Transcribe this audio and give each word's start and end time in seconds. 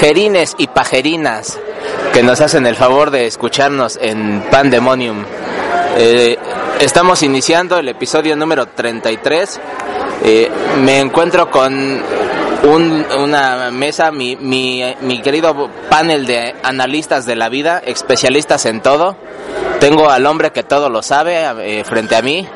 pajerines 0.00 0.54
y 0.56 0.66
pajerinas 0.66 1.58
que 2.14 2.22
nos 2.22 2.40
hacen 2.40 2.64
el 2.64 2.74
favor 2.74 3.10
de 3.10 3.26
escucharnos 3.26 3.98
en 4.00 4.42
Pandemonium. 4.50 5.26
Eh, 5.98 6.38
estamos 6.80 7.22
iniciando 7.22 7.76
el 7.76 7.86
episodio 7.86 8.34
número 8.34 8.64
33. 8.64 9.60
Eh, 10.24 10.50
me 10.82 11.00
encuentro 11.00 11.50
con 11.50 12.02
una 13.18 13.70
mesa, 13.70 14.10
mi, 14.10 14.36
mi, 14.36 15.20
querido 15.22 15.68
panel 15.90 16.24
de 16.24 16.54
analistas 16.62 17.26
de 17.26 17.36
la 17.36 17.50
vida, 17.50 17.82
especialistas 17.84 18.64
en 18.64 18.80
todo. 18.80 19.18
Tengo 19.80 20.08
al 20.08 20.24
hombre 20.24 20.50
que 20.50 20.62
todo 20.62 20.88
lo 20.88 21.02
sabe 21.02 21.42
eh, 21.60 21.84
frente 21.84 22.16
a 22.16 22.22
mí. 22.22 22.48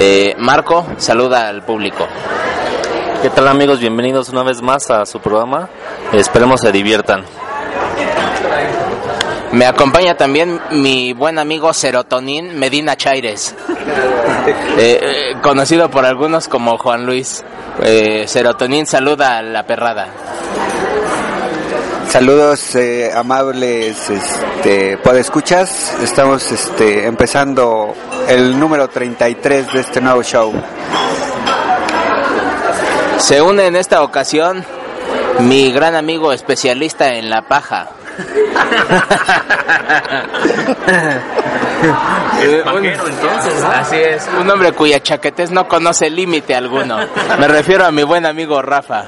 Eh, 0.00 0.34
Marco, 0.38 0.86
saluda 0.96 1.46
al 1.46 1.62
público. 1.62 2.08
¿Qué 3.22 3.28
tal 3.28 3.48
amigos? 3.48 3.80
Bienvenidos 3.80 4.30
una 4.30 4.42
vez 4.42 4.62
más 4.62 4.90
a 4.90 5.04
su 5.04 5.20
programa. 5.20 5.68
Esperemos 6.10 6.62
se 6.62 6.72
diviertan. 6.72 7.22
Me 9.52 9.66
acompaña 9.66 10.16
también 10.16 10.58
mi 10.70 11.12
buen 11.12 11.38
amigo 11.38 11.74
Serotonín 11.74 12.58
Medina 12.58 12.96
Chaires, 12.96 13.54
eh, 14.78 15.34
conocido 15.42 15.90
por 15.90 16.06
algunos 16.06 16.48
como 16.48 16.78
Juan 16.78 17.04
Luis. 17.04 17.44
Serotonín 18.26 18.86
saluda 18.86 19.36
a 19.38 19.42
la 19.42 19.66
perrada. 19.66 20.08
Saludos 22.08 22.74
eh, 22.76 23.10
amables, 23.14 24.08
este, 24.08 24.98
escuchas. 25.18 25.94
Estamos 26.02 26.50
este, 26.50 27.06
empezando 27.06 27.94
el 28.28 28.58
número 28.58 28.88
33 28.88 29.72
de 29.74 29.80
este 29.80 30.00
nuevo 30.00 30.22
show. 30.22 30.52
Se 33.20 33.40
une 33.40 33.66
en 33.66 33.76
esta 33.76 34.02
ocasión 34.02 34.64
mi 35.40 35.72
gran 35.72 35.94
amigo 35.94 36.32
especialista 36.32 37.14
en 37.14 37.30
la 37.30 37.42
paja. 37.42 37.88
entonces, 42.42 43.64
Así 43.64 43.96
es, 43.96 44.28
un 44.38 44.50
hombre 44.50 44.72
cuya 44.72 45.02
chaquetez 45.02 45.50
no 45.50 45.66
conoce 45.68 46.10
límite 46.10 46.54
alguno. 46.54 46.98
Me 47.38 47.48
refiero 47.48 47.86
a 47.86 47.90
mi 47.90 48.02
buen 48.02 48.26
amigo 48.26 48.60
Rafa. 48.62 49.04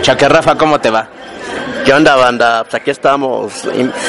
Chaque 0.00 0.28
Rafa, 0.28 0.56
¿cómo 0.56 0.80
te 0.80 0.90
va? 0.90 1.08
¿Qué 1.84 1.92
onda, 1.92 2.16
banda? 2.16 2.64
Pues 2.64 2.74
aquí 2.74 2.90
estamos. 2.90 3.68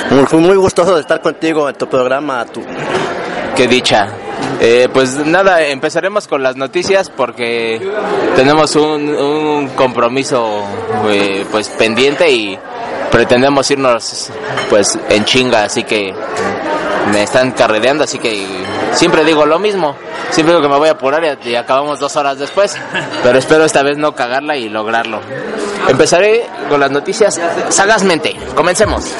Muy, 0.10 0.26
muy 0.40 0.56
gustoso 0.56 0.96
de 0.96 1.02
estar 1.02 1.22
contigo 1.22 1.70
en 1.70 1.76
tu 1.76 1.88
programa. 1.88 2.46
Tu... 2.46 2.64
Qué 3.56 3.68
dicha. 3.68 4.08
Eh, 4.64 4.90
pues 4.94 5.16
nada, 5.26 5.66
empezaremos 5.66 6.28
con 6.28 6.44
las 6.44 6.56
noticias 6.56 7.10
porque 7.10 7.82
tenemos 8.36 8.76
un, 8.76 9.72
compromiso 9.76 10.64
eh, 11.10 11.48
pues 11.52 11.68
pendiente 11.70 12.30
y 12.30 12.60
pretendemos 13.12 13.72
irnos 13.72 14.30
pues 14.70 15.00
en 15.10 15.26
chinga, 15.26 15.64
así 15.64 15.84
que 15.84 16.14
me 17.12 17.24
están 17.24 17.54
carredeando, 17.54 18.04
así 18.04 18.20
que 18.20 18.46
siempre 18.94 19.26
digo 19.26 19.48
lo 19.48 19.58
mismo. 19.58 19.96
Siempre 20.30 20.54
digo 20.54 20.62
que 20.62 20.72
me 20.72 20.78
voy 20.78 20.90
a 20.90 20.92
apurar 20.92 21.40
y, 21.44 21.56
acabamos 21.56 22.00
dos 22.00 22.16
horas 22.16 22.38
después, 22.38 22.78
pero 23.24 23.40
espero 23.40 23.66
esta 23.66 23.82
vez 23.82 23.98
no 23.98 24.14
cagarla 24.14 24.58
y 24.58 24.70
lograrlo. 24.70 25.22
Empezaré 25.90 26.46
con 26.70 26.80
las 26.80 26.92
noticias 26.92 27.42
sagazmente. 27.70 28.36
Comencemos. 28.54 29.12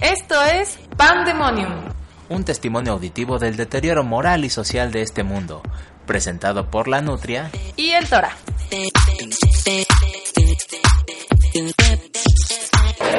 Esto 0.00 0.42
es 0.42 0.78
Pandemonium. 0.96 1.70
Un 2.30 2.44
testimonio 2.44 2.94
auditivo 2.94 3.38
del 3.38 3.56
deterioro 3.56 4.02
moral 4.02 4.42
y 4.46 4.48
social 4.48 4.90
de 4.90 5.02
este 5.02 5.22
mundo, 5.22 5.60
presentado 6.06 6.70
por 6.70 6.88
la 6.88 7.02
Nutria 7.02 7.50
y 7.76 7.90
el 7.90 8.08
Tora. 8.08 8.34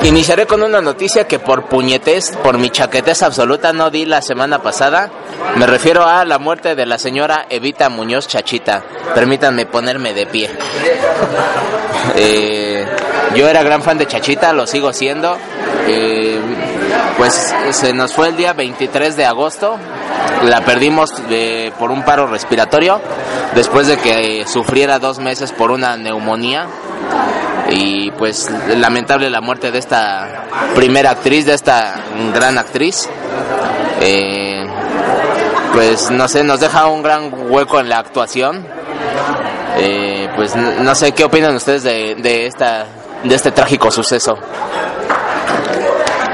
Iniciaré 0.01 0.47
con 0.47 0.63
una 0.63 0.81
noticia 0.81 1.27
que 1.27 1.37
por 1.37 1.65
puñetes, 1.67 2.31
por 2.43 2.57
mi 2.57 2.71
chaquetez 2.71 3.21
absoluta 3.21 3.71
no 3.71 3.91
di 3.91 4.05
la 4.05 4.23
semana 4.23 4.63
pasada. 4.63 5.11
Me 5.57 5.67
refiero 5.67 6.07
a 6.07 6.25
la 6.25 6.39
muerte 6.39 6.73
de 6.73 6.87
la 6.87 6.97
señora 6.97 7.45
Evita 7.51 7.87
Muñoz 7.89 8.27
Chachita. 8.27 8.83
Permítanme 9.13 9.67
ponerme 9.67 10.15
de 10.15 10.25
pie. 10.25 10.49
Eh, 12.15 12.83
yo 13.35 13.47
era 13.47 13.61
gran 13.61 13.83
fan 13.83 13.99
de 13.99 14.07
Chachita, 14.07 14.53
lo 14.53 14.65
sigo 14.65 14.91
siendo. 14.91 15.37
Eh, 15.91 16.39
pues 17.17 17.55
se 17.71 17.93
nos 17.93 18.13
fue 18.13 18.29
el 18.29 18.37
día 18.37 18.53
23 18.53 19.15
de 19.15 19.25
agosto. 19.25 19.77
La 20.43 20.61
perdimos 20.61 21.11
por 21.79 21.89
un 21.91 22.03
paro 22.03 22.27
respiratorio 22.27 23.01
después 23.55 23.87
de 23.87 23.97
que 23.97 24.45
sufriera 24.47 24.99
dos 24.99 25.19
meses 25.19 25.51
por 25.51 25.71
una 25.71 25.97
neumonía 25.97 26.67
y 27.71 28.11
pues 28.11 28.49
lamentable 28.77 29.29
la 29.29 29.41
muerte 29.41 29.71
de 29.71 29.79
esta 29.79 30.45
primera 30.75 31.11
actriz, 31.11 31.45
de 31.45 31.55
esta 31.55 31.95
gran 32.33 32.57
actriz. 32.57 33.09
Eh, 34.01 34.67
pues 35.73 36.11
no 36.11 36.27
sé, 36.27 36.43
nos 36.43 36.59
deja 36.59 36.87
un 36.87 37.01
gran 37.01 37.31
hueco 37.49 37.79
en 37.79 37.89
la 37.89 37.97
actuación. 37.97 38.65
Eh, 39.77 40.29
pues 40.35 40.55
no 40.55 40.93
sé 40.93 41.13
qué 41.13 41.23
opinan 41.23 41.55
ustedes 41.55 41.83
de, 41.83 42.15
de 42.15 42.45
esta 42.45 42.85
de 43.23 43.35
este 43.35 43.51
trágico 43.51 43.91
suceso. 43.91 44.37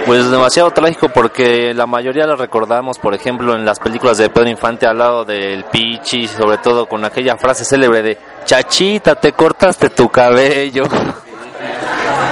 Pues 0.06 0.30
demasiado 0.30 0.70
trágico 0.70 1.10
porque 1.10 1.74
la 1.74 1.88
mayoría 1.88 2.28
lo 2.28 2.36
recordamos, 2.36 3.00
por 3.00 3.16
ejemplo, 3.16 3.56
en 3.56 3.66
las 3.66 3.80
películas 3.80 4.20
de 4.20 4.30
Pedro 4.30 4.50
Infante 4.50 4.86
al 4.86 5.00
lado 5.00 5.26
del 5.26 5.64
Pichi, 5.64 6.28
sobre 6.28 6.60
todo 6.60 6.86
con 6.86 7.04
aquella 7.04 7.38
frase 7.38 7.66
célebre 7.66 8.04
de 8.04 8.18
Chachita, 8.46 9.16
te 9.16 9.34
cortaste 9.34 9.90
tu 9.90 10.10
cabello. 10.10 10.84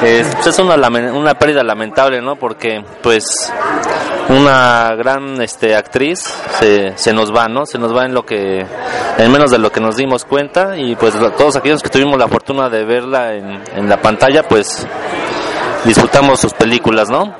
Es, 0.03 0.59
una, 0.59 0.75
una 1.13 1.33
pérdida 1.35 1.63
lamentable, 1.63 2.21
¿no? 2.21 2.35
Porque, 2.35 2.83
pues, 3.01 3.23
una 4.27 4.93
gran 4.95 5.41
este, 5.41 5.75
actriz 5.75 6.19
se, 6.59 6.97
se 6.97 7.13
nos 7.13 7.33
va, 7.33 7.47
¿no? 7.47 7.65
Se 7.65 7.79
nos 7.79 7.95
va 7.95 8.03
en 8.05 8.13
lo 8.13 8.25
que, 8.25 8.65
en 9.17 9.31
menos 9.31 9.49
de 9.49 9.59
lo 9.59 9.71
que 9.71 9.79
nos 9.79 9.95
dimos 9.95 10.25
cuenta 10.25 10.77
y 10.77 10.97
pues 10.97 11.13
todos 11.37 11.55
aquellos 11.55 11.81
que 11.81 11.87
tuvimos 11.87 12.17
la 12.17 12.27
fortuna 12.27 12.67
de 12.67 12.83
verla 12.83 13.33
en, 13.33 13.61
en 13.77 13.87
la 13.87 14.01
pantalla, 14.01 14.43
pues 14.43 14.85
disfrutamos 15.85 16.41
sus 16.41 16.53
películas, 16.53 17.09
¿no? 17.09 17.33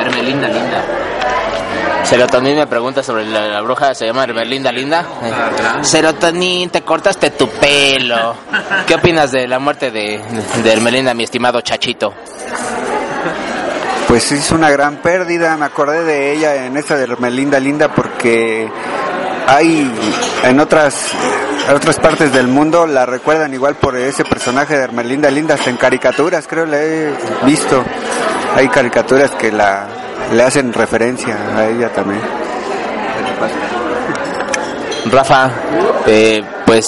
Hermelinda 0.00 0.48
Linda. 0.48 0.84
Serotonín 2.04 2.56
me 2.56 2.66
pregunta 2.66 3.02
sobre 3.02 3.26
la, 3.26 3.60
bruja, 3.60 3.94
se 3.94 4.06
llama 4.06 4.24
Hermelinda 4.24 4.72
Linda. 4.72 5.04
Ah, 5.22 5.82
Serotonín, 5.82 6.70
te 6.70 6.82
cortaste 6.82 7.32
tu 7.32 7.48
pelo. 7.48 8.34
¿Qué 8.86 8.94
opinas 8.94 9.30
de 9.30 9.46
la 9.46 9.58
muerte 9.58 9.90
de, 9.90 10.18
de 10.62 10.72
Hermelinda, 10.72 11.12
mi 11.12 11.24
estimado 11.24 11.60
chachito? 11.60 12.14
Pues 14.06 14.32
es 14.32 14.50
una 14.52 14.70
gran 14.70 14.96
pérdida, 15.02 15.54
me 15.58 15.66
acordé 15.66 16.02
de 16.04 16.32
ella 16.32 16.64
en 16.64 16.78
esa 16.78 16.96
de 16.96 17.04
Hermelinda 17.04 17.60
Linda 17.60 17.88
porque 17.88 18.70
hay 19.46 19.92
en 20.44 20.60
otras 20.60 21.12
otras 21.74 21.98
partes 21.98 22.32
del 22.32 22.48
mundo 22.48 22.86
la 22.86 23.04
recuerdan 23.04 23.52
igual 23.52 23.74
por 23.74 23.98
ese 23.98 24.24
personaje 24.24 24.78
de 24.78 24.84
Hermelinda 24.84 25.30
Linda, 25.30 25.56
hasta 25.56 25.68
en 25.68 25.76
caricaturas 25.76 26.46
creo 26.48 26.64
le 26.64 27.10
he 27.10 27.12
visto 27.44 27.84
hay 28.56 28.68
caricaturas 28.68 29.30
que 29.32 29.52
la 29.52 29.86
le 30.32 30.42
hacen 30.42 30.72
referencia 30.72 31.36
a 31.56 31.68
ella 31.68 31.88
también. 31.90 32.20
Rafa, 35.10 35.50
eh, 36.06 36.42
pues 36.66 36.84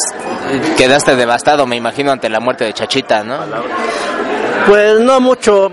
quedaste 0.77 1.17
devastado, 1.17 1.67
me 1.67 1.77
imagino, 1.77 2.13
ante 2.13 2.29
la 2.29 2.41
muerte 2.41 2.65
de 2.65 2.73
Chachita, 2.73 3.23
¿no? 3.25 3.39
Pues 4.67 5.01
no 5.01 5.21
mucho, 5.21 5.71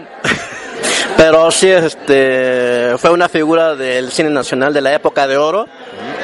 pero 1.18 1.52
sí, 1.52 1.70
este, 1.70 2.98
fue 2.98 3.10
una 3.10 3.28
figura 3.28 3.76
del 3.76 4.12
cine 4.12 4.30
nacional 4.30 4.74
de 4.74 4.82
la 4.82 4.94
época 4.94 5.28
de 5.28 5.36
oro, 5.36 5.68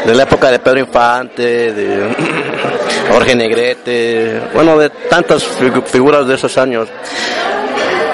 de 0.06 0.16
la 0.16 0.24
época 0.24 0.50
de 0.50 0.59
Pedro 0.59 0.80
Infante, 0.80 1.74
de 1.74 2.16
Jorge 3.12 3.36
Negrete, 3.36 4.42
bueno, 4.54 4.77
de 4.77 4.89
tantas 4.89 5.44
figuras 5.44 6.25
de 6.25 6.36
esos 6.36 6.57
años. 6.57 6.88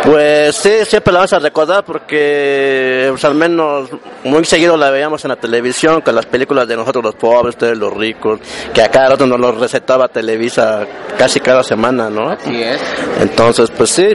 Pues 0.03 0.55
sí, 0.55 0.71
siempre 0.85 1.11
la 1.11 1.19
vamos 1.19 1.33
a 1.33 1.39
recordar 1.39 1.83
porque 1.83 3.07
pues, 3.09 3.23
al 3.25 3.35
menos 3.35 3.89
muy 4.23 4.45
seguido 4.45 4.77
la 4.77 4.89
veíamos 4.89 5.23
en 5.25 5.29
la 5.29 5.35
televisión 5.35 6.01
con 6.01 6.15
las 6.15 6.25
películas 6.25 6.67
de 6.67 6.77
nosotros 6.77 7.03
los 7.03 7.15
pobres, 7.15 7.55
ustedes 7.55 7.77
los 7.77 7.93
ricos, 7.93 8.39
que 8.73 8.81
a 8.81 8.89
cada 8.89 9.09
rato 9.09 9.27
nos 9.27 9.39
los 9.39 9.57
recetaba 9.57 10.07
Televisa 10.07 10.85
casi 11.17 11.41
cada 11.41 11.63
semana, 11.63 12.09
¿no? 12.09 12.29
Así 12.29 12.61
es. 12.61 12.79
Entonces, 13.19 13.69
pues 13.75 13.89
sí, 13.89 14.07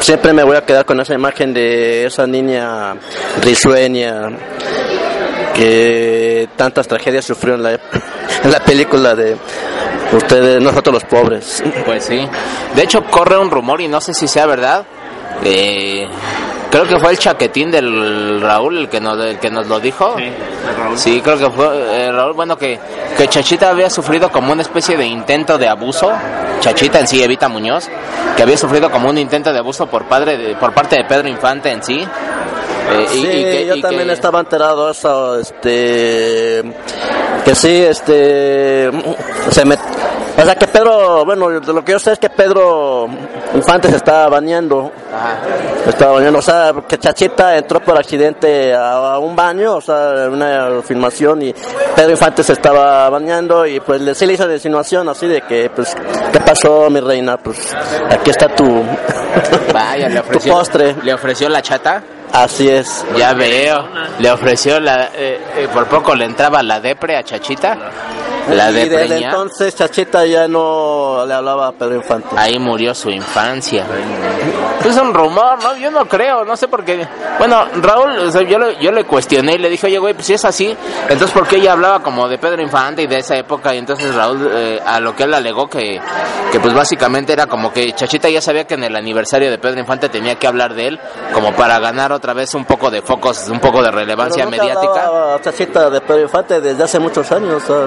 siempre 0.00 0.32
me 0.32 0.44
voy 0.44 0.56
a 0.56 0.64
quedar 0.64 0.84
con 0.84 1.00
esa 1.00 1.14
imagen 1.14 1.52
de 1.52 2.06
esa 2.06 2.26
niña 2.26 2.94
risueña 3.42 4.28
que 5.54 6.48
tantas 6.56 6.86
tragedias 6.86 7.24
sufrió 7.24 7.54
en 7.54 7.62
la, 7.62 7.72
en 7.72 8.50
la 8.50 8.60
película 8.60 9.14
de 9.14 9.36
ustedes, 10.12 10.62
nosotros 10.62 10.94
los 10.94 11.04
pobres. 11.04 11.62
Pues 11.84 12.04
sí. 12.04 12.26
De 12.74 12.82
hecho, 12.82 13.02
corre 13.10 13.36
un 13.36 13.50
rumor 13.50 13.80
y 13.80 13.88
no 13.88 14.00
sé 14.00 14.14
si 14.14 14.28
sea 14.28 14.46
verdad 14.46 14.84
eh, 15.42 16.06
creo 16.70 16.84
que 16.86 16.98
fue 16.98 17.10
el 17.12 17.18
chaquetín 17.18 17.70
del 17.70 18.40
Raúl 18.40 18.78
el 18.78 18.88
que 18.88 19.00
nos, 19.00 19.18
el 19.24 19.38
que 19.38 19.50
nos 19.50 19.66
lo 19.66 19.80
dijo. 19.80 20.16
Sí, 20.96 21.20
creo 21.22 21.38
que 21.38 21.50
fue 21.50 21.66
eh, 22.06 22.12
Raúl, 22.12 22.32
bueno, 22.34 22.56
que, 22.56 22.78
que 23.16 23.28
Chachita 23.28 23.70
había 23.70 23.90
sufrido 23.90 24.30
como 24.30 24.52
una 24.52 24.62
especie 24.62 24.96
de 24.96 25.06
intento 25.06 25.58
de 25.58 25.68
abuso, 25.68 26.12
Chachita 26.60 27.00
en 27.00 27.08
sí, 27.08 27.22
Evita 27.22 27.48
Muñoz, 27.48 27.88
que 28.36 28.42
había 28.42 28.56
sufrido 28.56 28.90
como 28.90 29.08
un 29.10 29.18
intento 29.18 29.52
de 29.52 29.58
abuso 29.58 29.86
por, 29.86 30.04
padre 30.06 30.36
de- 30.36 30.54
por 30.56 30.72
parte 30.72 30.96
de 30.96 31.04
Pedro 31.04 31.28
Infante 31.28 31.70
en 31.70 31.82
sí. 31.82 31.98
Eh, 32.90 33.06
y- 33.14 33.16
Sí, 33.18 33.26
y 33.26 33.32
que- 33.44 33.66
yo 33.66 33.74
y 33.76 33.80
también 33.82 34.06
que- 34.08 34.12
estaba 34.14 34.40
enterado 34.40 34.86
de 34.86 34.92
eso, 34.92 35.38
este, 35.40 36.62
que 37.44 37.54
sí, 37.54 37.76
este, 37.82 38.90
se 39.50 39.64
me, 39.64 39.73
o 40.44 40.46
sea 40.46 40.54
que 40.56 40.66
Pedro, 40.66 41.24
bueno, 41.24 41.48
lo 41.48 41.84
que 41.84 41.92
yo 41.92 41.98
sé 41.98 42.12
es 42.12 42.18
que 42.18 42.28
Pedro 42.30 43.08
Infante 43.54 43.88
se 43.88 43.96
estaba 43.96 44.28
bañando, 44.28 44.92
Ajá. 45.12 45.36
se 45.84 45.90
estaba 45.90 46.12
bañando, 46.12 46.38
o 46.38 46.42
sea, 46.42 46.72
que 46.86 46.98
Chachita 46.98 47.56
entró 47.56 47.80
por 47.80 47.96
accidente 47.98 48.74
a, 48.74 49.14
a 49.14 49.18
un 49.18 49.34
baño, 49.34 49.76
o 49.76 49.80
sea, 49.80 50.28
una 50.30 50.82
filmación 50.82 51.42
y 51.42 51.52
Pedro 51.96 52.10
Infante 52.10 52.42
se 52.42 52.52
estaba 52.52 53.08
bañando 53.10 53.66
y 53.66 53.80
pues 53.80 54.00
le, 54.00 54.14
sí 54.14 54.26
le 54.26 54.34
hizo 54.34 54.46
la 54.46 54.54
insinuación 54.54 55.08
así 55.08 55.26
de 55.26 55.40
que, 55.42 55.70
pues, 55.74 55.96
¿qué 56.32 56.40
pasó 56.40 56.88
mi 56.90 57.00
reina? 57.00 57.36
Pues, 57.36 57.74
aquí 58.10 58.30
está 58.30 58.48
tu, 58.48 58.82
Vaya, 59.72 60.08
le 60.08 60.14
tu 60.20 60.20
ofreció, 60.26 60.52
postre, 60.54 60.96
le 61.02 61.14
ofreció 61.14 61.48
la 61.48 61.62
chata. 61.62 62.02
así 62.32 62.68
es. 62.68 63.04
Ya 63.16 63.32
veo. 63.34 63.86
Le 64.18 64.30
ofreció 64.30 64.78
la. 64.80 65.10
eh, 65.14 65.40
eh, 65.56 65.68
por 65.72 65.86
poco 65.86 66.14
le 66.14 66.24
entraba 66.24 66.62
la 66.62 66.80
depre 66.80 67.16
a 67.16 67.22
Chachita. 67.22 67.76
La 68.50 68.70
y 68.70 68.74
desde 68.74 68.96
depreña. 68.96 69.30
entonces 69.30 69.74
Chachita 69.74 70.26
ya 70.26 70.46
no 70.48 71.24
le 71.26 71.34
hablaba 71.34 71.68
a 71.68 71.72
Pedro 71.72 71.96
Infante. 71.96 72.28
Ahí 72.36 72.58
murió 72.58 72.94
su 72.94 73.10
infancia. 73.10 73.86
Es 74.84 74.96
un 74.96 75.14
rumor, 75.14 75.62
¿no? 75.62 75.76
Yo 75.76 75.90
no 75.90 76.06
creo, 76.06 76.44
no 76.44 76.56
sé 76.56 76.68
por 76.68 76.84
qué. 76.84 77.06
Bueno, 77.38 77.64
Raúl, 77.76 78.18
o 78.18 78.30
sea, 78.30 78.42
yo, 78.42 78.58
le, 78.58 78.76
yo 78.80 78.92
le 78.92 79.04
cuestioné 79.04 79.54
y 79.54 79.58
le 79.58 79.70
dije, 79.70 79.86
oye, 79.86 79.98
güey, 79.98 80.14
pues 80.14 80.26
si 80.26 80.34
es 80.34 80.44
así, 80.44 80.76
entonces 81.08 81.30
¿por 81.30 81.46
qué 81.46 81.56
ella 81.56 81.72
hablaba 81.72 82.00
como 82.00 82.28
de 82.28 82.38
Pedro 82.38 82.60
Infante 82.62 83.02
y 83.02 83.06
de 83.06 83.18
esa 83.18 83.36
época? 83.36 83.74
Y 83.74 83.78
entonces 83.78 84.14
Raúl, 84.14 84.50
eh, 84.52 84.80
a 84.84 85.00
lo 85.00 85.16
que 85.16 85.22
él 85.22 85.32
alegó 85.32 85.66
que, 85.66 86.00
que 86.52 86.60
pues 86.60 86.74
básicamente 86.74 87.32
era 87.32 87.46
como 87.46 87.72
que 87.72 87.92
Chachita 87.92 88.28
ya 88.28 88.40
sabía 88.40 88.64
que 88.64 88.74
en 88.74 88.84
el 88.84 88.94
aniversario 88.94 89.50
de 89.50 89.58
Pedro 89.58 89.80
Infante 89.80 90.08
tenía 90.08 90.34
que 90.36 90.46
hablar 90.46 90.74
de 90.74 90.88
él, 90.88 91.00
como 91.32 91.52
para 91.54 91.78
ganar 91.78 92.12
otra 92.12 92.34
vez 92.34 92.54
un 92.54 92.64
poco 92.64 92.90
de 92.90 93.00
focos, 93.00 93.48
un 93.48 93.60
poco 93.60 93.82
de 93.82 93.90
relevancia 93.90 94.44
Pero 94.44 94.50
nunca 94.50 94.64
mediática. 94.64 95.40
Chachita 95.40 95.90
de 95.90 96.00
Pedro 96.02 96.22
Infante 96.22 96.60
desde 96.60 96.82
hace 96.82 96.98
muchos 96.98 97.30
años, 97.32 97.62
o 97.68 97.86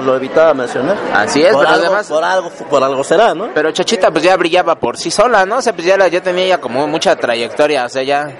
mencionar. 0.54 0.96
Así 1.14 1.42
es, 1.42 1.52
por 1.52 1.64
pero 1.64 1.74
algo, 1.74 1.86
además... 1.86 2.06
por 2.08 2.24
algo, 2.24 2.50
por 2.50 2.82
algo 2.84 3.04
será, 3.04 3.34
¿no? 3.34 3.48
Pero 3.54 3.70
Chachita 3.72 4.10
pues 4.10 4.24
ya 4.24 4.36
brillaba 4.36 4.74
por 4.76 4.96
sí 4.96 5.10
sola, 5.10 5.44
¿no? 5.46 5.56
O 5.58 5.62
sea, 5.62 5.72
pues 5.72 5.86
ya, 5.86 5.96
la- 5.96 6.08
ya 6.08 6.22
tenía 6.22 6.46
ya 6.46 6.58
como 6.58 6.86
mucha 6.86 7.16
trayectoria, 7.16 7.84
o 7.84 7.88
sea, 7.88 8.02
ya 8.02 8.30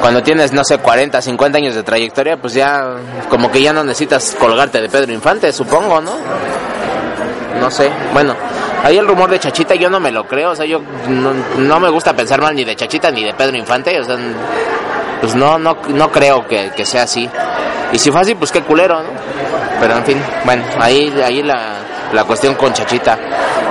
cuando 0.00 0.22
tienes, 0.22 0.52
no 0.52 0.64
sé, 0.64 0.78
40, 0.78 1.20
50 1.20 1.58
años 1.58 1.74
de 1.74 1.82
trayectoria, 1.82 2.36
pues 2.36 2.54
ya 2.54 2.96
como 3.28 3.50
que 3.50 3.62
ya 3.62 3.72
no 3.72 3.84
necesitas 3.84 4.36
colgarte 4.38 4.80
de 4.80 4.88
Pedro 4.88 5.12
Infante, 5.12 5.52
supongo, 5.52 6.00
¿no? 6.00 6.12
No 7.60 7.70
sé, 7.70 7.90
bueno, 8.12 8.34
ahí 8.82 8.98
el 8.98 9.06
rumor 9.06 9.30
de 9.30 9.38
Chachita 9.38 9.74
yo 9.74 9.90
no 9.90 10.00
me 10.00 10.10
lo 10.10 10.26
creo, 10.26 10.50
o 10.50 10.56
sea, 10.56 10.66
yo 10.66 10.80
no, 11.58 11.80
me 11.80 11.88
gusta 11.90 12.14
pensar 12.14 12.40
mal 12.40 12.54
ni 12.54 12.64
de 12.64 12.76
Chachita 12.76 13.10
ni 13.10 13.24
de 13.24 13.34
Pedro 13.34 13.56
Infante, 13.56 13.98
o 14.00 14.04
sea, 14.04 14.16
pues 15.20 15.34
no, 15.34 15.58
no, 15.58 15.76
no 15.88 16.10
creo 16.10 16.46
que, 16.46 16.70
que 16.76 16.84
sea 16.84 17.02
así. 17.02 17.28
Y 17.92 17.98
si 17.98 18.10
fue 18.10 18.20
así, 18.20 18.34
pues 18.34 18.52
qué 18.52 18.62
culero, 18.62 19.02
¿no? 19.02 19.08
Pero 19.80 19.96
en 19.96 20.04
fin, 20.04 20.22
bueno, 20.44 20.62
ahí, 20.78 21.12
ahí 21.24 21.42
la, 21.42 21.78
la 22.12 22.24
cuestión 22.24 22.54
con 22.54 22.72
Chachita. 22.72 23.18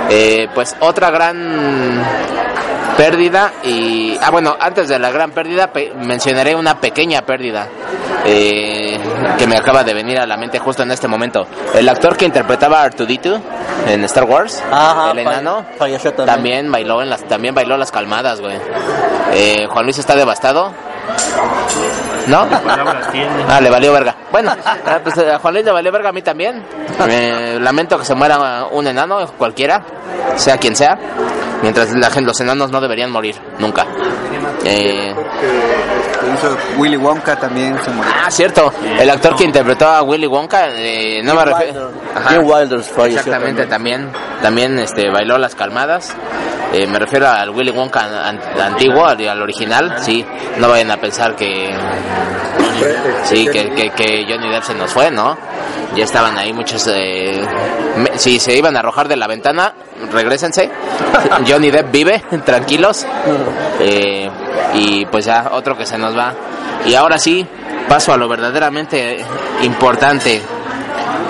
Eh, 0.08 0.48
pues 0.54 0.76
otra 0.80 1.10
gran 1.10 2.02
pérdida 2.96 3.52
y... 3.64 4.16
Ah, 4.22 4.30
bueno, 4.30 4.56
antes 4.58 4.88
de 4.88 4.98
la 4.98 5.10
gran 5.10 5.30
pérdida 5.32 5.72
pe- 5.72 5.92
mencionaré 5.94 6.54
una 6.54 6.78
pequeña 6.80 7.22
pérdida 7.22 7.68
eh, 8.24 8.98
que 9.38 9.46
me 9.46 9.56
acaba 9.56 9.82
de 9.84 9.94
venir 9.94 10.18
a 10.18 10.26
la 10.26 10.36
mente 10.36 10.58
justo 10.58 10.82
en 10.82 10.90
este 10.90 11.08
momento. 11.08 11.46
El 11.74 11.88
actor 11.88 12.16
que 12.16 12.24
interpretaba 12.26 12.80
a 12.80 12.84
Artudito 12.84 13.40
en 13.86 14.04
Star 14.04 14.24
Wars, 14.24 14.62
Ajá, 14.70 15.12
el 15.12 15.18
enano, 15.20 15.64
falleció 15.78 16.12
también. 16.12 16.34
también 16.36 16.72
bailó 16.72 17.02
en 17.02 17.10
las 17.10 17.22
también 17.24 17.54
bailó 17.54 17.76
las 17.76 17.90
calmadas, 17.90 18.40
güey. 18.40 18.58
Eh, 19.32 19.66
Juan 19.70 19.84
Luis 19.84 19.98
está 19.98 20.14
devastado. 20.16 20.72
¿No? 22.26 22.46
Ah, 23.48 23.60
le 23.60 23.70
valió 23.70 23.92
verga. 23.92 24.14
Bueno, 24.30 24.52
ah, 24.64 24.98
pues 25.02 25.18
a 25.18 25.38
Juan 25.38 25.54
Luis 25.54 25.64
le 25.66 25.72
valió 25.72 25.90
verga 25.92 26.10
a 26.10 26.12
mí 26.12 26.22
también. 26.22 26.62
Eh, 27.08 27.58
lamento 27.60 27.98
que 27.98 28.04
se 28.04 28.14
muera 28.14 28.66
un 28.70 28.86
enano, 28.86 29.26
cualquiera, 29.38 29.82
sea 30.36 30.56
quien 30.58 30.76
sea. 30.76 30.98
Mientras 31.62 31.90
la 31.92 32.08
gente, 32.10 32.26
los 32.28 32.40
enanos 32.40 32.70
no 32.70 32.80
deberían 32.80 33.10
morir, 33.10 33.36
nunca. 33.58 33.86
Eh, 34.64 35.14
Que 36.20 36.32
hizo 36.34 36.56
Willy 36.78 36.96
Wonka 36.96 37.36
también 37.36 37.78
se 37.84 37.90
murió. 37.90 38.10
ah, 38.24 38.30
cierto. 38.30 38.72
El 38.98 39.08
actor 39.10 39.34
que 39.36 39.44
interpretó 39.44 39.86
a 39.88 40.02
Willy 40.02 40.26
Wonka, 40.26 40.68
eh, 40.70 41.20
no 41.22 41.34
me 41.34 41.44
refiero. 41.44 41.90
Wilder 42.42 42.78
Exactamente, 43.06 43.66
también, 43.66 44.10
también 44.42 44.78
este, 44.78 45.10
bailó 45.10 45.36
las 45.38 45.54
calmadas. 45.54 46.14
Eh, 46.72 46.86
me 46.86 46.98
refiero 46.98 47.28
al 47.28 47.50
Willy 47.50 47.72
Wonka 47.72 48.00
an- 48.28 48.40
antiguo, 48.60 49.04
al, 49.04 49.28
al 49.28 49.42
original, 49.42 49.96
sí. 49.98 50.24
No 50.58 50.68
vayan 50.68 50.90
a 50.92 50.96
pensar 50.98 51.34
que 51.34 51.68
sí, 53.24 53.46
que, 53.46 53.70
que, 53.70 53.90
que 53.90 54.26
Johnny 54.28 54.50
Depp 54.50 54.62
se 54.64 54.74
nos 54.74 54.90
fue, 54.92 55.10
¿no? 55.10 55.36
Ya 55.96 56.04
estaban 56.04 56.36
ahí 56.38 56.52
muchos. 56.52 56.86
Eh, 56.92 57.42
me- 57.96 58.18
si 58.18 58.38
se 58.38 58.56
iban 58.56 58.76
a 58.76 58.80
arrojar 58.80 59.08
de 59.08 59.16
la 59.16 59.26
ventana, 59.26 59.72
regrésense. 60.12 60.70
Johnny 61.48 61.70
Depp 61.70 61.90
vive, 61.90 62.22
tranquilos. 62.44 63.06
Eh, 63.80 64.30
y 64.74 65.04
pues 65.06 65.24
ya 65.24 65.50
otro 65.52 65.76
que 65.76 65.86
se 65.86 65.98
nos 65.98 66.16
va. 66.16 66.32
Y 66.86 66.94
ahora 66.94 67.18
sí, 67.18 67.46
paso 67.88 68.12
a 68.12 68.16
lo 68.16 68.28
verdaderamente 68.28 69.18
importante. 69.62 70.40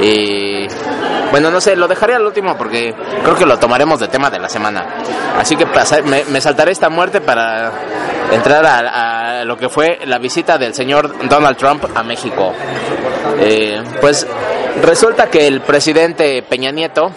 Eh, 0.00 0.68
bueno, 1.30 1.50
no 1.50 1.60
sé, 1.60 1.76
lo 1.76 1.86
dejaré 1.86 2.14
al 2.14 2.26
último 2.26 2.56
porque 2.56 2.94
creo 3.22 3.36
que 3.36 3.46
lo 3.46 3.58
tomaremos 3.58 4.00
de 4.00 4.08
tema 4.08 4.30
de 4.30 4.38
la 4.38 4.48
semana. 4.48 4.84
Así 5.38 5.56
que 5.56 5.66
me, 5.66 6.40
saltaré 6.40 6.72
esta 6.72 6.88
muerte 6.88 7.20
para 7.20 7.72
entrar 8.32 8.64
a, 8.66 9.44
lo 9.44 9.56
que 9.56 9.68
fue 9.68 10.00
la 10.04 10.18
visita 10.18 10.58
del 10.58 10.74
señor 10.74 11.28
Donald 11.28 11.56
Trump 11.56 11.84
a 11.94 12.02
México. 12.02 12.52
Eh, 13.38 13.82
pues 14.00 14.26
resulta 14.82 15.28
que 15.28 15.46
el 15.46 15.60
presidente 15.62 16.42
Peña 16.42 16.70
Nieto 16.70 17.10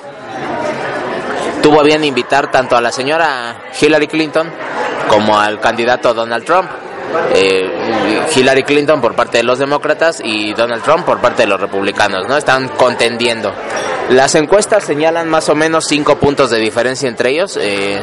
tuvo 1.61 1.83
bien 1.83 2.03
invitar 2.03 2.51
tanto 2.51 2.75
a 2.75 2.81
la 2.81 2.91
señora 2.91 3.55
Hillary 3.79 4.07
Clinton 4.07 4.51
como 5.07 5.39
al 5.39 5.59
candidato 5.59 6.13
Donald 6.13 6.45
Trump. 6.45 6.69
Eh, 7.35 7.69
Hillary 8.35 8.63
Clinton 8.63 9.01
por 9.01 9.15
parte 9.15 9.37
de 9.37 9.43
los 9.43 9.59
demócratas 9.59 10.21
y 10.23 10.53
Donald 10.53 10.83
Trump 10.83 11.05
por 11.05 11.19
parte 11.19 11.43
de 11.43 11.47
los 11.47 11.59
republicanos, 11.59 12.27
¿no? 12.27 12.37
Están 12.37 12.69
contendiendo. 12.69 13.53
Las 14.09 14.35
encuestas 14.35 14.83
señalan 14.83 15.29
más 15.29 15.49
o 15.49 15.55
menos 15.55 15.85
cinco 15.85 16.17
puntos 16.17 16.49
de 16.49 16.59
diferencia 16.59 17.07
entre 17.07 17.31
ellos. 17.31 17.57
eh, 17.61 18.01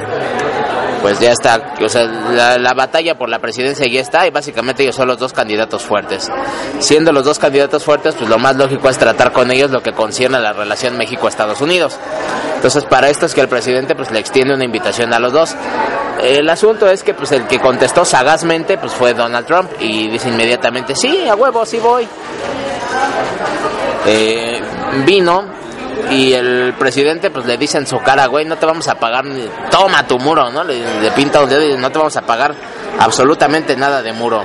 pues 1.00 1.18
ya 1.18 1.30
está, 1.30 1.74
o 1.82 1.88
sea, 1.88 2.04
la, 2.04 2.58
la 2.58 2.74
batalla 2.74 3.16
por 3.16 3.28
la 3.28 3.38
presidencia 3.38 3.86
ya 3.90 4.00
está 4.00 4.26
y 4.26 4.30
básicamente 4.30 4.82
ellos 4.82 4.96
son 4.96 5.08
los 5.08 5.18
dos 5.18 5.32
candidatos 5.32 5.82
fuertes. 5.82 6.30
Siendo 6.78 7.12
los 7.12 7.24
dos 7.24 7.38
candidatos 7.38 7.84
fuertes, 7.84 8.14
pues 8.14 8.28
lo 8.28 8.38
más 8.38 8.56
lógico 8.56 8.88
es 8.88 8.98
tratar 8.98 9.32
con 9.32 9.50
ellos 9.50 9.70
lo 9.70 9.82
que 9.82 9.92
concierne 9.92 10.36
a 10.36 10.40
la 10.40 10.52
relación 10.52 10.96
México-Estados 10.96 11.60
Unidos. 11.60 11.98
Entonces, 12.56 12.84
para 12.84 13.08
esto 13.08 13.26
es 13.26 13.34
que 13.34 13.40
el 13.40 13.48
presidente 13.48 13.94
pues 13.94 14.10
le 14.10 14.18
extiende 14.18 14.54
una 14.54 14.64
invitación 14.64 15.14
a 15.14 15.18
los 15.18 15.32
dos. 15.32 15.54
El 16.22 16.48
asunto 16.50 16.88
es 16.90 17.02
que 17.02 17.14
pues 17.14 17.32
el 17.32 17.46
que 17.46 17.58
contestó 17.58 18.04
sagazmente 18.04 18.76
pues 18.76 18.92
fue 18.92 19.14
Donald 19.14 19.46
Trump 19.46 19.70
y 19.80 20.08
dice 20.08 20.28
inmediatamente, 20.28 20.94
sí, 20.94 21.26
a 21.26 21.34
huevo, 21.34 21.64
sí 21.64 21.78
voy. 21.78 22.06
Eh, 24.06 24.60
vino 25.06 25.44
y 26.10 26.32
el 26.32 26.74
presidente 26.78 27.30
pues 27.30 27.46
le 27.46 27.56
dice 27.56 27.78
en 27.78 27.86
su 27.86 27.98
cara, 28.00 28.26
güey, 28.26 28.44
no 28.44 28.56
te 28.56 28.66
vamos 28.66 28.88
a 28.88 28.96
pagar, 28.96 29.24
toma 29.70 30.06
tu 30.06 30.18
muro, 30.18 30.50
¿no? 30.50 30.64
Le, 30.64 31.00
le 31.00 31.10
pinta 31.12 31.42
un 31.42 31.48
dedo 31.48 31.62
y 31.62 31.76
no 31.76 31.90
te 31.90 31.98
vamos 31.98 32.16
a 32.16 32.22
pagar 32.22 32.54
absolutamente 32.98 33.76
nada 33.76 34.02
de 34.02 34.12
muro. 34.12 34.44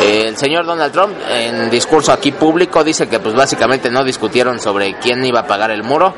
El 0.00 0.36
señor 0.36 0.66
Donald 0.66 0.92
Trump 0.92 1.14
en 1.30 1.70
discurso 1.70 2.12
aquí 2.12 2.32
público 2.32 2.84
dice 2.84 3.08
que 3.08 3.20
pues 3.20 3.34
básicamente 3.34 3.90
no 3.90 4.04
discutieron 4.04 4.60
sobre 4.60 4.98
quién 4.98 5.24
iba 5.24 5.40
a 5.40 5.46
pagar 5.46 5.70
el 5.70 5.82
muro. 5.82 6.14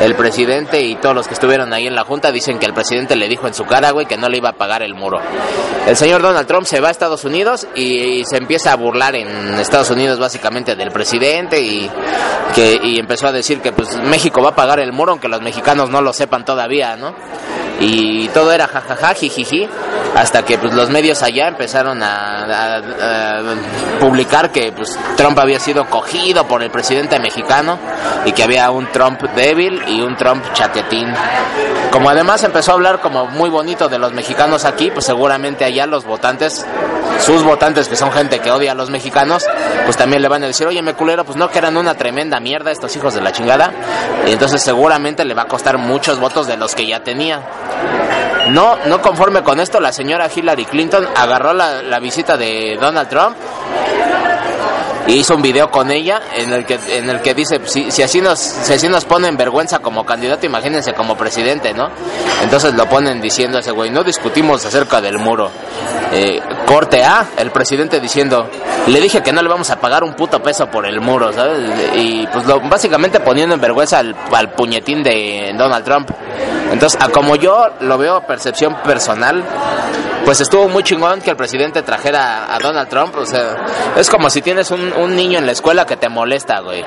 El 0.00 0.14
presidente 0.14 0.82
y 0.82 0.96
todos 0.96 1.14
los 1.14 1.26
que 1.26 1.34
estuvieron 1.34 1.72
ahí 1.72 1.86
en 1.86 1.94
la 1.94 2.04
junta 2.04 2.30
dicen 2.30 2.58
que 2.58 2.66
el 2.66 2.74
presidente 2.74 3.16
le 3.16 3.28
dijo 3.28 3.46
en 3.46 3.54
su 3.54 3.64
cara, 3.64 3.90
güey, 3.92 4.06
que 4.06 4.16
no 4.16 4.28
le 4.28 4.38
iba 4.38 4.50
a 4.50 4.52
pagar 4.52 4.82
el 4.82 4.94
muro. 4.94 5.18
El 5.86 5.96
señor 5.96 6.20
Donald 6.20 6.46
Trump 6.46 6.66
se 6.66 6.80
va 6.80 6.88
a 6.88 6.90
Estados 6.90 7.24
Unidos 7.24 7.66
y, 7.74 8.24
se 8.26 8.36
empieza 8.36 8.72
a 8.72 8.76
burlar 8.76 9.14
en 9.14 9.54
Estados 9.54 9.90
Unidos 9.90 10.18
básicamente 10.18 10.74
del 10.74 10.90
presidente 10.90 11.60
y 11.60 11.88
que 12.54 12.78
y 12.82 12.98
empezó 12.98 13.26
a 13.28 13.32
decir 13.32 13.60
que 13.60 13.72
pues 13.72 13.96
México 14.02 14.42
va 14.42 14.50
a 14.50 14.54
pagar 14.54 14.80
el 14.80 14.92
muro 14.92 15.12
aunque 15.12 15.28
los 15.28 15.42
mexicanos 15.42 15.90
no 15.90 16.00
lo 16.00 16.12
sepan 16.12 16.44
todavía, 16.44 16.96
¿no? 16.96 17.14
Y 17.80 18.28
todo 18.28 18.52
era 18.52 18.66
jajaja, 18.66 19.14
jijiji, 19.14 19.68
hasta 20.14 20.42
que 20.44 20.56
pues 20.58 20.72
los 20.72 20.88
medios 20.88 21.22
allá 21.22 21.48
empezaron 21.48 22.02
a, 22.02 22.78
a- 22.78 23.42
publicar 24.00 24.50
que 24.50 24.72
pues 24.72 24.98
Trump 25.16 25.38
había 25.38 25.60
sido 25.60 25.84
cogido 25.86 26.46
por 26.46 26.62
el 26.62 26.70
presidente 26.70 27.18
mexicano 27.18 27.78
y 28.24 28.32
que 28.32 28.42
había 28.42 28.70
un 28.70 28.90
Trump 28.92 29.20
débil 29.34 29.82
y 29.88 30.00
un 30.00 30.16
Trump 30.16 30.44
chatetín. 30.54 31.12
Como 31.90 32.08
además 32.10 32.44
empezó 32.44 32.72
a 32.72 32.74
hablar 32.74 33.00
como 33.00 33.26
muy 33.26 33.50
bonito 33.50 33.88
de 33.88 33.98
los 33.98 34.12
mexicanos 34.12 34.64
aquí, 34.64 34.90
pues 34.90 35.06
seguramente 35.06 35.64
allá 35.64 35.86
los 35.86 36.04
votantes 36.04 36.64
sus 37.20 37.42
votantes, 37.44 37.88
que 37.88 37.96
son 37.96 38.12
gente 38.12 38.40
que 38.40 38.50
odia 38.50 38.72
a 38.72 38.74
los 38.74 38.90
mexicanos, 38.90 39.46
pues 39.86 39.96
también 39.96 40.20
le 40.20 40.28
van 40.28 40.44
a 40.44 40.48
decir, 40.48 40.66
oye, 40.66 40.82
me 40.82 40.92
culero, 40.92 41.24
pues 41.24 41.38
no, 41.38 41.48
que 41.48 41.56
eran 41.56 41.78
una 41.78 41.94
tremenda 41.94 42.40
mierda 42.40 42.70
estos 42.70 42.94
hijos 42.94 43.14
de 43.14 43.22
la 43.22 43.32
chingada. 43.32 43.72
Y 44.26 44.32
entonces 44.32 44.60
seguramente 44.62 45.24
le 45.24 45.32
va 45.32 45.42
a 45.42 45.46
costar 45.46 45.78
muchos 45.78 46.20
votos 46.20 46.46
de 46.46 46.58
los 46.58 46.74
que 46.74 46.86
ya 46.86 47.02
tenía. 47.02 47.40
No, 48.50 48.76
no 48.86 49.02
conforme 49.02 49.42
con 49.42 49.58
esto, 49.58 49.80
la 49.80 49.92
señora 49.92 50.30
Hillary 50.34 50.66
Clinton 50.66 51.06
agarró 51.16 51.52
la, 51.52 51.82
la 51.82 51.98
visita 51.98 52.36
de 52.36 52.76
Donald 52.80 53.08
Trump 53.08 53.36
y 55.06 55.14
hizo 55.14 55.34
un 55.34 55.42
video 55.42 55.70
con 55.70 55.90
ella 55.90 56.20
en 56.36 56.52
el 56.52 56.64
que 56.64 56.78
en 56.88 57.08
el 57.08 57.20
que 57.20 57.34
dice 57.34 57.60
si, 57.64 58.02
así 58.02 58.20
nos 58.20 58.38
si 58.38 58.72
así 58.72 58.88
nos 58.88 59.04
ponen 59.04 59.36
vergüenza 59.36 59.78
como 59.78 60.04
candidato 60.04 60.46
imagínense 60.46 60.94
como 60.94 61.16
presidente 61.16 61.72
no 61.72 61.88
entonces 62.42 62.74
lo 62.74 62.86
ponen 62.86 63.20
diciendo 63.20 63.58
ese 63.58 63.70
güey 63.70 63.90
no 63.90 64.02
discutimos 64.02 64.64
acerca 64.64 65.00
del 65.00 65.18
muro 65.18 65.50
Eh, 66.12 66.40
corte 66.66 67.02
A 67.02 67.26
el 67.38 67.50
presidente 67.50 68.00
diciendo 68.00 68.48
le 68.86 69.00
dije 69.00 69.22
que 69.22 69.32
no 69.32 69.42
le 69.42 69.48
vamos 69.48 69.70
a 69.70 69.80
pagar 69.80 70.04
un 70.04 70.14
puto 70.14 70.42
peso 70.42 70.66
por 70.66 70.86
el 70.86 71.00
muro 71.00 71.32
sabes 71.32 71.58
y 71.94 72.26
pues 72.26 72.46
lo, 72.46 72.60
básicamente 72.60 73.20
poniendo 73.20 73.54
en 73.54 73.60
vergüenza 73.60 73.98
al, 73.98 74.50
puñetín 74.56 75.02
de 75.02 75.54
Donald 75.56 75.84
Trump 75.84 76.10
entonces 76.72 77.00
a 77.00 77.08
como 77.08 77.36
yo 77.36 77.68
lo 77.80 77.96
veo 77.96 78.20
percepción 78.26 78.76
personal 78.82 79.44
pues 80.26 80.40
estuvo 80.40 80.68
muy 80.68 80.82
chingón 80.82 81.20
que 81.20 81.30
el 81.30 81.36
presidente 81.36 81.82
trajera 81.82 82.52
a 82.52 82.58
Donald 82.58 82.88
Trump. 82.88 83.14
O 83.14 83.24
sea, 83.24 83.64
es 83.96 84.10
como 84.10 84.28
si 84.28 84.42
tienes 84.42 84.72
un, 84.72 84.92
un 84.94 85.14
niño 85.14 85.38
en 85.38 85.46
la 85.46 85.52
escuela 85.52 85.86
que 85.86 85.96
te 85.96 86.08
molesta, 86.08 86.58
güey. 86.58 86.84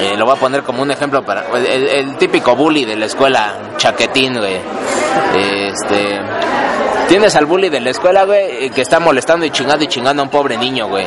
Eh, 0.00 0.14
lo 0.16 0.24
voy 0.26 0.36
a 0.36 0.40
poner 0.40 0.62
como 0.62 0.82
un 0.82 0.90
ejemplo 0.90 1.24
para 1.24 1.46
el, 1.56 1.88
el 1.88 2.16
típico 2.16 2.54
bully 2.54 2.84
de 2.84 2.96
la 2.96 3.06
escuela, 3.06 3.54
chaquetín, 3.76 4.38
güey. 4.38 4.58
Este, 5.34 6.20
tienes 7.08 7.34
al 7.36 7.46
bully 7.46 7.68
de 7.68 7.80
la 7.80 7.90
escuela, 7.90 8.24
güey, 8.24 8.70
que 8.70 8.82
está 8.82 9.00
molestando 9.00 9.46
y 9.46 9.50
chingando 9.50 9.84
y 9.84 9.88
chingando 9.88 10.22
a 10.22 10.24
un 10.24 10.30
pobre 10.30 10.56
niño, 10.56 10.88
güey. 10.88 11.06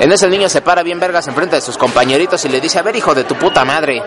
En 0.00 0.10
ese 0.10 0.28
niño 0.28 0.48
se 0.48 0.62
para 0.62 0.82
bien 0.82 0.98
vergas 0.98 1.28
enfrente 1.28 1.56
de 1.56 1.62
sus 1.62 1.76
compañeritos 1.76 2.42
y 2.46 2.48
le 2.48 2.60
dice, 2.60 2.78
a 2.78 2.82
ver 2.82 2.96
hijo 2.96 3.14
de 3.14 3.24
tu 3.24 3.34
puta 3.34 3.66
madre, 3.66 4.02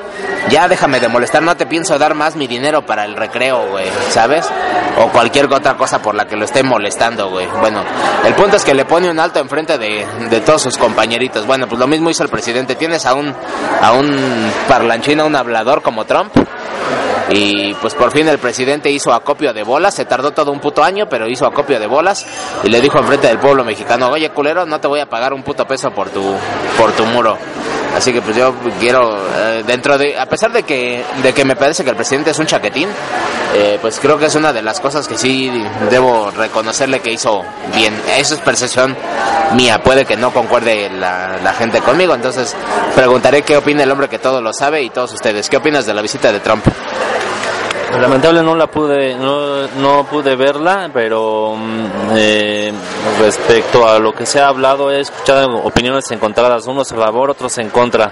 ya 0.50 0.68
déjame 0.68 1.00
de 1.00 1.08
molestar, 1.08 1.44
no 1.44 1.56
te 1.56 1.68
pienso 1.68 2.00
dar 2.00 2.16
más 2.16 2.36
mi 2.36 2.48
dinero 2.48 2.84
para 2.84 3.06
el 3.06 3.16
recreo, 3.16 3.68
güey, 3.70 3.86
¿sabes? 4.10 4.50
O 4.98 5.10
cualquier 5.10 5.46
otra 5.54 5.78
cosa 5.78 6.02
por 6.02 6.16
la 6.16 6.26
que 6.26 6.36
lo 6.36 6.46
esté 6.46 6.64
molestando, 6.64 7.30
güey. 7.30 7.48
Bueno, 7.60 7.84
el 8.26 8.34
punto 8.34 8.58
es 8.58 8.66
que 8.66 8.74
le 8.74 8.86
pone 8.86 9.10
un 9.10 9.20
alto 9.20 9.40
enfrente 9.40 9.78
de, 9.78 10.06
de 10.32 10.42
todos 10.42 10.64
sus 10.64 10.78
compañeritos. 10.78 11.46
Bueno, 11.46 11.68
pues 11.68 11.80
lo 11.80 11.86
mismo 11.88 12.10
hizo 12.10 12.24
el 12.24 12.30
presidente. 12.30 12.76
Tienes 12.76 13.06
a 13.06 13.14
un, 13.14 13.34
a 13.82 13.92
un 13.92 14.52
parlanchín, 14.68 15.20
a 15.20 15.26
un 15.26 15.36
hablador 15.36 15.84
como 15.84 16.06
Trump. 16.06 16.34
Y 17.30 17.74
pues 17.76 17.96
por 17.96 18.12
fin 18.12 18.28
el 18.28 18.38
presidente 18.38 18.92
hizo 18.92 19.14
acopio 19.14 19.54
de 19.54 19.64
bolas, 19.64 19.96
se 19.96 20.06
tardó 20.06 20.32
todo 20.32 20.52
un 20.52 20.60
puto 20.60 20.84
año, 20.84 21.08
pero 21.10 21.28
hizo 21.28 21.46
acopio 21.46 21.80
de 21.80 21.88
bolas 21.88 22.26
y 22.64 22.70
le 22.70 22.82
dijo 22.82 23.00
enfrente 23.00 23.28
del 23.28 23.40
pueblo 23.40 23.64
mexicano, 23.64 24.10
oye 24.10 24.30
culero, 24.30 24.66
no 24.66 24.80
te 24.80 24.88
voy 24.88 25.00
a 25.00 25.08
pagar 25.08 25.34
un 25.34 25.44
puto 25.44 25.66
peso 25.66 25.92
por 25.92 26.10
tu, 26.10 26.22
por 26.78 26.92
tu 26.92 27.06
muro. 27.06 27.38
Así 27.96 28.12
que 28.12 28.22
pues 28.22 28.36
yo 28.36 28.54
quiero, 28.80 29.18
eh, 29.36 29.64
dentro 29.66 29.98
de, 29.98 30.18
a 30.18 30.26
pesar 30.26 30.52
de 30.52 30.64
que, 30.64 31.04
de 31.22 31.34
que 31.34 31.46
me 31.46 31.56
parece 31.56 31.84
que 31.84 31.92
el 31.92 31.96
presidente 31.96 32.32
es 32.32 32.40
un 32.40 32.48
chaquetín, 32.48 32.90
eh, 33.56 33.78
pues 33.82 34.00
creo 34.00 34.18
que 34.18 34.26
es 34.26 34.36
una 34.36 34.52
de 34.52 34.62
las 34.62 34.80
cosas 34.80 35.08
que 35.08 35.18
sí 35.18 35.52
debo 35.90 36.32
reconocerle 36.32 37.02
que 37.02 37.12
hizo 37.12 37.44
bien. 37.76 37.94
Eso 38.18 38.36
es 38.36 38.42
percepción 38.42 38.98
mía, 39.56 39.82
puede 39.84 40.06
que 40.06 40.18
no 40.18 40.34
concuerde 40.34 40.90
la, 40.90 41.38
la 41.44 41.54
gente 41.54 41.82
conmigo, 41.82 42.16
entonces 42.16 42.56
preguntaré 42.96 43.44
qué 43.44 43.58
opina 43.58 43.84
el 43.84 43.92
hombre 43.92 44.10
que 44.10 44.20
todo 44.20 44.42
lo 44.42 44.54
sabe 44.54 44.82
y 44.82 44.90
todos 44.90 45.14
ustedes. 45.14 45.50
¿Qué 45.50 45.58
opinas 45.58 45.86
de 45.86 45.94
la 45.94 46.02
visita 46.02 46.32
de 46.32 46.40
Trump? 46.40 46.66
Lamentable 48.00 48.42
no 48.42 48.56
la 48.56 48.68
pude, 48.68 49.16
no, 49.16 49.68
no 49.80 50.04
pude 50.06 50.36
verla, 50.36 50.90
pero 50.92 51.56
mm, 51.56 51.86
eh, 52.16 52.74
respecto 53.20 53.88
a 53.88 54.00
lo 54.00 54.14
que 54.14 54.26
se 54.26 54.40
ha 54.40 54.48
hablado 54.48 54.92
he 54.92 55.00
escuchado 55.02 55.58
opiniones 55.64 56.10
encontradas, 56.12 56.66
unos 56.66 56.92
a 56.92 56.96
favor, 56.96 57.30
otros 57.30 57.56
en 57.60 57.70
contra. 57.70 58.12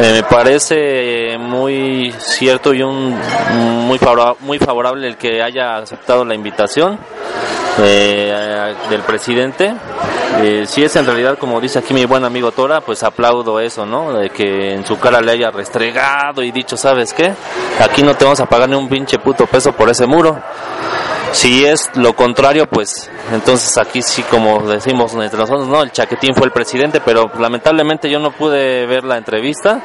Eh, 0.00 0.10
me 0.14 0.22
parece 0.22 1.36
muy 1.38 2.12
cierto 2.18 2.72
y 2.72 2.82
un 2.82 3.14
muy 3.86 3.98
favora- 3.98 4.34
muy 4.40 4.58
favorable 4.58 5.06
el 5.06 5.16
que 5.16 5.42
haya 5.42 5.76
aceptado 5.76 6.24
la 6.24 6.34
invitación 6.34 6.98
eh, 7.78 8.74
del 8.90 9.02
presidente. 9.02 9.74
Eh, 10.42 10.64
si 10.66 10.82
es 10.82 10.96
en 10.96 11.06
realidad 11.06 11.38
como 11.38 11.60
dice 11.60 11.78
aquí 11.78 11.94
mi 11.94 12.04
buen 12.04 12.24
amigo 12.24 12.52
Tora, 12.52 12.80
pues 12.80 13.02
aplaudo 13.02 13.60
eso, 13.60 13.86
¿no? 13.86 14.12
De 14.12 14.30
que 14.30 14.74
en 14.74 14.84
su 14.84 14.98
cara 14.98 15.20
le 15.20 15.32
haya 15.32 15.50
restregado 15.50 16.42
y 16.42 16.50
dicho, 16.50 16.76
¿sabes 16.76 17.12
qué? 17.12 17.32
Aquí 17.80 18.02
no 18.02 18.14
te 18.14 18.24
vamos 18.24 18.40
a 18.40 18.46
pagar 18.46 18.68
ni 18.68 18.74
un 18.74 18.88
pinche 18.88 19.18
puto 19.18 19.46
peso 19.46 19.72
por 19.72 19.88
ese 19.88 20.06
muro. 20.06 20.40
Si 21.32 21.64
es 21.64 21.90
lo 21.96 22.14
contrario, 22.14 22.66
pues 22.66 23.10
entonces 23.32 23.76
aquí 23.76 24.02
sí, 24.02 24.22
como 24.22 24.60
decimos 24.68 25.14
entre 25.14 25.38
nosotros, 25.38 25.66
no, 25.66 25.82
el 25.82 25.90
chaquetín 25.90 26.34
fue 26.34 26.46
el 26.46 26.52
presidente, 26.52 27.00
pero 27.00 27.28
lamentablemente 27.38 28.08
yo 28.08 28.20
no 28.20 28.30
pude 28.30 28.86
ver 28.86 29.02
la 29.02 29.18
entrevista, 29.18 29.80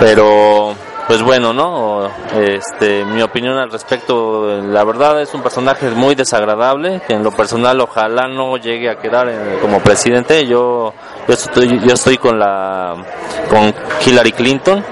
pero 0.00 0.74
pues 1.08 1.22
bueno, 1.22 1.52
¿no? 1.52 2.08
Este, 2.34 3.04
mi 3.04 3.22
opinión 3.22 3.58
al 3.58 3.70
respecto, 3.70 4.46
la 4.62 4.84
verdad 4.84 5.20
es 5.20 5.34
un 5.34 5.42
personaje 5.42 5.90
muy 5.90 6.14
desagradable, 6.14 7.02
que 7.06 7.14
en 7.14 7.22
lo 7.24 7.30
personal 7.32 7.80
ojalá 7.80 8.28
no 8.28 8.56
llegue 8.56 8.88
a 8.90 8.96
quedar 8.96 9.28
en- 9.28 9.58
como 9.60 9.80
presidente. 9.80 10.46
Yo, 10.46 10.92
yo 11.28 11.34
estoy, 11.34 11.80
yo 11.80 11.94
estoy 11.94 12.18
con 12.18 12.38
la, 12.38 12.94
con 13.50 13.74
Hillary 14.06 14.32
Clinton, 14.32 14.82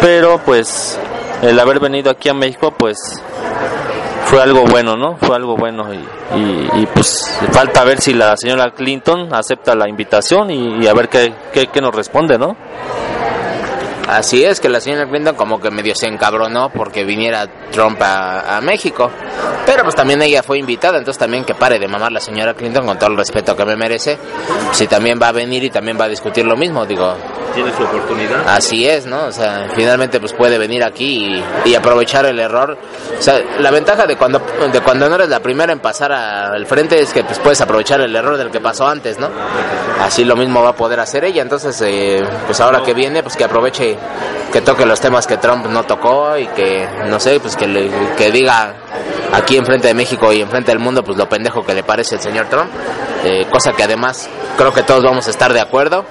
pero 0.00 0.38
pues 0.44 0.98
el 1.42 1.58
haber 1.58 1.80
venido 1.80 2.10
aquí 2.10 2.28
a 2.28 2.34
México, 2.34 2.72
pues 2.76 2.98
fue 4.26 4.40
algo 4.42 4.64
bueno, 4.64 4.96
¿no? 4.96 5.16
Fue 5.16 5.34
algo 5.36 5.56
bueno 5.56 5.92
y, 5.92 5.98
y, 6.80 6.86
pues 6.94 7.38
falta 7.50 7.84
ver 7.84 8.00
si 8.00 8.14
la 8.14 8.36
señora 8.36 8.70
Clinton 8.70 9.28
acepta 9.34 9.74
la 9.74 9.88
invitación 9.88 10.50
y, 10.50 10.84
y 10.84 10.86
a 10.86 10.94
ver 10.94 11.08
qué, 11.08 11.34
qué, 11.52 11.66
qué 11.66 11.80
nos 11.80 11.94
responde, 11.94 12.38
¿no? 12.38 12.56
Así 14.08 14.44
es 14.44 14.60
que 14.60 14.68
la 14.68 14.80
señora 14.80 15.08
Clinton 15.08 15.36
como 15.36 15.60
que 15.60 15.70
medio 15.70 15.94
se 15.94 16.06
encabronó 16.06 16.70
porque 16.70 17.04
viniera 17.04 17.46
Trump 17.70 18.00
a, 18.02 18.60
México. 18.62 19.10
Pero 19.64 19.84
pues 19.84 19.94
también 19.94 20.20
ella 20.22 20.42
fue 20.42 20.58
invitada, 20.58 20.98
entonces 20.98 21.18
también 21.18 21.44
que 21.44 21.54
pare 21.54 21.78
de 21.78 21.86
mamar 21.86 22.10
la 22.10 22.20
señora 22.20 22.54
Clinton 22.54 22.84
con 22.84 22.98
todo 22.98 23.10
el 23.10 23.16
respeto 23.16 23.56
que 23.56 23.64
me 23.64 23.76
merece. 23.76 24.18
Si 24.72 24.86
también 24.86 25.18
va 25.22 25.28
a 25.28 25.32
venir 25.32 25.62
y 25.64 25.70
también 25.70 25.98
va 25.98 26.06
a 26.06 26.08
discutir 26.08 26.44
lo 26.44 26.56
mismo, 26.56 26.84
digo, 26.84 27.14
Tiene 27.54 27.72
su 27.76 27.82
oportunidad. 27.82 28.48
Así 28.48 28.88
es, 28.88 29.06
¿no? 29.06 29.26
O 29.26 29.32
sea, 29.32 29.68
finalmente 29.74 30.20
pues 30.20 30.32
puede 30.32 30.58
venir 30.58 30.84
aquí 30.84 31.42
y, 31.64 31.74
aprovechar 31.74 32.26
el 32.26 32.38
error. 32.38 32.76
O 33.18 33.22
sea, 33.22 33.40
la 33.58 33.70
ventaja 33.70 34.06
de 34.06 34.16
cuando 34.16 34.40
de 34.72 34.80
cuando 34.80 35.08
no 35.08 35.14
eres 35.16 35.28
la 35.28 35.40
primera 35.40 35.72
en 35.72 35.80
pasar 35.80 36.12
al 36.12 36.66
frente 36.66 37.00
es 37.00 37.12
que 37.12 37.24
pues 37.24 37.38
puedes 37.38 37.60
aprovechar 37.60 38.00
el 38.00 38.14
error 38.14 38.36
del 38.36 38.50
que 38.50 38.60
pasó 38.60 38.86
antes, 38.86 39.18
¿no? 39.18 39.28
Así 40.00 40.24
lo 40.24 40.36
mismo 40.36 40.62
va 40.62 40.70
a 40.70 40.76
poder 40.76 41.00
hacer 41.00 41.24
ella. 41.24 41.42
Entonces, 41.42 41.80
eh, 41.82 42.22
pues 42.46 42.60
ahora 42.60 42.82
que 42.82 42.94
viene, 42.94 43.22
pues 43.22 43.36
que 43.36 43.44
aproveche, 43.44 43.96
que 44.52 44.60
toque 44.60 44.84
los 44.84 45.00
temas 45.00 45.26
que 45.26 45.36
Trump 45.36 45.66
no 45.66 45.84
tocó 45.84 46.36
y 46.36 46.46
que, 46.48 46.86
no 47.06 47.18
sé, 47.20 47.40
pues 47.40 47.56
que, 47.56 47.66
le, 47.66 47.90
que 48.16 48.30
diga 48.30 48.74
aquí 49.32 49.56
enfrente 49.56 49.88
de 49.88 49.94
México 49.94 50.32
y 50.32 50.40
enfrente 50.40 50.70
del 50.70 50.78
mundo, 50.78 51.02
pues 51.02 51.16
lo 51.16 51.28
pendejo 51.28 51.64
que 51.64 51.74
le 51.74 51.82
parece 51.82 52.16
el 52.16 52.20
señor 52.20 52.46
Trump. 52.46 52.70
Eh, 53.24 53.46
cosa 53.50 53.72
que 53.72 53.84
además 53.84 54.28
creo 54.56 54.72
que 54.72 54.82
todos 54.82 55.02
vamos 55.04 55.26
a 55.26 55.30
estar 55.30 55.52
de 55.52 55.60
acuerdo. 55.60 56.04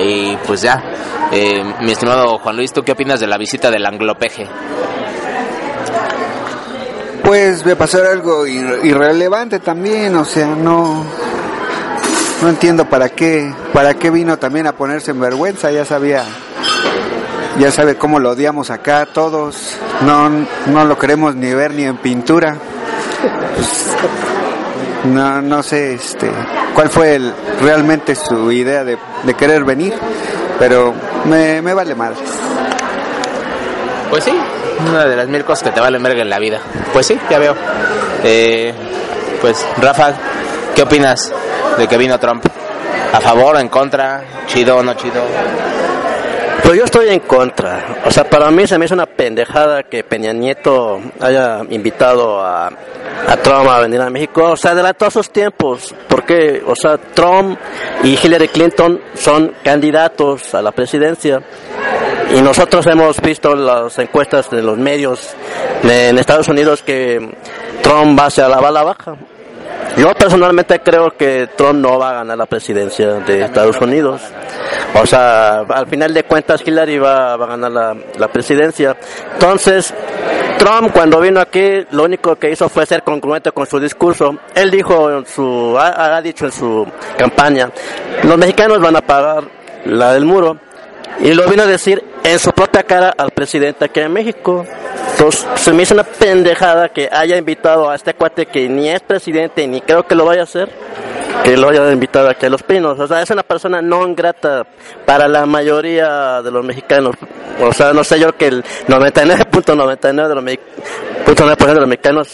Y 0.00 0.36
pues 0.46 0.62
ya, 0.62 0.82
eh, 1.32 1.64
mi 1.80 1.92
estimado 1.92 2.38
Juan 2.38 2.56
Luis, 2.56 2.72
¿tú 2.72 2.82
qué 2.82 2.92
opinas 2.92 3.18
de 3.20 3.26
la 3.26 3.38
visita 3.38 3.70
del 3.70 3.86
anglopeje? 3.86 4.46
Pues 7.24 7.64
me 7.66 7.74
pasó 7.74 7.98
algo 8.08 8.46
ir- 8.46 8.80
irrelevante 8.84 9.58
también, 9.58 10.14
o 10.16 10.24
sea, 10.24 10.46
no 10.46 11.04
no 12.42 12.48
entiendo 12.50 12.84
para 12.88 13.08
qué 13.08 13.52
para 13.72 13.94
qué 13.94 14.10
vino 14.10 14.38
también 14.38 14.66
a 14.66 14.72
ponerse 14.72 15.10
en 15.10 15.18
vergüenza, 15.20 15.72
ya 15.72 15.84
sabía 15.84 16.22
ya 17.58 17.72
sabe 17.72 17.96
cómo 17.96 18.20
lo 18.20 18.30
odiamos 18.30 18.70
acá 18.70 19.06
todos, 19.06 19.76
no 20.02 20.28
no 20.66 20.84
lo 20.84 20.98
queremos 20.98 21.34
ni 21.34 21.52
ver 21.52 21.72
ni 21.74 21.84
en 21.84 21.96
pintura. 21.96 22.56
Pues, 23.56 23.86
no 25.12 25.40
no 25.42 25.62
sé 25.62 25.94
este 25.94 26.30
cuál 26.74 26.88
fue 26.90 27.14
el- 27.16 27.32
realmente 27.62 28.14
su 28.14 28.50
idea 28.52 28.84
de, 28.84 28.98
de 29.24 29.34
querer 29.34 29.64
venir, 29.64 29.94
pero 30.58 30.94
me, 31.24 31.62
me 31.62 31.72
vale 31.74 31.94
madre. 31.94 32.16
Pues 34.10 34.24
sí, 34.24 34.32
una 34.88 35.04
de 35.04 35.16
las 35.16 35.28
mil 35.28 35.44
cosas 35.44 35.64
que 35.64 35.70
te 35.70 35.80
valen 35.80 36.02
verga 36.02 36.22
en 36.22 36.30
la 36.30 36.38
vida. 36.38 36.60
Pues 36.92 37.06
sí, 37.06 37.18
ya 37.30 37.38
veo. 37.38 37.54
Eh, 38.24 38.72
pues 39.40 39.66
Rafa, 39.78 40.12
¿qué 40.74 40.82
opinas 40.82 41.32
de 41.78 41.88
que 41.88 41.96
vino 41.96 42.18
Trump? 42.18 42.44
¿A 43.12 43.20
favor, 43.20 43.58
en 43.58 43.68
contra? 43.68 44.22
¿Chido 44.46 44.76
o 44.76 44.82
no 44.82 44.94
chido? 44.94 45.22
Pues 46.66 46.78
yo 46.78 46.84
estoy 46.84 47.10
en 47.10 47.20
contra. 47.20 48.02
O 48.06 48.10
sea, 48.10 48.24
para 48.28 48.50
mí 48.50 48.66
se 48.66 48.76
me 48.76 48.86
hizo 48.86 48.94
una 48.94 49.06
pendejada 49.06 49.84
que 49.84 50.02
Peña 50.02 50.32
Nieto 50.32 51.00
haya 51.20 51.60
invitado 51.70 52.40
a, 52.40 52.66
a 52.66 53.36
Trump 53.36 53.68
a 53.68 53.78
venir 53.78 54.00
a 54.00 54.10
México. 54.10 54.50
O 54.50 54.56
sea, 54.56 54.72
adelantó 54.72 55.08
sus 55.08 55.30
tiempos. 55.30 55.94
Porque, 56.08 56.60
o 56.66 56.74
sea, 56.74 56.98
Trump 56.98 57.56
y 58.02 58.18
Hillary 58.20 58.48
Clinton 58.48 59.00
son 59.14 59.54
candidatos 59.62 60.56
a 60.56 60.60
la 60.60 60.72
presidencia. 60.72 61.40
Y 62.36 62.40
nosotros 62.40 62.84
hemos 62.88 63.20
visto 63.20 63.54
las 63.54 63.96
encuestas 64.00 64.50
de 64.50 64.60
los 64.60 64.76
medios 64.76 65.36
en 65.84 66.18
Estados 66.18 66.48
Unidos 66.48 66.82
que 66.82 67.32
Trump 67.80 68.18
va 68.18 68.26
hacia 68.26 68.48
la 68.48 68.58
bala 68.58 68.82
baja. 68.82 69.14
Yo 69.96 70.12
personalmente 70.14 70.80
creo 70.80 71.16
que 71.16 71.48
Trump 71.56 71.80
no 71.80 71.98
va 71.98 72.10
a 72.10 72.14
ganar 72.14 72.36
la 72.36 72.46
presidencia 72.46 73.14
de 73.14 73.42
Estados 73.42 73.80
Unidos. 73.80 74.20
O 75.00 75.06
sea, 75.06 75.60
al 75.60 75.86
final 75.86 76.12
de 76.12 76.24
cuentas 76.24 76.62
Hillary 76.66 76.98
va, 76.98 77.34
a 77.34 77.36
ganar 77.38 77.70
la, 77.70 77.96
la 78.18 78.28
presidencia. 78.28 78.96
Entonces, 79.32 79.94
Trump 80.58 80.92
cuando 80.92 81.20
vino 81.20 81.40
aquí 81.40 81.86
lo 81.90 82.04
único 82.04 82.36
que 82.36 82.50
hizo 82.50 82.68
fue 82.68 82.86
ser 82.86 83.02
congruente 83.02 83.52
con 83.52 83.66
su 83.66 83.78
discurso. 83.78 84.36
Él 84.54 84.70
dijo 84.70 85.10
en 85.10 85.26
su, 85.26 85.76
ha 85.78 86.20
dicho 86.20 86.46
en 86.46 86.52
su 86.52 86.86
campaña, 87.16 87.70
los 88.24 88.36
mexicanos 88.36 88.80
van 88.80 88.96
a 88.96 89.00
pagar 89.00 89.44
la 89.84 90.12
del 90.12 90.24
muro. 90.24 90.58
Y 91.20 91.32
lo 91.32 91.48
vino 91.48 91.62
a 91.62 91.66
decir 91.66 92.02
en 92.26 92.38
su 92.38 92.50
propia 92.52 92.82
cara 92.82 93.14
al 93.16 93.30
presidente 93.30 93.84
aquí 93.84 94.00
en 94.00 94.12
México. 94.12 94.64
Entonces, 95.12 95.46
se 95.56 95.72
me 95.72 95.82
hizo 95.84 95.94
una 95.94 96.04
pendejada 96.04 96.88
que 96.90 97.08
haya 97.10 97.36
invitado 97.38 97.88
a 97.88 97.94
este 97.94 98.14
cuate 98.14 98.46
que 98.46 98.68
ni 98.68 98.88
es 98.88 99.00
presidente 99.00 99.66
ni 99.66 99.80
creo 99.80 100.06
que 100.06 100.14
lo 100.14 100.24
vaya 100.26 100.42
a 100.42 100.44
hacer, 100.44 100.68
que 101.42 101.56
lo 101.56 101.68
haya 101.70 101.90
invitado 101.90 102.28
aquí 102.28 102.44
a 102.46 102.50
Los 102.50 102.62
Pinos. 102.62 102.98
O 102.98 103.06
sea, 103.06 103.22
es 103.22 103.30
una 103.30 103.42
persona 103.42 103.80
no 103.80 104.14
grata 104.14 104.66
para 105.06 105.26
la 105.28 105.46
mayoría 105.46 106.42
de 106.42 106.50
los 106.50 106.64
mexicanos. 106.64 107.14
O 107.62 107.72
sea, 107.72 107.92
no 107.94 108.04
sé 108.04 108.18
yo 108.20 108.36
que 108.36 108.48
el 108.48 108.64
99.99 108.88 110.28
de 110.28 110.34
los 110.34 110.42
me- 110.44 110.58
punto 111.24 111.44
nueve 111.44 111.56
por 111.56 111.66
ciento 111.66 111.74
de 111.74 111.80
los 111.80 111.88
mexicanos 111.88 112.28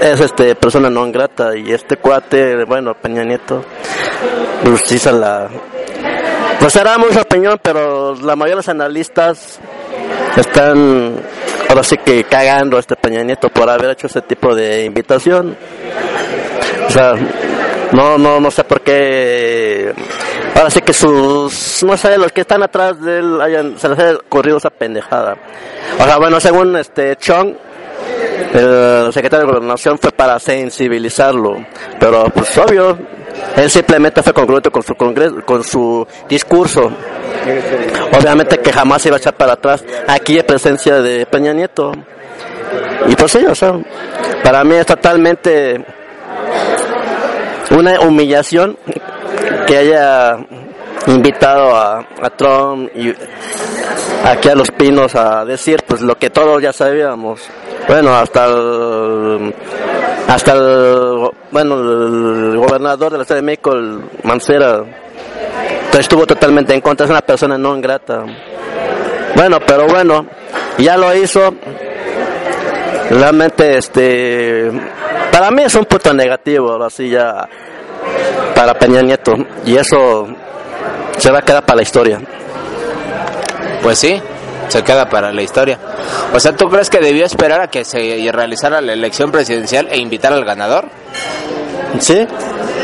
es 0.00 0.20
este 0.20 0.54
persona 0.54 0.88
no 0.90 1.10
grata 1.12 1.56
y 1.56 1.72
este 1.72 1.98
cuate, 1.98 2.64
bueno, 2.64 2.94
Peña 2.94 3.22
Nieto, 3.24 3.62
pues 4.64 4.80
se 4.82 5.12
la 5.12 5.48
pues 6.58 6.72
será 6.72 6.98
mucha 6.98 7.22
opinión, 7.22 7.58
pero 7.62 8.14
la 8.14 8.36
mayoría 8.36 8.54
de 8.54 8.56
los 8.56 8.68
analistas 8.68 9.58
están 10.36 11.16
ahora 11.68 11.82
sí 11.82 11.96
que 11.98 12.24
cagando 12.24 12.76
a 12.76 12.80
este 12.80 12.96
Peña 12.96 13.22
Nieto 13.22 13.48
por 13.48 13.68
haber 13.68 13.90
hecho 13.90 14.06
ese 14.06 14.22
tipo 14.22 14.54
de 14.54 14.84
invitación. 14.84 15.56
O 16.86 16.90
sea, 16.90 17.14
no, 17.92 18.18
no, 18.18 18.40
no 18.40 18.50
sé 18.50 18.64
por 18.64 18.80
qué. 18.80 19.92
Ahora 20.54 20.70
sí 20.70 20.80
que 20.80 20.92
sus, 20.92 21.82
no 21.84 21.96
sé, 21.96 22.16
los 22.18 22.32
que 22.32 22.42
están 22.42 22.62
atrás 22.62 23.00
de 23.00 23.18
él 23.18 23.40
hayan, 23.40 23.78
se 23.78 23.88
les 23.88 23.98
haya 23.98 24.14
ocurrido 24.16 24.58
esa 24.58 24.70
pendejada. 24.70 25.36
O 25.98 26.04
sea, 26.04 26.16
bueno, 26.18 26.40
según 26.40 26.76
este 26.76 27.16
Chong, 27.16 27.54
el 28.52 29.12
secretario 29.12 29.46
de 29.46 29.52
Gobernación 29.52 29.98
fue 29.98 30.10
para 30.12 30.38
sensibilizarlo, 30.38 31.64
pero 31.98 32.24
pues 32.26 32.56
obvio, 32.58 32.96
él 33.56 33.70
simplemente 33.70 34.22
fue 34.22 34.32
congruente 34.32 34.70
con 34.70 34.82
su 34.82 34.94
congreso, 34.94 35.36
con 35.44 35.62
su 35.64 36.06
discurso. 36.28 36.90
Obviamente 38.12 38.58
que 38.58 38.72
jamás 38.72 39.04
iba 39.06 39.16
a 39.16 39.18
echar 39.18 39.34
para 39.34 39.54
atrás 39.54 39.84
aquí 40.06 40.38
en 40.38 40.46
presencia 40.46 41.00
de 41.00 41.26
Peña 41.26 41.52
Nieto. 41.52 41.92
Y 43.08 43.14
pues 43.14 43.32
sí, 43.32 43.44
o 43.46 43.54
sea, 43.54 43.74
para 44.42 44.64
mí 44.64 44.74
es 44.74 44.86
totalmente 44.86 45.84
una 47.70 48.00
humillación 48.00 48.76
que 49.66 49.76
haya 49.76 50.38
invitado 51.06 51.76
a, 51.76 51.98
a 52.22 52.30
Trump 52.30 52.90
y 52.94 53.12
aquí 54.24 54.48
a 54.48 54.54
los 54.54 54.70
pinos 54.70 55.14
a 55.14 55.44
decir 55.44 55.82
pues 55.86 56.00
lo 56.00 56.16
que 56.16 56.30
todos 56.30 56.62
ya 56.62 56.72
sabíamos. 56.72 57.40
Bueno, 57.86 58.14
hasta 58.14 58.46
el, 58.46 59.54
hasta 60.28 60.52
el, 60.52 61.30
bueno, 61.50 61.74
el 61.74 62.56
gobernador 62.56 63.12
de 63.12 63.18
la 63.18 63.24
Ciudad 63.24 63.40
de 63.40 63.46
México, 63.46 63.72
el 63.72 64.00
Mancera, 64.22 64.82
pues, 65.90 66.00
estuvo 66.00 66.26
totalmente 66.26 66.74
en 66.74 66.80
contra, 66.80 67.04
es 67.04 67.10
una 67.10 67.20
persona 67.20 67.58
no 67.58 67.76
ingrata. 67.76 68.24
Bueno, 69.36 69.58
pero 69.66 69.86
bueno, 69.86 70.26
ya 70.78 70.96
lo 70.96 71.14
hizo. 71.14 71.54
Realmente, 73.10 73.76
este, 73.76 74.70
para 75.30 75.50
mí 75.50 75.62
es 75.64 75.74
un 75.74 75.84
punto 75.84 76.14
negativo, 76.14 76.82
así 76.82 77.10
ya, 77.10 77.46
para 78.54 78.72
Peña 78.74 79.02
Nieto, 79.02 79.34
y 79.66 79.76
eso 79.76 80.26
se 81.18 81.30
va 81.30 81.38
a 81.38 81.42
quedar 81.42 81.64
para 81.64 81.76
la 81.76 81.82
historia. 81.82 82.20
Pues 83.82 83.98
sí, 83.98 84.20
se 84.68 84.82
queda 84.82 85.08
para 85.08 85.32
la 85.32 85.42
historia. 85.42 85.78
O 86.32 86.40
sea, 86.40 86.56
¿tú 86.56 86.68
crees 86.68 86.90
que 86.90 86.98
debió 86.98 87.24
esperar 87.24 87.60
a 87.60 87.68
que 87.68 87.84
se 87.84 88.28
realizara 88.32 88.80
la 88.80 88.92
elección 88.92 89.30
presidencial 89.30 89.88
e 89.90 89.98
invitar 89.98 90.32
al 90.32 90.44
ganador? 90.44 90.88
Sí, 91.98 92.26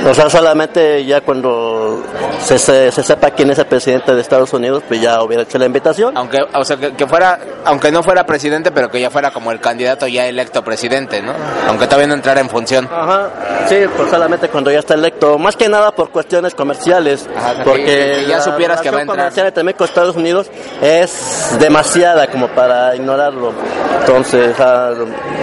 o 0.08 0.14
sea, 0.14 0.30
solamente 0.30 1.04
ya 1.04 1.20
cuando 1.20 2.02
se, 2.42 2.58
se, 2.58 2.90
se 2.92 3.02
sepa 3.02 3.30
quién 3.32 3.50
es 3.50 3.58
el 3.58 3.66
presidente 3.66 4.14
de 4.14 4.20
Estados 4.20 4.52
Unidos, 4.52 4.82
pues 4.88 5.00
ya 5.00 5.22
hubiera 5.22 5.42
hecho 5.42 5.58
la 5.58 5.66
invitación. 5.66 6.16
Aunque, 6.16 6.38
o 6.54 6.64
sea, 6.64 6.76
que, 6.76 6.92
que 6.94 7.06
fuera, 7.06 7.38
aunque 7.64 7.92
no 7.92 8.02
fuera 8.02 8.24
presidente, 8.24 8.70
pero 8.70 8.90
que 8.90 9.00
ya 9.00 9.10
fuera 9.10 9.30
como 9.30 9.52
el 9.52 9.60
candidato 9.60 10.06
ya 10.06 10.26
electo 10.26 10.62
presidente, 10.64 11.20
¿no? 11.22 11.32
Aunque 11.68 11.86
todavía 11.86 12.06
no 12.08 12.14
entrara 12.14 12.40
en 12.40 12.48
función. 12.48 12.88
Ajá, 12.90 13.28
sí, 13.68 13.76
pues 13.96 14.10
solamente 14.10 14.48
cuando 14.48 14.70
ya 14.70 14.78
está 14.78 14.94
electo, 14.94 15.38
más 15.38 15.56
que 15.56 15.68
nada 15.68 15.92
por 15.94 16.10
cuestiones 16.10 16.54
comerciales, 16.54 17.28
Ajá, 17.36 17.56
que- 17.58 17.62
porque 17.64 17.84
que 17.84 18.24
ya 18.28 18.38
la 18.38 18.42
supieras 18.42 18.80
que 18.80 18.90
va 18.90 18.98
a 18.98 19.00
entrar. 19.02 19.18
comercial 19.18 19.46
entre 19.48 19.62
México 19.64 19.84
y 19.84 19.88
Estados 19.88 20.16
Unidos 20.16 20.50
es 20.80 21.56
demasiada 21.58 22.26
como 22.28 22.48
para 22.48 22.94
ignorarlo. 22.96 23.52
Entonces, 24.00 24.58
a, 24.58 24.92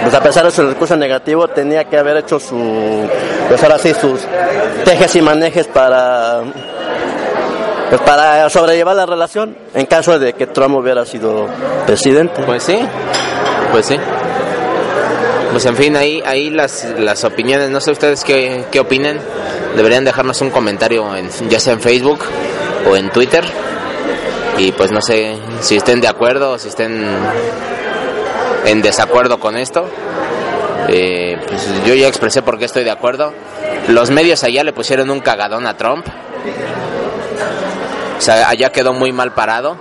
pues 0.01 0.13
a 0.13 0.21
pesar 0.21 0.45
de 0.45 0.51
su 0.51 0.67
discurso 0.67 0.95
negativo, 0.95 1.47
tenía 1.47 1.83
que 1.85 1.97
haber 1.97 2.17
hecho 2.17 2.39
su, 2.39 3.07
pues 3.47 3.61
ahora 3.63 3.77
sí, 3.77 3.93
sus 3.93 4.21
tejes 4.83 5.15
y 5.15 5.21
manejes 5.21 5.67
para, 5.67 6.41
pues 7.89 8.01
para 8.01 8.49
sobrellevar 8.49 8.95
la 8.95 9.05
relación 9.05 9.57
en 9.73 9.85
caso 9.85 10.17
de 10.19 10.33
que 10.33 10.47
Trump 10.47 10.75
hubiera 10.75 11.05
sido 11.05 11.47
presidente. 11.85 12.41
Pues 12.45 12.63
sí, 12.63 12.79
pues 13.71 13.85
sí. 13.85 13.97
Pues 15.51 15.65
en 15.65 15.75
fin, 15.75 15.95
ahí, 15.95 16.21
ahí 16.25 16.49
las, 16.49 16.85
las 16.99 17.23
opiniones, 17.23 17.69
no 17.69 17.79
sé 17.79 17.91
ustedes 17.91 18.23
qué, 18.23 18.65
qué 18.71 18.79
opinen, 18.79 19.19
deberían 19.75 20.03
dejarnos 20.03 20.41
un 20.41 20.49
comentario 20.49 21.15
en, 21.15 21.29
ya 21.49 21.59
sea 21.59 21.73
en 21.73 21.81
Facebook 21.81 22.19
o 22.89 22.95
en 22.95 23.09
Twitter. 23.09 23.43
Y 24.57 24.71
pues 24.71 24.91
no 24.91 25.01
sé 25.01 25.37
si 25.61 25.77
estén 25.77 26.01
de 26.01 26.07
acuerdo 26.07 26.51
o 26.51 26.59
si 26.59 26.67
estén 26.67 27.05
en 28.65 28.81
desacuerdo 28.81 29.39
con 29.39 29.55
esto. 29.55 29.87
Eh, 30.89 31.37
pues 31.47 31.67
yo 31.85 31.93
ya 31.93 32.07
expresé 32.07 32.41
por 32.41 32.57
qué 32.57 32.65
estoy 32.65 32.83
de 32.83 32.91
acuerdo. 32.91 33.33
Los 33.87 34.11
medios 34.11 34.43
allá 34.43 34.63
le 34.63 34.73
pusieron 34.73 35.09
un 35.09 35.21
cagadón 35.21 35.65
a 35.65 35.75
Trump. 35.77 36.05
O 38.17 38.21
sea, 38.21 38.49
allá 38.49 38.71
quedó 38.71 38.93
muy 38.93 39.11
mal 39.13 39.33
parado. 39.33 39.77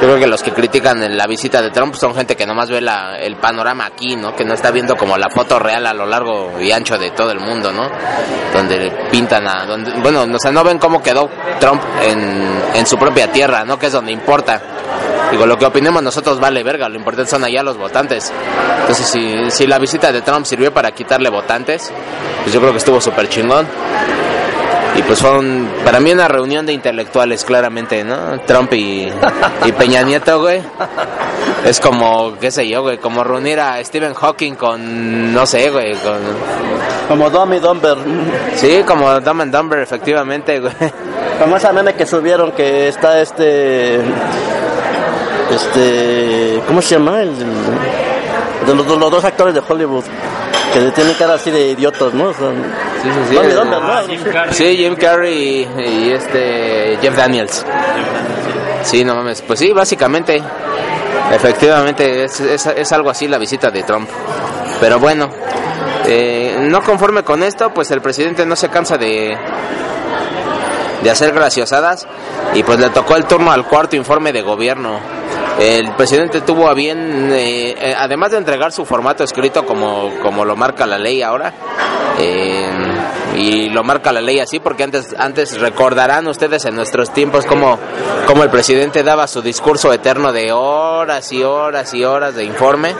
Yo 0.00 0.06
creo 0.06 0.18
que 0.20 0.28
los 0.28 0.44
que 0.44 0.52
critican 0.52 1.16
la 1.16 1.26
visita 1.26 1.60
de 1.60 1.70
Trump 1.70 1.94
son 1.96 2.14
gente 2.14 2.36
que 2.36 2.46
nomás 2.46 2.70
ve 2.70 2.80
la, 2.80 3.18
el 3.18 3.36
panorama 3.36 3.86
aquí, 3.86 4.14
¿no? 4.14 4.36
Que 4.36 4.44
no 4.44 4.54
está 4.54 4.70
viendo 4.70 4.96
como 4.96 5.18
la 5.18 5.28
foto 5.28 5.58
real 5.58 5.84
a 5.86 5.92
lo 5.92 6.06
largo 6.06 6.60
y 6.60 6.70
ancho 6.70 6.96
de 6.96 7.10
todo 7.10 7.32
el 7.32 7.40
mundo, 7.40 7.72
¿no? 7.72 7.90
Donde 8.52 8.92
pintan 9.10 9.48
a... 9.48 9.66
Donde, 9.66 9.90
bueno, 10.00 10.24
o 10.32 10.38
sea, 10.38 10.52
no 10.52 10.62
ven 10.62 10.78
cómo 10.78 11.02
quedó 11.02 11.28
Trump 11.58 11.82
en, 12.00 12.62
en 12.74 12.86
su 12.86 12.96
propia 12.96 13.32
tierra, 13.32 13.64
¿no? 13.64 13.76
Que 13.76 13.86
es 13.86 13.92
donde 13.92 14.12
importa. 14.12 14.62
Digo, 15.30 15.44
lo 15.46 15.58
que 15.58 15.66
opinemos 15.66 16.02
nosotros 16.02 16.40
vale 16.40 16.62
verga, 16.62 16.88
lo 16.88 16.96
importante 16.96 17.30
son 17.30 17.44
allá 17.44 17.62
los 17.62 17.76
votantes. 17.76 18.32
Entonces, 18.80 19.06
si, 19.06 19.50
si 19.50 19.66
la 19.66 19.78
visita 19.78 20.10
de 20.10 20.22
Trump 20.22 20.46
sirvió 20.46 20.72
para 20.72 20.92
quitarle 20.92 21.28
votantes, 21.28 21.90
pues 22.42 22.52
yo 22.54 22.60
creo 22.60 22.72
que 22.72 22.78
estuvo 22.78 23.00
súper 23.00 23.28
chingón. 23.28 23.66
Y 24.96 25.02
pues 25.02 25.20
fue 25.20 25.38
un- 25.38 25.68
para 25.84 26.00
mí 26.00 26.10
una 26.12 26.26
reunión 26.28 26.64
de 26.66 26.72
intelectuales, 26.72 27.44
claramente, 27.44 28.02
¿no? 28.04 28.40
Trump 28.46 28.72
y, 28.72 29.12
y 29.66 29.72
Peña 29.72 30.02
Nieto, 30.02 30.40
güey. 30.40 30.60
Es 31.64 31.78
como, 31.78 32.36
qué 32.40 32.50
sé 32.50 32.66
yo, 32.68 32.82
güey, 32.82 32.98
como 32.98 33.22
reunir 33.22 33.60
a 33.60 33.84
Stephen 33.84 34.14
Hawking 34.14 34.54
con, 34.54 35.32
no 35.34 35.44
sé, 35.46 35.70
güey, 35.70 35.94
con... 35.96 36.18
Como 37.06 37.30
Dumb 37.30 37.52
y 37.54 37.58
Dumber. 37.58 37.96
Sí, 38.56 38.82
como 38.86 39.20
Dumb 39.20 39.42
and 39.42 39.54
Dumber, 39.54 39.78
efectivamente, 39.80 40.58
güey. 40.58 40.72
Como 41.38 41.56
esa 41.56 41.72
meme 41.72 41.94
que 41.94 42.04
subieron 42.04 42.50
que 42.52 42.88
está 42.88 43.20
este. 43.20 44.00
Este. 45.50 46.60
¿Cómo 46.66 46.82
se 46.82 46.94
llama? 46.96 47.22
El, 47.22 47.32
de 48.66 48.74
los, 48.74 48.86
los 48.86 49.10
dos 49.10 49.24
actores 49.24 49.54
de 49.54 49.62
Hollywood. 49.66 50.04
Que 50.72 50.80
tienen 50.90 51.14
cara 51.14 51.34
así 51.34 51.50
de 51.50 51.68
idiotas, 51.70 52.12
¿no? 52.12 52.26
O 52.28 52.34
sea, 52.34 52.50
Sí, 53.02 53.08
sí, 53.10 53.18
sí. 53.30 53.34
Y 53.34 53.38
el- 53.38 53.54
Dumber, 53.54 53.80
¿no? 53.80 54.52
Sí, 54.52 54.76
Jim 54.76 54.96
Carrey 54.96 55.68
y, 55.78 55.80
y 55.82 56.10
este 56.12 56.98
Jeff 57.00 57.16
Daniels. 57.16 57.64
Sí, 58.82 59.04
no 59.04 59.14
mames. 59.14 59.40
Pues 59.42 59.58
sí, 59.60 59.72
básicamente, 59.72 60.42
efectivamente, 61.32 62.24
es, 62.24 62.40
es, 62.40 62.66
es 62.66 62.92
algo 62.92 63.08
así 63.10 63.28
la 63.28 63.38
visita 63.38 63.70
de 63.70 63.82
Trump. 63.84 64.08
Pero 64.80 64.98
bueno, 64.98 65.30
eh, 66.06 66.56
no 66.60 66.82
conforme 66.82 67.22
con 67.22 67.42
esto, 67.42 67.70
pues 67.72 67.90
el 67.92 68.00
presidente 68.02 68.44
no 68.44 68.56
se 68.56 68.68
cansa 68.68 68.98
de, 68.98 69.36
de 71.02 71.10
hacer 71.10 71.32
graciosadas 71.32 72.06
y 72.54 72.62
pues 72.62 72.78
le 72.78 72.90
tocó 72.90 73.16
el 73.16 73.24
turno 73.24 73.50
al 73.52 73.64
cuarto 73.66 73.96
informe 73.96 74.32
de 74.32 74.42
gobierno. 74.42 74.98
El 75.58 75.92
presidente 75.96 76.40
tuvo 76.42 76.68
a 76.68 76.74
bien, 76.74 77.32
eh, 77.32 77.70
eh, 77.70 77.94
además 77.96 78.30
de 78.30 78.38
entregar 78.38 78.70
su 78.70 78.84
formato 78.84 79.24
escrito 79.24 79.66
como, 79.66 80.12
como 80.22 80.44
lo 80.44 80.54
marca 80.54 80.86
la 80.86 80.98
ley 80.98 81.20
ahora, 81.20 81.52
eh, 82.20 82.70
y 83.36 83.68
lo 83.68 83.82
marca 83.82 84.12
la 84.12 84.20
ley 84.20 84.38
así 84.38 84.60
porque 84.60 84.84
antes 84.84 85.14
antes 85.18 85.60
recordarán 85.60 86.26
ustedes 86.28 86.64
en 86.64 86.74
nuestros 86.74 87.12
tiempos 87.12 87.44
como, 87.44 87.78
como 88.26 88.44
el 88.44 88.50
presidente 88.50 89.02
daba 89.02 89.26
su 89.26 89.42
discurso 89.42 89.92
eterno 89.92 90.32
de 90.32 90.52
horas 90.52 91.32
y 91.32 91.42
horas 91.42 91.92
y 91.92 92.04
horas 92.04 92.34
de 92.36 92.44
informe 92.44 92.94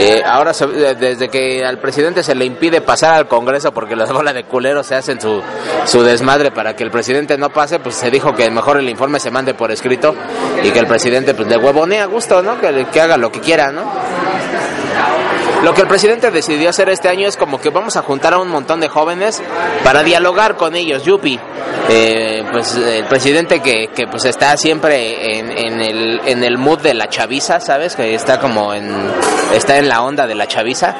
Eh, 0.00 0.22
ahora, 0.24 0.52
desde 0.52 1.28
que 1.28 1.64
al 1.64 1.78
presidente 1.78 2.22
se 2.22 2.34
le 2.34 2.44
impide 2.44 2.80
pasar 2.80 3.14
al 3.14 3.26
Congreso 3.26 3.72
porque 3.72 3.96
las 3.96 4.12
bolas 4.12 4.32
de 4.34 4.44
culeros 4.44 4.86
se 4.86 4.94
hacen 4.94 5.20
su, 5.20 5.42
su 5.86 6.02
desmadre 6.02 6.50
para 6.52 6.76
que 6.76 6.84
el 6.84 6.90
presidente 6.90 7.36
no 7.36 7.50
pase, 7.50 7.80
pues 7.80 7.96
se 7.96 8.10
dijo 8.10 8.34
que 8.34 8.48
mejor 8.50 8.78
el 8.78 8.88
informe 8.88 9.18
se 9.18 9.30
mande 9.30 9.54
por 9.54 9.72
escrito 9.72 10.14
y 10.62 10.70
que 10.70 10.78
el 10.78 10.86
presidente 10.86 11.34
pues 11.34 11.48
le 11.48 11.56
huevonee 11.56 12.00
a 12.00 12.06
gusto, 12.06 12.42
¿no? 12.42 12.60
Que, 12.60 12.86
que 12.92 13.00
haga 13.00 13.16
lo 13.16 13.32
que 13.32 13.40
quiera, 13.40 13.72
¿no? 13.72 13.82
Lo 15.62 15.74
que 15.74 15.82
el 15.82 15.88
presidente 15.88 16.30
decidió 16.30 16.70
hacer 16.70 16.88
este 16.88 17.08
año 17.08 17.26
es 17.26 17.36
como 17.36 17.60
que 17.60 17.70
vamos 17.70 17.96
a 17.96 18.02
juntar 18.02 18.32
a 18.34 18.38
un 18.38 18.48
montón 18.48 18.80
de 18.80 18.88
jóvenes 18.88 19.42
para 19.82 20.04
dialogar 20.04 20.56
con 20.56 20.76
ellos, 20.76 21.02
Yupi. 21.02 21.38
Eh, 21.90 22.44
pues 22.52 22.76
el 22.76 23.04
presidente 23.06 23.60
que, 23.60 23.88
que 23.94 24.06
pues 24.06 24.24
está 24.26 24.56
siempre 24.56 25.38
en, 25.38 25.50
en 25.50 25.80
el, 25.80 26.20
en 26.26 26.44
el 26.44 26.58
mood 26.58 26.80
de 26.80 26.94
la 26.94 27.08
chaviza, 27.08 27.60
¿sabes? 27.60 27.96
Que 27.96 28.14
está 28.14 28.38
como 28.38 28.72
en, 28.72 28.94
está 29.54 29.78
en 29.78 29.88
la 29.88 30.02
onda 30.02 30.26
de 30.26 30.34
la 30.34 30.46
chaviza, 30.46 30.94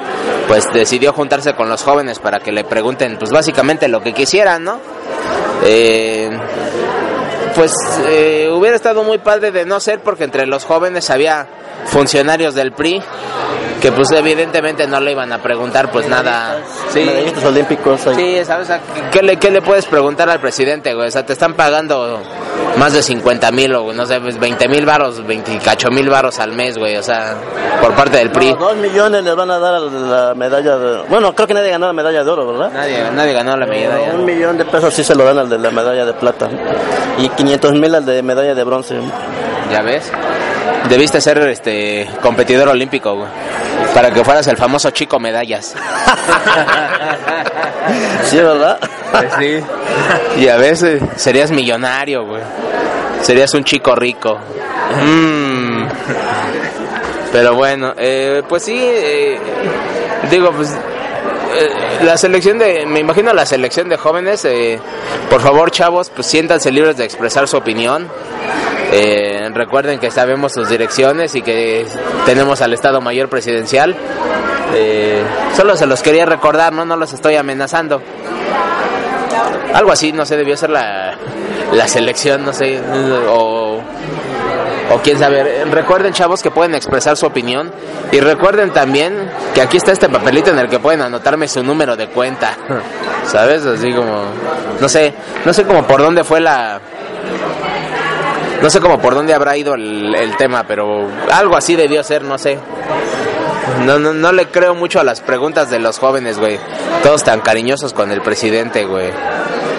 pues 0.48 0.72
decidió 0.72 1.12
juntarse 1.12 1.54
con 1.54 1.68
los 1.68 1.82
jóvenes 1.82 2.18
para 2.18 2.40
que 2.40 2.50
le 2.50 2.64
pregunten 2.64 3.16
pues 3.18 3.30
básicamente 3.30 3.86
lo 3.86 4.02
que 4.02 4.12
quisieran, 4.12 4.64
¿no? 4.64 4.80
Eh, 5.64 6.30
pues 7.54 7.72
eh, 8.06 8.48
hubiera 8.52 8.76
estado 8.76 9.02
muy 9.02 9.18
padre 9.18 9.50
de 9.52 9.66
no 9.66 9.78
ser 9.78 10.00
porque 10.00 10.24
entre 10.24 10.46
los 10.46 10.64
jóvenes 10.64 11.10
había 11.10 11.46
funcionarios 11.86 12.54
del 12.54 12.72
PRI 12.72 13.02
que 13.80 13.92
pues 13.92 14.10
evidentemente 14.10 14.86
no 14.86 15.00
le 15.00 15.12
iban 15.12 15.32
a 15.32 15.38
preguntar 15.38 15.90
pues 15.90 16.08
nada. 16.08 16.58
Sí, 16.92 17.00
Medallistas 17.00 17.44
olímpicos. 17.44 18.00
sí 18.16 18.44
¿sabes? 18.44 18.64
O 18.64 18.66
sea, 18.66 18.80
¿qué, 19.12 19.22
le, 19.22 19.36
¿Qué 19.36 19.50
le 19.50 19.62
puedes 19.62 19.86
preguntar 19.86 20.28
al 20.28 20.40
presidente, 20.40 20.94
güey? 20.94 21.08
O 21.08 21.10
sea, 21.10 21.24
te 21.24 21.32
están 21.32 21.54
pagando 21.54 22.20
más 22.76 22.92
de 22.92 23.02
50 23.02 23.50
mil 23.52 23.74
o 23.74 23.92
no 23.92 24.06
sé, 24.06 24.20
pues 24.20 24.38
20 24.38 24.68
mil 24.68 24.84
varos, 24.84 25.24
28 25.26 25.90
mil 25.90 26.08
varos 26.08 26.38
al 26.38 26.52
mes, 26.52 26.76
güey. 26.78 26.96
O 26.96 27.02
sea, 27.02 27.34
por 27.80 27.94
parte 27.94 28.18
del 28.18 28.30
PRI. 28.30 28.52
No, 28.52 28.56
dos 28.56 28.76
millones 28.76 29.22
les 29.24 29.34
van 29.36 29.50
a 29.50 29.58
dar 29.58 29.74
a 29.74 29.80
la 29.80 30.34
medalla 30.34 30.76
de... 30.76 31.02
Bueno, 31.08 31.34
creo 31.34 31.46
que 31.46 31.54
nadie 31.54 31.70
ganó 31.70 31.86
la 31.86 31.92
medalla 31.92 32.24
de 32.24 32.30
oro, 32.30 32.46
¿verdad? 32.46 32.70
Nadie, 32.72 33.10
nadie 33.12 33.32
ganó 33.32 33.56
la 33.56 33.66
medalla. 33.66 34.14
Un 34.14 34.24
millón 34.24 34.58
de 34.58 34.64
pesos 34.64 34.92
sí 34.94 35.04
se 35.04 35.14
lo 35.14 35.24
dan 35.24 35.38
al 35.38 35.48
de 35.48 35.58
la 35.58 35.70
medalla 35.70 36.04
de 36.04 36.12
plata. 36.14 36.48
Y 37.18 37.28
500 37.28 37.72
mil 37.74 37.94
al 37.94 38.04
de 38.04 38.22
medalla 38.22 38.54
de 38.54 38.64
bronce. 38.64 38.96
¿Ya 39.70 39.82
ves? 39.82 40.10
Debiste 40.88 41.20
ser 41.20 41.38
este 41.38 42.08
competidor 42.22 42.68
olímpico, 42.68 43.14
güey. 43.14 43.28
Para 43.94 44.10
que 44.10 44.24
fueras 44.24 44.46
el 44.46 44.56
famoso 44.56 44.90
chico 44.90 45.18
medallas. 45.18 45.74
Sí, 48.24 48.36
¿verdad? 48.36 48.78
Pues 49.10 49.32
sí. 49.38 49.60
Y 50.42 50.48
a 50.48 50.58
veces 50.58 51.02
serías 51.16 51.50
millonario, 51.50 52.26
güey. 52.26 52.42
Serías 53.22 53.54
un 53.54 53.64
chico 53.64 53.94
rico. 53.94 54.38
Mm. 55.02 55.86
Pero 57.32 57.54
bueno, 57.54 57.94
eh, 57.96 58.42
pues 58.46 58.64
sí, 58.64 58.78
eh, 58.78 59.38
digo, 60.30 60.50
pues 60.52 60.70
eh, 60.70 62.04
la 62.04 62.16
selección 62.16 62.58
de, 62.58 62.86
me 62.86 63.00
imagino 63.00 63.32
la 63.32 63.46
selección 63.46 63.88
de 63.88 63.96
jóvenes, 63.96 64.44
eh, 64.44 64.78
por 65.30 65.40
favor 65.40 65.70
chavos, 65.70 66.10
pues 66.10 66.26
siéntanse 66.26 66.70
libres 66.70 66.96
de 66.96 67.04
expresar 67.04 67.48
su 67.48 67.56
opinión. 67.56 68.08
Eh, 68.92 69.50
recuerden 69.52 69.98
que 69.98 70.10
sabemos 70.10 70.52
sus 70.52 70.68
direcciones 70.68 71.34
y 71.34 71.42
que 71.42 71.86
tenemos 72.24 72.60
al 72.62 72.72
Estado 72.72 73.00
Mayor 73.00 73.28
Presidencial. 73.28 73.94
Eh, 74.74 75.22
solo 75.56 75.76
se 75.76 75.86
los 75.86 76.02
quería 76.02 76.26
recordar, 76.26 76.72
no, 76.72 76.84
no 76.84 76.96
los 76.96 77.12
estoy 77.12 77.36
amenazando. 77.36 78.02
Algo 79.74 79.92
así, 79.92 80.12
no 80.12 80.24
sé, 80.24 80.36
debió 80.36 80.56
ser 80.56 80.70
la, 80.70 81.14
la 81.72 81.88
selección, 81.88 82.44
no 82.44 82.52
sé, 82.52 82.80
o, 83.28 83.80
o 84.90 84.98
quién 85.02 85.18
sabe. 85.18 85.64
Recuerden, 85.66 86.12
chavos, 86.12 86.42
que 86.42 86.50
pueden 86.50 86.74
expresar 86.74 87.16
su 87.16 87.26
opinión. 87.26 87.70
Y 88.10 88.20
recuerden 88.20 88.70
también 88.72 89.30
que 89.54 89.60
aquí 89.60 89.76
está 89.76 89.92
este 89.92 90.08
papelito 90.08 90.50
en 90.50 90.58
el 90.58 90.68
que 90.68 90.78
pueden 90.78 91.02
anotarme 91.02 91.46
su 91.46 91.62
número 91.62 91.96
de 91.96 92.08
cuenta. 92.08 92.56
¿Sabes? 93.26 93.66
Así 93.66 93.92
como, 93.92 94.24
no 94.80 94.88
sé, 94.88 95.12
no 95.44 95.52
sé 95.52 95.64
como 95.64 95.86
por 95.86 96.00
dónde 96.00 96.24
fue 96.24 96.40
la... 96.40 96.80
No 98.62 98.70
sé 98.70 98.80
como 98.80 98.98
por 99.00 99.14
dónde 99.14 99.34
habrá 99.34 99.56
ido 99.56 99.74
el, 99.74 100.14
el 100.14 100.36
tema, 100.36 100.64
pero 100.66 101.06
algo 101.32 101.56
así 101.56 101.76
debió 101.76 102.02
ser, 102.02 102.22
no 102.22 102.38
sé. 102.38 102.58
No, 103.84 103.98
no, 103.98 104.12
no 104.12 104.32
le 104.32 104.46
creo 104.48 104.74
mucho 104.74 104.98
a 104.98 105.04
las 105.04 105.20
preguntas 105.20 105.70
de 105.70 105.78
los 105.78 105.98
jóvenes, 105.98 106.38
güey. 106.38 106.58
Todos 107.02 107.22
tan 107.22 107.40
cariñosos 107.40 107.92
con 107.92 108.10
el 108.10 108.20
presidente, 108.22 108.84
güey. 108.84 109.10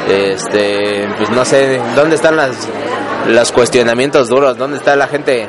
Este, 0.09 1.07
pues 1.17 1.29
no 1.31 1.43
sé, 1.45 1.79
¿dónde 1.95 2.15
están 2.15 2.35
las, 2.37 2.51
los 3.27 3.51
cuestionamientos 3.51 4.29
duros? 4.29 4.57
¿Dónde 4.57 4.77
está 4.77 4.95
la 4.95 5.07
gente, 5.07 5.47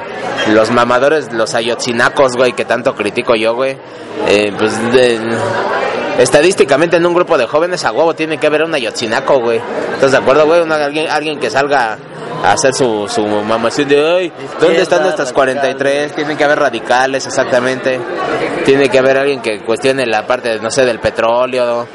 los 0.52 0.70
mamadores, 0.70 1.32
los 1.32 1.54
ayotzinacos, 1.54 2.32
güey, 2.36 2.52
que 2.52 2.64
tanto 2.64 2.94
critico 2.94 3.34
yo, 3.36 3.54
güey? 3.54 3.76
Eh, 4.28 4.52
pues 4.58 4.92
de- 4.92 5.18
estadísticamente 6.18 6.96
en 6.96 7.06
un 7.06 7.14
grupo 7.14 7.38
de 7.38 7.46
jóvenes 7.46 7.84
a 7.84 7.92
huevo 7.92 8.14
tiene 8.14 8.38
que 8.38 8.46
haber 8.48 8.64
un 8.64 8.74
ayotzinaco, 8.74 9.38
güey. 9.40 9.60
¿Estás 9.94 10.12
de 10.12 10.18
acuerdo, 10.18 10.46
güey? 10.46 10.60
Alguien, 10.70 11.08
alguien 11.08 11.38
que 11.38 11.48
salga 11.50 11.96
hacer 12.44 12.74
su, 12.74 13.08
su 13.08 13.26
mamación 13.26 13.88
de, 13.88 14.14
ay, 14.16 14.32
¿dónde 14.60 14.82
están 14.82 15.02
nuestras 15.02 15.32
43? 15.32 16.14
Tienen 16.14 16.36
que 16.36 16.44
haber 16.44 16.58
radicales, 16.58 17.26
exactamente. 17.26 18.00
Tiene 18.64 18.88
que 18.88 18.98
haber 18.98 19.18
alguien 19.18 19.40
que 19.40 19.60
cuestione 19.60 20.06
la 20.06 20.26
parte, 20.26 20.58
no 20.60 20.70
sé, 20.70 20.84
del 20.84 21.00
petróleo, 21.00 21.86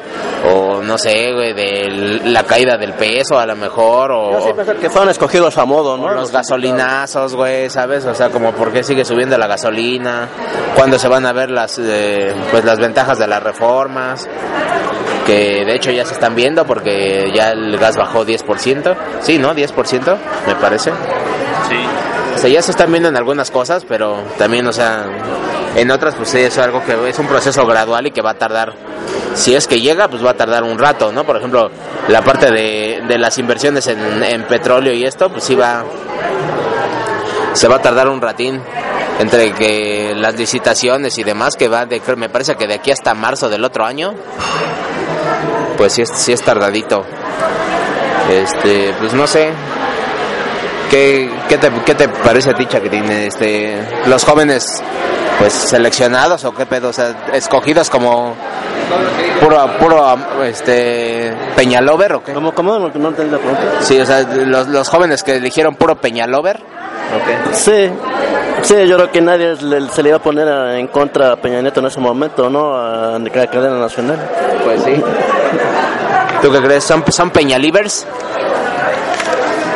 o 0.51 0.81
no 0.81 0.97
sé, 0.97 1.31
güey, 1.33 1.53
de 1.53 2.21
la 2.25 2.43
caída 2.43 2.77
del 2.77 2.93
peso 2.93 3.39
a 3.39 3.45
lo 3.45 3.55
mejor, 3.55 4.11
Yo 4.11 4.49
o, 4.49 4.55
que 4.79 4.89
fueron 4.89 5.09
escogidos 5.09 5.57
a 5.57 5.65
modo, 5.65 5.97
¿no? 5.97 6.11
los 6.11 6.31
gasolinazos, 6.31 7.35
güey, 7.35 7.69
¿sabes? 7.69 8.05
O 8.05 8.13
sea, 8.13 8.29
como 8.29 8.51
por 8.53 8.71
qué 8.71 8.83
sigue 8.83 9.05
subiendo 9.05 9.37
la 9.37 9.47
gasolina, 9.47 10.27
cuándo 10.75 10.99
se 10.99 11.07
van 11.07 11.25
a 11.25 11.33
ver 11.33 11.49
las, 11.49 11.79
eh, 11.79 12.33
pues 12.51 12.63
las 12.63 12.79
ventajas 12.79 13.17
de 13.17 13.27
las 13.27 13.41
reformas, 13.41 14.27
que 15.25 15.65
de 15.65 15.75
hecho 15.75 15.91
ya 15.91 16.05
se 16.05 16.13
están 16.13 16.35
viendo 16.35 16.65
porque 16.65 17.31
ya 17.33 17.51
el 17.51 17.77
gas 17.77 17.97
bajó 17.97 18.25
10%, 18.25 18.95
sí, 19.21 19.37
¿no? 19.37 19.53
10%, 19.53 20.17
me 20.47 20.55
parece. 20.55 20.91
Sí. 21.69 21.77
O 22.35 22.37
sea, 22.37 22.49
ya 22.49 22.61
se 22.61 22.71
están 22.71 22.91
viendo 22.91 23.09
en 23.09 23.17
algunas 23.17 23.49
cosas, 23.49 23.85
pero 23.87 24.17
también, 24.37 24.67
o 24.67 24.73
sea, 24.73 25.05
en 25.75 25.89
otras, 25.91 26.15
pues 26.15 26.29
sí, 26.29 26.39
es 26.39 26.57
algo 26.57 26.83
que 26.83 27.09
es 27.09 27.19
un 27.19 27.27
proceso 27.27 27.65
gradual 27.65 28.07
y 28.07 28.11
que 28.11 28.21
va 28.21 28.31
a 28.31 28.37
tardar. 28.37 28.73
Si 29.33 29.55
es 29.55 29.67
que 29.67 29.81
llega, 29.81 30.07
pues 30.07 30.23
va 30.25 30.31
a 30.31 30.35
tardar 30.35 30.63
un 30.63 30.77
rato, 30.77 31.11
¿no? 31.11 31.25
Por 31.25 31.37
ejemplo, 31.37 31.69
la 32.07 32.21
parte 32.21 32.51
de, 32.51 33.03
de 33.07 33.17
las 33.17 33.37
inversiones 33.37 33.87
en, 33.87 34.23
en 34.23 34.43
petróleo 34.43 34.93
y 34.93 35.05
esto, 35.05 35.29
pues 35.29 35.43
sí 35.43 35.55
va. 35.55 35.83
Se 37.53 37.67
va 37.67 37.77
a 37.77 37.81
tardar 37.81 38.09
un 38.09 38.21
ratín 38.21 38.61
entre 39.19 39.53
que 39.53 40.13
las 40.15 40.35
licitaciones 40.35 41.17
y 41.17 41.23
demás, 41.23 41.55
que 41.55 41.67
va 41.67 41.85
de, 41.85 42.01
me 42.17 42.29
parece 42.29 42.55
que 42.55 42.67
de 42.67 42.75
aquí 42.75 42.91
hasta 42.91 43.13
marzo 43.13 43.49
del 43.49 43.63
otro 43.63 43.85
año, 43.85 44.13
pues 45.77 45.93
sí 45.93 46.01
es, 46.01 46.09
sí 46.09 46.31
es 46.33 46.41
tardadito. 46.41 47.05
Este, 48.29 48.93
pues 48.99 49.13
no 49.13 49.27
sé, 49.27 49.51
¿Qué, 50.89 51.31
qué, 51.49 51.57
te, 51.57 51.71
¿Qué 51.85 51.95
te 51.95 52.07
parece 52.07 52.51
a 52.51 52.53
ti, 52.53 52.65
Chaquitín? 52.65 53.09
Este, 53.09 53.75
los 54.05 54.23
jóvenes, 54.23 54.83
pues, 55.39 55.53
seleccionados 55.53 56.45
o 56.45 56.53
qué 56.53 56.65
pedo, 56.65 56.89
o 56.89 56.93
sea, 56.93 57.15
escogidos 57.33 57.89
como 57.89 58.35
puro, 59.41 59.77
puro, 59.79 60.17
este, 60.43 61.33
Peñalover 61.55 62.13
o 62.13 62.23
qué? 62.23 62.33
¿Cómo, 62.33 62.53
cómo? 62.53 62.77
No, 62.77 62.89
no 62.89 63.09
la 63.09 63.15
pregunta. 63.15 63.61
Sí, 63.81 63.99
o 63.99 64.05
sea, 64.05 64.21
los, 64.21 64.67
los 64.67 64.87
jóvenes 64.89 65.23
que 65.23 65.35
eligieron 65.35 65.75
puro 65.75 65.95
Peñalover, 65.95 66.61
Sí, 67.53 67.89
sí, 68.65 68.87
yo 68.87 68.97
creo 68.97 69.11
que 69.11 69.21
nadie 69.21 69.55
se 69.55 70.03
le 70.03 70.09
iba 70.09 70.17
a 70.17 70.21
poner 70.21 70.47
en 70.77 70.87
contra 70.87 71.33
a 71.33 71.35
Peña 71.35 71.61
Nieto 71.61 71.79
en 71.79 71.85
ese 71.87 71.99
momento, 71.99 72.49
¿no? 72.49 72.75
A 72.75 73.19
la 73.19 73.47
cadena 73.47 73.79
nacional. 73.79 74.19
pues 74.63 74.83
sí. 74.83 74.93
¿Tú 76.41 76.51
qué 76.51 76.61
crees? 76.61 76.83
¿Son, 76.83 77.03
son 77.11 77.29
Peñalivers? 77.31 78.05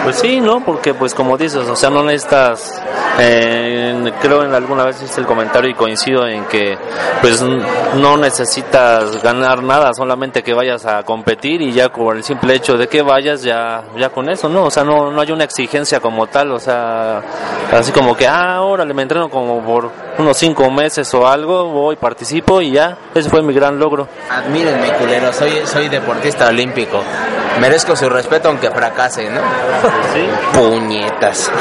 Pues 0.04 0.18
sí, 0.18 0.40
¿no? 0.40 0.64
Porque 0.64 0.94
pues 0.94 1.14
como 1.14 1.38
dices, 1.38 1.68
o 1.68 1.76
sea, 1.76 1.90
no 1.90 2.04
necesitas, 2.04 2.82
eh, 3.20 4.12
creo 4.22 4.44
en 4.44 4.54
alguna 4.54 4.86
vez 4.86 5.02
hice 5.02 5.22
el 5.22 5.28
comentario 5.28 5.70
y 5.70 5.74
coincido 5.74 6.26
en 6.26 6.46
que 6.46 6.78
pues 7.22 7.42
no 7.42 8.18
necesitas 8.18 9.22
ganar 9.22 9.62
nada, 9.62 9.94
solamente 9.94 10.42
que 10.42 10.54
vayas 10.54 10.86
a 10.86 11.04
competir 11.04 11.62
y 11.62 11.74
ya 11.74 11.90
por 11.90 12.16
el 12.16 12.24
simple 12.24 12.56
hecho 12.56 12.78
de 12.78 12.88
que 12.88 13.02
vayas 13.02 13.44
ya 13.44 13.84
ya 13.98 14.10
con 14.10 14.30
eso, 14.30 14.50
¿no? 14.50 14.66
O 14.66 14.72
sea, 14.72 14.84
no, 14.84 15.12
no 15.12 15.22
hay 15.22 15.32
una 15.32 15.44
exigencia 15.44 16.00
como 16.00 16.28
tal, 16.28 16.52
o 16.52 16.60
sea, 16.60 17.22
así 17.72 17.92
como 17.92 18.16
que, 18.16 18.28
ah, 18.28 18.62
órale, 18.62 18.94
me 18.94 19.04
entreno 19.04 19.30
como 19.30 19.62
por 19.64 19.92
unos 20.18 20.38
cinco 20.38 20.70
meses 20.72 21.14
o 21.14 21.28
algo, 21.28 21.66
voy, 21.66 21.96
participo 21.96 22.62
y 22.62 22.72
ya, 22.72 22.98
ese 23.14 23.30
fue 23.30 23.42
mi 23.42 23.54
gran 23.54 23.80
logro. 23.80 24.08
Admírenme, 24.30 24.94
culero, 24.94 25.32
soy, 25.34 25.62
soy 25.66 25.90
deportista 25.90 26.48
olímpico. 26.48 27.02
Merezco 27.60 27.96
su 27.96 28.10
respeto 28.10 28.50
aunque 28.50 28.70
fracase, 28.72 29.30
¿no? 29.30 29.42
Sí. 30.14 30.58
Puñetas. 30.58 31.52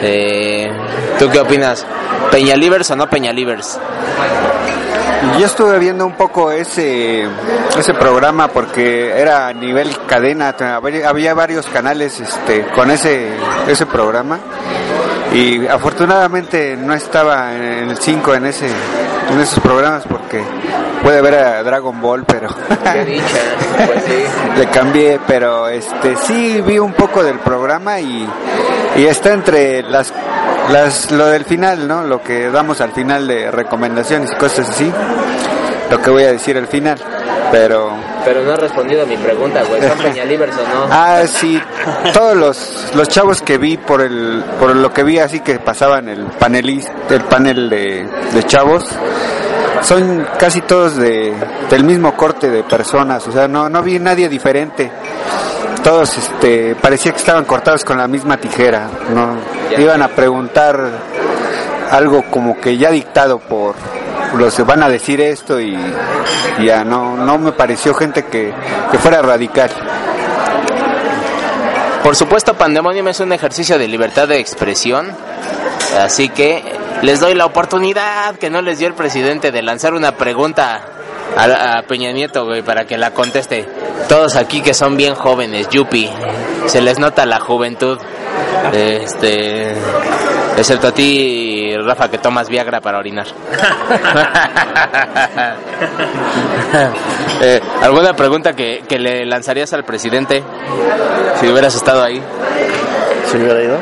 Eh, 0.00 0.70
¿Tú 1.18 1.28
qué 1.28 1.40
opinas? 1.40 1.84
¿Peñalivers 2.30 2.88
o 2.92 2.96
no 2.96 3.10
Peñalivers? 3.10 3.80
Yo 5.38 5.46
estuve 5.46 5.78
viendo 5.78 6.06
un 6.06 6.14
poco 6.14 6.52
ese 6.52 7.26
ese 7.76 7.94
programa 7.94 8.48
porque 8.48 9.10
era 9.18 9.48
a 9.48 9.52
nivel 9.52 9.90
cadena, 10.06 10.54
había 10.76 11.08
había 11.08 11.34
varios 11.34 11.66
canales 11.66 12.20
este 12.20 12.66
con 12.74 12.90
ese 12.90 13.30
ese 13.66 13.86
programa 13.86 14.38
y 15.32 15.66
afortunadamente 15.66 16.76
no 16.76 16.94
estaba 16.94 17.54
en 17.54 17.90
el 17.90 17.98
5 17.98 18.34
en 18.34 18.46
ese 18.46 18.68
en 19.30 19.40
esos 19.40 19.60
programas 19.60 20.04
porque 20.08 20.42
puede 21.02 21.20
ver 21.20 21.34
a 21.34 21.62
Dragon 21.62 22.00
Ball, 22.00 22.24
pero 22.24 22.48
Qué 22.92 23.04
dicha, 23.04 23.38
pues 23.86 24.04
sí. 24.04 24.24
le 24.58 24.66
cambié, 24.68 25.20
pero 25.26 25.68
este 25.68 26.16
sí 26.16 26.60
vi 26.60 26.78
un 26.78 26.92
poco 26.92 27.22
del 27.22 27.38
programa 27.38 28.00
y, 28.00 28.28
y 28.96 29.04
está 29.06 29.32
entre 29.32 29.82
las 29.82 30.12
las 30.70 31.10
lo 31.10 31.26
del 31.26 31.44
final, 31.44 31.88
¿no? 31.88 32.02
Lo 32.04 32.22
que 32.22 32.50
damos 32.50 32.80
al 32.80 32.92
final 32.92 33.26
de 33.26 33.50
recomendaciones 33.50 34.30
y 34.32 34.34
cosas 34.36 34.68
así. 34.68 34.92
Lo 35.90 36.02
que 36.02 36.10
voy 36.10 36.24
a 36.24 36.32
decir 36.32 36.56
al 36.58 36.66
final, 36.66 36.98
pero 37.50 37.90
Pero 38.24 38.44
no 38.44 38.52
has 38.52 38.60
respondido 38.60 39.02
a 39.02 39.06
mi 39.06 39.16
pregunta, 39.16 39.62
güey. 39.64 39.82
¿Son 39.82 39.98
Peñalivers 40.02 40.56
o 40.56 40.62
no? 40.62 40.86
Ah, 40.90 41.22
sí, 41.26 41.60
todos 42.12 42.36
los, 42.36 42.92
los 42.94 43.08
chavos 43.08 43.42
que 43.42 43.58
vi 43.58 43.76
por 43.76 44.00
el 44.00 44.44
por 44.58 44.74
lo 44.74 44.92
que 44.92 45.02
vi 45.02 45.18
así 45.18 45.40
que 45.40 45.58
pasaban 45.58 46.08
el 46.08 46.24
panelista, 46.24 46.92
el 47.10 47.22
panel 47.22 47.70
de, 47.70 48.06
de 48.32 48.42
chavos 48.44 48.84
son 49.82 50.26
casi 50.38 50.60
todos 50.62 50.96
de 50.96 51.34
del 51.70 51.84
mismo 51.84 52.16
corte 52.16 52.50
de 52.50 52.62
personas, 52.64 53.26
o 53.28 53.32
sea, 53.32 53.48
no 53.48 53.68
no 53.68 53.82
vi 53.82 53.98
nadie 53.98 54.28
diferente. 54.28 54.90
Todos 55.82 56.18
este 56.18 56.74
parecía 56.74 57.12
que 57.12 57.18
estaban 57.18 57.44
cortados 57.44 57.84
con 57.84 57.96
la 57.96 58.08
misma 58.08 58.36
tijera, 58.36 58.88
no 59.14 59.36
iban 59.78 60.02
a 60.02 60.08
preguntar 60.08 60.90
algo 61.90 62.24
como 62.30 62.60
que 62.60 62.76
ya 62.76 62.90
dictado 62.90 63.38
por 63.38 63.74
los 64.36 64.66
van 64.66 64.82
a 64.82 64.88
decir 64.88 65.20
esto 65.20 65.60
y 65.60 65.76
ya 66.62 66.84
no 66.84 67.16
no 67.16 67.38
me 67.38 67.52
pareció 67.52 67.94
gente 67.94 68.24
que, 68.26 68.52
que 68.90 68.98
fuera 68.98 69.22
radical. 69.22 69.70
Por 72.02 72.16
supuesto, 72.16 72.54
Pandemonium 72.54 73.08
es 73.08 73.20
un 73.20 73.32
ejercicio 73.32 73.78
de 73.78 73.88
libertad 73.88 74.28
de 74.28 74.38
expresión, 74.38 75.08
así 75.98 76.28
que 76.28 76.62
les 77.02 77.20
doy 77.20 77.34
la 77.34 77.44
oportunidad 77.44 78.36
que 78.36 78.50
no 78.50 78.62
les 78.62 78.78
dio 78.78 78.88
el 78.88 78.94
presidente 78.94 79.50
de 79.50 79.62
lanzar 79.62 79.94
una 79.94 80.12
pregunta 80.12 80.80
a, 81.36 81.78
a 81.78 81.82
Peña 81.82 82.12
Nieto, 82.12 82.44
güey, 82.44 82.62
para 82.62 82.86
que 82.86 82.96
la 82.96 83.12
conteste. 83.12 83.68
Todos 84.08 84.36
aquí 84.36 84.62
que 84.62 84.74
son 84.74 84.96
bien 84.96 85.14
jóvenes, 85.14 85.68
Yupi, 85.68 86.10
se 86.66 86.80
les 86.80 86.98
nota 86.98 87.26
la 87.26 87.40
juventud. 87.40 87.98
Este, 88.72 89.74
excepto 90.58 90.88
a 90.88 90.92
ti, 90.92 91.74
Rafa, 91.76 92.10
que 92.10 92.18
tomas 92.18 92.48
Viagra 92.48 92.80
para 92.80 92.98
orinar. 92.98 93.26
Eh, 97.40 97.60
¿Alguna 97.82 98.14
pregunta 98.14 98.54
que, 98.54 98.82
que 98.88 98.98
le 98.98 99.24
lanzarías 99.24 99.72
al 99.72 99.84
presidente 99.84 100.42
si 101.40 101.48
hubieras 101.48 101.76
estado 101.76 102.02
ahí? 102.02 102.20
si 103.30 103.36
hubiera 103.36 103.62
ido. 103.62 103.78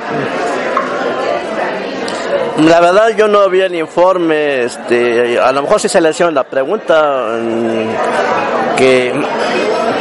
La 2.58 2.80
verdad 2.80 3.10
yo 3.16 3.28
no 3.28 3.48
vi 3.50 3.60
el 3.60 3.74
informe, 3.74 4.64
este, 4.64 5.38
a 5.38 5.52
lo 5.52 5.62
mejor 5.62 5.80
sí 5.80 5.88
se 5.88 6.00
le 6.00 6.10
hicieron 6.10 6.34
la 6.34 6.44
pregunta 6.44 7.38
mm, 7.38 8.76
que 8.76 9.12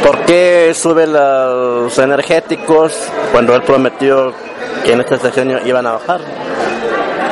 por 0.02 0.24
qué 0.24 0.72
suben 0.74 1.12
los 1.12 1.96
energéticos 1.98 3.10
cuando 3.30 3.54
él 3.54 3.62
prometió 3.62 4.32
que 4.84 4.92
en 4.92 5.00
este 5.00 5.18
sexenio 5.18 5.60
iban 5.66 5.86
a 5.86 5.92
bajar. 5.92 6.20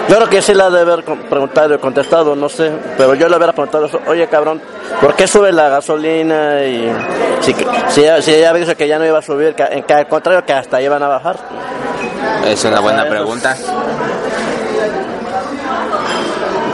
Yo 0.08 0.16
creo 0.16 0.28
que 0.28 0.42
sí 0.42 0.52
la 0.54 0.68
debe 0.70 0.92
haber 0.92 1.04
preguntado 1.04 1.74
y 1.74 1.78
contestado, 1.78 2.36
no 2.36 2.48
sé, 2.48 2.70
pero 2.98 3.14
yo 3.14 3.28
le 3.28 3.36
hubiera 3.36 3.52
preguntado, 3.52 3.86
eso, 3.86 4.00
oye 4.06 4.26
cabrón, 4.28 4.60
¿por 5.00 5.14
qué 5.14 5.26
sube 5.26 5.50
la 5.50 5.68
gasolina? 5.70 6.62
Y 6.64 6.92
si, 7.40 7.54
si, 7.88 8.02
ella- 8.02 8.20
si 8.20 8.34
ella 8.34 8.52
dice 8.52 8.76
que 8.76 8.86
ya 8.86 8.98
no 8.98 9.06
iba 9.06 9.18
a 9.18 9.22
subir, 9.22 9.54
que, 9.54 9.62
en 9.62 9.82
que 9.82 9.94
al 9.94 10.06
contrario 10.06 10.44
que 10.44 10.52
hasta 10.52 10.80
iban 10.82 11.02
a 11.02 11.08
bajar. 11.08 11.36
Es 12.46 12.62
una 12.64 12.80
buena 12.80 13.06
pregunta. 13.08 13.56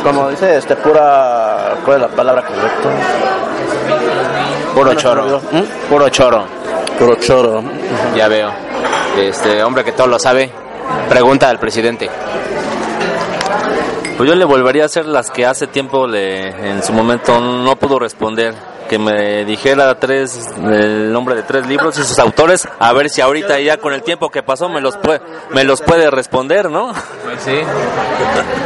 Como 0.02 0.30
dice, 0.30 0.56
este, 0.56 0.76
pura, 0.76 1.74
¿cuál 1.84 1.96
es 2.02 2.02
la 2.10 2.16
palabra 2.16 2.42
correcta? 2.42 2.88
Puro 4.74 4.94
choro. 4.94 5.40
¿Mm? 5.52 5.88
Puro 5.88 6.08
choro. 6.08 6.44
Puro 6.98 7.14
choro. 7.16 7.62
Ya 8.16 8.26
veo. 8.28 8.50
Este 9.18 9.62
hombre 9.62 9.84
que 9.84 9.92
todo 9.92 10.06
lo 10.06 10.18
sabe, 10.18 10.50
pregunta 11.08 11.48
al 11.48 11.58
presidente. 11.58 12.08
Pues 14.20 14.28
yo 14.28 14.36
le 14.36 14.44
volvería 14.44 14.82
a 14.82 14.84
hacer 14.84 15.06
las 15.06 15.30
que 15.30 15.46
hace 15.46 15.66
tiempo 15.66 16.06
le, 16.06 16.48
en 16.48 16.82
su 16.82 16.92
momento 16.92 17.40
no 17.40 17.76
pudo 17.76 17.98
responder. 17.98 18.54
Que 18.86 18.98
me 18.98 19.46
dijera 19.46 19.98
tres, 19.98 20.46
el 20.62 21.10
nombre 21.10 21.34
de 21.34 21.42
tres 21.42 21.66
libros 21.66 21.98
y 21.98 22.02
sus 22.02 22.18
autores, 22.18 22.68
a 22.78 22.92
ver 22.92 23.08
si 23.08 23.22
ahorita 23.22 23.58
ya 23.60 23.78
con 23.78 23.94
el 23.94 24.02
tiempo 24.02 24.28
que 24.28 24.42
pasó 24.42 24.68
me 24.68 24.82
los 24.82 24.98
puede, 24.98 25.22
me 25.54 25.64
los 25.64 25.80
puede 25.80 26.10
responder, 26.10 26.70
¿no? 26.70 26.92
Pues 27.24 27.42
sí. 27.42 27.60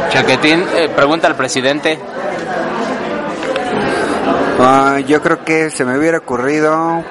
Chaquetín, 0.09 0.61
eh, 0.75 0.89
pregunta 0.93 1.27
al 1.27 1.37
presidente. 1.37 1.97
Ah, 4.59 4.99
yo 5.07 5.21
creo 5.21 5.45
que 5.45 5.69
se 5.69 5.85
me 5.85 5.97
hubiera 5.97 6.17
ocurrido 6.17 7.01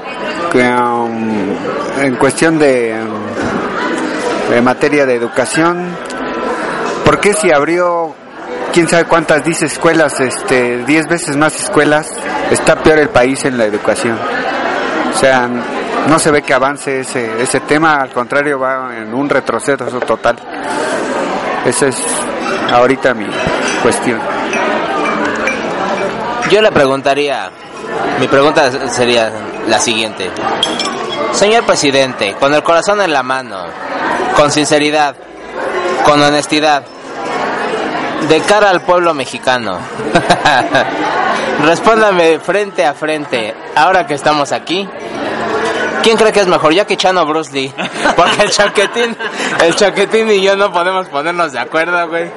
que 0.53 0.69
um, 0.69 1.57
en 1.99 2.17
cuestión 2.17 2.59
de, 2.59 2.95
um, 2.95 4.51
de 4.53 4.61
materia 4.61 5.07
de 5.07 5.15
educación, 5.15 5.97
¿por 7.07 7.21
qué 7.21 7.33
si 7.33 7.51
abrió 7.51 8.15
quién 8.75 8.89
sabe 8.89 9.05
cuántas 9.05 9.45
dice 9.45 9.67
escuelas, 9.67 10.19
este, 10.19 10.79
10 10.85 11.07
veces 11.07 11.37
más 11.37 11.55
escuelas, 11.55 12.11
está 12.51 12.75
peor 12.75 12.99
el 12.99 13.09
país 13.09 13.45
en 13.45 13.57
la 13.57 13.67
educación? 13.67 14.19
O 15.15 15.17
sea, 15.17 15.49
no 16.09 16.19
se 16.19 16.33
ve 16.33 16.43
que 16.43 16.53
avance 16.53 17.01
ese, 17.01 17.41
ese 17.41 17.61
tema, 17.61 17.95
al 17.95 18.11
contrario 18.11 18.59
va 18.59 18.91
en 18.97 19.15
un 19.15 19.31
retroceso 19.31 20.01
total. 20.01 20.37
Esa 21.65 21.87
es 21.87 22.03
ahorita 22.73 23.15
mi 23.15 23.27
cuestión. 23.81 24.21
Yo 26.51 26.61
le 26.61 26.73
preguntaría, 26.73 27.49
mi 28.19 28.27
pregunta 28.27 28.71
sería 28.91 29.31
la 29.69 29.79
siguiente. 29.79 30.31
Señor 31.31 31.65
presidente, 31.65 32.35
con 32.41 32.53
el 32.53 32.65
corazón 32.65 33.01
en 33.01 33.13
la 33.13 33.23
mano, 33.23 33.67
con 34.37 34.51
sinceridad, 34.51 35.15
con 36.05 36.21
honestidad, 36.21 36.83
de 38.29 38.41
cara 38.41 38.71
al 38.71 38.81
pueblo 38.83 39.15
mexicano, 39.15 39.79
respóndame 41.65 42.39
frente 42.41 42.85
a 42.85 42.95
frente, 42.95 43.55
ahora 43.77 44.07
que 44.07 44.15
estamos 44.15 44.53
aquí, 44.53 44.89
¿quién 46.03 46.17
cree 46.17 46.33
que 46.33 46.41
es 46.41 46.47
mejor, 46.47 46.73
Jackie 46.73 46.97
Chan 46.97 47.17
o 47.19 47.27
Bruce 47.27 47.53
Lee? 47.53 47.73
Porque 48.17 48.43
el 48.43 48.51
chaquetín, 48.51 49.17
el 49.63 49.75
chaquetín 49.75 50.31
y 50.31 50.43
yo 50.43 50.57
no 50.57 50.73
podemos 50.73 51.09
ponernos 51.09 51.53
de 51.53 51.59
acuerdo, 51.59 52.09
güey. 52.09 52.31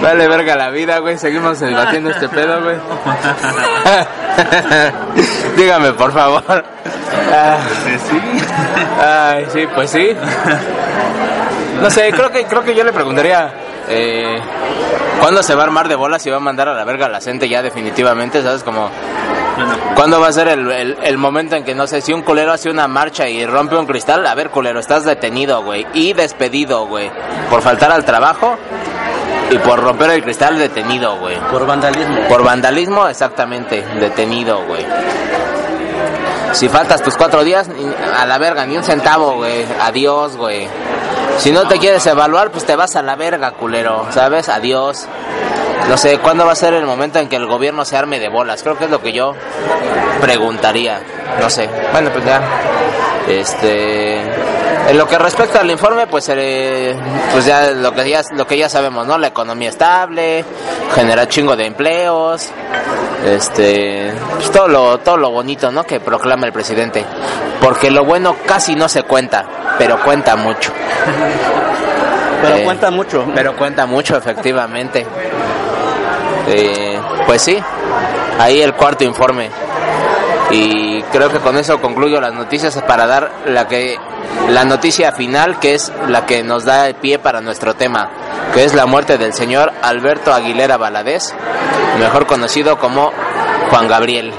Vale 0.00 0.28
verga 0.28 0.56
la 0.56 0.70
vida, 0.70 0.98
güey, 0.98 1.18
seguimos 1.18 1.60
debatiendo 1.60 2.10
este 2.10 2.28
pedo, 2.28 2.62
güey. 2.62 2.76
Dígame, 5.56 5.92
por 5.92 6.12
favor. 6.12 6.64
Ah, 7.32 7.58
Ay, 9.00 9.46
sí, 9.52 9.66
pues 9.74 9.90
sí. 9.90 10.10
No 11.80 11.90
sé, 11.90 12.10
creo 12.12 12.30
que 12.30 12.44
creo 12.44 12.62
que 12.62 12.74
yo 12.74 12.84
le 12.84 12.92
preguntaría 12.92 13.52
eh, 13.94 14.40
¿cuándo 15.20 15.42
se 15.42 15.54
va 15.54 15.62
a 15.62 15.66
armar 15.66 15.88
de 15.88 15.94
bolas 15.94 16.24
y 16.26 16.30
va 16.30 16.36
a 16.36 16.40
mandar 16.40 16.68
a 16.68 16.74
la 16.74 16.84
verga 16.84 17.06
a 17.06 17.08
la 17.08 17.20
gente 17.20 17.48
ya 17.48 17.62
definitivamente? 17.62 18.42
¿Sabes? 18.42 18.62
Como 18.62 18.90
¿Cuándo 19.94 20.18
va 20.18 20.28
a 20.28 20.32
ser 20.32 20.48
el, 20.48 20.70
el- 20.70 20.96
el 21.02 21.18
momento 21.18 21.54
en 21.56 21.64
que, 21.64 21.74
no 21.74 21.86
sé, 21.86 22.00
si 22.00 22.12
un 22.12 22.22
culero 22.22 22.52
hace 22.52 22.70
una 22.70 22.88
marcha 22.88 23.28
y 23.28 23.44
rompe 23.44 23.76
un 23.76 23.86
cristal? 23.86 24.26
A 24.26 24.34
ver, 24.34 24.48
culero, 24.50 24.80
estás 24.80 25.04
detenido, 25.04 25.62
güey. 25.62 25.86
Y 25.92 26.14
despedido, 26.14 26.86
güey. 26.86 27.10
Por 27.50 27.60
faltar 27.60 27.92
al 27.92 28.04
trabajo 28.04 28.56
y 29.50 29.58
por 29.58 29.78
romper 29.80 30.10
el 30.12 30.22
cristal, 30.24 30.58
detenido, 30.58 31.18
güey. 31.18 31.36
Por 31.50 31.66
vandalismo. 31.66 32.16
Por 32.28 32.42
vandalismo, 32.42 33.06
exactamente, 33.08 33.84
detenido, 34.00 34.64
güey. 34.64 34.84
Si 36.52 36.68
faltas 36.68 37.02
tus 37.02 37.16
cuatro 37.16 37.44
días, 37.44 37.68
a 38.16 38.26
la 38.26 38.38
verga, 38.38 38.66
ni 38.66 38.76
un 38.76 38.84
centavo, 38.84 39.36
güey. 39.36 39.66
Adiós, 39.80 40.36
güey. 40.36 40.68
Si 41.38 41.50
no 41.50 41.66
te 41.66 41.78
quieres 41.78 42.06
evaluar, 42.06 42.50
pues 42.50 42.64
te 42.64 42.76
vas 42.76 42.94
a 42.96 43.02
la 43.02 43.16
verga, 43.16 43.52
culero. 43.52 44.06
¿Sabes? 44.10 44.48
Adiós. 44.48 45.06
No 45.88 45.96
sé, 45.96 46.18
¿cuándo 46.18 46.46
va 46.46 46.52
a 46.52 46.56
ser 46.56 46.74
el 46.74 46.86
momento 46.86 47.18
en 47.18 47.28
que 47.28 47.36
el 47.36 47.46
gobierno 47.46 47.84
se 47.84 47.96
arme 47.96 48.20
de 48.20 48.28
bolas? 48.28 48.62
Creo 48.62 48.78
que 48.78 48.84
es 48.84 48.90
lo 48.90 49.00
que 49.00 49.12
yo 49.12 49.34
preguntaría. 50.20 51.00
No 51.40 51.50
sé. 51.50 51.68
Bueno, 51.90 52.10
pues 52.10 52.24
ya. 52.24 52.40
Este. 53.28 54.20
En 54.88 54.98
lo 54.98 55.06
que 55.06 55.16
respecta 55.16 55.60
al 55.60 55.70
informe, 55.70 56.06
pues, 56.06 56.28
eh, 56.30 56.94
pues 57.32 57.46
ya 57.46 57.70
lo 57.70 57.92
que 57.94 58.08
ya 58.08 58.22
lo 58.32 58.46
que 58.46 58.58
ya 58.58 58.68
sabemos, 58.68 59.06
¿no? 59.06 59.16
La 59.16 59.28
economía 59.28 59.70
estable, 59.70 60.44
genera 60.94 61.28
chingo 61.28 61.56
de 61.56 61.66
empleos, 61.66 62.50
este, 63.24 64.12
pues 64.34 64.50
todo 64.50 64.68
lo 64.68 64.98
todo 64.98 65.16
lo 65.16 65.30
bonito, 65.30 65.70
¿no? 65.70 65.84
Que 65.84 66.00
proclama 66.00 66.46
el 66.46 66.52
presidente, 66.52 67.04
porque 67.60 67.90
lo 67.90 68.04
bueno 68.04 68.36
casi 68.46 68.74
no 68.74 68.88
se 68.88 69.02
cuenta, 69.04 69.44
pero 69.78 70.00
cuenta 70.02 70.36
mucho. 70.36 70.72
Pero 72.42 72.56
Eh, 72.56 72.64
cuenta 72.64 72.90
mucho. 72.90 73.24
Pero 73.34 73.56
cuenta 73.56 73.86
mucho, 73.86 74.16
efectivamente. 74.16 75.06
Eh, 76.48 77.00
pues 77.24 77.42
sí, 77.42 77.56
ahí 78.38 78.60
el 78.60 78.74
cuarto 78.74 79.04
informe. 79.04 79.50
Y 80.50 80.91
creo 81.10 81.30
que 81.30 81.38
con 81.38 81.56
eso 81.56 81.80
concluyo 81.80 82.20
las 82.20 82.32
noticias 82.32 82.80
para 82.86 83.06
dar 83.06 83.30
la 83.46 83.66
que 83.66 83.96
la 84.48 84.64
noticia 84.64 85.12
final 85.12 85.58
que 85.58 85.74
es 85.74 85.92
la 86.08 86.26
que 86.26 86.42
nos 86.42 86.64
da 86.64 86.88
el 86.88 86.94
pie 86.94 87.18
para 87.18 87.40
nuestro 87.40 87.74
tema. 87.74 88.10
que 88.54 88.64
es 88.64 88.74
la 88.74 88.86
muerte 88.86 89.16
del 89.16 89.32
señor 89.32 89.72
Alberto 89.82 90.32
Aguilera 90.32 90.76
Valadez, 90.76 91.34
mejor 91.98 92.26
conocido 92.26 92.78
como 92.78 93.10
Juan 93.70 93.88
Gabriel, 93.88 94.32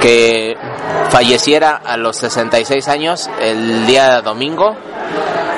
que 0.00 0.56
falleciera 1.10 1.80
a 1.84 1.96
los 1.96 2.16
66 2.16 2.88
años 2.88 3.30
el 3.40 3.86
día 3.86 4.20
domingo, 4.22 4.76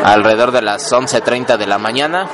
alrededor 0.05 0.53
de 0.53 0.61
las 0.61 0.93
11.30 0.93 1.57
de 1.57 1.67
la 1.67 1.79
mañana, 1.79 2.27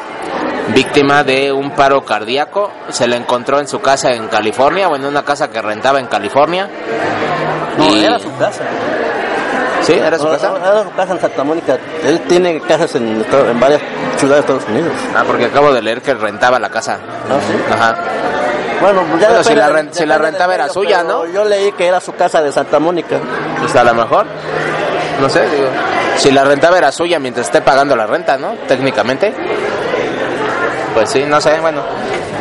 víctima 0.74 1.24
de 1.24 1.52
un 1.52 1.70
paro 1.72 2.04
cardíaco. 2.04 2.70
Se 2.90 3.06
le 3.06 3.16
encontró 3.16 3.59
en 3.61 3.68
su 3.68 3.80
casa 3.80 4.11
en 4.12 4.28
California, 4.28 4.88
o 4.88 4.96
en 4.96 5.04
una 5.04 5.22
casa 5.24 5.48
que 5.50 5.61
rentaba 5.62 5.98
en 6.00 6.06
California. 6.06 6.68
No, 7.78 7.88
Y- 7.96 8.04
era 8.04 8.18
su 8.18 8.35
casa. 8.37 8.62
¿Sí? 9.83 9.94
¿Era 9.94 10.18
su 10.18 10.28
casa? 10.28 10.52
Era 10.62 10.83
su 10.85 10.90
casa 10.92 11.12
en 11.14 11.20
Santa 11.20 11.42
Mónica. 11.44 11.78
Él 12.04 12.20
tiene 12.28 12.61
casas 12.61 12.94
en, 12.96 13.24
en 13.50 13.61
varias 13.61 13.80
ciudades 14.18 14.46
de 14.46 14.52
Estados 14.54 14.68
Unidos. 14.68 14.92
Ah, 15.16 15.24
porque 15.26 15.46
acabo 15.46 15.72
de 15.72 15.80
leer 15.80 16.02
que 16.02 16.12
rentaba 16.14 16.59
la 16.59 16.68
casa. 16.68 16.98
¿Ah, 17.30 17.38
sí? 17.46 17.72
Ajá. 17.72 17.96
Bueno, 18.83 19.02
pues 19.11 19.22
ya 19.22 19.28
Bueno, 19.28 19.44
si 19.44 19.54
la 19.54 19.68
ren- 19.70 19.88
si 19.92 20.06
la 20.06 20.18
rentaba 20.18 20.54
era 20.54 20.68
suya, 20.68 21.02
¿no? 21.02 21.26
Yo 21.26 21.44
leí 21.44 21.72
que 21.72 21.87
era 21.87 22.00
su 22.00 22.14
casa 22.14 22.42
de 22.42 22.52
Santa 22.52 22.78
Mónica. 22.78 23.16
Pues 23.59 23.74
a 23.76 23.85
lo 23.85 23.94
mejor. 23.94 24.26
No 25.20 25.28
sé, 25.30 25.42
digo. 25.50 25.68
Si 26.16 26.30
la 26.30 26.44
rentaba 26.44 26.76
era 26.78 26.92
suya 26.92 27.18
mientras 27.18 27.46
esté 27.46 27.61
pagando 27.62 27.96
la 27.96 28.06
renta, 28.06 28.37
¿no? 28.37 28.52
Técnicamente. 28.68 29.33
Pues 30.94 31.11
sí, 31.11 31.24
no 31.26 31.40
sé, 31.40 31.61
bueno. 31.61 31.83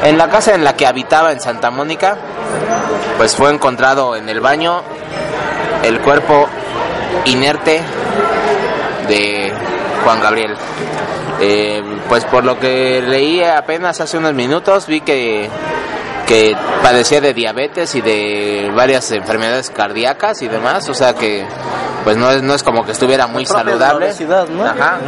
En 0.03 0.17
la 0.17 0.29
casa 0.29 0.55
en 0.55 0.63
la 0.63 0.75
que 0.75 0.87
habitaba 0.87 1.31
en 1.31 1.39
Santa 1.39 1.71
Mónica, 1.71 2.17
pues 3.17 3.35
fue 3.35 3.53
encontrado 3.53 4.15
en 4.15 4.29
el 4.29 4.39
baño 4.39 4.81
el 5.83 5.99
cuerpo 6.01 6.47
inerte 7.25 7.81
de 9.07 9.53
Juan 10.03 10.21
Gabriel. 10.21 10.55
Eh, 11.41 11.81
pues 12.09 12.25
por 12.25 12.43
lo 12.43 12.59
que 12.59 13.01
leí 13.01 13.43
apenas 13.43 14.01
hace 14.01 14.17
unos 14.17 14.33
minutos, 14.33 14.87
vi 14.87 15.01
que, 15.01 15.49
que 16.29 16.55
padecía 16.83 17.19
de 17.21 17.33
diabetes 17.33 17.95
y 17.95 18.01
de 18.01 18.71
varias 18.75 19.09
enfermedades 19.11 19.71
cardíacas 19.71 20.43
y 20.43 20.47
demás, 20.47 20.87
o 20.87 20.93
sea 20.93 21.15
que 21.15 21.43
pues 22.03 22.17
no 22.17 22.29
es, 22.31 22.43
no 22.43 22.53
es 22.53 22.61
como 22.61 22.85
que 22.85 22.91
estuviera 22.91 23.25
muy 23.25 23.45
Propias 23.45 23.65
de 23.65 23.71
la 23.71 23.77
saludable. 23.79 24.05
obesidad, 24.05 24.47
¿no? 24.47 24.63
Ajá. 24.63 24.99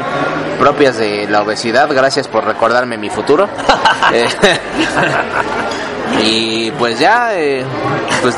Propias 0.57 0.97
de 0.97 1.27
la 1.29 1.43
obesidad, 1.43 1.88
gracias 1.93 2.27
por 2.27 2.43
recordarme 2.43 2.97
mi 2.97 3.10
futuro. 3.12 3.47
Eh, 4.13 4.25
y 6.23 6.71
pues 6.71 6.99
ya, 6.99 7.36
eh, 7.36 7.63
pues 8.21 8.36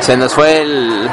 se 0.00 0.16
nos 0.16 0.34
fue 0.34 0.62
el, 0.62 1.08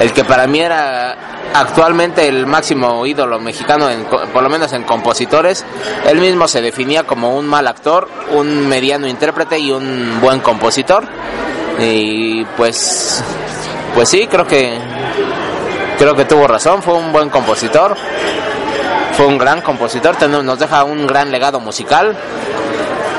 el 0.00 0.12
que 0.12 0.24
para 0.24 0.46
mí 0.46 0.60
era 0.60 1.16
actualmente 1.54 2.26
el 2.26 2.46
máximo 2.46 3.04
ídolo 3.06 3.38
mexicano, 3.38 3.88
en 3.90 4.04
por 4.04 4.42
lo 4.42 4.48
menos 4.48 4.72
en 4.72 4.84
compositores. 4.84 5.64
Él 6.06 6.18
mismo 6.18 6.48
se 6.48 6.60
definía 6.60 7.04
como 7.04 7.36
un 7.36 7.46
mal 7.46 7.66
actor, 7.66 8.08
un 8.32 8.68
mediano 8.68 9.06
intérprete 9.06 9.58
y 9.58 9.70
un 9.70 10.20
buen 10.20 10.40
compositor. 10.40 11.04
Y 11.78 12.44
pues, 12.56 13.22
pues 13.94 14.08
sí, 14.08 14.26
creo 14.26 14.46
que 14.46 14.78
creo 15.98 16.14
que 16.16 16.24
tuvo 16.24 16.46
razón, 16.46 16.82
fue 16.82 16.94
un 16.94 17.12
buen 17.12 17.30
compositor, 17.30 17.96
fue 19.12 19.26
un 19.26 19.38
gran 19.38 19.60
compositor, 19.60 20.20
nos 20.28 20.58
deja 20.58 20.84
un 20.84 21.06
gran 21.06 21.30
legado 21.30 21.60
musical, 21.60 22.16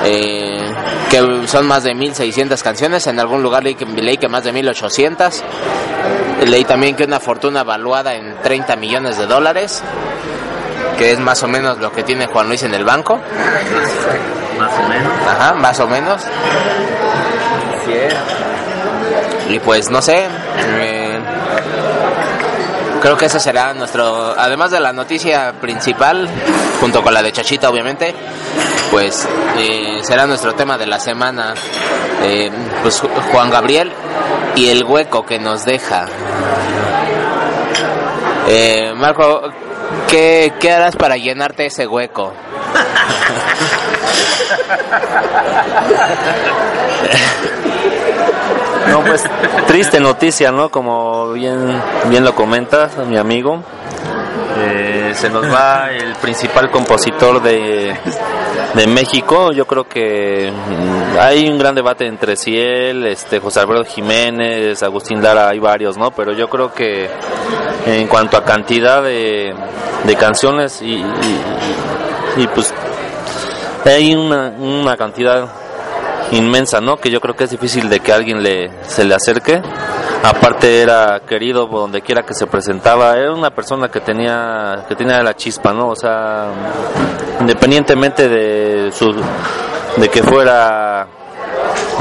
eh, 0.04 0.62
que 1.13 1.47
son 1.47 1.67
más 1.67 1.84
de 1.84 1.93
1600 1.93 2.63
canciones, 2.63 3.06
en 3.06 3.19
algún 3.19 3.43
lugar 3.43 3.63
leí 3.63 3.76
que, 3.76 3.86
leí 3.86 4.17
que 4.17 4.28
más 4.28 4.43
de 4.43 4.52
1800, 4.52 5.43
leí 6.47 6.63
también 6.65 6.95
que 6.95 7.04
una 7.04 7.19
fortuna 7.19 7.63
valuada 7.63 8.15
en 8.15 8.36
30 8.41 8.76
millones 8.78 9.19
de 9.19 9.28
dólares, 9.28 9.84
que 10.97 11.12
es 11.12 11.19
más 11.19 11.43
o 11.43 11.47
menos 11.47 11.78
lo 11.78 11.91
que 11.91 12.02
tiene 12.02 12.26
Juan 12.26 12.47
Luis 12.47 12.63
en 12.63 12.73
el 12.73 12.84
banco, 12.84 13.19
Más 14.58 14.71
o 14.73 14.89
menos. 14.89 15.12
ajá, 15.28 15.54
más 15.54 15.80
o 15.82 15.88
menos. 15.88 16.23
Y 19.49 19.60
pues 19.60 19.91
no 19.91 20.02
sé, 20.02 20.26
eh, 20.80 20.92
creo 23.04 23.16
que 23.18 23.26
ese 23.26 23.39
será 23.39 23.74
nuestro, 23.76 24.34
además 24.38 24.72
de 24.72 24.80
la 24.80 24.92
noticia 24.94 25.54
principal, 25.62 26.28
junto 26.80 27.04
con 27.04 27.13
la 27.13 27.22
de 27.22 27.32
Chachita 27.32 27.70
obviamente, 27.70 28.16
pues 28.89 29.28
eh, 29.58 30.00
será 30.04 30.26
nuestro 30.26 30.56
tema 30.56 30.78
de 30.78 30.88
la 30.88 31.00
semana, 31.00 31.54
eh, 32.24 32.50
pues 32.82 33.04
Ju- 33.04 33.10
Juan 33.32 33.52
Gabriel 33.52 33.92
y 34.56 34.70
el 34.70 34.84
hueco 34.84 35.24
que 35.26 35.38
nos 35.38 35.66
deja. 35.66 36.06
Eh, 38.48 38.94
Marco, 38.96 39.42
¿qué, 40.10 40.54
¿qué 40.60 40.72
harás 40.72 40.96
para 40.96 41.16
llenarte 41.18 41.66
ese 41.68 41.86
hueco? 41.86 42.34
No, 48.89 49.02
pues 49.02 49.24
triste 49.67 50.00
noticia, 50.00 50.52
¿no? 50.52 50.69
Como 50.69 51.32
bien, 51.34 51.82
bien 52.10 52.24
lo 52.24 52.36
comenta 52.36 52.89
mi 53.08 53.17
amigo. 53.17 53.62
Eh, 54.60 55.13
se 55.15 55.30
nos 55.30 55.46
va 55.52 55.89
el 55.91 56.13
principal 56.15 56.69
compositor 56.69 57.41
de, 57.41 57.96
de 58.74 58.88
México. 58.88 59.52
Yo 59.52 59.65
creo 59.65 59.88
que 59.88 60.52
mm, 60.52 61.17
hay 61.19 61.48
un 61.50 61.58
gran 61.58 61.74
debate 61.76 62.06
entre 62.08 62.36
si 62.36 62.60
él, 62.60 63.06
este, 63.08 63.39
José 63.39 63.62
Alfredo 63.62 63.84
Jiménez, 63.86 64.84
Agustín 64.84 65.24
Lara, 65.24 65.50
hay 65.50 65.60
varios, 65.60 65.98
¿no? 65.98 66.12
Pero 66.12 66.34
yo 66.34 66.50
creo 66.50 66.74
que 66.74 67.10
en 67.88 68.08
cuanto 68.08 68.38
a 68.38 68.43
cantidad 68.43 69.02
de, 69.02 69.56
de 70.04 70.15
canciones 70.15 70.82
y, 70.82 70.96
y- 70.96 71.41
y, 72.38 72.48
pues 72.48 72.74
hay 73.86 74.15
una, 74.15 74.54
una 74.58 74.96
cantidad 74.98 75.48
inmensa, 76.31 76.81
¿no? 76.81 76.97
Que 76.97 77.09
yo 77.09 77.19
creo 77.21 77.36
que 77.36 77.43
es 77.45 77.51
difícil 77.51 77.89
de 77.89 77.99
que 77.99 78.12
alguien 78.12 78.41
le 78.41 78.71
se 78.83 79.03
le 79.03 79.15
acerque. 79.15 79.62
Aparte 80.23 80.81
era 80.81 81.21
querido 81.27 81.69
por 81.69 81.81
donde 81.81 82.01
quiera 82.01 82.23
que 82.23 82.33
se 82.33 82.47
presentaba, 82.47 83.17
era 83.17 83.33
una 83.33 83.49
persona 83.49 83.89
que 83.89 83.99
tenía 83.99 84.86
que 84.88 84.95
tenía 84.95 85.21
la 85.21 85.36
chispa, 85.36 85.73
¿no? 85.73 85.89
O 85.89 85.95
sea, 85.95 86.47
independientemente 87.41 88.29
de 88.29 88.91
su 88.91 89.13
de 89.97 90.09
que 90.09 90.23
fuera 90.23 91.07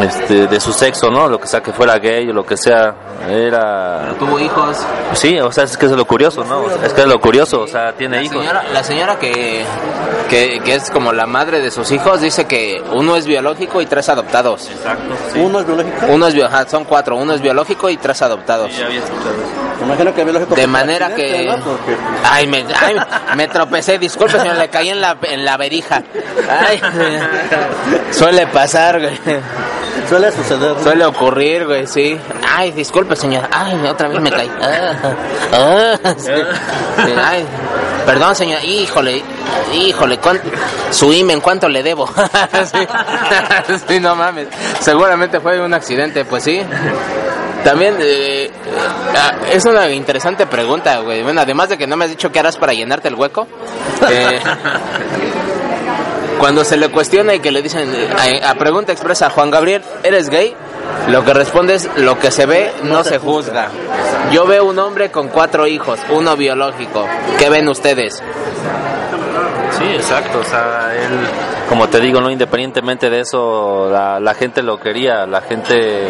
este, 0.01 0.47
de 0.47 0.61
su 0.61 0.73
sexo, 0.73 1.11
¿no? 1.11 1.29
Lo 1.29 1.39
que 1.39 1.47
sea 1.47 1.61
que 1.63 1.73
fuera 1.73 1.99
gay 1.99 2.29
o 2.31 2.33
lo 2.33 2.45
que 2.45 2.57
sea, 2.57 2.95
era 3.29 4.15
Tuvo 4.19 4.39
hijos. 4.41 4.79
sí, 5.15 5.39
o 5.41 5.51
sea, 5.53 5.65
es 5.65 5.77
que 5.77 5.87
es 5.87 5.93
lo 5.93 6.05
curioso, 6.07 6.45
¿no? 6.45 6.65
Es 6.85 6.93
que 6.93 7.03
es 7.03 7.07
lo 7.07 7.21
curioso, 7.21 7.61
o 7.63 7.67
sea, 7.67 7.93
tiene 7.93 8.17
La 8.17 8.23
hijos. 8.23 8.39
señora, 8.39 8.65
la 8.73 8.83
señora 8.85 9.19
que, 9.19 9.65
que, 10.29 10.61
que 10.65 10.75
es 10.75 10.91
como 10.91 11.13
la 11.13 11.27
madre 11.27 11.61
de 11.61 11.71
sus 11.71 11.91
hijos 11.93 12.21
dice 12.21 12.47
que 12.47 12.83
uno 12.93 13.17
es 13.17 13.27
biológico 13.27 13.81
y 13.81 13.87
tres 13.87 14.09
adoptados. 14.09 14.69
Exacto, 14.71 15.15
Uno 15.37 15.61
es 15.61 15.67
biológico. 15.67 16.07
Uno 16.09 16.27
es 16.27 16.35
bio- 16.35 16.47
ajá, 16.47 16.69
son 16.69 16.85
cuatro, 16.85 17.17
uno 17.17 17.35
es 17.35 17.41
biológico 17.41 17.89
y 17.91 17.97
tres 17.97 18.23
adoptados. 18.23 18.73
Me 19.81 19.87
imagino 19.87 20.15
que 20.15 20.25
biológico. 20.25 20.55
De 20.55 20.67
manera 20.67 21.15
que... 21.15 21.47
¿no? 21.47 21.57
Porque- 21.65 21.97
Ay, 22.25 22.47
me, 22.47 22.65
ay, 22.81 22.97
me 23.37 23.49
tropecé, 23.49 23.99
disculpe 23.99 24.39
señor, 24.39 24.57
le 24.57 24.69
caí 24.69 24.89
en 24.91 25.01
la, 25.01 25.17
en 25.23 25.45
la 25.45 25.57
verija. 25.57 26.03
Ay, 26.49 26.81
suele 28.13 28.47
pasar, 28.47 29.01
güey. 29.01 29.19
Suele 30.13 30.31
suceder. 30.31 30.75
Suele 30.83 31.07
ocurrir, 31.07 31.65
güey, 31.65 31.87
sí. 31.87 32.19
Ay, 32.47 32.71
disculpe, 32.73 33.17
señor. 33.17 33.49
Ay, 33.51 33.81
otra 33.87 34.09
vez 34.09 34.21
me 34.21 34.31
caí. 34.31 34.51
Ah, 34.61 35.97
ah, 36.05 36.15
sí. 36.19 36.31
Ay, 37.25 37.47
perdón, 38.05 38.37
señor. 38.37 38.63
Híjole, 38.63 39.23
híjole, 39.73 40.19
¿cuán- 40.19 40.43
su 40.91 41.11
IME, 41.15 41.33
¿en 41.33 41.41
cuánto 41.41 41.67
le 41.67 41.83
debo? 41.83 42.07
sí. 42.71 42.87
Sí, 43.89 44.01
no 44.01 44.15
mames. 44.15 44.49
Seguramente 44.81 45.41
fue 45.41 45.59
un 45.63 45.73
accidente, 45.73 46.27
pues 46.27 46.43
sí. 46.45 46.61
También 47.65 47.97
eh, 48.01 48.51
ah, 49.17 49.33
es 49.51 49.65
una 49.65 49.89
interesante 49.89 50.47
pregunta, 50.47 50.99
güey. 50.99 51.23
Bueno, 51.23 51.41
además 51.41 51.71
de 51.71 51.79
que 51.79 51.87
no 51.87 51.97
me 51.97 52.05
has 52.05 52.11
dicho 52.11 52.31
qué 52.31 52.39
harás 52.41 52.59
para 52.59 52.75
llenarte 52.75 53.09
el 53.09 53.15
hueco. 53.15 53.47
eh, 54.11 54.41
cuando 56.39 56.65
se 56.65 56.77
le 56.77 56.89
cuestiona 56.89 57.35
y 57.35 57.41
que 57.41 57.51
le 57.51 57.63
dicen 57.63 57.89
eh, 57.95 58.41
a, 58.45 58.55
pregunta 58.55 58.93
expresa 58.93 59.31
Juan 59.31 59.51
Gabriel, 59.51 59.83
¿eres 60.03 60.29
gay? 60.29 60.55
Lo 61.09 61.25
que 61.25 61.33
responde 61.33 61.75
es 61.75 61.89
lo 61.97 62.19
que 62.19 62.31
se 62.31 62.47
ve 62.47 62.73
no 62.85 63.03
se 63.05 63.19
juzga. 63.19 63.69
Yo 64.33 64.47
veo 64.47 64.65
un 64.65 64.79
hombre 64.79 65.11
con 65.11 65.29
cuatro 65.29 65.67
hijos, 65.67 65.99
uno 66.11 66.37
biológico. 66.37 67.07
¿Qué 67.39 67.49
ven 67.49 67.69
ustedes? 67.69 68.23
Sí, 69.79 69.85
exacto, 69.85 70.41
o 70.41 70.45
sea, 70.45 70.93
él, 70.95 71.27
como 71.69 71.89
te 71.89 71.99
digo, 72.01 72.21
no 72.21 72.31
independientemente 72.31 73.09
de 73.11 73.21
eso, 73.21 73.89
la, 73.91 74.21
la 74.21 74.35
gente 74.35 74.63
lo 74.63 74.79
quería, 74.79 75.27
la 75.27 75.41
gente, 75.41 76.09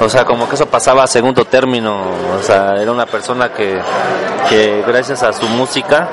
o 0.00 0.08
sea, 0.08 0.24
como 0.24 0.48
que 0.48 0.56
eso 0.56 0.66
pasaba 0.66 1.04
a 1.04 1.06
segundo 1.06 1.44
término, 1.44 2.02
o 2.38 2.42
sea, 2.42 2.74
era 2.76 2.90
una 2.90 3.06
persona 3.06 3.52
que, 3.52 3.80
que 4.48 4.82
gracias 4.86 5.22
a 5.22 5.32
su 5.32 5.46
música, 5.46 6.08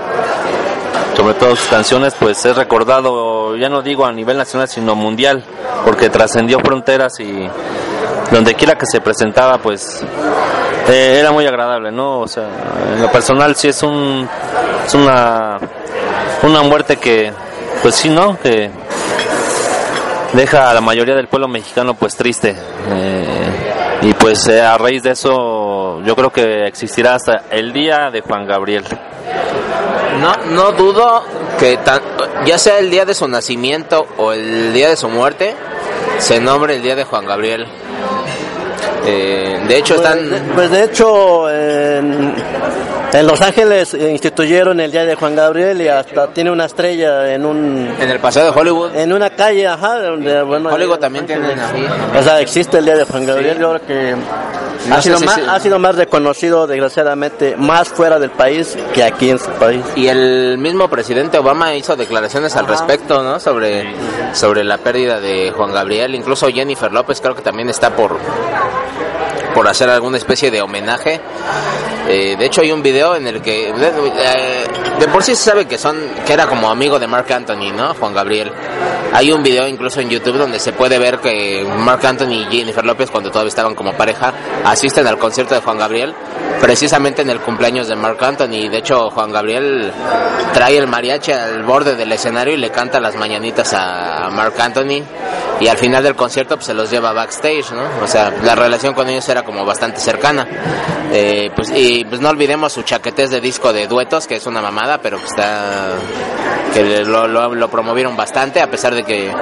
sobre 1.15 1.33
todo 1.33 1.55
sus 1.55 1.67
canciones, 1.67 2.13
pues 2.19 2.45
es 2.45 2.55
recordado, 2.55 3.55
ya 3.55 3.69
no 3.69 3.81
digo 3.81 4.05
a 4.05 4.11
nivel 4.11 4.37
nacional, 4.37 4.67
sino 4.67 4.95
mundial, 4.95 5.43
porque 5.85 6.09
trascendió 6.09 6.59
fronteras 6.59 7.19
y 7.19 7.49
donde 8.31 8.55
quiera 8.55 8.75
que 8.75 8.85
se 8.85 9.01
presentaba, 9.01 9.57
pues 9.57 10.03
eh, 10.89 11.17
era 11.19 11.31
muy 11.31 11.45
agradable, 11.45 11.91
¿no? 11.91 12.19
O 12.19 12.27
sea, 12.27 12.47
en 12.93 13.01
lo 13.01 13.11
personal 13.11 13.55
sí 13.55 13.69
es 13.69 13.81
un, 13.83 14.27
es 14.85 14.93
una 14.93 15.59
una 16.43 16.61
muerte 16.61 16.97
que, 16.97 17.31
pues 17.81 17.95
sí, 17.95 18.09
¿no? 18.09 18.37
Que 18.39 18.69
deja 20.33 20.69
a 20.69 20.73
la 20.73 20.81
mayoría 20.81 21.15
del 21.15 21.27
pueblo 21.27 21.47
mexicano 21.47 21.93
pues 21.95 22.15
triste. 22.15 22.55
Eh, 22.89 23.66
y 24.01 24.13
pues 24.13 24.47
eh, 24.47 24.61
a 24.61 24.77
raíz 24.77 25.03
de 25.03 25.11
eso 25.11 26.01
yo 26.03 26.15
creo 26.15 26.31
que 26.31 26.65
existirá 26.65 27.15
hasta 27.15 27.45
el 27.49 27.73
día 27.73 28.09
de 28.11 28.21
Juan 28.21 28.45
Gabriel. 28.45 28.83
No, 30.21 30.33
no 30.51 30.71
dudo 30.71 31.23
que 31.59 31.77
ya 32.45 32.57
sea 32.57 32.79
el 32.79 32.89
día 32.89 33.05
de 33.05 33.13
su 33.13 33.27
nacimiento 33.27 34.07
o 34.17 34.33
el 34.33 34.73
día 34.73 34.89
de 34.89 34.95
su 34.95 35.09
muerte, 35.09 35.55
se 36.19 36.39
nombre 36.39 36.75
el 36.75 36.81
día 36.81 36.95
de 36.95 37.03
Juan 37.03 37.25
Gabriel. 37.25 37.67
Eh, 39.09 39.59
de 39.67 39.77
hecho, 39.77 39.95
Pues, 39.95 40.07
están... 40.07 40.51
pues 40.55 40.71
de 40.71 40.83
hecho, 40.83 41.49
en, 41.49 42.33
en 43.13 43.27
Los 43.27 43.41
Ángeles 43.41 43.93
instituyeron 43.93 44.79
el 44.81 44.91
Día 44.91 45.05
de 45.05 45.15
Juan 45.15 45.35
Gabriel 45.35 45.81
y 45.81 45.87
hasta 45.87 46.27
tiene 46.27 46.51
una 46.51 46.65
estrella 46.65 47.33
en 47.33 47.45
un 47.45 47.89
En 47.99 48.09
el 48.09 48.19
paseo 48.19 48.51
de 48.51 48.59
Hollywood, 48.59 48.95
en 48.95 49.13
una 49.13 49.29
calle, 49.29 49.65
ajá, 49.67 49.99
donde 50.01 50.41
bueno, 50.43 50.69
Hollywood 50.69 50.97
también 50.99 51.25
así. 51.31 51.85
O 52.19 52.21
sea, 52.23 52.41
existe 52.41 52.79
el 52.79 52.85
Día 52.85 52.95
de 52.97 53.05
Juan 53.05 53.25
Gabriel, 53.25 53.57
yo 53.59 53.69
creo 53.75 53.87
que 53.87 54.15
No 54.89 54.95
ha, 54.95 55.01
sido 55.01 55.17
si 55.19 55.25
más, 55.25 55.35
se- 55.35 55.41
ha 55.49 55.59
sido 55.59 55.79
más 55.79 55.95
reconocido, 55.95 56.67
desgraciadamente, 56.67 57.55
más 57.57 57.87
fuera 57.89 58.19
del 58.19 58.31
país 58.31 58.77
que 58.93 59.03
aquí 59.03 59.29
en 59.29 59.39
su 59.39 59.49
país. 59.51 59.81
Y 59.95 60.07
el 60.07 60.57
mismo 60.57 60.89
presidente 60.89 61.37
Obama 61.37 61.73
hizo 61.75 61.95
declaraciones 61.95 62.55
al 62.57 62.67
respecto, 62.67 63.23
¿no? 63.23 63.39
Sobre, 63.39 63.85
sobre 64.33 64.63
la 64.65 64.77
pérdida 64.79 65.19
de 65.21 65.51
Juan 65.51 65.73
Gabriel. 65.73 66.13
Incluso 66.15 66.47
Jennifer 66.49 66.91
López 66.91 67.21
creo 67.21 67.35
que 67.35 67.41
también 67.41 67.69
está 67.69 67.89
por, 67.95 68.17
por 69.57 69.67
hacer 69.67 69.89
alguna 69.89 70.17
especie 70.17 70.51
de 70.51 70.61
homenaje. 70.61 71.19
Eh, 72.07 72.35
de 72.37 72.45
hecho 72.45 72.61
hay 72.61 72.71
un 72.71 72.83
video 72.83 73.15
en 73.15 73.25
el 73.25 73.41
que 73.41 73.73
de, 73.73 73.87
eh, 73.87 75.07
por 75.11 75.23
sí 75.23 75.35
se 75.35 75.49
sabe 75.49 75.65
que 75.65 75.79
son 75.79 75.97
que 76.27 76.33
era 76.33 76.45
como 76.45 76.69
amigo 76.69 76.99
de 76.99 77.07
Mark 77.07 77.33
Anthony, 77.33 77.71
¿no? 77.75 77.95
Juan 77.95 78.13
Gabriel. 78.13 78.51
Hay 79.13 79.31
un 79.31 79.41
video 79.41 79.67
incluso 79.67 79.99
en 79.99 80.11
YouTube 80.11 80.37
donde 80.37 80.59
se 80.59 80.73
puede 80.73 80.99
ver 80.99 81.17
que 81.17 81.67
Mark 81.79 82.05
Anthony 82.05 82.33
y 82.33 82.45
Jennifer 82.45 82.85
López 82.85 83.09
cuando 83.09 83.31
todavía 83.31 83.49
estaban 83.49 83.73
como 83.73 83.93
pareja 83.93 84.31
asisten 84.63 85.07
al 85.07 85.17
concierto 85.17 85.55
de 85.55 85.61
Juan 85.61 85.79
Gabriel 85.79 86.13
precisamente 86.61 87.23
en 87.23 87.31
el 87.31 87.39
cumpleaños 87.39 87.87
de 87.87 87.95
Mark 87.95 88.23
Anthony. 88.23 88.69
De 88.69 88.77
hecho 88.77 89.09
Juan 89.09 89.31
Gabriel 89.31 89.91
trae 90.53 90.77
el 90.77 90.85
mariachi 90.85 91.31
al 91.31 91.63
borde 91.63 91.95
del 91.95 92.11
escenario 92.11 92.53
y 92.53 92.57
le 92.57 92.69
canta 92.69 92.99
las 92.99 93.15
mañanitas 93.15 93.73
a 93.73 94.29
Mark 94.31 94.53
Anthony 94.59 95.01
y 95.59 95.67
al 95.67 95.77
final 95.77 96.03
del 96.03 96.15
concierto 96.15 96.55
pues, 96.55 96.67
se 96.67 96.73
los 96.73 96.89
lleva 96.89 97.13
backstage, 97.13 97.71
¿no? 97.71 98.03
O 98.03 98.07
sea, 98.07 98.31
la 98.43 98.55
relación 98.55 98.93
con 98.93 99.09
ellos 99.09 99.27
era 99.29 99.43
como 99.43 99.65
bastante 99.65 99.99
cercana. 99.99 100.47
Eh, 101.11 101.49
pues, 101.55 101.71
y 101.75 102.03
pues 102.05 102.21
no 102.21 102.29
olvidemos 102.29 102.73
su 102.73 102.83
chaquetés 102.83 103.29
de 103.29 103.41
disco 103.41 103.73
de 103.73 103.87
duetos, 103.87 104.27
que 104.27 104.35
es 104.35 104.45
una 104.45 104.61
mamada, 104.61 104.99
pero 104.99 105.17
que 105.19 105.25
está 105.25 105.89
que 106.73 107.03
lo, 107.05 107.27
lo, 107.27 107.55
lo 107.55 107.69
promovieron 107.69 108.15
bastante 108.15 108.61
a 108.61 108.69
pesar 108.69 108.93
de 108.93 109.03
que 109.03 109.33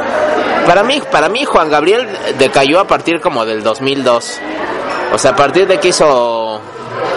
para 0.67 0.83
mí 0.83 1.01
para 1.11 1.27
mí 1.27 1.43
Juan 1.43 1.69
Gabriel 1.69 2.07
decayó 2.37 2.79
a 2.79 2.87
partir 2.87 3.19
como 3.19 3.45
del 3.45 3.63
2002. 3.63 4.39
O 5.13 5.17
sea, 5.17 5.31
a 5.31 5.35
partir 5.35 5.67
de 5.67 5.79
que 5.79 5.89
hizo 5.89 6.61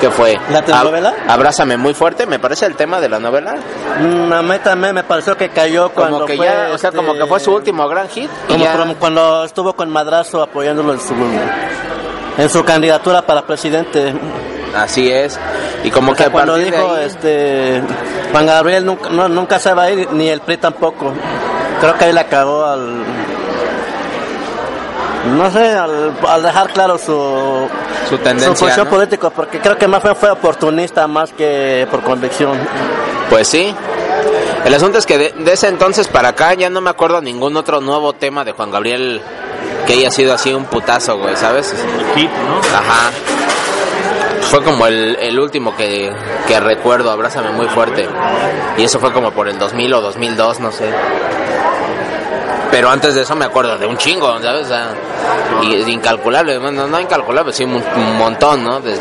¿qué 0.00 0.10
fue? 0.10 0.38
¿La 0.50 0.62
telenovela? 0.62 1.14
Ab- 1.28 1.34
Abrázame 1.34 1.76
muy 1.76 1.94
fuerte, 1.94 2.26
me 2.26 2.38
parece 2.38 2.66
el 2.66 2.74
tema 2.74 3.00
de 3.00 3.08
la 3.08 3.18
novela. 3.20 3.54
Mm, 4.00 4.32
A 4.32 4.42
mí 4.42 4.54
también 4.64 4.94
me 4.94 5.04
pareció 5.04 5.36
que 5.36 5.50
cayó 5.50 5.90
cuando 5.90 6.16
Como 6.20 6.26
que 6.26 6.36
fue, 6.36 6.46
ya, 6.46 6.70
o 6.72 6.78
sea, 6.78 6.90
como 6.90 7.08
este, 7.12 7.20
que 7.22 7.26
fue 7.28 7.40
su 7.40 7.54
último 7.54 7.86
gran 7.88 8.08
hit. 8.08 8.30
Como 8.48 8.64
ya- 8.64 8.94
cuando 8.98 9.44
estuvo 9.44 9.72
con 9.74 9.90
Madrazo 9.90 10.42
apoyándolo 10.42 10.94
en 10.94 11.00
su, 11.00 11.14
en 12.38 12.48
su 12.48 12.64
candidatura 12.64 13.22
para 13.22 13.42
presidente. 13.42 14.12
Así 14.76 15.10
es. 15.10 15.38
Y 15.84 15.90
como 15.90 16.12
O 16.12 16.14
que 16.14 16.24
sea, 16.24 16.32
cuando 16.32 16.56
dijo 16.56 16.94
ahí- 16.94 17.04
este 17.06 17.82
Juan 18.32 18.46
Gabriel 18.46 18.84
nunca, 18.84 19.08
no, 19.10 19.28
nunca 19.28 19.58
se 19.58 19.72
va 19.72 19.84
a 19.84 19.90
ir, 19.90 20.08
ni 20.12 20.28
el 20.28 20.40
PRI 20.40 20.56
tampoco. 20.58 21.12
Creo 21.80 21.94
que 21.96 22.04
ahí 22.06 22.12
la 22.12 22.24
cagó 22.24 22.64
al. 22.66 23.02
No 25.36 25.50
sé, 25.50 25.68
al, 25.72 26.12
al 26.26 26.42
dejar 26.42 26.72
claro 26.72 26.98
su, 26.98 27.68
su 28.08 28.16
su 28.16 28.18
tendencia. 28.18 28.54
posición 28.54 28.84
¿no? 28.86 28.90
política, 28.90 29.30
porque 29.30 29.58
creo 29.60 29.76
que 29.76 29.86
más 29.86 30.02
fue, 30.02 30.14
fue 30.14 30.30
oportunista 30.30 31.06
más 31.06 31.32
que 31.32 31.86
por 31.90 32.02
convicción. 32.02 32.58
Pues 33.30 33.48
sí. 33.48 33.74
El 34.64 34.74
asunto 34.74 34.98
es 34.98 35.06
que 35.06 35.18
de, 35.18 35.32
de 35.32 35.52
ese 35.52 35.68
entonces 35.68 36.08
para 36.08 36.28
acá 36.30 36.54
ya 36.54 36.70
no 36.70 36.80
me 36.80 36.90
acuerdo 36.90 37.20
ningún 37.20 37.56
otro 37.56 37.80
nuevo 37.80 38.12
tema 38.12 38.44
de 38.44 38.52
Juan 38.52 38.70
Gabriel 38.70 39.20
que 39.86 39.92
haya 39.94 40.10
sido 40.10 40.34
así 40.34 40.52
un 40.52 40.64
putazo, 40.64 41.18
güey, 41.18 41.36
¿sabes? 41.36 41.74
Hit, 42.14 42.30
¿no? 42.30 42.58
Ajá. 42.76 43.10
Fue 44.50 44.62
como 44.62 44.86
el, 44.86 45.16
el 45.20 45.38
último 45.38 45.76
que, 45.76 46.10
que 46.46 46.58
recuerdo, 46.60 47.10
abrázame 47.10 47.50
muy 47.50 47.66
fuerte. 47.68 48.08
Y 48.78 48.82
eso 48.82 48.98
fue 48.98 49.12
como 49.12 49.30
por 49.32 49.48
el 49.48 49.58
2000 49.58 49.94
o 49.94 50.00
2002, 50.00 50.60
no 50.60 50.72
sé. 50.72 50.90
Pero 52.70 52.90
antes 52.90 53.14
de 53.14 53.22
eso 53.22 53.34
me 53.34 53.46
acuerdo 53.46 53.78
de 53.78 53.86
un 53.86 53.96
chingo, 53.96 54.38
¿sabes? 54.40 54.66
O 54.66 54.68
sea, 54.68 54.88
y, 55.62 55.74
incalculable, 55.90 56.58
bueno, 56.58 56.86
no 56.86 57.00
incalculable, 57.00 57.52
sí, 57.52 57.64
un, 57.64 57.74
un 57.96 58.18
montón, 58.18 58.62
¿no? 58.62 58.80
Des- 58.80 59.00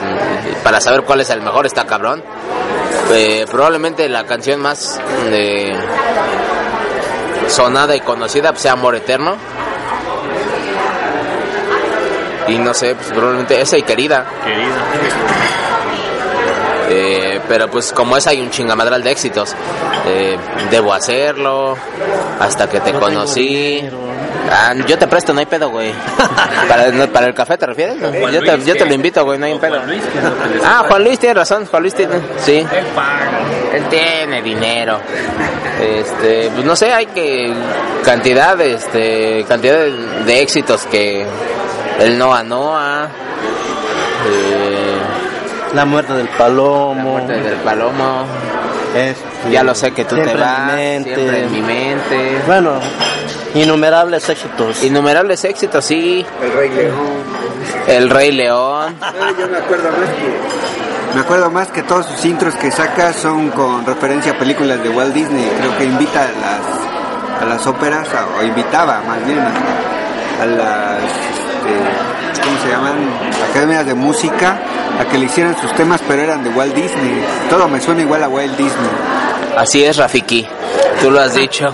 para 0.63 0.79
saber 0.79 1.01
cuál 1.03 1.19
es 1.21 1.29
el 1.31 1.41
mejor 1.41 1.65
está 1.65 1.85
cabrón. 1.85 2.23
Eh, 3.11 3.45
probablemente 3.49 4.07
la 4.09 4.25
canción 4.25 4.61
más 4.61 4.99
eh, 5.31 5.75
sonada 7.47 7.95
y 7.95 7.99
conocida 8.01 8.51
pues, 8.51 8.61
sea 8.61 8.73
Amor 8.73 8.95
Eterno. 8.95 9.35
Y 12.47 12.57
no 12.59 12.73
sé, 12.73 12.95
pues 12.95 13.07
probablemente 13.09 13.59
esa 13.59 13.77
y 13.77 13.83
querida. 13.83 14.25
Eh, 16.89 17.26
pero 17.47 17.69
pues 17.69 17.91
como 17.91 18.17
es 18.17 18.27
hay 18.27 18.41
un 18.41 18.49
chingamadral 18.49 19.03
de 19.03 19.11
éxitos. 19.11 19.55
Eh, 20.07 20.37
debo 20.71 20.93
hacerlo, 20.93 21.77
hasta 22.39 22.69
que 22.69 22.79
te 22.79 22.93
No 22.93 22.99
conocí. 22.99 23.81
Ah, 24.49 24.73
yo 24.87 24.97
te 24.97 25.07
presto, 25.07 25.33
no 25.33 25.39
hay 25.39 25.45
pedo, 25.45 25.69
güey. 25.69 25.91
¿Para, 26.69 26.89
no, 26.91 27.07
¿Para 27.07 27.27
el 27.27 27.33
café 27.33 27.57
te 27.57 27.65
refieres? 27.65 27.97
yo, 27.99 28.41
te, 28.41 28.63
yo 28.63 28.75
te 28.75 28.85
lo 28.85 28.93
invito, 28.93 29.25
güey, 29.25 29.37
no 29.37 29.45
hay 29.45 29.53
un 29.53 29.59
pedo. 29.59 29.81
Ah, 30.63 30.85
Juan 30.87 31.03
Luis 31.03 31.19
tiene 31.19 31.33
razón, 31.35 31.65
Juan 31.65 31.81
Luis 31.81 31.93
tiene, 31.93 32.15
sí. 32.39 32.65
Él 33.73 33.83
tiene 33.89 34.41
dinero. 34.41 34.99
Este, 35.81 36.49
pues 36.53 36.65
no 36.65 36.75
sé, 36.75 36.93
hay 36.93 37.07
que 37.07 37.53
cantidad, 38.03 38.59
este, 38.61 39.43
cantidad 39.47 39.79
de, 39.79 39.91
de 40.25 40.41
éxitos 40.41 40.85
que 40.85 41.25
el 41.99 42.17
Noa 42.17 42.43
Noa, 42.43 43.09
eh, 44.27 44.66
La 45.73 45.85
muerte 45.85 46.13
del 46.13 46.25
la 46.25 46.37
palomo. 46.37 46.95
muerte 46.95 47.33
del 47.39 47.55
palomo, 47.57 48.25
este, 48.95 49.51
ya 49.51 49.63
lo 49.63 49.75
sé 49.75 49.91
que 49.91 50.05
tú 50.05 50.15
te 50.15 50.31
en 50.31 50.39
vas, 50.39 50.69
mi 50.71 50.75
mente. 50.75 51.15
siempre 51.15 51.43
en 51.43 51.51
mi 51.51 51.61
mente. 51.61 52.41
Bueno, 52.47 52.79
innumerables 53.53 54.27
éxitos. 54.29 54.83
Innumerables 54.83 55.43
éxitos, 55.45 55.83
sí. 55.85 56.25
El 56.41 56.51
Rey 56.53 56.69
León. 56.69 56.97
El 57.87 58.09
Rey 58.09 58.31
León. 58.31 58.95
Yo 59.39 59.47
me 59.49 59.57
acuerdo 59.57 59.89
más 59.91 60.09
que 60.09 60.37
me 61.15 61.21
acuerdo 61.21 61.49
más 61.51 61.67
que 61.69 61.83
todos 61.83 62.05
sus 62.05 62.25
intros 62.25 62.55
que 62.55 62.69
saca 62.71 63.13
son 63.13 63.49
con 63.49 63.85
referencia 63.85 64.33
a 64.33 64.37
películas 64.37 64.81
de 64.83 64.89
Walt 64.89 65.13
Disney. 65.13 65.49
Creo 65.59 65.77
que 65.77 65.85
invita 65.85 66.21
a 66.23 66.27
las 66.27 67.41
a 67.41 67.45
las 67.45 67.67
óperas 67.67 68.07
a- 68.13 68.39
o 68.39 68.43
invitaba 68.43 69.01
más 69.07 69.23
bien 69.25 69.39
a, 69.39 70.43
a 70.43 70.45
las 70.45 71.01
este, 71.57 72.41
¿cómo 72.43 72.61
se 72.61 72.69
llaman? 72.69 73.09
academias 73.49 73.85
de 73.85 73.93
música 73.93 74.59
a 74.99 75.05
que 75.05 75.17
le 75.17 75.25
hicieran 75.25 75.59
sus 75.59 75.73
temas, 75.73 76.01
pero 76.07 76.21
eran 76.21 76.43
de 76.43 76.49
Walt 76.49 76.73
Disney. 76.73 77.23
Todo 77.49 77.67
me 77.67 77.79
suena 77.81 78.01
igual 78.01 78.23
a 78.23 78.29
Walt 78.29 78.55
Disney. 78.57 78.89
Así 79.55 79.83
es, 79.83 79.97
Rafiki. 79.97 80.47
Tú 81.01 81.11
lo 81.11 81.19
has 81.19 81.33
dicho. 81.35 81.67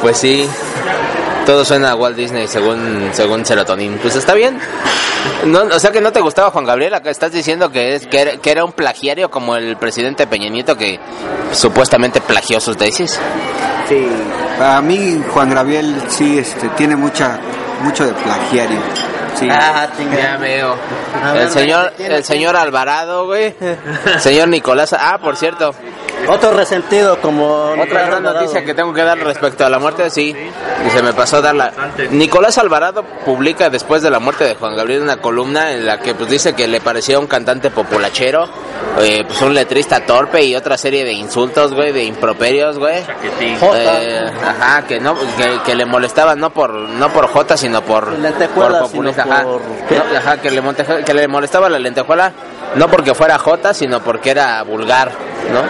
pues 0.00 0.16
sí. 0.18 0.48
Todo 1.44 1.64
suena 1.64 1.92
a 1.92 1.94
Walt 1.94 2.16
Disney 2.16 2.48
según 2.48 3.10
según 3.12 3.44
Serotonin. 3.44 3.98
Pues 3.98 4.16
está 4.16 4.34
bien. 4.34 4.58
No, 5.44 5.62
o 5.62 5.78
sea 5.78 5.90
que 5.92 6.00
no 6.00 6.12
te 6.12 6.20
gustaba 6.20 6.50
Juan 6.50 6.64
Gabriel, 6.64 6.94
acá 6.94 7.10
estás 7.10 7.32
diciendo 7.32 7.70
que 7.70 7.94
es 7.96 8.06
que 8.06 8.20
era, 8.20 8.36
que 8.36 8.50
era 8.50 8.64
un 8.64 8.72
plagiario 8.72 9.28
como 9.30 9.56
el 9.56 9.76
presidente 9.76 10.26
Peña 10.26 10.48
Nieto 10.48 10.76
que 10.76 11.00
supuestamente 11.52 12.20
plagió 12.20 12.60
sus 12.60 12.76
tesis. 12.76 13.18
Sí. 13.88 14.06
Para 14.58 14.80
mí 14.80 15.22
Juan 15.32 15.50
Gabriel 15.50 15.94
sí 16.08 16.38
este 16.38 16.68
tiene 16.70 16.96
mucha 16.96 17.38
mucho 17.82 18.06
de 18.06 18.12
plagiario. 18.12 18.80
Sí. 19.34 19.48
Ah. 19.50 19.88
Ya 20.16 20.36
veo. 20.38 20.76
A 21.22 21.32
ver, 21.32 21.42
El 21.42 21.50
señor 21.50 21.92
¿tiene 21.96 22.16
el 22.16 22.24
señor 22.24 22.56
Alvarado, 22.56 23.26
güey. 23.26 23.54
Señor 24.18 24.48
Nicolás. 24.48 24.94
Ah, 24.98 25.18
por 25.18 25.36
cierto, 25.36 25.74
Otro 26.28 26.50
resentido 26.52 27.20
como 27.20 27.72
Otra 27.80 28.06
gran 28.06 28.22
noticia 28.22 28.64
que 28.64 28.74
tengo 28.74 28.92
que 28.92 29.02
dar 29.02 29.18
respecto 29.18 29.64
a 29.64 29.70
la 29.70 29.78
muerte, 29.78 30.10
sí, 30.10 30.34
y 30.86 30.90
se 30.90 31.02
me 31.02 31.12
pasó 31.12 31.36
a 31.36 31.40
darla. 31.40 31.72
Nicolás 32.10 32.58
Alvarado 32.58 33.04
publica 33.24 33.70
después 33.70 34.02
de 34.02 34.10
la 34.10 34.18
muerte 34.18 34.44
de 34.44 34.54
Juan 34.54 34.76
Gabriel 34.76 35.02
una 35.02 35.18
columna 35.18 35.72
en 35.72 35.86
la 35.86 35.98
que 36.00 36.14
pues 36.14 36.30
dice 36.30 36.54
que 36.54 36.66
le 36.66 36.80
parecía 36.80 37.18
un 37.18 37.26
cantante 37.26 37.70
populachero, 37.70 38.48
eh, 39.00 39.24
pues 39.26 39.40
un 39.42 39.54
letrista 39.54 40.04
torpe 40.04 40.44
y 40.44 40.56
otra 40.56 40.76
serie 40.76 41.04
de 41.04 41.12
insultos, 41.12 41.74
güey, 41.74 41.92
de 41.92 42.04
improperios, 42.04 42.78
güey. 42.78 43.04
Eh, 43.40 44.30
ajá, 44.42 44.86
que 44.86 45.00
no, 45.00 45.14
que, 45.14 45.60
que 45.64 45.74
le 45.74 45.84
molestaba 45.84 46.34
no 46.34 46.50
por 46.50 46.72
no 46.72 47.08
por 47.10 47.28
J, 47.28 47.56
sino 47.56 47.82
por 47.82 48.12
Lentejuela, 48.12 48.80
por 48.80 48.90
populista, 48.90 49.22
sino 49.22 49.34
ajá. 49.34 49.42
No, 49.44 50.18
ajá, 50.18 50.36
que 50.38 50.50
le, 50.50 50.62
que 51.04 51.14
le 51.14 51.28
molestaba 51.28 51.68
la 51.68 51.78
lentejuela 51.78 52.32
no 52.74 52.88
porque 52.88 53.14
fuera 53.14 53.38
J, 53.38 53.74
sino 53.74 54.00
porque 54.00 54.30
era 54.30 54.62
vulgar, 54.62 55.12
¿no? 55.52 55.62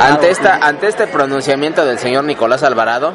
Ante, 0.00 0.30
esta, 0.30 0.56
ante 0.56 0.86
este 0.86 1.06
pronunciamiento 1.06 1.84
del 1.84 1.98
señor 1.98 2.24
Nicolás 2.24 2.62
Alvarado, 2.62 3.14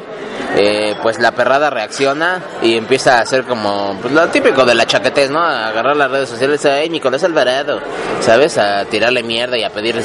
eh, 0.56 0.94
pues 1.02 1.18
la 1.18 1.32
perrada 1.32 1.70
reacciona 1.70 2.42
y 2.62 2.76
empieza 2.76 3.18
a 3.18 3.22
hacer 3.22 3.44
como 3.44 3.96
pues, 4.00 4.12
lo 4.12 4.26
típico 4.28 4.64
de 4.64 4.74
la 4.74 4.86
chaquetez, 4.86 5.30
¿no? 5.30 5.40
A 5.40 5.68
agarrar 5.68 5.96
las 5.96 6.10
redes 6.10 6.28
sociales, 6.28 6.64
ay, 6.66 6.90
Nicolás 6.90 7.24
Alvarado, 7.24 7.80
¿sabes? 8.20 8.58
A 8.58 8.84
tirarle 8.84 9.22
mierda 9.22 9.56
y 9.56 9.64
a 9.64 9.70
pedir, 9.70 10.02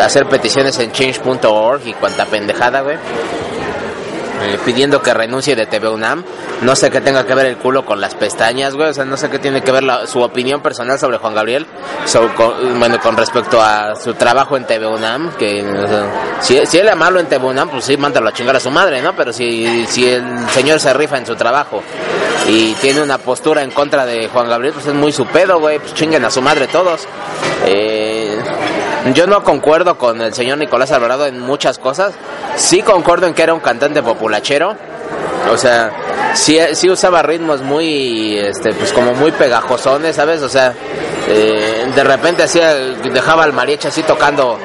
a 0.00 0.04
hacer 0.04 0.26
peticiones 0.26 0.78
en 0.78 0.90
change.org 0.92 1.86
y 1.86 1.92
cuanta 1.94 2.24
pendejada, 2.26 2.80
güey. 2.80 2.96
Eh, 4.42 4.58
pidiendo 4.64 5.02
que 5.02 5.12
renuncie 5.12 5.54
de 5.54 5.66
TV 5.66 5.88
UNAM. 5.88 6.24
No 6.62 6.74
sé 6.74 6.90
qué 6.90 7.00
tenga 7.00 7.26
que 7.26 7.34
ver 7.34 7.46
el 7.46 7.56
culo 7.58 7.84
con 7.84 8.00
las 8.00 8.14
pestañas, 8.14 8.74
güey. 8.74 8.88
O 8.88 8.94
sea, 8.94 9.04
no 9.04 9.16
sé 9.16 9.28
qué 9.28 9.38
tiene 9.38 9.62
que 9.62 9.70
ver 9.70 9.82
la- 9.82 10.06
su 10.06 10.20
opinión 10.22 10.62
personal 10.62 10.98
sobre 10.98 11.18
Juan 11.18 11.34
Gabriel. 11.34 11.66
Bueno, 12.78 12.98
con 13.00 13.16
respecto 13.16 13.60
a 13.60 13.94
su 13.96 14.14
trabajo 14.14 14.56
en 14.56 14.64
TV 14.64 14.86
UNAM. 14.86 15.32
Que, 15.36 15.64
si 16.40 16.56
él 16.78 16.88
es 16.88 16.96
malo 16.96 17.20
en 17.20 17.26
TV 17.26 17.44
UNAM, 17.46 17.68
pues 17.68 17.84
sí, 17.84 17.96
mándalo 17.96 18.28
a 18.28 18.32
chingar 18.32 18.56
a 18.56 18.60
su 18.60 18.70
madre, 18.70 19.02
¿no? 19.02 19.14
Pero 19.14 19.32
si, 19.32 19.86
si 19.86 20.08
el 20.08 20.48
señor 20.50 20.80
se 20.80 20.92
rifa 20.94 21.18
en 21.18 21.26
su 21.26 21.34
trabajo 21.36 21.82
y 22.48 22.72
tiene 22.74 23.02
una 23.02 23.18
postura 23.18 23.62
en 23.62 23.70
contra 23.70 24.06
de 24.06 24.28
Juan 24.28 24.48
Gabriel, 24.48 24.72
pues 24.74 24.86
es 24.86 24.94
muy 24.94 25.12
su 25.12 25.26
pedo, 25.26 25.60
güey. 25.60 25.78
Pues 25.78 25.94
chinguen 25.94 26.24
a 26.24 26.30
su 26.30 26.40
madre 26.40 26.66
todos. 26.68 27.06
Eh, 27.66 28.38
yo 29.14 29.26
no 29.26 29.42
concuerdo 29.42 29.96
con 29.98 30.20
el 30.20 30.34
señor 30.34 30.58
Nicolás 30.58 30.92
Alvarado 30.92 31.26
en 31.26 31.40
muchas 31.40 31.78
cosas. 31.78 32.14
Sí 32.56 32.82
concuerdo 32.82 33.26
en 33.26 33.34
que 33.34 33.42
era 33.42 33.54
un 33.54 33.60
cantante 33.60 34.02
populachero. 34.02 34.76
O 35.50 35.56
sea, 35.56 35.90
sí, 36.34 36.58
sí 36.74 36.88
usaba 36.90 37.22
ritmos 37.22 37.62
muy, 37.62 38.38
este, 38.38 38.72
pues 38.74 38.92
como 38.92 39.14
muy 39.14 39.32
pegajosones, 39.32 40.16
¿sabes? 40.16 40.42
O 40.42 40.48
sea, 40.48 40.74
eh, 41.28 41.90
de 41.94 42.04
repente 42.04 42.42
hacía, 42.42 42.74
dejaba 42.74 43.44
al 43.44 43.52
mariachi 43.52 43.88
así 43.88 44.02
tocando, 44.02 44.58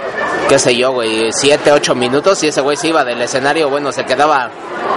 qué 0.47 0.59
sé 0.59 0.75
yo, 0.75 0.91
güey, 0.91 1.31
siete, 1.31 1.71
ocho 1.71 1.95
minutos 1.95 2.43
y 2.43 2.47
ese 2.47 2.61
güey 2.61 2.77
se 2.77 2.89
iba 2.89 3.03
del 3.03 3.21
escenario, 3.21 3.69
bueno, 3.69 3.91
se 3.91 4.05
quedaba 4.05 4.49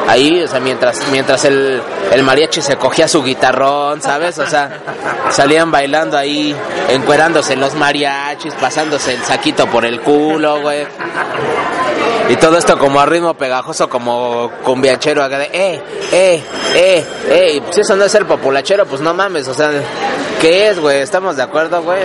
ahí, 0.06 0.42
o 0.42 0.48
sea, 0.48 0.60
mientras, 0.60 1.00
mientras 1.10 1.44
el, 1.44 1.82
mariachi 2.22 2.60
se 2.62 2.76
cogía 2.76 3.08
su 3.08 3.22
guitarrón, 3.22 4.02
¿sabes? 4.02 4.38
O 4.38 4.46
sea, 4.46 4.80
salían 5.30 5.70
bailando 5.70 6.16
ahí, 6.16 6.54
encuerándose 6.88 7.56
los 7.56 7.74
mariachis, 7.74 8.54
pasándose 8.54 9.14
el 9.14 9.22
saquito 9.22 9.66
por 9.66 9.84
el 9.84 10.00
culo, 10.00 10.60
güey. 10.60 10.86
Y 12.30 12.36
todo 12.36 12.58
esto 12.58 12.78
como 12.78 13.00
a 13.00 13.06
ritmo 13.06 13.34
pegajoso, 13.34 13.88
como 13.88 14.50
cumbiachero, 14.62 15.22
acá 15.22 15.38
de, 15.38 15.50
eh, 15.52 15.82
eh, 16.12 16.44
eh, 16.74 17.06
eh. 17.30 17.62
Si 17.70 17.80
eso 17.80 17.96
no 17.96 18.04
es 18.04 18.14
el 18.14 18.26
populachero, 18.26 18.84
pues 18.84 19.00
no 19.00 19.14
mames, 19.14 19.48
o 19.48 19.54
sea, 19.54 19.70
¿qué 20.40 20.68
es, 20.68 20.78
güey? 20.78 21.00
¿Estamos 21.00 21.36
de 21.36 21.42
acuerdo, 21.42 21.82
güey? 21.82 22.00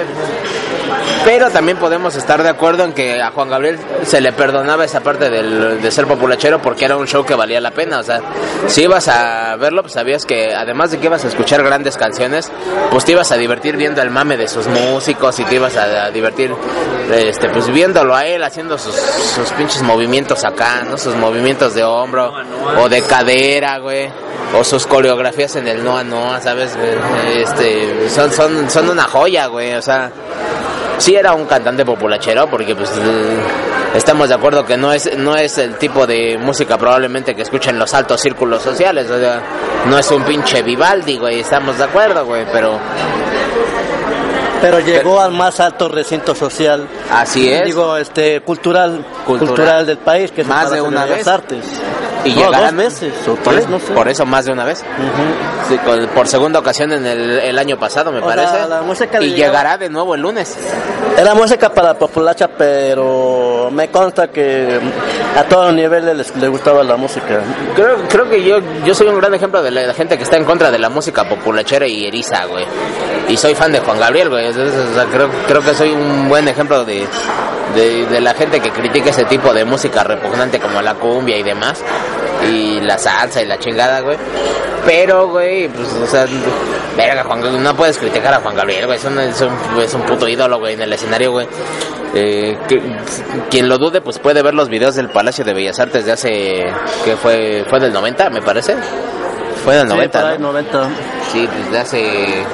Pero 1.26 1.50
también 1.50 1.78
podemos 1.78 2.16
estar 2.16 2.44
de 2.44 2.50
acuerdo 2.50 2.84
en 2.84 2.94
que 2.94 3.22
a 3.22 3.32
Juan 3.32 3.50
Gabriel 3.50 3.80
se 4.06 4.20
le 4.20 4.34
perdonaba 4.34 4.86
esa 4.86 5.02
parte 5.02 5.30
del, 5.30 5.82
de 5.82 5.91
ser 5.91 6.06
populachero 6.06 6.62
porque 6.62 6.86
era 6.86 6.98
un 6.98 7.08
show 7.08 7.26
que 7.26 7.34
valía 7.34 7.62
la 7.62 7.72
pena. 7.72 8.00
O 8.00 8.04
sea, 8.04 8.22
si 8.68 8.84
ibas 8.84 9.08
a 9.08 9.56
verlo, 9.56 9.82
pues 9.82 9.94
sabías 9.94 10.26
que 10.26 10.54
además 10.54 10.91
de 10.91 11.00
que 11.00 11.06
ibas 11.06 11.24
a 11.24 11.28
escuchar 11.28 11.64
grandes 11.64 11.98
canciones, 11.98 12.52
pues 12.91 13.06
te 13.06 13.14
ibas 13.14 13.32
a 13.32 13.38
divertir 13.38 13.78
viendo 13.78 14.02
el 14.02 14.10
mame 14.10 14.38
de 14.38 14.48
sus 14.48 14.68
músicos 14.68 15.39
y 15.39 15.46
te 15.46 15.56
ibas 15.56 15.78
a, 15.78 16.12
divertir, 16.12 16.54
este, 17.12 17.50
pues 17.50 17.72
viéndolo 17.72 18.16
a 18.16 18.26
él 18.26 18.44
haciendo 18.44 18.78
sus, 18.78 18.96
sus 18.96 19.50
pinches 19.52 19.82
movimientos 19.82 20.44
acá, 20.44 20.84
¿no? 20.89 20.98
Sus 20.98 21.16
movimientos 21.16 21.74
de 21.74 21.84
hombro 21.84 22.34
o 22.78 22.89
de 22.89 23.02
cadera, 23.02 23.80
güey. 23.80 24.10
O 24.56 24.64
sus 24.64 24.86
coreografías 24.86 25.56
en 25.56 25.68
el 25.68 25.84
Noa 25.84 26.04
Noa, 26.04 26.39
¿sabes? 26.39 26.78
Este, 27.34 28.10
son, 28.10 28.32
son, 28.32 28.70
son 28.70 28.89
una 28.89 29.04
joya, 29.06 29.48
güey. 29.48 29.74
O 29.74 29.82
sea, 29.82 30.12
sí 30.98 31.16
era 31.16 31.34
un 31.34 31.46
cantante 31.46 31.84
populachero 31.86 32.48
porque 32.50 32.76
pues 32.76 32.89
eh, 32.98 33.38
estamos 33.96 34.30
de 34.30 34.36
acuerdo 34.36 34.66
que 34.66 34.78
no 34.78 34.91
es 34.94 35.18
no 35.18 35.36
es 35.36 35.58
el 35.58 35.76
tipo 35.78 36.06
de 36.08 36.38
música 36.38 36.78
probablemente 36.78 37.36
que 37.36 37.41
escuchen 37.41 37.78
los 37.80 37.94
altos 37.94 38.22
círculos 38.22 38.62
sociales 38.62 39.10
o 39.10 39.20
sea 39.20 39.41
no 39.88 39.98
es 39.98 40.10
un 40.12 40.24
pinche 40.24 40.62
Vivaldi 40.62 41.18
güey 41.18 41.39
estamos 41.41 41.78
de 41.78 41.84
acuerdo 41.86 42.26
güey 42.26 42.46
pero 42.52 42.80
Pero 44.62 44.80
llegó 44.80 45.20
al 45.20 45.34
más 45.34 45.60
alto 45.60 45.89
recinto 45.89 46.34
social. 46.34 46.88
así 47.12 47.52
es 47.52 47.66
Digo, 47.66 47.98
este, 47.98 48.39
cultural, 48.41 49.06
Cultural. 49.26 49.48
cultural, 49.56 49.86
del 49.86 49.98
país, 49.98 50.32
que 50.32 50.39
es 50.41 50.48
Más 50.48 50.72
de 50.72 50.80
una 50.80 51.04
Bellas 51.04 51.18
vez. 51.18 51.28
Artes. 51.28 51.66
Y 52.26 52.30
no, 52.32 52.36
llegarán 52.46 52.76
dos 52.78 52.86
veces, 52.86 53.14
o 53.28 53.36
tres, 53.44 53.68
no 53.70 53.80
sé. 53.80 53.94
por 53.94 54.08
eso 54.08 54.26
más 54.26 54.46
de 54.46 54.52
una 54.52 54.64
vez 54.66 54.80
Ujú. 54.82 55.70
Sí, 55.70 55.78
con- 55.80 56.08
por 56.16 56.28
segunda 56.28 56.60
ocasión 56.60 56.92
en 56.92 57.06
el, 57.06 57.40
el 57.40 57.60
año 57.60 57.78
pasado 57.78 58.12
me 58.12 58.20
O 58.20 58.24
parece 58.26 58.68
la 58.68 58.82
música 58.82 59.22
y 59.22 59.30
llegaba- 59.32 59.36
llegará 59.48 59.78
de 59.78 59.90
nuevo 59.90 60.16
el 60.16 60.22
lunes 60.22 60.58
Era 61.18 61.34
música 61.36 61.70
para 61.70 61.94
populacha, 61.96 62.48
pero 62.48 63.70
me 63.72 63.90
consta 63.90 64.30
que 64.30 64.80
a 65.38 65.44
todos 65.44 65.74
niveles 65.74 66.16
les, 66.16 66.36
les 66.38 66.50
gustaba 66.50 66.84
la 66.84 66.96
música. 66.96 67.40
Creo, 67.76 67.98
creo 68.10 68.30
que 68.30 68.44
yo, 68.44 68.58
yo 68.86 68.94
soy 68.96 69.08
un 69.08 69.20
gran 69.20 69.34
ejemplo 69.34 69.62
de 69.62 69.70
la, 69.72 69.94
gente 69.94 70.18
que 70.18 70.24
está 70.24 70.38
en 70.38 70.46
contra 70.46 70.72
de 70.72 70.80
la 70.80 70.90
música 70.90 71.24
populachera 71.28 71.86
y 71.88 72.06
eriza, 72.08 72.46
güey. 72.46 72.66
Y 73.30 73.38
soy 73.38 73.54
fan 73.56 73.72
de 73.72 73.80
Juan 73.80 74.00
Gabriel, 74.00 74.30
güey. 74.30 74.48
Entonces, 74.48 74.74
o 74.92 74.94
sea, 74.96 75.06
creo, 75.06 75.30
creo 75.48 75.62
que 75.62 75.74
soy 75.76 75.92
un 75.92 76.30
buen 76.30 76.48
ejemplo 76.48 76.84
de, 76.84 77.08
de, 77.76 78.06
de 78.06 78.22
la 78.22 78.34
gente 78.34 78.60
que 78.60 78.72
critica 78.72 79.10
ese 79.10 79.26
tipo 79.26 79.54
de 79.54 79.66
música 79.66 80.04
repugnante 80.04 80.60
como 80.60 80.82
la 80.82 80.96
cumbia 80.96 81.38
y 81.38 81.44
demás. 81.44 81.84
Y 82.50 82.82
la 82.82 82.98
salsa 82.98 83.42
y 83.42 83.46
la 83.46 83.58
chingada, 83.58 84.02
güey. 84.02 84.18
Pero, 84.86 85.30
güey, 85.30 85.70
pues, 85.70 85.94
o 85.94 86.08
sea, 86.08 86.26
verga, 86.98 87.24
Juan 87.24 87.64
no 87.64 87.76
puedes 87.76 87.98
criticar 87.98 88.34
a 88.34 88.40
Juan 88.40 88.56
Gabriel, 88.56 88.86
güey. 88.86 88.98
Es 88.98 89.06
un, 89.06 89.18
es 89.20 89.42
un, 89.42 89.82
es 89.82 89.94
un 89.94 90.02
puto 90.02 90.28
ídolo, 90.28 90.60
güey, 90.60 90.74
en 90.74 90.82
el 90.82 90.92
escenario, 90.92 91.32
güey. 91.32 91.48
Eh, 92.16 92.58
que, 92.68 92.82
quien 93.50 93.70
lo 93.70 93.78
dude, 93.78 94.02
pues 94.02 94.20
puede 94.20 94.44
ver 94.44 94.54
los 94.54 94.70
videos 94.70 94.96
del 94.96 95.10
Palacio 95.10 95.44
de 95.46 95.54
Bellas 95.54 95.80
Artes 95.80 96.06
de 96.06 96.12
hace, 96.12 96.66
que 97.06 97.16
fue, 97.16 97.66
fue 97.70 97.80
del 97.80 97.94
90, 97.94 98.30
me 98.30 98.42
parece. 98.42 98.76
Fue 99.64 99.76
del 99.76 99.88
Sí, 99.88 99.96
90, 99.96 100.20
por 100.20 100.30
ahí, 100.30 100.38
¿no? 100.38 100.48
90. 100.52 100.90
Sí, 101.32 101.48
desde 101.48 101.80
hace, 101.80 102.46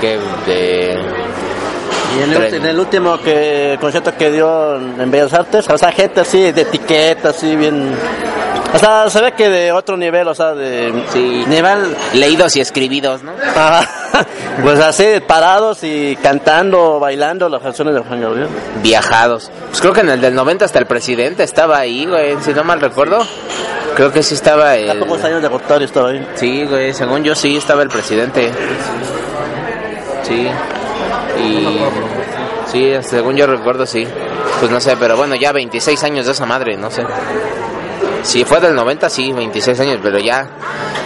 que, 0.00 0.18
de, 0.46 0.98
Y 2.18 2.22
en 2.22 2.30
el, 2.32 2.36
Tren. 2.38 2.54
en 2.54 2.66
el 2.66 2.78
último 2.78 3.18
que 3.20 3.76
concierto 3.80 4.14
que 4.16 4.30
dio 4.30 4.76
en 4.76 5.10
Bellas 5.10 5.32
Artes, 5.32 5.68
o 5.68 5.78
sea, 5.78 5.92
gente 5.92 6.20
así 6.20 6.52
de 6.52 6.62
etiqueta, 6.62 7.30
así 7.30 7.54
bien... 7.56 7.92
O 8.72 8.78
sea, 8.78 9.08
se 9.08 9.20
ve 9.20 9.32
que 9.32 9.48
de 9.48 9.70
otro 9.70 9.96
nivel, 9.96 10.26
o 10.26 10.34
sea, 10.34 10.52
de 10.52 10.92
Sí. 11.12 11.44
nivel... 11.46 11.96
leídos 12.14 12.56
y 12.56 12.60
escribidos, 12.60 13.22
¿no? 13.22 13.30
Ajá. 13.54 13.88
pues 14.62 14.80
así, 14.80 15.04
parados 15.26 15.84
y 15.84 16.16
cantando, 16.20 16.98
bailando 16.98 17.48
las 17.48 17.62
canciones 17.62 17.94
de 17.94 18.00
Juan 18.00 18.20
Gabriel. 18.20 18.48
Viajados. 18.82 19.50
Pues 19.68 19.80
creo 19.80 19.92
que 19.92 20.00
en 20.00 20.10
el 20.10 20.20
del 20.20 20.34
90 20.34 20.64
hasta 20.64 20.80
el 20.80 20.86
presidente 20.86 21.44
estaba 21.44 21.78
ahí, 21.78 22.04
güey, 22.04 22.36
si 22.42 22.52
no 22.52 22.64
mal 22.64 22.80
recuerdo. 22.80 23.24
Creo 23.94 24.10
que 24.12 24.24
sí 24.24 24.34
estaba 24.34 24.74
el... 24.74 24.98
pocos 24.98 25.22
años 25.22 25.40
de 25.40 25.48
Rotario 25.48 25.86
estaba 25.86 26.08
ahí. 26.10 26.26
Sí, 26.34 26.64
güey, 26.64 26.92
según 26.92 27.22
yo 27.22 27.36
sí 27.36 27.56
estaba 27.56 27.82
el 27.82 27.88
presidente. 27.88 28.50
Sí. 30.24 30.48
Y 31.38 31.78
sí, 32.66 32.92
según 33.02 33.36
yo 33.36 33.46
recuerdo 33.46 33.86
sí. 33.86 34.06
Pues 34.60 34.70
no 34.70 34.80
sé, 34.80 34.96
pero 34.96 35.16
bueno, 35.16 35.34
ya 35.34 35.52
26 35.52 36.02
años 36.04 36.26
de 36.26 36.32
esa 36.32 36.46
madre, 36.46 36.76
no 36.76 36.90
sé. 36.90 37.02
Si 38.22 38.44
fue 38.44 38.58
del 38.60 38.74
90, 38.74 39.10
sí, 39.10 39.32
26 39.32 39.80
años, 39.80 39.98
pero 40.02 40.18
ya 40.18 40.48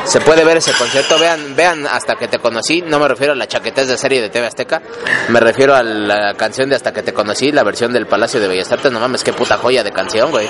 se 0.05 0.21
puede 0.21 0.45
ver 0.45 0.59
ese 0.59 0.73
concierto. 0.73 1.19
Vean, 1.19 1.57
vean 1.57 1.87
hasta 1.87 2.15
que 2.15 2.29
te 2.29 2.39
conocí. 2.39 2.83
No 2.83 3.01
me 3.01 3.09
refiero 3.09 3.33
a 3.33 3.37
la 3.37 3.49
chaquetez 3.49 3.89
de 3.89 3.99
serie 3.99 4.23
de 4.23 4.31
TV 4.31 4.47
Azteca. 4.47 4.81
Me 5.29 5.41
refiero 5.41 5.75
a 5.75 5.83
la 5.83 6.35
canción 6.35 6.69
de 6.69 6.77
Hasta 6.77 6.93
que 6.93 7.03
te 7.03 7.13
conocí, 7.13 7.51
la 7.51 7.65
versión 7.65 7.93
del 7.93 8.07
Palacio 8.07 8.41
de 8.41 8.47
Bellas 8.47 8.71
Artes. 8.71 8.93
No 8.93 9.01
mames, 9.01 9.25
qué 9.25 9.33
puta 9.33 9.59
joya 9.59 9.83
de 9.83 9.91
canción, 9.91 10.31
güey. 10.31 10.49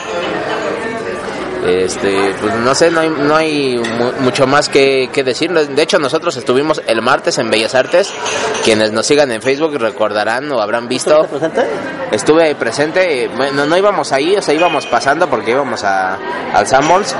Este, 1.66 2.34
pues 2.40 2.54
no 2.54 2.74
sé, 2.74 2.90
no 2.90 3.00
hay, 3.00 3.08
no 3.10 3.34
hay 3.36 3.76
mu- 3.78 4.12
mucho 4.20 4.46
más 4.46 4.68
que, 4.68 5.10
que 5.12 5.24
decir. 5.24 5.52
De 5.52 5.82
hecho, 5.82 5.98
nosotros 5.98 6.36
estuvimos 6.36 6.80
el 6.86 7.02
martes 7.02 7.38
en 7.38 7.50
Bellas 7.50 7.74
Artes. 7.74 8.12
Quienes 8.64 8.92
nos 8.92 9.06
sigan 9.06 9.30
en 9.32 9.42
Facebook 9.42 9.76
recordarán 9.78 10.50
o 10.52 10.60
habrán 10.60 10.88
visto. 10.88 11.22
¿Estuviste 11.24 11.48
presente? 11.50 11.74
Estuve 12.10 12.44
ahí 12.44 12.54
presente, 12.54 13.28
bueno, 13.36 13.66
no 13.66 13.76
íbamos 13.76 14.12
ahí, 14.12 14.34
o 14.36 14.40
sea, 14.40 14.54
íbamos 14.54 14.86
pasando 14.86 15.28
porque 15.28 15.50
íbamos 15.50 15.84
a, 15.84 16.16
al 16.54 16.66
Sanborns 16.66 17.14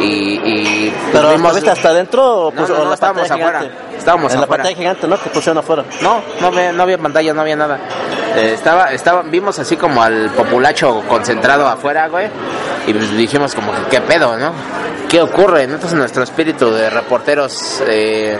y, 0.00 0.04
y 0.42 0.90
pues, 0.90 1.10
¿Pero 1.12 1.30
vimos- 1.32 1.48
estuviste 1.48 1.70
hasta 1.70 1.88
adentro 1.90 2.46
o 2.46 2.50
No, 2.52 2.66
no, 2.66 2.94
estábamos 2.94 3.30
afuera. 3.30 3.60
gigante? 3.60 3.89
Estábamos 4.00 4.32
en 4.32 4.38
afuera. 4.42 4.64
la 4.64 4.68
pantalla 4.68 4.76
gigante, 4.76 5.06
¿no? 5.06 5.22
Que 5.22 5.28
pusieron 5.28 5.58
afuera. 5.58 5.84
No, 6.00 6.22
no 6.40 6.46
había, 6.46 6.72
no 6.72 6.82
había 6.82 6.98
pantalla, 6.98 7.34
no 7.34 7.42
había 7.42 7.56
nada. 7.56 7.78
Eh, 8.36 8.52
estaba, 8.54 8.92
estaba, 8.92 9.22
vimos 9.22 9.58
así 9.58 9.76
como 9.76 10.02
al 10.02 10.30
populacho 10.30 11.02
concentrado 11.06 11.66
afuera, 11.68 12.08
güey, 12.08 12.28
y 12.86 12.94
pues 12.94 13.14
dijimos 13.16 13.54
como 13.54 13.72
que 13.72 13.82
qué 13.90 14.00
pedo, 14.00 14.36
¿no? 14.38 14.52
¿Qué 15.08 15.20
ocurre? 15.20 15.64
Entonces 15.64 15.94
nuestro 15.94 16.22
espíritu 16.22 16.70
de 16.70 16.88
reporteros 16.88 17.82
eh, 17.86 18.38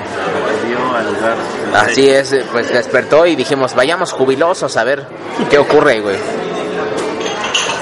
así 1.74 2.08
es, 2.08 2.34
pues 2.52 2.72
despertó 2.72 3.26
y 3.26 3.34
dijimos 3.34 3.74
vayamos 3.74 4.12
jubilosos 4.12 4.76
a 4.76 4.84
ver 4.84 5.04
qué 5.50 5.58
ocurre, 5.58 6.00
güey. 6.00 6.16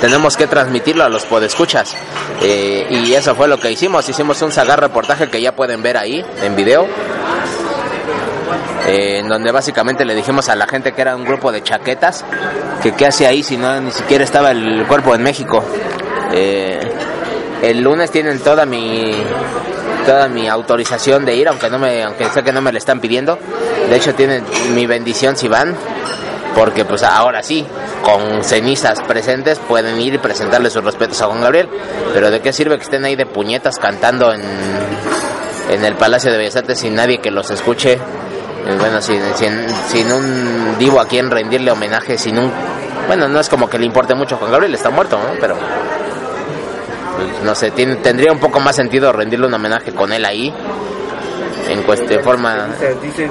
Tenemos 0.01 0.37
que 0.37 0.47
transmitirlo 0.47 1.05
a 1.05 1.09
los 1.09 1.25
podescuchas. 1.25 1.95
Eh, 2.41 2.87
y 2.89 3.13
eso 3.15 3.35
fue 3.35 3.49
lo 3.49 3.59
que 3.59 3.71
hicimos. 3.71 4.09
Hicimos 4.09 4.41
un 4.43 4.53
sagar 4.53 4.81
reportaje 4.81 5.29
que 5.29 5.41
ya 5.41 5.57
pueden 5.57 5.83
ver 5.83 5.97
ahí 5.97 6.25
en 6.43 6.55
video. 6.55 6.87
Eh, 8.87 9.19
en 9.19 9.29
donde 9.29 9.51
básicamente 9.51 10.05
le 10.05 10.15
dijimos 10.15 10.49
a 10.49 10.57
la 10.57 10.67
gente 10.67 10.93
que 10.93 11.03
era 11.03 11.17
un 11.17 11.25
grupo 11.25 11.53
de 11.53 11.63
chaquetas, 11.63 12.25
que 12.83 12.93
qué 12.93 13.07
hacía 13.07 13.29
ahí 13.29 13.43
si 13.43 13.57
no 13.57 13.81
ni 13.81 13.91
siquiera 13.91 14.25
estaba 14.25 14.51
el 14.51 14.87
cuerpo 14.87 15.15
en 15.15 15.23
México. 15.23 15.65
Eh, 16.33 16.81
el 17.63 17.81
lunes 17.81 18.11
tienen 18.11 18.39
toda 18.41 18.67
mi 18.67 19.13
toda 20.07 20.29
mi 20.29 20.49
autorización 20.49 21.25
de 21.25 21.37
ir, 21.37 21.49
aunque 21.49 21.69
no 21.69 21.79
me 21.79 22.03
aunque 22.03 22.27
sé 22.27 22.43
que 22.43 22.53
no 22.53 22.63
me 22.63 22.73
le 22.73 22.79
están 22.79 23.01
pidiendo. 23.01 23.39
De 23.91 23.97
hecho 23.97 24.15
tienen 24.15 24.45
mi 24.75 24.87
bendición 24.87 25.37
si 25.37 25.49
van, 25.49 25.75
porque 26.55 26.85
pues 26.85 27.03
ahora 27.03 27.43
sí, 27.43 27.67
con 28.03 28.43
cenizas 28.45 29.01
presentes 29.03 29.59
pueden 29.59 30.01
ir 30.01 30.15
y 30.15 30.19
presentarle 30.19 30.71
sus 30.71 30.85
respetos 30.85 31.21
a 31.21 31.27
Juan 31.27 31.41
Gabriel, 31.41 31.69
pero 32.15 32.31
de 32.31 32.41
qué 32.41 32.53
sirve 32.53 32.77
que 32.77 32.85
estén 32.85 33.05
ahí 33.05 33.17
de 33.17 33.27
puñetas 33.27 33.79
cantando 33.79 34.33
en 34.33 34.43
en 35.71 35.85
el 35.85 35.95
Palacio 35.95 36.33
de 36.33 36.39
Bellas 36.39 36.57
Artes 36.57 36.79
sin 36.79 36.95
nadie 36.95 37.19
que 37.19 37.31
los 37.31 37.51
escuche, 37.51 37.99
bueno, 38.77 39.01
sin, 39.01 39.23
sin, 39.37 39.67
sin 39.89 40.13
un 40.13 40.77
divo 40.79 41.01
a 41.01 41.07
quien 41.07 41.31
rendirle 41.31 41.71
homenaje, 41.71 42.19
sin 42.19 42.39
un... 42.39 42.53
Bueno, 43.07 43.27
no 43.29 43.41
es 43.41 43.49
como 43.49 43.69
que 43.71 43.79
le 43.79 43.87
importe 43.87 44.15
mucho 44.15 44.37
Juan 44.37 44.51
Gabriel, 44.53 44.75
está 44.75 44.91
muerto. 44.91 45.19
Pero... 45.41 45.57
pues, 47.17 47.43
no 47.43 47.55
sé, 47.55 47.71
tiene- 47.71 47.97
tendría 47.97 48.33
un 48.33 48.39
poco 48.41 48.61
más 48.61 48.77
sentido 48.77 49.13
rendirle 49.13 49.47
un 49.47 49.55
homenaje 49.55 49.93
con 49.95 50.13
él 50.13 50.25
ahí, 50.25 50.53
en 51.69 51.83
cuestión, 51.83 52.23
forma... 52.23 52.69
Dicen, 53.03 53.31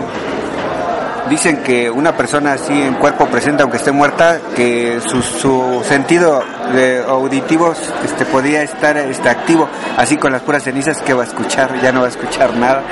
dicen 1.30 1.58
que 1.64 1.90
una 1.90 2.16
persona 2.16 2.54
así 2.54 2.74
en 2.74 2.96
cuerpo 2.96 3.28
presente, 3.28 3.64
aunque 3.64 3.78
esté 3.78 3.92
muerta, 3.92 4.40
que 4.56 5.00
su, 5.06 5.22
su 5.22 5.84
sentido 5.84 6.44
de 6.74 7.04
auditivo 7.08 7.74
este, 8.04 8.26
podría 8.26 8.64
estar 8.64 8.98
este, 8.98 9.30
activo, 9.30 9.70
así 9.98 10.18
con 10.18 10.32
las 10.32 10.42
puras 10.42 10.64
cenizas 10.64 11.02
que 11.02 11.14
va 11.14 11.24
a 11.24 11.26
escuchar, 11.26 11.80
ya 11.82 11.92
no 11.92 12.02
va 12.02 12.08
a 12.08 12.10
escuchar 12.10 12.56
nada. 12.56 12.84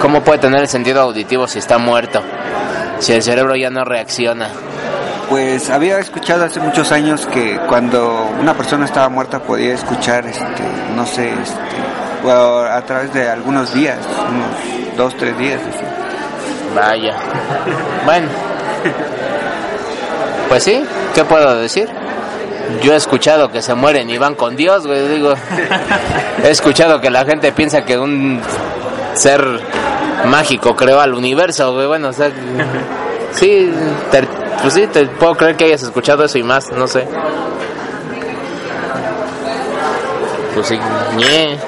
¿Cómo 0.00 0.22
puede 0.22 0.38
tener 0.40 0.60
el 0.60 0.68
sentido 0.68 1.00
auditivo 1.00 1.46
si 1.46 1.58
está 1.58 1.78
muerto? 1.78 2.22
Si 2.98 3.12
el 3.12 3.22
cerebro 3.22 3.56
ya 3.56 3.70
no 3.70 3.84
reacciona. 3.84 4.48
Pues 5.28 5.70
había 5.70 5.98
escuchado 5.98 6.44
hace 6.44 6.60
muchos 6.60 6.92
años 6.92 7.26
que 7.26 7.58
cuando 7.68 8.30
una 8.40 8.54
persona 8.54 8.84
estaba 8.84 9.08
muerta 9.08 9.40
podía 9.40 9.74
escuchar, 9.74 10.26
este, 10.26 10.62
no 10.94 11.06
sé, 11.06 11.30
este, 11.30 12.30
a 12.30 12.82
través 12.86 13.12
de 13.12 13.28
algunos 13.28 13.72
días, 13.72 13.98
unos 14.28 14.96
dos, 14.96 15.16
tres 15.16 15.36
días. 15.38 15.60
así. 15.62 15.91
Vaya. 16.74 17.16
Bueno. 18.04 18.28
Pues 20.48 20.62
sí, 20.64 20.84
¿qué 21.14 21.24
puedo 21.24 21.56
decir? 21.56 21.88
Yo 22.82 22.92
he 22.92 22.96
escuchado 22.96 23.50
que 23.50 23.60
se 23.62 23.74
mueren 23.74 24.08
y 24.10 24.18
van 24.18 24.34
con 24.34 24.56
Dios, 24.56 24.86
güey, 24.86 25.08
digo. 25.08 25.34
He 26.44 26.50
escuchado 26.50 27.00
que 27.00 27.10
la 27.10 27.24
gente 27.24 27.52
piensa 27.52 27.84
que 27.84 27.98
un 27.98 28.40
ser 29.14 29.44
mágico 30.26 30.74
creó 30.76 31.00
al 31.00 31.14
universo, 31.14 31.72
güey, 31.74 31.86
bueno, 31.86 32.08
o 32.08 32.12
sea, 32.12 32.30
sí, 33.32 33.72
te- 34.10 34.26
pues 34.62 34.74
sí, 34.74 34.86
te 34.86 35.06
puedo 35.06 35.34
creer 35.34 35.56
que 35.56 35.64
hayas 35.64 35.82
escuchado 35.82 36.24
eso 36.24 36.38
y 36.38 36.42
más, 36.42 36.70
no 36.70 36.86
sé. 36.86 37.06
Pues 40.54 40.66
sí, 40.66 40.78
ñe. 41.16 41.58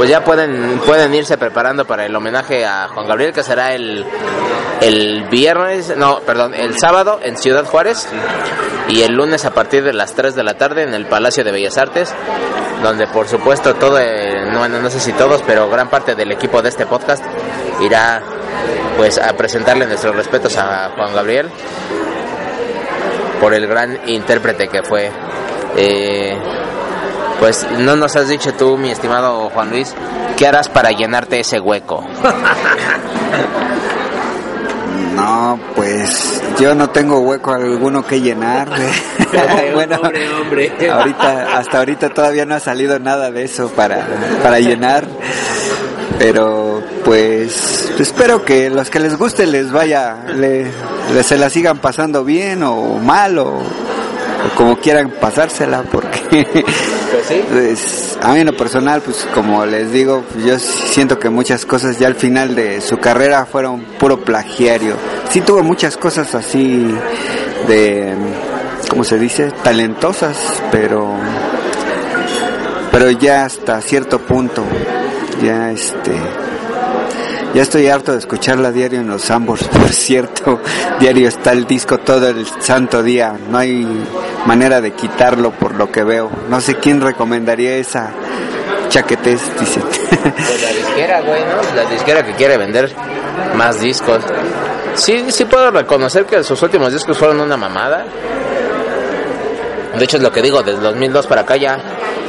Pues 0.00 0.08
ya 0.08 0.24
pueden 0.24 0.80
pueden 0.86 1.12
irse 1.12 1.36
preparando 1.36 1.86
para 1.86 2.06
el 2.06 2.16
homenaje 2.16 2.64
a 2.64 2.88
Juan 2.88 3.06
Gabriel 3.06 3.34
que 3.34 3.42
será 3.42 3.74
el 3.74 4.06
el 4.80 5.24
viernes, 5.24 5.94
no, 5.94 6.20
perdón, 6.20 6.54
el 6.54 6.78
sábado 6.78 7.20
en 7.22 7.36
Ciudad 7.36 7.66
Juárez 7.66 8.08
y 8.88 9.02
el 9.02 9.12
lunes 9.12 9.44
a 9.44 9.50
partir 9.50 9.84
de 9.84 9.92
las 9.92 10.14
3 10.14 10.34
de 10.34 10.42
la 10.42 10.54
tarde 10.54 10.84
en 10.84 10.94
el 10.94 11.04
Palacio 11.04 11.44
de 11.44 11.52
Bellas 11.52 11.76
Artes, 11.76 12.14
donde 12.82 13.08
por 13.08 13.28
supuesto 13.28 13.74
todo, 13.74 14.00
eh, 14.00 14.46
no, 14.50 14.66
no, 14.70 14.80
no 14.80 14.88
sé 14.88 15.00
si 15.00 15.12
todos, 15.12 15.42
pero 15.46 15.68
gran 15.68 15.90
parte 15.90 16.14
del 16.14 16.32
equipo 16.32 16.62
de 16.62 16.70
este 16.70 16.86
podcast 16.86 17.22
irá 17.82 18.22
pues 18.96 19.18
a 19.18 19.34
presentarle 19.34 19.84
nuestros 19.84 20.16
respetos 20.16 20.56
a 20.56 20.92
Juan 20.96 21.12
Gabriel 21.12 21.50
por 23.38 23.52
el 23.52 23.66
gran 23.66 24.00
intérprete 24.08 24.66
que 24.68 24.82
fue. 24.82 25.10
Eh, 25.76 26.38
pues 27.40 27.66
no 27.78 27.96
nos 27.96 28.14
has 28.16 28.28
dicho 28.28 28.52
tú, 28.54 28.76
mi 28.76 28.90
estimado 28.90 29.50
Juan 29.50 29.70
Luis, 29.70 29.92
¿qué 30.36 30.46
harás 30.46 30.68
para 30.68 30.90
llenarte 30.90 31.40
ese 31.40 31.58
hueco? 31.58 32.06
No, 35.14 35.58
pues 35.74 36.40
yo 36.58 36.74
no 36.74 36.88
tengo 36.90 37.20
hueco 37.20 37.52
alguno 37.52 38.02
que 38.06 38.20
llenar. 38.20 38.68
bueno, 39.74 39.96
ahorita, 40.90 41.58
hasta 41.58 41.78
ahorita 41.78 42.08
todavía 42.10 42.46
no 42.46 42.54
ha 42.54 42.60
salido 42.60 42.98
nada 42.98 43.30
de 43.30 43.44
eso 43.44 43.68
para, 43.68 44.06
para 44.42 44.60
llenar. 44.60 45.06
Pero 46.18 46.82
pues 47.04 47.92
espero 47.98 48.44
que 48.44 48.70
los 48.70 48.88
que 48.88 49.00
les 49.00 49.16
guste 49.18 49.46
les 49.46 49.70
vaya, 49.72 50.24
le, 50.34 50.70
le- 51.12 51.22
se 51.22 51.36
la 51.36 51.50
sigan 51.50 51.78
pasando 51.78 52.24
bien 52.24 52.62
o 52.62 52.94
mal 52.98 53.38
o, 53.38 53.48
o 53.56 53.62
como 54.56 54.78
quieran 54.78 55.10
pasársela 55.20 55.82
porque 55.90 56.64
pues, 57.48 58.18
a 58.20 58.32
mí 58.32 58.40
en 58.40 58.46
lo 58.46 58.56
personal, 58.56 59.02
pues 59.02 59.26
como 59.34 59.64
les 59.64 59.92
digo, 59.92 60.24
pues, 60.32 60.44
yo 60.44 60.58
siento 60.58 61.18
que 61.18 61.30
muchas 61.30 61.64
cosas 61.64 61.98
ya 61.98 62.06
al 62.06 62.14
final 62.14 62.54
de 62.54 62.80
su 62.80 62.98
carrera 62.98 63.46
fueron 63.46 63.80
puro 63.98 64.20
plagiario. 64.20 64.96
Sí 65.30 65.40
tuvo 65.40 65.62
muchas 65.62 65.96
cosas 65.96 66.34
así 66.34 66.86
de, 67.68 68.14
¿cómo 68.88 69.04
se 69.04 69.18
dice? 69.18 69.52
Talentosas, 69.62 70.36
pero, 70.70 71.14
pero 72.90 73.10
ya 73.10 73.44
hasta 73.44 73.80
cierto 73.80 74.18
punto, 74.20 74.64
ya 75.42 75.70
este, 75.70 76.12
ya 77.54 77.62
estoy 77.62 77.88
harto 77.88 78.12
de 78.12 78.18
escucharla 78.18 78.70
diario 78.70 79.00
en 79.00 79.08
los 79.08 79.30
ambos, 79.30 79.62
por 79.72 79.88
cierto. 79.88 80.60
Diario 81.00 81.28
está 81.28 81.52
el 81.52 81.66
disco 81.66 81.98
todo 81.98 82.28
el 82.28 82.46
santo 82.60 83.02
día. 83.02 83.34
No 83.50 83.58
hay 83.58 83.86
manera 84.46 84.80
de 84.80 84.92
quitarlo 84.92 85.50
por 85.50 85.74
lo 85.74 85.90
que 85.90 86.04
veo. 86.04 86.30
No 86.48 86.60
sé 86.60 86.76
quién 86.76 87.00
recomendaría 87.00 87.76
esa 87.76 88.10
chaquetez, 88.88 89.40
dice. 89.58 89.80
Pues 89.80 90.62
la 90.62 90.72
disquera, 90.72 91.20
güey, 91.22 91.42
¿no? 91.44 91.76
La 91.76 91.90
disquera 91.90 92.24
que 92.24 92.34
quiere 92.34 92.56
vender 92.56 92.92
más 93.54 93.80
discos. 93.80 94.22
Sí, 94.94 95.26
sí 95.30 95.44
puedo 95.44 95.70
reconocer 95.70 96.26
que 96.26 96.42
sus 96.44 96.60
últimos 96.62 96.92
discos 96.92 97.16
fueron 97.16 97.40
una 97.40 97.56
mamada. 97.56 98.04
De 99.96 100.04
hecho 100.04 100.18
es 100.18 100.22
lo 100.22 100.30
que 100.30 100.42
digo, 100.42 100.62
desde 100.62 100.80
2002 100.80 101.26
para 101.26 101.40
acá 101.42 101.56
ya 101.56 101.78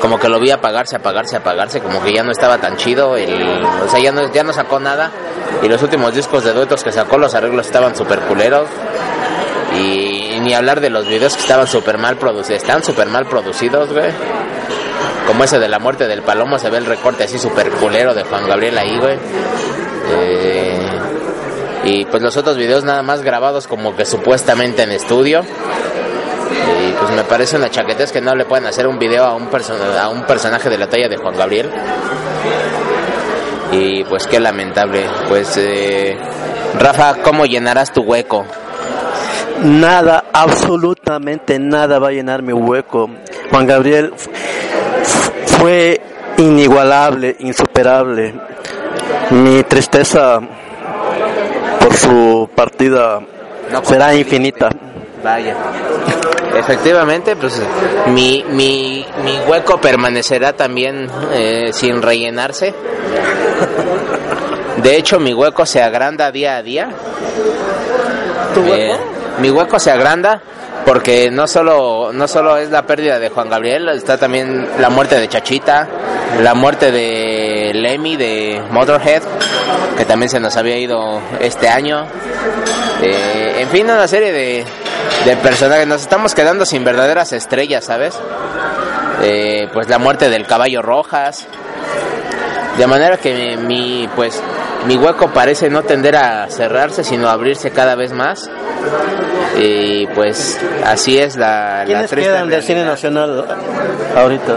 como 0.01 0.19
que 0.19 0.27
lo 0.27 0.39
vi 0.39 0.49
apagarse, 0.51 0.95
apagarse, 0.95 1.37
apagarse, 1.37 1.79
como 1.79 2.03
que 2.03 2.11
ya 2.11 2.23
no 2.23 2.31
estaba 2.31 2.57
tan 2.57 2.75
chido, 2.75 3.15
el, 3.15 3.63
o 3.63 3.87
sea, 3.87 3.99
ya 3.99 4.11
no, 4.11 4.33
ya 4.33 4.43
no 4.43 4.51
sacó 4.51 4.79
nada. 4.79 5.11
Y 5.61 5.67
los 5.67 5.81
últimos 5.83 6.13
discos 6.13 6.43
de 6.43 6.53
duetos 6.53 6.83
que 6.83 6.91
sacó, 6.91 7.17
los 7.17 7.35
arreglos 7.35 7.67
estaban 7.67 7.95
súper 7.95 8.19
culeros. 8.21 8.67
Y, 9.79 10.39
ni 10.41 10.55
hablar 10.55 10.81
de 10.81 10.89
los 10.89 11.07
videos 11.07 11.35
que 11.35 11.41
estaban 11.41 11.67
súper 11.67 11.99
mal 11.99 12.17
producidos, 12.17 12.61
estaban 12.61 12.83
súper 12.83 13.07
mal 13.09 13.25
producidos, 13.27 13.93
güey. 13.93 14.11
Como 15.27 15.43
ese 15.43 15.59
de 15.59 15.69
la 15.69 15.77
muerte 15.77 16.07
del 16.07 16.23
palomo, 16.23 16.57
se 16.57 16.69
ve 16.71 16.79
el 16.79 16.85
recorte 16.87 17.23
así 17.23 17.37
súper 17.37 17.69
culero 17.69 18.15
de 18.15 18.23
Juan 18.23 18.47
Gabriel 18.47 18.77
ahí, 18.79 18.97
güey. 18.97 19.17
Eh, 20.09 20.99
y 21.83 22.05
pues 22.05 22.23
los 22.23 22.35
otros 22.37 22.57
videos 22.57 22.83
nada 22.83 23.03
más 23.03 23.21
grabados 23.21 23.67
como 23.67 23.95
que 23.95 24.05
supuestamente 24.05 24.81
en 24.81 24.91
estudio. 24.91 25.43
Y 26.87 26.91
pues 26.93 27.11
me 27.11 27.23
parece 27.23 27.57
una 27.57 27.69
chaquetez 27.69 28.11
que 28.11 28.21
no 28.21 28.35
le 28.35 28.45
pueden 28.45 28.65
hacer 28.65 28.87
un 28.87 28.99
video 28.99 29.25
a 29.25 29.35
un, 29.35 29.49
a 29.99 30.09
un 30.09 30.23
personaje 30.23 30.69
de 30.69 30.77
la 30.77 30.87
talla 30.87 31.07
de 31.09 31.17
Juan 31.17 31.37
Gabriel. 31.37 31.69
Y 33.71 34.03
pues 34.03 34.27
qué 34.27 34.39
lamentable. 34.39 35.05
Pues 35.27 35.55
eh, 35.57 36.17
Rafa, 36.77 37.15
¿cómo 37.23 37.45
llenarás 37.45 37.91
tu 37.91 38.01
hueco? 38.01 38.45
Nada, 39.63 40.25
absolutamente 40.33 41.59
nada 41.59 41.99
va 41.99 42.09
a 42.09 42.11
llenar 42.11 42.41
mi 42.41 42.53
hueco. 42.53 43.09
Juan 43.49 43.67
Gabriel 43.67 44.13
fue 45.45 46.01
inigualable, 46.37 47.35
insuperable. 47.39 48.33
Mi 49.29 49.63
tristeza 49.63 50.41
por 51.79 51.93
su 51.93 52.49
partida 52.53 53.21
No 53.71 53.83
será 53.85 54.13
infinita. 54.13 54.69
Vaya. 55.23 55.55
Efectivamente, 56.55 57.35
pues 57.35 57.61
mi, 58.07 58.43
mi, 58.49 59.05
mi 59.23 59.39
hueco 59.47 59.79
permanecerá 59.79 60.53
también 60.53 61.09
eh, 61.33 61.71
sin 61.73 62.01
rellenarse. 62.01 62.73
De 64.77 64.95
hecho, 64.95 65.19
mi 65.19 65.33
hueco 65.33 65.65
se 65.65 65.81
agranda 65.81 66.31
día 66.31 66.57
a 66.57 66.63
día. 66.63 66.89
¿Tu 68.53 68.61
Eh, 68.73 68.97
mi 69.39 69.49
hueco 69.49 69.79
se 69.79 69.91
agranda 69.91 70.41
porque 70.85 71.29
no 71.31 71.47
solo 71.47 72.11
no 72.11 72.27
solo 72.27 72.57
es 72.57 72.69
la 72.69 72.85
pérdida 72.85 73.19
de 73.19 73.29
Juan 73.29 73.49
Gabriel, 73.49 73.89
está 73.89 74.17
también 74.17 74.67
la 74.79 74.89
muerte 74.89 75.19
de 75.19 75.27
Chachita, 75.27 75.87
la 76.41 76.53
muerte 76.53 76.91
de 76.91 77.71
Lemmy 77.73 78.17
de 78.17 78.61
Motorhead, 78.71 79.21
que 79.97 80.05
también 80.05 80.29
se 80.29 80.39
nos 80.39 80.55
había 80.57 80.77
ido 80.77 81.21
este 81.39 81.69
año. 81.69 82.05
Eh, 83.01 83.57
en 83.59 83.69
fin, 83.69 83.85
una 83.85 84.07
serie 84.07 84.31
de, 84.31 84.65
de 85.25 85.37
personajes. 85.37 85.87
Nos 85.87 86.01
estamos 86.01 86.33
quedando 86.33 86.65
sin 86.65 86.83
verdaderas 86.83 87.33
estrellas, 87.33 87.85
¿sabes? 87.85 88.19
Eh, 89.23 89.67
pues 89.73 89.87
la 89.87 89.99
muerte 89.99 90.29
del 90.29 90.47
caballo 90.47 90.81
Rojas. 90.81 91.47
De 92.77 92.87
manera 92.87 93.17
que 93.17 93.57
mi, 93.57 94.09
pues, 94.15 94.41
mi 94.87 94.95
hueco 94.95 95.31
parece 95.31 95.69
no 95.69 95.83
tender 95.83 96.15
a 96.15 96.49
cerrarse, 96.49 97.03
sino 97.03 97.27
a 97.27 97.33
abrirse 97.33 97.71
cada 97.71 97.95
vez 97.95 98.13
más. 98.13 98.49
Y 99.59 100.07
pues 100.07 100.59
así 100.85 101.17
es 101.17 101.35
la, 101.35 101.79
la 101.79 101.85
¿Quiénes 101.85 102.09
triste 102.09 102.31
quedan 102.31 102.49
del 102.49 102.63
cine 102.63 102.83
nacional 102.83 103.45
ahorita? 104.15 104.55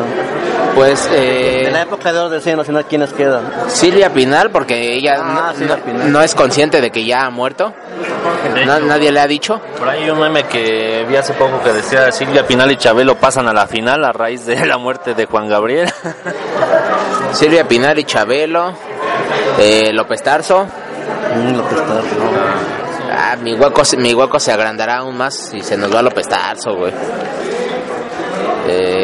Pues 0.74 1.08
eh, 1.12 1.66
En 1.66 1.72
la 1.72 1.82
época 1.82 2.12
de 2.12 2.18
oro 2.18 2.30
del 2.30 2.42
cine 2.42 2.56
nacional, 2.56 2.84
¿quiénes 2.88 3.12
quedan? 3.12 3.44
Silvia 3.68 4.10
Pinal, 4.10 4.50
porque 4.50 4.94
ella 4.94 5.16
Ah, 5.18 5.52
no, 5.58 5.66
no- 5.66 5.76
Pinal. 5.82 6.12
no 6.12 6.20
es 6.20 6.34
consciente 6.34 6.80
de 6.80 6.90
que 6.90 7.04
ya 7.04 7.26
ha 7.26 7.30
muerto. 7.30 7.72
Na- 8.66 8.80
nadie 8.80 9.12
le 9.12 9.20
ha 9.20 9.26
dicho. 9.26 9.60
Por 9.78 9.88
ahí 9.88 10.08
un 10.10 10.18
meme 10.18 10.44
que 10.44 11.04
vi 11.08 11.14
hace 11.16 11.32
poco 11.34 11.62
que 11.62 11.72
decía 11.72 12.10
Silvia 12.10 12.46
Pinal 12.46 12.72
y 12.72 12.76
Chabelo 12.76 13.14
pasan 13.16 13.46
a 13.48 13.52
la 13.52 13.66
final 13.66 14.04
a 14.04 14.12
raíz 14.12 14.46
de 14.46 14.66
la 14.66 14.76
muerte 14.78 15.14
de 15.14 15.26
Juan 15.26 15.48
Gabriel. 15.48 15.88
Silvia 17.32 17.66
Pinal 17.68 17.98
y 17.98 18.04
Chabelo, 18.04 18.72
eh, 19.58 19.90
López 19.92 20.22
Tarso. 20.22 20.64
Mm, 21.36 21.56
López 21.56 21.78
Tarso. 21.78 22.16
Ah, 23.16 23.36
mi 23.40 23.54
hueco, 23.54 23.84
se- 23.84 23.96
mi 23.96 24.12
hueco 24.12 24.40
se 24.40 24.50
agrandará 24.52 24.98
aún 24.98 25.16
más 25.16 25.52
y 25.54 25.62
se 25.62 25.76
nos 25.76 25.94
va 25.94 26.02
López 26.02 26.26
Tarso, 26.28 26.74
güey. 26.74 26.92
Eh, 28.66 29.03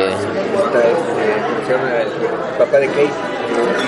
El 1.74 2.58
papá 2.58 2.76
de 2.78 2.86
Kate. 2.88 3.10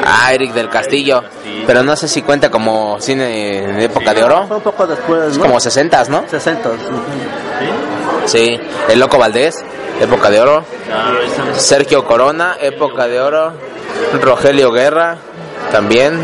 ah, 0.05 0.33
Eric 0.33 0.53
del 0.53 0.69
Castillo. 0.69 1.23
Pero 1.67 1.83
no 1.83 1.97
sé 1.97 2.09
si 2.09 2.23
cuenta 2.23 2.51
como 2.51 3.01
cine 3.01 3.25
de 3.25 3.85
época 3.85 4.15
de 4.15 4.25
oro. 4.25 4.47
Fue 4.47 4.57
un 4.57 4.63
poco 4.63 4.87
después, 4.87 5.37
¿no? 5.37 5.43
Como 5.43 5.61
60, 5.61 6.05
¿no? 6.09 6.25
60. 6.29 6.71
Sí. 8.27 8.59
El 8.89 9.01
Loco 9.01 9.19
Valdés, 9.19 9.65
época 10.01 10.31
de 10.31 10.41
oro. 10.41 10.65
Sergio 11.55 12.05
Corona, 12.05 12.57
época 12.61 13.07
de 13.07 13.21
oro. 13.21 13.53
Rogelio 14.21 14.71
Guerra, 14.73 15.17
también. 15.71 16.19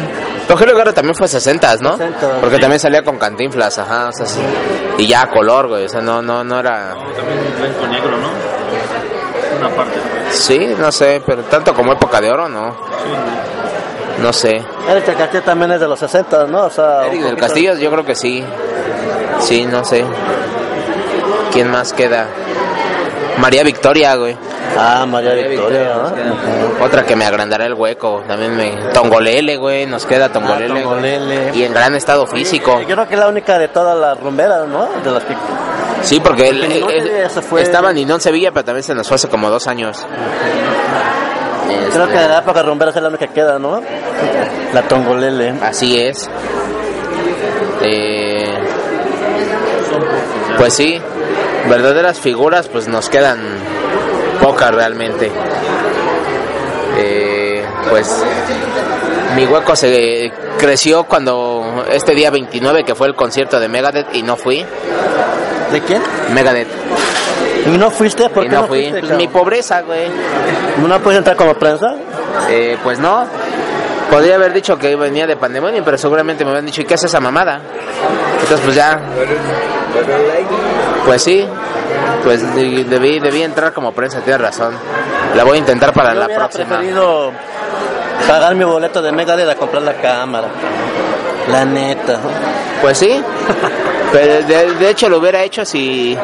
Rogelio 0.49 0.75
Guerra 0.77 0.93
también 0.93 1.15
fue 1.15 1.29
60, 1.29 1.77
¿no? 1.81 1.97
60, 1.97 2.41
Porque 2.41 2.57
sí. 2.57 2.61
también 2.61 2.81
salía 2.81 3.03
con 3.03 3.19
cantinflas, 3.19 3.79
ajá, 3.79 4.09
o 4.09 4.13
sea, 4.13 4.27
sí. 4.27 4.41
Y 4.97 5.07
ya 5.07 5.23
a 5.23 5.31
color, 5.31 5.69
güey, 5.69 5.85
o 5.85 5.89
sea, 5.89 6.01
no, 6.01 6.23
no, 6.23 6.43
no 6.43 6.59
era... 6.59 6.95
blanco 6.95 7.87
negro, 7.87 8.17
¿no? 8.17 8.31
Una 9.59 9.77
parte. 9.77 9.99
Sí, 10.33 10.75
no 10.79 10.93
sé, 10.93 11.23
pero 11.25 11.43
tanto 11.45 11.75
como 11.75 11.93
época 11.93 12.21
de 12.21 12.31
oro, 12.31 12.49
no. 12.49 12.75
No 14.21 14.33
sé. 14.33 14.63
Eric 14.89 15.07
del 15.07 15.17
Castillo 15.17 15.43
también 15.43 15.73
es 15.73 15.81
de 15.81 15.89
los 15.89 15.99
60, 15.99 16.47
¿no? 16.47 16.65
O 16.65 16.71
sea, 16.71 17.07
Eric 17.07 17.23
del 17.23 17.37
Castillo, 17.37 17.75
yo 17.77 17.91
creo 17.91 18.05
que 18.05 18.15
sí. 18.15 18.45
Sí, 19.41 19.65
no 19.67 19.85
sé. 19.85 20.05
¿Quién 21.53 21.71
más 21.71 21.93
queda? 21.93 22.27
María 23.39 23.63
Victoria, 23.63 24.17
güey. 24.17 24.37
Ah, 24.77 25.07
María 25.09 25.31
María 25.31 25.49
Victoria, 25.49 25.95
Victoria, 25.95 26.35
¿no? 26.79 26.85
Otra 26.85 27.05
que 27.05 27.17
me 27.17 27.25
agrandará 27.25 27.67
el 27.67 27.75
hueco. 27.75 28.23
También 28.27 28.57
me. 28.57 28.71
Tongolele, 28.93 29.57
güey. 29.57 29.87
Nos 29.87 30.05
queda 30.07 30.29
Tongolele. 30.31 30.69
güey. 30.69 30.81
Ah, 30.81 30.85
Tongolele. 30.85 31.51
Y 31.55 31.63
en 31.65 31.73
gran 31.73 31.95
estado 31.95 32.27
físico. 32.27 32.81
Yo 32.81 32.95
creo 32.95 33.09
que 33.09 33.15
es 33.15 33.21
la 33.21 33.29
única 33.29 33.59
de 33.59 33.69
todas 33.69 33.97
las 33.97 34.19
rumberas, 34.21 34.67
¿no? 34.69 34.89
De 35.05 35.11
las 35.11 35.23
que... 35.25 35.35
Sí, 36.03 36.21
porque 36.21 36.49
él, 36.49 36.63
él- 36.65 36.85
Sevilla 37.03 37.29
se 37.31 37.43
fue- 37.43 37.63
estaba 37.63 37.93
Ninón 37.93 38.21
Sevilla, 38.21 38.51
pero 38.53 38.65
también 38.65 38.83
se 38.85 38.95
nos 38.95 39.07
fue 39.09 39.17
hace 39.17 39.29
como 39.29 39.51
dos 39.51 39.67
años. 39.67 40.05
Creo 41.93 42.05
Este, 42.05 42.17
que 42.19 42.29
la 42.29 42.39
época 42.39 42.63
rumbera 42.63 42.91
es 42.91 42.97
la 43.03 43.09
única 43.09 43.27
que 43.27 43.35
queda, 43.35 43.59
¿no? 43.59 43.83
La 44.73 44.83
Tongolele. 44.83 45.55
Así 45.63 46.01
es. 46.01 46.29
Eh, 47.83 48.55
pues 50.59 50.75
sí, 50.75 51.01
verdaderas 51.69 52.19
figuras 52.19 52.69
pues 52.69 52.89
nos 52.89 53.09
quedan 53.09 53.39
pocas 54.43 54.75
realmente. 54.75 55.31
Eh, 56.97 57.65
pues 57.91 58.25
mi 59.37 59.47
hueco 59.47 59.77
se 59.77 60.33
creció 60.59 61.05
cuando 61.05 61.85
este 61.91 62.15
día 62.15 62.31
29 62.31 62.85
que 62.85 62.95
fue 62.95 63.07
el 63.07 63.15
concierto 63.15 63.61
de 63.61 63.69
Megadeth 63.69 64.15
y 64.15 64.23
no 64.23 64.37
fui. 64.37 64.65
¿De 65.73 65.81
quién? 65.83 66.03
Megadeth 66.33 66.69
¿Y 67.67 67.77
no 67.77 67.91
fuiste? 67.91 68.29
¿Por 68.31 68.45
y 68.45 68.49
qué 68.49 68.55
no 68.55 68.63
no, 68.63 68.69
fui. 68.69 68.81
fuiste? 68.83 69.01
Pues, 69.01 69.13
mi 69.19 69.29
pobreza, 69.29 69.83
güey. 69.83 70.09
¿No 70.87 70.99
puedes 71.01 71.19
entrar 71.19 71.37
como 71.37 71.55
prensa? 71.55 71.95
Eh, 72.49 72.77
pues 72.83 72.99
no. 72.99 73.27
Podría 74.11 74.37
haber 74.37 74.53
dicho 74.55 74.79
que 74.79 74.97
venía 74.97 75.27
de 75.27 75.37
Pandemonium, 75.37 75.85
pero 75.85 75.99
seguramente 75.99 76.45
me 76.45 76.51
habían 76.51 76.65
dicho, 76.67 76.81
¿y 76.81 76.85
qué 76.87 76.95
hace 76.95 77.07
esa 77.07 77.21
mamada? 77.21 77.61
Entonces, 78.41 78.61
pues 78.65 78.75
ya, 78.77 78.99
pues 81.05 81.23
sí. 81.23 81.47
Pues 82.25 82.55
de- 82.55 82.85
debí, 82.85 83.19
debí 83.21 83.43
entrar 83.43 83.73
como 83.73 83.93
prensa, 83.93 84.21
tienes 84.21 84.41
razón. 84.41 84.73
La 85.35 85.45
voy 85.45 85.57
a 85.57 85.59
intentar 85.61 85.93
para 85.93 86.15
Yo 86.15 86.21
la 86.21 86.27
próxima. 86.29 86.65
preferido 86.67 87.33
pagar 88.27 88.55
mi 88.55 88.65
boleto 88.65 89.03
de 89.03 89.13
Megadeth 89.13 89.49
a 89.49 89.55
comprar 89.57 89.83
la 89.83 89.95
cámara. 89.95 90.49
La 91.51 91.65
neta. 91.65 92.19
Pues 92.83 92.99
sí. 92.99 93.23
Pero 94.13 94.47
de, 94.47 94.75
de 94.75 94.91
hecho 94.91 95.09
lo 95.09 95.19
hubiera 95.19 95.43
hecho 95.43 95.65
si, 95.65 96.17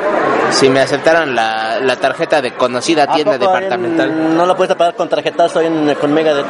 si 0.51 0.69
me 0.71 0.81
aceptaran 0.81 1.35
la, 1.35 1.79
la 1.81 1.97
tarjeta 1.97 2.41
de 2.41 2.55
conocida 2.55 3.07
tienda 3.07 3.35
¿A 3.35 3.39
poco 3.39 3.53
departamental. 3.53 4.09
en- 4.09 4.37
¿No 4.37 4.47
la 4.47 4.57
puedes 4.57 4.75
pagar 4.75 4.95
con 4.95 5.09
tarjetazo 5.09 5.59
ahí 5.59 5.67
en, 5.67 5.95
con 5.97 6.13
Megadeth? 6.13 6.47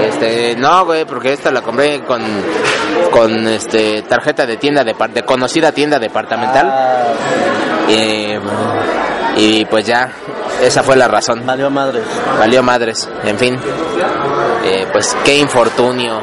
Este, 0.00 0.54
no, 0.56 0.84
güey, 0.86 1.04
porque 1.04 1.32
esta 1.32 1.50
la 1.50 1.60
compré 1.62 2.00
con, 2.02 2.22
con 3.10 3.46
este 3.48 4.02
tarjeta 4.02 4.46
de 4.46 4.56
tienda 4.56 4.84
de, 4.84 4.94
de 5.12 5.22
conocida 5.24 5.72
tienda 5.72 5.98
departamental. 5.98 6.66
Ah, 6.70 7.04
Eh, 7.88 8.38
y 9.36 9.64
pues 9.66 9.84
ya, 9.86 10.10
esa 10.62 10.82
fue 10.82 10.96
la 10.96 11.08
razón. 11.08 11.42
valió 11.44 11.68
madres. 11.70 12.04
Valió 12.38 12.62
madres, 12.62 13.08
en 13.24 13.38
fin. 13.38 13.58
Eh, 14.64 14.86
pues 14.92 15.16
qué 15.24 15.36
infortunio. 15.36 16.20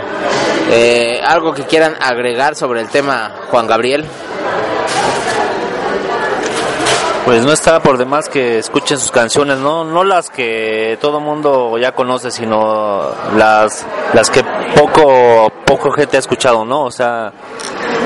Eh, 0.72 1.20
algo 1.26 1.54
que 1.54 1.64
quieran 1.64 1.96
agregar 2.00 2.56
sobre 2.56 2.82
el 2.82 2.90
tema 2.90 3.32
Juan 3.50 3.68
Gabriel. 3.68 4.06
Pues 7.26 7.46
no 7.46 7.52
está 7.52 7.80
por 7.80 8.00
demás 8.00 8.28
que 8.28 8.58
escuchen 8.58 8.98
sus 8.98 9.12
canciones, 9.12 9.60
no 9.60 9.84
no 9.84 10.04
las 10.04 10.32
que 10.32 10.98
todo 11.00 11.20
mundo 11.20 11.78
ya 11.78 11.92
conoce, 11.92 12.32
sino 12.32 13.04
las 13.38 13.86
las 14.14 14.32
que 14.32 14.44
poco 14.76 15.52
poco 15.64 15.92
gente 15.92 16.18
ha 16.18 16.20
escuchado, 16.20 16.66
¿no? 16.66 16.86
O 16.86 16.92
sea, 16.92 17.32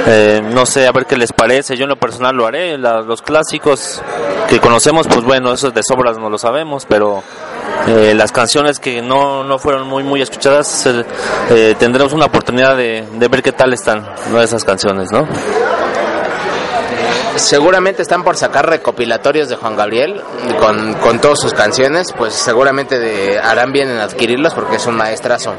eh, 0.08 0.42
no 0.54 0.66
sé, 0.66 0.88
a 0.88 0.92
ver 0.92 1.06
qué 1.06 1.16
les 1.16 1.32
parece. 1.32 1.78
Yo 1.78 1.84
en 1.84 1.92
lo 1.92 1.96
personal 1.96 2.36
lo 2.36 2.46
haré. 2.46 2.78
Los 2.78 3.22
clásicos 3.22 4.02
que 4.50 4.60
conocemos, 4.60 5.08
pues 5.08 5.24
bueno, 5.24 5.54
eso 5.54 5.72
de 5.72 5.84
sobras 5.84 6.18
no 6.18 6.30
lo 6.30 6.38
sabemos, 6.38 6.86
pero 6.86 7.24
eh, 7.88 8.14
las 8.14 8.34
canciones 8.34 8.80
que 8.80 9.02
no, 9.02 9.46
no 9.46 9.58
fueron 9.58 9.88
muy 9.88 10.04
muy 10.04 10.22
escuchadas, 10.22 10.86
eh, 11.50 11.76
tendremos 11.80 12.12
una 12.12 12.26
oportunidad 12.26 12.76
de, 12.76 13.08
de 13.14 13.28
ver 13.30 13.42
qué 13.42 13.54
tal 13.54 13.72
están 13.72 14.06
¿no? 14.32 14.42
esas 14.42 14.66
canciones, 14.66 15.12
¿no? 15.12 15.26
Seguramente 17.36 18.02
están 18.02 18.24
por 18.24 18.38
sacar 18.38 18.70
recopilatorios 18.70 19.50
de 19.50 19.56
Juan 19.56 19.76
Gabriel 19.76 20.22
con, 20.60 20.94
con 20.96 21.20
todas 21.20 21.40
sus 21.40 21.54
canciones, 21.54 22.14
pues 22.18 22.34
seguramente 22.34 23.00
de- 23.00 23.40
harán 23.40 23.72
bien 23.72 23.90
en 23.90 23.98
adquirirlos 24.00 24.54
porque 24.54 24.76
es 24.78 24.86
un 24.86 24.96
maestrazo. 24.96 25.54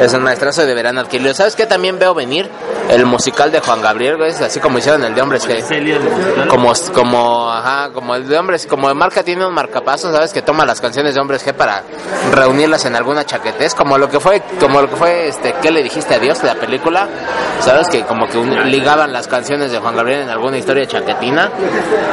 Es 0.00 0.12
un 0.14 0.22
maestrazo 0.22 0.62
y 0.62 0.66
deberán 0.66 0.98
adquirirlo. 0.98 1.32
¿Sabes 1.34 1.56
qué? 1.56 1.66
También 1.66 1.98
veo 1.98 2.14
venir 2.14 2.48
el 2.88 3.04
musical 3.06 3.52
de 3.52 3.60
Juan 3.60 3.82
Gabriel, 3.82 4.16
güey, 4.16 4.30
así 4.30 4.60
como 4.60 4.78
hicieron 4.78 5.04
el 5.04 5.14
de 5.14 5.20
Hombres 5.22 5.46
G. 5.46 5.62
Como, 6.48 6.72
como, 6.94 7.50
ajá, 7.50 7.90
como 7.92 8.14
el 8.14 8.26
de 8.26 8.38
Hombres, 8.38 8.66
como 8.66 8.88
el 8.88 8.94
marca 8.94 9.22
tiene 9.22 9.44
un 9.46 9.52
marcapaso, 9.52 10.10
¿sabes? 10.12 10.32
Que 10.32 10.40
toma 10.42 10.64
las 10.64 10.80
canciones 10.80 11.14
de 11.14 11.20
Hombres 11.20 11.46
G 11.46 11.52
para 11.52 11.82
reunirlas 12.32 12.84
en 12.86 12.96
alguna 12.96 13.24
chaquetez, 13.24 13.74
como 13.74 13.98
lo 13.98 14.08
que 14.08 14.20
fue, 14.20 14.42
como 14.60 14.80
lo 14.80 14.88
que 14.88 14.96
fue, 14.96 15.28
este, 15.28 15.54
¿qué 15.60 15.70
le 15.70 15.82
dijiste 15.82 16.14
a 16.14 16.18
Dios? 16.18 16.42
La 16.42 16.54
película, 16.54 17.06
¿sabes? 17.60 17.88
Que 17.88 18.02
como 18.04 18.26
que 18.26 18.38
un- 18.38 18.70
ligaban 18.70 19.12
las 19.12 19.28
canciones 19.28 19.70
de 19.70 19.78
Juan 19.78 19.94
Gabriel 19.94 20.22
en 20.22 20.30
alguna 20.30 20.56
historia 20.56 20.86
chaquetina, 20.86 21.50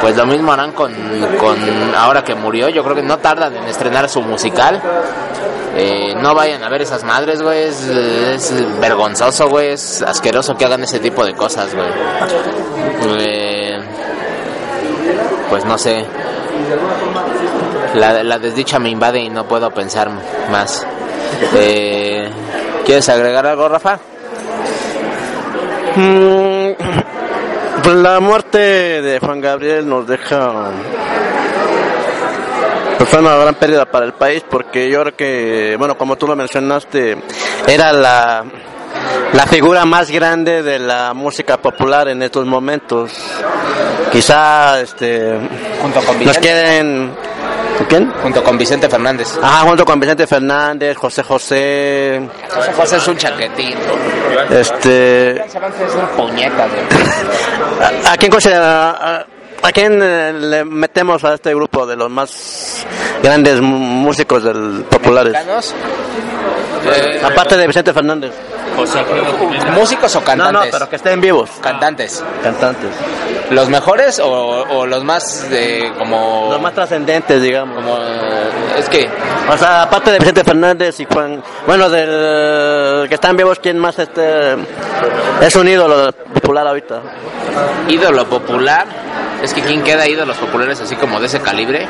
pues 0.00 0.16
lo 0.16 0.26
mismo 0.26 0.52
harán 0.52 0.72
con, 0.72 0.92
con 1.38 1.56
ahora 1.96 2.22
que 2.22 2.34
murió, 2.34 2.68
yo 2.68 2.82
creo 2.84 2.94
que 2.96 3.02
no 3.02 3.18
tardan 3.18 3.56
en 3.56 3.64
estrenar 3.64 4.08
su 4.08 4.20
musical. 4.20 4.80
Eh, 5.78 6.14
no 6.20 6.34
vayan 6.34 6.62
a 6.64 6.68
ver 6.68 6.82
esas 6.82 7.04
madres, 7.04 7.42
güey. 7.42 7.64
Es, 7.64 8.52
vergonzoso, 8.80 9.48
güey. 9.48 9.70
Es 9.72 10.02
asqueroso 10.02 10.56
que 10.56 10.64
hagan 10.64 10.82
ese 10.84 10.98
tipo 10.98 11.24
de 11.24 11.34
cosas, 11.34 11.74
güey. 11.74 11.88
Eh, 13.18 13.78
pues 15.50 15.64
no 15.64 15.76
sé. 15.78 16.04
La, 17.94 18.22
la 18.22 18.38
desdicha 18.38 18.78
me 18.78 18.90
invade 18.90 19.20
y 19.20 19.28
no 19.28 19.44
puedo 19.46 19.70
pensar 19.70 20.10
más. 20.50 20.86
Eh, 21.54 22.30
¿Quieres 22.84 23.08
agregar 23.08 23.46
algo, 23.46 23.68
Rafa? 23.68 23.98
Mm, 25.96 26.70
Pues 27.82 27.96
la 27.96 28.20
muerte 28.20 28.58
de 28.58 29.18
Juan 29.20 29.40
Gabriel 29.40 29.88
nos 29.88 30.06
deja 30.06 30.70
pues 32.98 33.10
fue 33.10 33.18
una 33.20 33.36
gran 33.36 33.54
pérdida 33.54 33.84
para 33.86 34.06
el 34.06 34.12
país 34.14 34.42
porque 34.48 34.88
yo 34.90 35.02
creo 35.02 35.16
que, 35.16 35.76
bueno, 35.78 35.96
como 35.98 36.16
tú 36.16 36.26
lo 36.26 36.36
mencionaste, 36.36 37.16
era 37.66 37.92
la, 37.92 38.44
la 39.32 39.46
figura 39.46 39.84
más 39.84 40.10
grande 40.10 40.62
de 40.62 40.78
la 40.78 41.14
música 41.14 41.58
popular 41.58 42.08
en 42.08 42.22
estos 42.22 42.46
momentos. 42.46 43.12
Quizá 44.12 44.80
este, 44.80 45.38
Junto 45.82 46.00
con 46.00 46.24
nos 46.24 46.38
queden 46.38 47.12
¿Quién? 47.88 48.10
Junto 48.22 48.42
con 48.42 48.56
Vicente 48.56 48.88
Fernández. 48.88 49.38
Ah, 49.42 49.62
junto 49.66 49.84
con 49.84 50.00
Vicente 50.00 50.26
Fernández, 50.26 50.96
José 50.96 51.22
José, 51.22 52.28
José 52.48 52.72
José 52.72 52.96
es 52.96 53.08
un 53.08 53.16
chaquetín. 53.16 53.74
este... 54.50 55.44
Es 55.44 55.54
una 55.94 56.08
puñeta, 56.16 56.66
güey. 56.66 56.80
¿A, 58.06 58.12
a 58.12 58.16
quién 58.16 58.30
considera... 58.30 59.26
A, 59.62 59.72
quién 59.72 60.00
eh, 60.02 60.32
le 60.32 60.64
metemos 60.64 61.24
a 61.24 61.34
este 61.34 61.54
grupo 61.54 61.86
de 61.86 61.96
los 61.96 62.10
más 62.10 62.86
grandes 63.22 63.60
músicos 63.60 64.44
del 64.44 64.84
populares? 64.88 65.34
Eh, 66.84 67.20
Aparte 67.24 67.56
de 67.56 67.66
Vicente 67.66 67.92
Fernández. 67.92 68.32
¿Músicos 69.74 70.14
o 70.16 70.20
No, 70.20 70.24
cantantes? 70.24 70.52
no, 70.52 70.70
pero 70.70 70.88
que 70.88 70.96
estén 70.96 71.20
vivos. 71.20 71.50
Cantantes. 71.60 72.22
Cantantes. 72.42 72.90
¿Los 73.50 73.68
mejores 73.68 74.18
o, 74.18 74.28
o 74.28 74.86
los 74.86 75.04
más 75.04 75.48
de 75.50 75.92
como... 75.98 76.48
Los 76.50 76.60
más 76.60 76.74
trascendentes, 76.74 77.40
digamos. 77.42 77.76
como 77.76 77.96
eh, 77.98 78.50
es 78.78 78.88
que 78.88 79.08
O 79.52 79.56
sea, 79.56 79.82
aparte 79.82 80.10
de 80.10 80.18
Vicente 80.18 80.44
Fernández 80.44 80.98
y 81.00 81.04
Juan, 81.04 81.42
bueno, 81.66 81.88
del 81.88 83.08
que 83.08 83.14
están 83.14 83.36
vivos, 83.36 83.58
¿quién 83.60 83.78
más 83.78 83.98
este 83.98 84.54
es 85.40 85.56
un 85.56 85.68
ídolo 85.68 86.12
popular 86.12 86.66
ahorita? 86.66 87.00
ídolo 87.88 88.26
popular, 88.26 88.84
es 89.42 89.54
que 89.54 89.62
quién 89.62 89.82
queda 89.82 90.06
ídolos 90.08 90.36
populares 90.36 90.80
así 90.80 90.96
como 90.96 91.20
de 91.20 91.26
ese 91.26 91.40
calibre, 91.40 91.86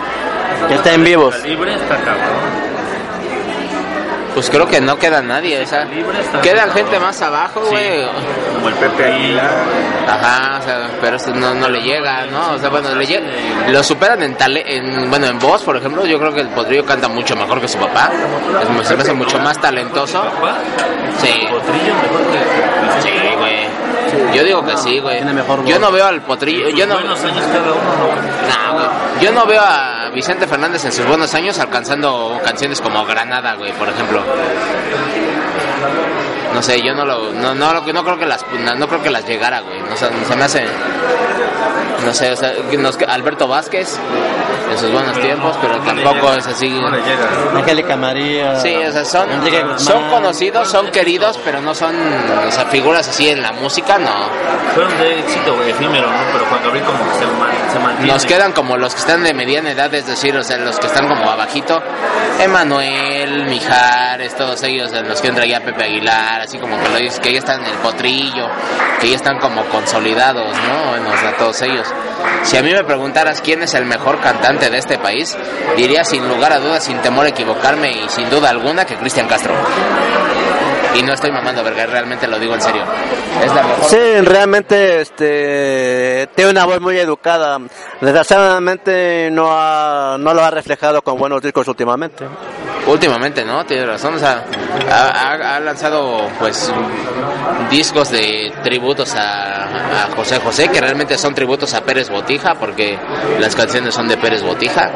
Que 0.68 0.74
estén 0.74 1.02
vivos. 1.02 1.34
Libre 1.44 1.74
está 1.74 1.96
cabrón. 1.96 2.65
Pues 4.36 4.50
creo 4.50 4.68
que 4.68 4.82
no 4.82 4.98
queda 4.98 5.22
nadie, 5.22 5.62
o 5.62 5.66
sea, 5.66 5.88
quedan 6.42 6.70
gente 6.72 7.00
más 7.00 7.22
abajo, 7.22 7.62
güey. 7.70 8.06
Como 8.54 8.68
el 8.68 8.74
Pepe 8.74 9.04
Aguilar. 9.06 9.50
Ajá, 10.06 10.58
o 10.58 10.62
sea, 10.62 10.90
pero 11.00 11.16
esto 11.16 11.34
no, 11.34 11.54
no 11.54 11.70
le 11.70 11.80
llega, 11.80 12.26
¿no? 12.26 12.52
O 12.52 12.58
sea, 12.58 12.68
bueno, 12.68 12.94
le 12.94 13.06
llega, 13.06 13.26
lo 13.70 13.82
superan 13.82 14.22
en, 14.22 14.34
tale, 14.34 14.62
en, 14.76 15.08
bueno, 15.08 15.26
en 15.26 15.38
voz, 15.38 15.62
por 15.62 15.78
ejemplo, 15.78 16.04
yo 16.04 16.18
creo 16.18 16.34
que 16.34 16.42
el 16.42 16.48
Potrillo 16.48 16.84
canta 16.84 17.08
mucho 17.08 17.34
mejor 17.34 17.62
que 17.62 17.66
su 17.66 17.78
papá, 17.78 18.10
es, 18.60 18.86
se 18.86 18.94
me 18.94 19.02
hace 19.04 19.14
mucho 19.14 19.38
más 19.38 19.58
talentoso. 19.58 20.22
Sí, 21.18 21.46
Potrillo 21.50 21.94
mejor 21.94 22.20
que 22.30 23.08
sí, 23.08 23.14
güey. 23.38 24.34
Yo 24.34 24.44
digo 24.44 24.62
que 24.66 24.76
sí, 24.76 24.98
güey. 24.98 25.16
Tiene 25.16 25.32
mejor 25.32 25.64
Yo 25.64 25.76
voz. 25.76 25.80
no 25.80 25.92
veo 25.92 26.04
al 26.04 26.20
Potrillo, 26.20 26.68
yo 26.68 26.86
no... 26.86 26.92
buenos 26.96 27.24
años 27.24 27.42
cada 27.50 27.72
uno. 27.72 27.80
Nah, 28.48 28.72
güey. 28.72 28.86
Yo 29.20 29.32
no 29.32 29.46
veo 29.46 29.62
a 29.62 30.10
Vicente 30.10 30.46
Fernández 30.46 30.84
en 30.84 30.92
sus 30.92 31.06
buenos 31.06 31.34
años 31.34 31.58
alcanzando 31.58 32.38
canciones 32.44 32.80
como 32.80 33.04
Granada, 33.06 33.54
güey, 33.54 33.72
por 33.72 33.88
ejemplo. 33.88 34.22
No 36.54 36.62
sé, 36.62 36.80
yo 36.82 36.94
no 36.94 37.04
lo, 37.04 37.32
no, 37.32 37.54
no, 37.54 37.72
lo- 37.74 37.92
no 37.92 38.04
creo 38.04 38.18
que 38.18 38.26
las, 38.26 38.44
no, 38.64 38.74
no 38.76 38.88
creo 38.88 39.02
que 39.02 39.10
las 39.10 39.26
llegara, 39.26 39.60
güey. 39.60 39.80
No, 39.80 39.96
sé, 39.96 40.08
se 40.26 40.36
me 40.36 40.44
hace, 40.44 40.64
no 42.04 42.14
sé, 42.14 42.32
o 42.32 42.36
sea, 42.36 42.52
que 42.70 42.78
nos- 42.78 42.98
Alberto 43.08 43.46
Vázquez 43.48 43.98
en 44.70 44.78
sus 44.78 44.90
buenos 44.90 45.18
tiempos, 45.20 45.56
pero 45.60 45.78
tampoco 45.80 46.32
es 46.34 46.46
así. 46.46 46.80
Angélica 47.54 47.96
María. 47.96 48.56
Sí, 48.60 48.74
o 48.74 48.90
sea, 48.92 49.04
son, 49.04 49.28
son 49.78 50.08
conocidos, 50.10 50.68
son 50.68 50.90
queridos, 50.90 51.38
pero 51.44 51.60
no 51.60 51.74
son, 51.74 51.94
o 52.48 52.50
sea, 52.50 52.64
figuras 52.66 53.06
así 53.08 53.28
en 53.28 53.42
la 53.42 53.52
música, 53.52 53.98
no. 53.98 54.10
Fueron 54.74 54.96
de 54.98 55.20
éxito, 55.20 55.54
güey, 55.54 55.70
efímero, 55.70 56.10
¿no? 56.10 56.18
Pero 56.32 56.46
Juan 56.46 56.62
Gabriel 56.64 56.84
como 56.86 56.98
que 57.10 57.18
se 57.72 57.78
mantiene. 57.78 58.12
Nos 58.12 58.24
quedan 58.26 58.52
como 58.52 58.76
los 58.76 58.94
que 58.94 59.00
están 59.00 59.22
de 59.22 59.34
mediana 59.34 59.70
edad, 59.72 59.92
es 59.94 60.06
decir, 60.06 60.36
o 60.36 60.42
sea, 60.42 60.56
los 60.58 60.78
que 60.78 60.86
están 60.86 61.06
como 61.08 61.30
abajito. 61.30 61.80
Emanuel, 62.40 63.25
Mijares, 63.44 64.34
todos 64.34 64.62
ellos, 64.62 64.92
en 64.92 65.08
los 65.08 65.20
que 65.20 65.28
entra 65.28 65.44
ya 65.46 65.60
Pepe 65.60 65.84
Aguilar, 65.84 66.42
así 66.42 66.58
como 66.58 66.78
que 66.78 66.88
lo 66.88 66.96
dices, 66.96 67.20
que 67.20 67.32
ya 67.32 67.38
están 67.38 67.60
en 67.60 67.66
el 67.66 67.78
potrillo, 67.78 68.48
que 69.00 69.10
ya 69.10 69.16
están 69.16 69.38
como 69.38 69.64
consolidados, 69.66 70.56
¿no? 70.68 70.90
Bueno, 70.90 71.10
o 71.10 71.16
sea, 71.18 71.36
todos 71.36 71.60
ellos. 71.62 71.86
Si 72.42 72.56
a 72.56 72.62
mí 72.62 72.72
me 72.72 72.84
preguntaras 72.84 73.40
quién 73.40 73.62
es 73.62 73.74
el 73.74 73.84
mejor 73.84 74.20
cantante 74.20 74.70
de 74.70 74.78
este 74.78 74.98
país, 74.98 75.36
diría 75.76 76.04
sin 76.04 76.28
lugar 76.28 76.52
a 76.52 76.60
dudas, 76.60 76.84
sin 76.84 76.98
temor 76.98 77.26
a 77.26 77.30
equivocarme 77.30 77.90
y 77.92 78.08
sin 78.08 78.30
duda 78.30 78.50
alguna 78.50 78.84
que 78.84 78.96
Cristian 78.96 79.28
Castro. 79.28 79.52
Y 80.94 81.02
no 81.02 81.12
estoy 81.12 81.30
mamando, 81.30 81.62
verga, 81.62 81.84
realmente 81.86 82.26
lo 82.26 82.38
digo 82.38 82.54
en 82.54 82.62
serio. 82.62 82.82
Es 83.44 83.52
la 83.52 83.62
mejor. 83.62 83.84
Sí, 83.84 84.20
realmente 84.22 85.00
este 85.02 86.28
tiene 86.34 86.52
una 86.52 86.64
voz 86.64 86.80
muy 86.80 86.96
educada. 86.98 87.58
Desgraciadamente 88.00 89.28
no 89.30 89.48
ha, 89.50 90.16
no 90.18 90.32
lo 90.32 90.42
ha 90.42 90.50
reflejado 90.50 91.02
con 91.02 91.18
buenos 91.18 91.42
discos 91.42 91.68
últimamente. 91.68 92.24
Últimamente, 92.86 93.44
¿no? 93.44 93.64
Tienes 93.66 93.86
razón, 93.86 94.14
o 94.14 94.18
sea, 94.18 94.44
ha, 94.90 95.58
lanzado 95.60 96.28
pues 96.38 96.72
discos 97.70 98.10
de 98.10 98.52
tributos 98.62 99.14
a, 99.16 99.64
a 100.04 100.08
José 100.14 100.38
José, 100.38 100.68
que 100.68 100.80
realmente 100.80 101.18
son 101.18 101.34
tributos 101.34 101.74
a 101.74 101.82
Pérez 101.82 102.08
Botija, 102.10 102.54
porque 102.54 102.96
las 103.40 103.56
canciones 103.56 103.92
son 103.94 104.06
de 104.06 104.16
Pérez 104.16 104.42
Botija, 104.42 104.90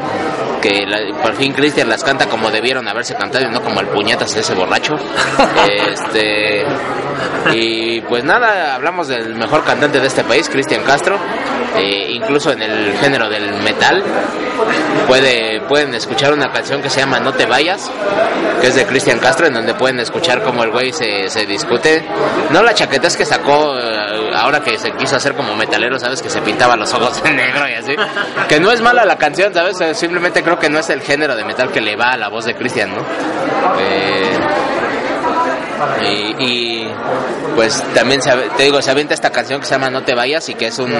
que 0.61 0.85
la- 0.87 1.21
por 1.21 1.35
fin 1.35 1.51
Cristian 1.51 1.89
las 1.89 2.03
canta 2.03 2.27
como 2.27 2.49
debieron 2.49 2.87
haberse 2.87 3.13
cantado 3.15 3.45
y 3.45 3.49
no 3.51 3.61
como 3.61 3.81
el 3.81 3.87
puñetas 3.87 4.33
de 4.33 4.39
ese 4.39 4.53
borracho. 4.55 4.95
Este 5.69 6.65
y 7.53 8.01
pues 8.01 8.23
nada, 8.23 8.75
hablamos 8.75 9.07
del 9.07 9.35
mejor 9.35 9.63
cantante 9.63 9.99
de 9.99 10.07
este 10.07 10.23
país, 10.23 10.47
Cristian 10.49 10.83
Castro, 10.83 11.17
eh, 11.75 12.07
incluso 12.11 12.51
en 12.51 12.61
el 12.61 12.93
género 12.97 13.29
del 13.29 13.61
metal. 13.63 14.01
Puede, 15.07 15.61
pueden 15.61 15.93
escuchar 15.93 16.33
una 16.33 16.51
canción 16.51 16.81
que 16.81 16.89
se 16.89 16.99
llama 16.99 17.19
No 17.19 17.33
te 17.33 17.45
vayas, 17.45 17.91
que 18.61 18.67
es 18.67 18.75
de 18.75 18.85
Cristian 18.85 19.19
Castro, 19.19 19.47
en 19.47 19.53
donde 19.53 19.73
pueden 19.73 19.99
escuchar 19.99 20.41
cómo 20.43 20.63
el 20.63 20.71
güey 20.71 20.91
se, 20.93 21.29
se 21.29 21.45
discute. 21.45 22.05
No 22.51 22.63
la 22.63 22.73
chaqueta 22.73 23.07
es 23.07 23.17
que 23.17 23.25
sacó 23.25 23.77
eh, 23.77 24.31
ahora 24.35 24.61
que 24.61 24.77
se 24.77 24.91
quiso 24.93 25.15
hacer 25.15 25.33
como 25.33 25.55
metalero, 25.55 25.99
¿sabes? 25.99 26.21
Que 26.21 26.29
se 26.29 26.41
pintaba 26.41 26.75
los 26.75 26.93
ojos 26.93 27.21
de 27.23 27.31
negro 27.31 27.67
y 27.67 27.73
así. 27.73 27.95
Que 28.47 28.59
no 28.59 28.71
es 28.71 28.81
mala 28.81 29.03
la 29.05 29.17
canción, 29.17 29.53
¿sabes? 29.53 29.79
Eh, 29.81 29.93
Simplemente 29.95 30.43
creo 30.43 30.57
que 30.59 30.69
no 30.69 30.79
es 30.79 30.89
el 30.89 31.01
género 31.01 31.35
de 31.35 31.43
metal 31.45 31.69
que 31.71 31.81
le 31.81 31.95
va 31.95 32.11
a 32.11 32.17
la 32.17 32.29
voz 32.29 32.45
de 32.45 32.55
Cristian, 32.55 32.91
¿no? 32.95 33.01
Eh, 33.79 34.37
y, 36.03 36.35
y, 36.43 36.91
pues 37.55 37.81
también 37.93 38.21
se, 38.21 38.31
te 38.57 38.63
digo, 38.63 38.81
se 38.81 38.91
avienta 38.91 39.13
esta 39.13 39.29
canción 39.31 39.59
que 39.59 39.65
se 39.65 39.73
llama 39.73 39.89
No 39.89 40.03
te 40.03 40.13
vayas 40.15 40.47
y 40.49 40.55
que 40.55 40.67
es 40.67 40.79
un- 40.79 40.93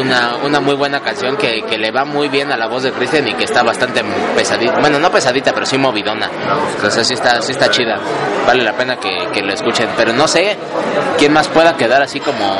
una, 0.00 0.36
una 0.44 0.60
muy 0.60 0.74
buena 0.74 1.00
canción 1.00 1.36
que, 1.36 1.62
que 1.62 1.78
le 1.78 1.90
va 1.92 2.04
muy 2.04 2.28
bien 2.28 2.50
a 2.50 2.56
la 2.56 2.66
voz 2.66 2.82
de 2.82 2.92
Cristian 2.92 3.26
y 3.28 3.34
que 3.34 3.44
está 3.44 3.62
bastante 3.62 4.02
pesadita, 4.34 4.80
bueno 4.80 4.98
no 4.98 5.10
pesadita 5.10 5.52
pero 5.52 5.64
sí 5.66 5.78
movidona, 5.78 6.28
entonces 6.76 7.06
sí 7.06 7.14
está, 7.14 7.40
sí 7.42 7.52
está 7.52 7.70
chida, 7.70 7.98
vale 8.46 8.64
la 8.64 8.72
pena 8.72 8.96
que, 8.96 9.28
que 9.32 9.42
lo 9.42 9.52
escuchen, 9.52 9.88
pero 9.96 10.12
no 10.12 10.26
sé 10.26 10.56
quién 11.18 11.32
más 11.32 11.46
pueda 11.48 11.76
quedar 11.76 12.02
así 12.02 12.18
como, 12.20 12.56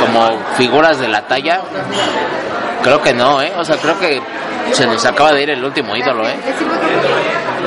como 0.00 0.38
figuras 0.56 0.98
de 0.98 1.08
la 1.08 1.26
talla, 1.26 1.60
creo 2.82 3.00
que 3.02 3.14
no, 3.14 3.42
¿eh? 3.42 3.52
o 3.56 3.64
sea 3.64 3.76
creo 3.76 3.98
que 3.98 4.20
se 4.72 4.86
nos 4.86 5.04
acaba 5.04 5.32
de 5.32 5.42
ir 5.42 5.50
el 5.50 5.64
último 5.64 5.96
ídolo, 5.96 6.26
¿eh? 6.28 6.36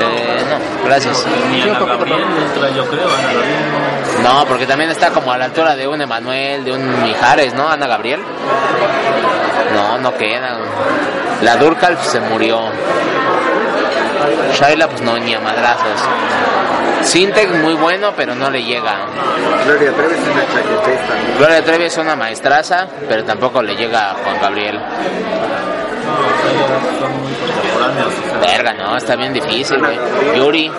Eh, 0.00 0.44
no, 0.48 0.86
gracias. 0.86 1.26
Ni 1.50 1.62
Ana 1.62 1.80
Gabriel 1.80 2.18
entra, 2.20 2.70
yo 2.70 2.86
creo, 2.86 3.06
Ana 3.06 3.32
Gabriel. 3.32 4.22
No, 4.22 4.44
porque 4.46 4.66
también 4.66 4.90
está 4.90 5.10
como 5.10 5.32
a 5.32 5.38
la 5.38 5.46
altura 5.46 5.76
de 5.76 5.86
un 5.86 6.00
Emanuel, 6.00 6.64
de 6.64 6.72
un 6.72 7.02
Mijares, 7.02 7.54
¿no? 7.54 7.68
Ana 7.68 7.86
Gabriel. 7.86 8.20
No, 9.74 9.98
no 9.98 10.14
queda. 10.16 10.58
La 11.42 11.56
Durcal 11.56 11.98
se 11.98 12.20
murió. 12.20 12.60
Shaila, 14.52 14.88
pues 14.88 15.00
no, 15.02 15.18
ni 15.18 15.34
a 15.34 15.40
madrazos. 15.40 16.00
Sintec 17.02 17.50
muy 17.62 17.74
bueno, 17.74 18.12
pero 18.16 18.34
no 18.34 18.50
le 18.50 18.62
llega. 18.62 19.06
Gloria 19.64 19.92
Trevi 19.92 20.14
es 20.14 20.26
una. 20.26 21.38
Gloria 21.38 21.64
Trevi 21.64 21.84
es 21.84 21.98
una 21.98 22.16
maestraza, 22.16 22.86
pero 23.08 23.24
tampoco 23.24 23.62
le 23.62 23.74
llega 23.74 24.10
a 24.10 24.14
Juan 24.14 24.40
Gabriel. 24.40 24.80
Verga, 28.40 28.72
no, 28.74 28.96
está 28.96 29.16
bien 29.16 29.32
difícil, 29.32 29.78
güey. 29.78 29.98
Yuri, 30.36 30.70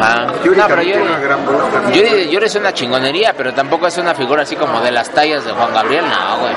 ajá. 0.00 0.26
Yuri 0.44 0.58
No, 0.58 0.66
pero 0.68 0.82
Yuri. 0.82 1.04
Yuri, 1.92 2.28
Yuri 2.30 2.46
es 2.46 2.54
una 2.54 2.72
chingonería, 2.72 3.34
pero 3.36 3.52
tampoco 3.52 3.86
es 3.86 3.96
una 3.98 4.14
figura 4.14 4.42
así 4.42 4.56
como 4.56 4.80
de 4.80 4.90
las 4.90 5.10
tallas 5.10 5.44
de 5.44 5.52
Juan 5.52 5.72
Gabriel, 5.72 6.04
no, 6.08 6.38
güey. 6.40 6.54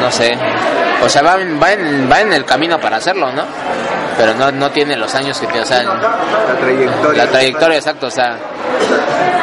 No 0.00 0.10
sé. 0.10 0.36
O 1.02 1.08
sea, 1.08 1.22
va, 1.22 1.40
en- 1.40 1.60
va, 1.60 1.72
en, 1.72 2.10
va 2.10 2.20
en 2.20 2.32
el 2.32 2.44
camino 2.44 2.78
para 2.80 2.96
hacerlo, 2.98 3.32
¿no? 3.32 3.44
Pero 4.18 4.34
no, 4.34 4.52
no 4.52 4.70
tiene 4.70 4.96
los 4.96 5.14
años 5.14 5.38
que 5.40 5.46
tiene, 5.46 5.62
o 5.62 5.66
sea, 5.66 5.82
La 5.82 6.56
trayectoria. 6.60 7.24
la 7.24 7.30
trayectoria, 7.30 7.78
exacto, 7.78 8.06
o 8.06 8.10
sea, 8.10 8.36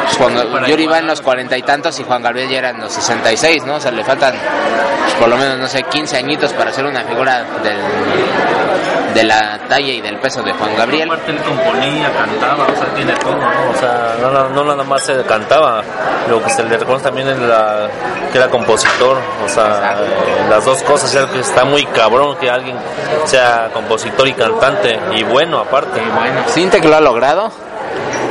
pues, 0.04 0.16
Juan 0.16 0.34
Ga- 0.36 0.66
Yuri 0.66 0.86
va 0.86 0.98
en 0.98 1.06
los 1.06 1.20
cuarenta 1.20 1.56
y 1.56 1.62
tantos 1.62 1.98
y 2.00 2.04
Juan 2.04 2.22
Gabriel 2.22 2.48
ya 2.48 2.58
era 2.58 2.70
en 2.70 2.80
los 2.80 2.92
66, 2.92 3.64
¿no? 3.64 3.76
O 3.76 3.80
sea, 3.80 3.90
le 3.90 4.04
faltan 4.04 4.34
pues, 4.34 5.14
por 5.14 5.28
lo 5.28 5.36
menos, 5.36 5.58
no 5.58 5.66
sé, 5.68 5.82
15 5.84 6.16
añitos 6.16 6.52
para 6.54 6.72
ser 6.72 6.84
una 6.86 7.02
figura 7.04 7.44
del, 7.62 9.14
de 9.14 9.24
la 9.24 9.58
talla 9.68 9.92
y 9.92 10.00
del 10.00 10.16
peso 10.18 10.42
de 10.42 10.52
Juan 10.52 10.76
Gabriel. 10.76 11.08
Aparte 11.10 11.30
él 11.32 11.38
componía, 11.38 12.10
cantaba, 12.12 12.64
o 12.64 12.76
sea, 12.76 12.86
tiene 12.94 13.12
todo, 13.14 13.36
¿no? 13.36 13.70
O 13.74 13.78
sea, 13.78 14.14
no, 14.20 14.30
no, 14.30 14.48
no 14.50 14.64
nada 14.64 14.84
más 14.84 15.04
se 15.04 15.22
cantaba, 15.24 15.82
lo 16.28 16.42
que 16.42 16.50
se 16.50 16.62
le 16.64 16.76
reconoce 16.78 17.04
también 17.04 17.28
es 17.28 17.38
la, 17.38 17.88
que 18.32 18.38
era 18.38 18.48
compositor, 18.48 19.18
o 19.44 19.48
sea, 19.48 19.96
eh, 20.00 20.46
las 20.50 20.64
dos 20.64 20.82
cosas, 20.82 21.12
ya 21.12 21.26
que 21.28 21.40
está 21.40 21.64
muy 21.64 21.84
cabrón 21.86 22.36
que 22.38 22.50
alguien 22.50 22.76
sea 23.24 23.70
compositor 23.72 24.26
y 24.28 24.32
cantante, 24.34 24.98
y 25.14 25.22
bueno 25.24 25.58
aparte. 25.58 26.00
Bueno, 26.00 26.42
Sintec 26.48 26.84
lo 26.84 26.96
ha 26.96 27.00
logrado. 27.00 27.50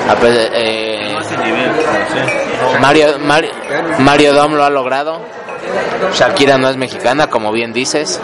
A 0.09 0.15
pe- 0.15 0.49
eh, 0.53 1.15
nivel. 1.43 1.71
sí. 1.75 2.77
Mario, 2.81 3.19
Mario, 3.19 3.51
Mario 3.99 4.33
Dom 4.33 4.53
lo 4.53 4.63
ha 4.63 4.69
logrado. 4.69 5.19
Shakira 6.13 6.57
no 6.57 6.69
es 6.69 6.77
mexicana, 6.77 7.27
como 7.29 7.51
bien 7.51 7.73
dices. 7.73 8.19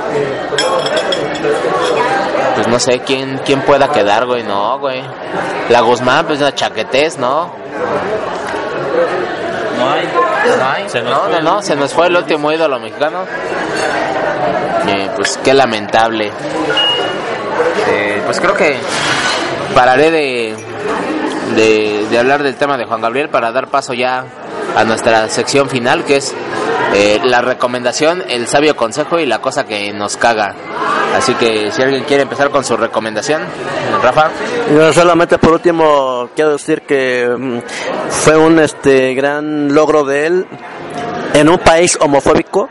Pues 2.55 2.67
no 2.67 2.79
sé 2.79 2.99
quién 2.99 3.39
quién 3.45 3.61
pueda 3.61 3.89
quedar, 3.89 4.25
güey. 4.25 4.43
No, 4.43 4.79
güey. 4.79 5.01
La 5.69 5.81
Guzmán, 5.81 6.25
pues 6.25 6.39
una 6.39 6.53
chaquetés, 6.53 7.17
¿no? 7.17 7.51
No 9.77 9.89
hay. 9.91 10.07
No, 10.57 10.69
hay. 10.69 10.89
Se 10.89 11.01
nos 11.01 11.11
no, 11.11 11.19
fue 11.29 11.41
no, 11.41 11.61
se 11.61 11.75
nos 11.75 11.93
fue 11.93 12.07
el 12.07 12.15
último 12.15 12.51
ídolo 12.51 12.79
mexicano. 12.79 13.19
Eh, 14.88 15.09
pues 15.15 15.39
qué 15.43 15.53
lamentable. 15.53 16.31
Eh, 17.89 18.21
pues 18.25 18.39
creo 18.39 18.53
que 18.55 18.77
pararé 19.73 20.11
de, 20.11 20.55
de, 21.56 22.18
hablar 22.18 22.43
del 22.43 22.56
tema 22.56 22.78
de 22.78 22.86
Juan 22.86 23.01
Gabriel 23.01 23.30
para 23.30 23.51
dar 23.51 23.68
paso 23.68 23.93
ya 23.93 24.26
a 24.76 24.84
nuestra 24.84 25.28
sección 25.30 25.70
final, 25.70 26.04
que 26.04 26.18
es 26.18 26.34
eh, 26.93 27.20
la 27.24 27.41
recomendación, 27.41 28.24
el 28.28 28.47
sabio 28.47 28.76
consejo 28.76 29.20
y 29.20 29.26
la 29.26 29.39
cosa 29.39 29.66
que 29.66 29.93
nos 29.93 30.18
caga. 30.18 30.56
Así 31.16 31.34
que 31.36 31.72
si 31.72 31.82
alguien 31.82 32.04
quiere 32.06 32.24
empezar 32.24 32.49
con 32.49 32.64
su 32.64 32.76
recomendación, 32.76 33.43
Rafa. 34.01 34.32
Yo 34.74 34.91
solamente 34.93 35.38
por 35.38 35.54
último 35.54 36.30
quiero 36.36 36.54
decir 36.54 36.82
que 36.82 37.28
mm, 37.38 37.60
fue 38.10 38.38
un 38.38 38.60
este 38.60 39.14
gran 39.14 39.74
logro 39.74 40.04
de 40.04 40.28
él 40.28 40.47
en 41.34 41.49
un 41.49 41.60
país 41.60 41.97
homofóbico 42.01 42.70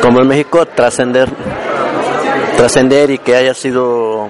como 0.00 0.20
en 0.20 0.28
México 0.28 0.66
trascender 0.66 1.28
trascender 2.56 3.10
y 3.10 3.18
que 3.18 3.36
haya 3.36 3.54
sido 3.54 4.28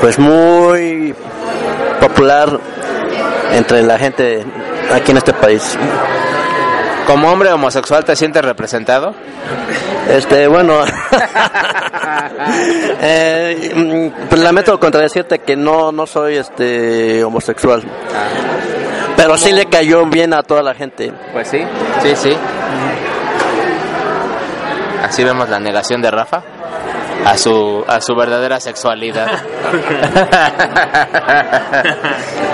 pues 0.00 0.18
muy 0.18 1.14
popular 2.00 2.58
entre 3.52 3.82
la 3.82 3.98
gente 3.98 4.44
aquí 4.92 5.10
en 5.10 5.18
este 5.18 5.32
país. 5.32 5.76
Como 7.06 7.30
hombre 7.30 7.52
homosexual, 7.52 8.04
¿te 8.04 8.16
sientes 8.16 8.44
representado? 8.44 9.14
Este, 10.08 10.46
bueno, 10.48 10.74
eh, 13.00 13.72
mm, 13.74 14.34
lamento 14.36 14.78
contradecirte 14.78 15.40
que 15.40 15.56
no, 15.56 15.92
no 15.92 16.06
soy 16.06 16.36
este 16.36 17.22
homosexual, 17.22 17.82
pero 19.16 19.36
sí 19.36 19.52
le 19.52 19.66
cayó 19.66 20.06
bien 20.06 20.32
a 20.34 20.42
toda 20.42 20.62
la 20.62 20.74
gente. 20.74 21.12
Pues 21.32 21.48
sí, 21.48 21.62
sí, 22.02 22.16
sí. 22.16 22.36
Así 25.02 25.24
vemos 25.24 25.48
la 25.48 25.58
negación 25.58 26.02
de 26.02 26.10
Rafa 26.10 26.42
a 27.24 27.36
su 27.36 27.84
a 27.86 28.00
su 28.00 28.14
verdadera 28.14 28.60
sexualidad. 28.60 29.28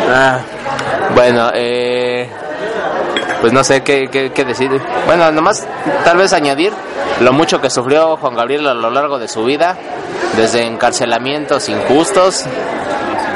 Ah, 0.09 0.39
bueno, 1.17 1.51
eh, 1.53 2.31
pues 3.41 3.53
no 3.53 3.65
sé 3.65 3.83
qué, 3.83 4.09
qué, 4.11 4.31
qué 4.31 4.45
decir. 4.45 4.71
Bueno, 5.05 5.33
nomás 5.33 5.67
tal 6.05 6.17
vez 6.17 6.33
añadir 6.33 6.73
lo 7.21 7.33
mucho 7.33 7.61
que 7.61 7.71
sufrió 7.71 8.17
Juan 8.17 8.35
Gabriel 8.35 8.67
a 8.67 8.75
lo 8.75 8.91
largo 8.91 9.19
de 9.19 9.27
su 9.27 9.45
vida, 9.45 9.77
desde 10.37 10.65
encarcelamientos 10.65 11.69
injustos, 11.69 12.45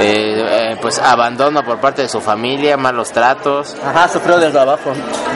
eh, 0.01 0.73
eh, 0.73 0.77
pues 0.81 0.99
abandono 0.99 1.63
por 1.65 1.79
parte 1.79 2.03
de 2.03 2.09
su 2.09 2.21
familia, 2.21 2.77
malos 2.77 3.13
tratos. 3.13 3.77
Ajá, 3.85 4.09
sufrió 4.09 4.39
desde 4.39 4.59
abajo. 4.59 4.93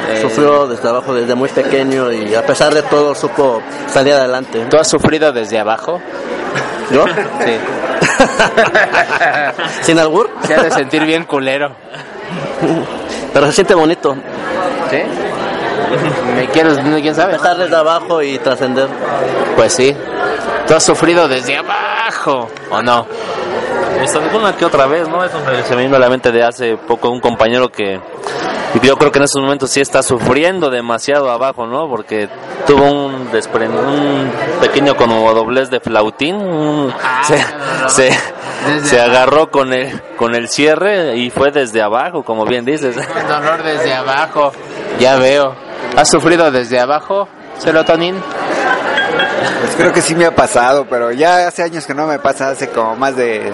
Eh, 0.09 0.19
Sufrió 0.21 0.67
desde 0.67 0.89
abajo, 0.89 1.15
desde 1.15 1.35
muy 1.35 1.49
pequeño 1.49 2.13
y 2.13 2.35
a 2.35 2.45
pesar 2.45 2.73
de 2.75 2.83
todo 2.83 3.15
supo 3.15 3.63
salir 3.89 4.15
adelante. 4.15 4.67
¿Tú 4.71 4.77
has 4.79 4.89
sufrido 4.89 5.33
desde 5.33 5.59
abajo? 5.59 6.01
¿Yo? 6.91 7.05
Sí. 7.07 7.59
Sin 9.83 9.99
albur, 9.99 10.31
Se 10.47 10.55
ha 10.55 10.63
de 10.63 10.71
sentir 10.71 11.05
bien 11.05 11.25
culero. 11.25 11.75
pero 13.33 13.47
se 13.47 13.53
siente 13.53 13.75
bonito. 13.75 14.15
¿Sí? 14.91 14.99
¿Me 16.37 16.47
quieres? 16.49 16.79
¿Quién 16.79 17.15
sabe? 17.15 17.33
Empezar 17.35 17.57
desde 17.57 17.77
abajo 17.77 18.23
y 18.23 18.39
trascender. 18.39 18.89
Pues 19.57 19.73
sí. 19.73 19.95
¿Tú 20.67 20.75
has 20.75 20.83
sufrido 20.83 21.29
desde 21.29 21.57
abajo 21.57 22.49
o 22.71 22.83
no? 22.83 23.07
Esto, 24.03 24.19
alguna 24.21 24.55
que 24.57 24.65
otra 24.65 24.87
vez, 24.87 25.09
¿no? 25.09 25.25
Eso 25.25 25.39
me- 25.41 25.63
se 25.63 25.75
me 25.77 25.83
vino 25.83 25.97
a 25.97 25.99
la 25.99 26.09
mente 26.09 26.31
de 26.33 26.43
hace 26.45 26.77
poco 26.77 27.11
un 27.11 27.21
compañero 27.21 27.69
que 27.71 28.01
yo 28.83 28.97
creo 28.97 29.13
que 29.13 29.19
en 29.19 29.25
estos 29.25 29.41
momentos 29.43 29.71
sí 29.71 29.81
está 29.81 30.03
sufriendo 30.03 30.69
demasiado 30.69 31.31
abajo, 31.31 31.67
¿no? 31.67 31.89
Porque 31.89 32.29
tuvo 32.67 32.83
un 32.91 33.31
desprend 33.31 33.75
un 33.75 34.31
pequeño 34.61 34.97
como 34.97 35.33
doblez 35.33 35.71
de 35.71 35.81
flautín, 35.81 36.37
un- 36.37 36.93
se, 37.89 38.11
se, 38.85 39.01
agarró 39.01 39.51
con 39.51 39.73
el 39.73 40.01
con 40.17 40.35
el 40.35 40.49
cierre 40.49 41.17
y 41.17 41.31
fue 41.31 41.51
desde 41.51 41.83
abajo, 41.83 42.23
como 42.25 42.45
bien 42.45 42.65
dices. 42.65 42.97
El 42.97 43.29
dolor 43.29 43.63
desde 43.63 43.95
abajo. 43.95 44.53
Ya 44.99 45.17
veo. 45.17 45.55
¿Has 45.97 46.09
sufrido 46.11 46.51
desde 46.51 46.81
abajo, 46.81 47.29
serotonin? 47.59 48.17
Pues 49.61 49.75
creo 49.77 49.93
que 49.93 50.01
sí 50.03 50.15
me 50.15 50.27
ha 50.27 50.35
pasado, 50.35 50.87
pero 50.89 51.13
ya 51.13 51.47
hace 51.49 51.63
años 51.63 51.87
que 51.87 51.95
no 51.95 52.07
me 52.07 52.19
pasa, 52.19 52.49
hace 52.51 52.69
como 52.69 52.97
más 52.97 53.17
de 53.17 53.51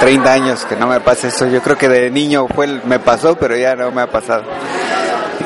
30 0.00 0.32
años 0.32 0.64
que 0.64 0.76
no 0.76 0.86
me 0.86 1.00
pasa 1.00 1.28
eso. 1.28 1.46
Yo 1.46 1.60
creo 1.62 1.76
que 1.76 1.88
de 1.88 2.10
niño 2.10 2.46
fue 2.54 2.66
el- 2.66 2.82
me 2.84 2.98
pasó, 2.98 3.36
pero 3.36 3.56
ya 3.56 3.74
no 3.76 3.90
me 3.90 4.02
ha 4.02 4.06
pasado. 4.10 4.44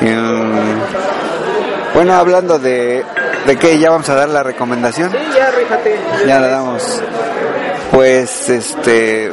Mm, 0.01 1.93
bueno, 1.93 2.13
hablando 2.15 2.59
de, 2.59 3.03
de 3.45 3.57
qué, 3.57 3.77
ya 3.79 3.91
vamos 3.91 4.09
a 4.09 4.15
dar 4.15 4.29
la 4.29 4.43
recomendación. 4.43 5.11
ya, 5.35 5.51
ríjate. 5.51 5.99
Ya 6.27 6.39
la 6.39 6.47
damos. 6.47 7.01
Pues, 7.91 8.49
este, 8.49 9.31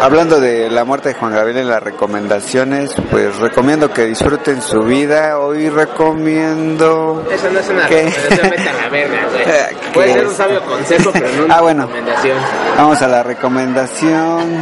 hablando 0.00 0.40
de 0.40 0.70
la 0.70 0.84
muerte 0.84 1.10
de 1.10 1.14
Juan 1.14 1.32
Gabriel 1.32 1.58
en 1.58 1.68
las 1.68 1.82
recomendaciones, 1.82 2.94
pues 3.10 3.36
recomiendo 3.38 3.90
que 3.92 4.04
disfruten 4.06 4.60
su 4.62 4.82
vida. 4.82 5.38
Hoy 5.38 5.68
recomiendo... 5.70 7.26
Eso 7.30 7.50
no 7.50 7.58
es 7.60 7.68
una 7.68 7.86
¿Qué? 7.86 8.02
recomendación, 8.04 8.50
vete 8.50 8.68
a 8.68 8.72
la 8.72 8.88
verga, 8.88 9.26
güey. 9.32 9.44
¿Qué 9.44 9.90
Puede 9.92 10.12
ser 10.12 10.26
un 10.26 10.34
sabio 10.34 10.60
consejo, 10.64 11.10
pero 11.12 11.28
no 11.36 11.44
una 11.44 11.56
Ah, 11.56 11.60
bueno. 11.60 11.82
recomendación. 11.86 12.36
Vamos 12.76 13.02
a 13.02 13.08
la 13.08 13.22
recomendación. 13.22 14.58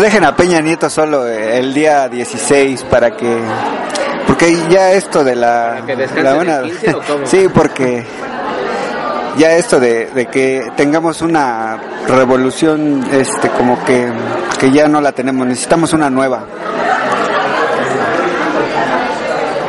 Dejen 0.00 0.24
a 0.24 0.36
Peña 0.36 0.60
Nieto 0.60 0.90
solo 0.90 1.26
eh, 1.26 1.58
el 1.58 1.72
día 1.72 2.08
16 2.08 2.82
para 2.84 3.16
que... 3.16 3.38
Porque 4.26 4.54
ya 4.68 4.92
esto 4.92 5.24
de 5.24 5.36
la... 5.36 5.76
¿Para 5.86 5.86
que 5.96 6.22
la 6.22 6.34
buena- 6.34 6.62
15 6.62 6.90
o 6.94 7.00
cómo? 7.02 7.18
sí, 7.26 7.46
porque 7.54 8.04
ya 9.36 9.52
esto 9.52 9.78
de, 9.80 10.06
de 10.06 10.26
que 10.26 10.70
tengamos 10.76 11.22
una 11.22 11.78
revolución, 12.08 13.06
este, 13.12 13.48
como 13.50 13.82
que, 13.84 14.10
que 14.58 14.70
ya 14.70 14.88
no 14.88 15.00
la 15.00 15.12
tenemos, 15.12 15.46
necesitamos 15.46 15.92
una 15.92 16.10
nueva. 16.10 16.44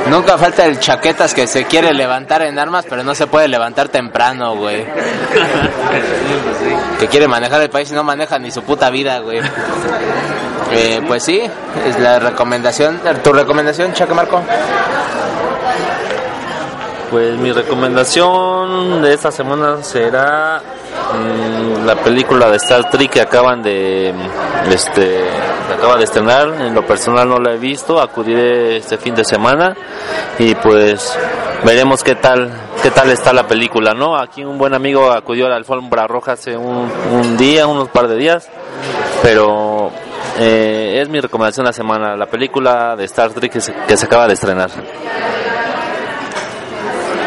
Nunca 0.09 0.37
falta 0.37 0.65
el 0.65 0.79
chaquetas 0.79 1.33
que 1.33 1.47
se 1.47 1.65
quiere 1.65 1.93
levantar 1.93 2.41
en 2.41 2.57
armas, 2.57 2.85
pero 2.89 3.03
no 3.03 3.13
se 3.13 3.27
puede 3.27 3.49
levantar 3.49 3.89
temprano, 3.89 4.55
güey. 4.55 4.85
Que 6.99 7.07
quiere 7.07 7.27
manejar 7.27 7.61
el 7.61 7.69
país 7.69 7.91
y 7.91 7.93
no 7.93 8.03
maneja 8.03 8.39
ni 8.39 8.49
su 8.49 8.63
puta 8.63 8.89
vida, 8.89 9.19
güey. 9.19 9.39
Eh, 10.71 11.01
pues 11.07 11.23
sí, 11.23 11.41
es 11.85 11.99
la 11.99 12.17
recomendación. 12.19 12.99
¿Tu 13.23 13.31
recomendación, 13.33 13.93
Chaque 13.93 14.13
Marco? 14.15 14.41
Pues 17.09 17.37
mi 17.37 17.53
recomendación 17.53 19.01
de 19.01 19.13
esta 19.13 19.31
semana 19.31 19.81
será 19.81 20.61
mm, 21.13 21.85
la 21.85 21.95
película 21.95 22.49
de 22.49 22.57
Star 22.57 22.89
Trek 22.89 23.09
que 23.09 23.21
acaban 23.21 23.63
de 23.63 24.13
este 24.69 25.23
que 25.67 25.73
acaba 25.73 25.95
de 25.95 26.03
estrenar. 26.03 26.49
En 26.59 26.73
lo 26.73 26.85
personal 26.85 27.29
no 27.29 27.37
la 27.37 27.53
he 27.53 27.57
visto, 27.57 28.01
acudiré 28.01 28.77
este 28.77 28.97
fin 28.97 29.15
de 29.15 29.23
semana 29.23 29.73
y 30.37 30.53
pues 30.55 31.17
veremos 31.63 32.03
qué 32.03 32.15
tal 32.15 32.51
qué 32.83 32.91
tal 32.91 33.09
está 33.09 33.31
la 33.31 33.47
película, 33.47 33.93
¿no? 33.93 34.17
Aquí 34.17 34.43
un 34.43 34.57
buen 34.57 34.73
amigo 34.73 35.09
acudió 35.09 35.45
a 35.45 35.49
la 35.49 35.55
alfombra 35.55 36.07
roja 36.07 36.33
hace 36.33 36.57
un, 36.57 36.91
un 37.13 37.37
día, 37.37 37.67
unos 37.67 37.87
par 37.87 38.09
de 38.09 38.17
días, 38.17 38.49
pero 39.21 39.91
eh, 40.39 40.99
es 41.01 41.07
mi 41.07 41.21
recomendación 41.21 41.65
la 41.65 41.73
semana, 41.73 42.17
la 42.17 42.25
película 42.25 42.97
de 42.97 43.05
Star 43.05 43.31
Trek 43.31 43.53
que 43.53 43.61
se 43.97 44.05
acaba 44.05 44.27
de 44.27 44.33
estrenar. 44.33 44.69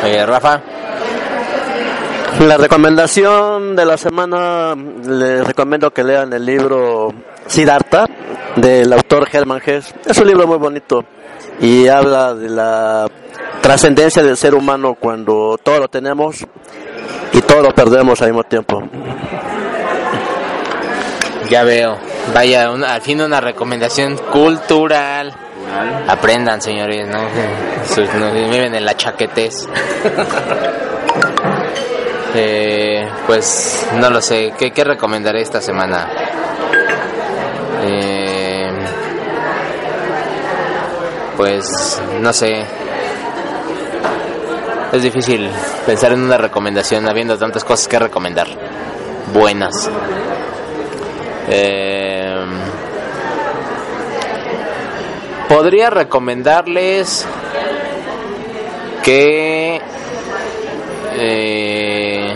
Eh, 0.04 0.24
Rafa. 0.26 0.60
La 2.40 2.56
recomendación 2.56 3.76
de 3.76 3.84
la 3.84 3.96
semana, 3.98 4.74
les 5.06 5.46
recomiendo 5.46 5.90
que 5.90 6.02
lean 6.04 6.32
el 6.32 6.44
libro 6.46 7.12
Siddhartha 7.46 8.06
del 8.56 8.92
autor 8.92 9.28
Hermann 9.30 9.60
Hesse. 9.64 9.94
Es 10.06 10.16
un 10.18 10.26
libro 10.28 10.46
muy 10.46 10.56
bonito 10.58 11.04
y 11.60 11.86
habla 11.88 12.34
de 12.34 12.48
la 12.48 13.06
trascendencia 13.60 14.22
del 14.22 14.36
ser 14.38 14.54
humano 14.54 14.94
cuando 14.98 15.58
todo 15.62 15.80
lo 15.80 15.88
tenemos 15.88 16.46
y 17.32 17.40
todo 17.42 17.60
lo 17.62 17.74
perdemos 17.74 18.22
al 18.22 18.28
mismo 18.28 18.44
tiempo. 18.44 18.82
Ya 21.50 21.64
veo. 21.64 21.98
Vaya, 22.32 22.70
una- 22.70 22.94
al 22.94 23.02
fin 23.02 23.20
una 23.20 23.40
recomendación 23.40 24.16
cultural. 24.32 25.34
Aprendan, 26.08 26.60
señores, 26.60 27.06
¿no? 27.08 27.20
No 28.18 28.32
viven 28.32 28.74
en 28.74 28.84
la 28.84 28.96
chaquetez. 28.96 29.66
Eh, 32.34 33.08
pues 33.26 33.86
no 33.94 34.10
lo 34.10 34.22
sé. 34.22 34.52
¿Qué, 34.58 34.70
qué 34.70 34.84
recomendaré 34.84 35.42
esta 35.42 35.60
semana? 35.60 36.08
Eh, 37.82 38.70
pues 41.36 42.00
no 42.20 42.32
sé. 42.32 42.64
Es 44.92 45.02
difícil 45.02 45.48
pensar 45.86 46.12
en 46.12 46.22
una 46.22 46.36
recomendación 46.36 47.08
habiendo 47.08 47.38
tantas 47.38 47.64
cosas 47.64 47.88
que 47.88 47.98
recomendar. 47.98 48.48
Buenas. 49.32 49.90
Eh, 51.48 52.44
podría 55.50 55.90
recomendarles 55.90 57.26
que 59.02 59.80
eh, 61.14 62.34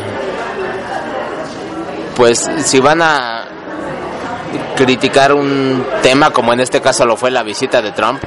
pues 2.17 2.51
si 2.65 2.81
van 2.81 3.03
a 3.03 3.45
criticar 4.75 5.33
un 5.33 5.87
tema 6.03 6.33
como 6.33 6.53
en 6.55 6.59
este 6.59 6.81
caso 6.81 7.07
lo 7.07 7.17
fue 7.17 7.31
la 7.31 7.45
visita 7.45 7.81
de 7.81 7.93
Trump, 7.93 8.21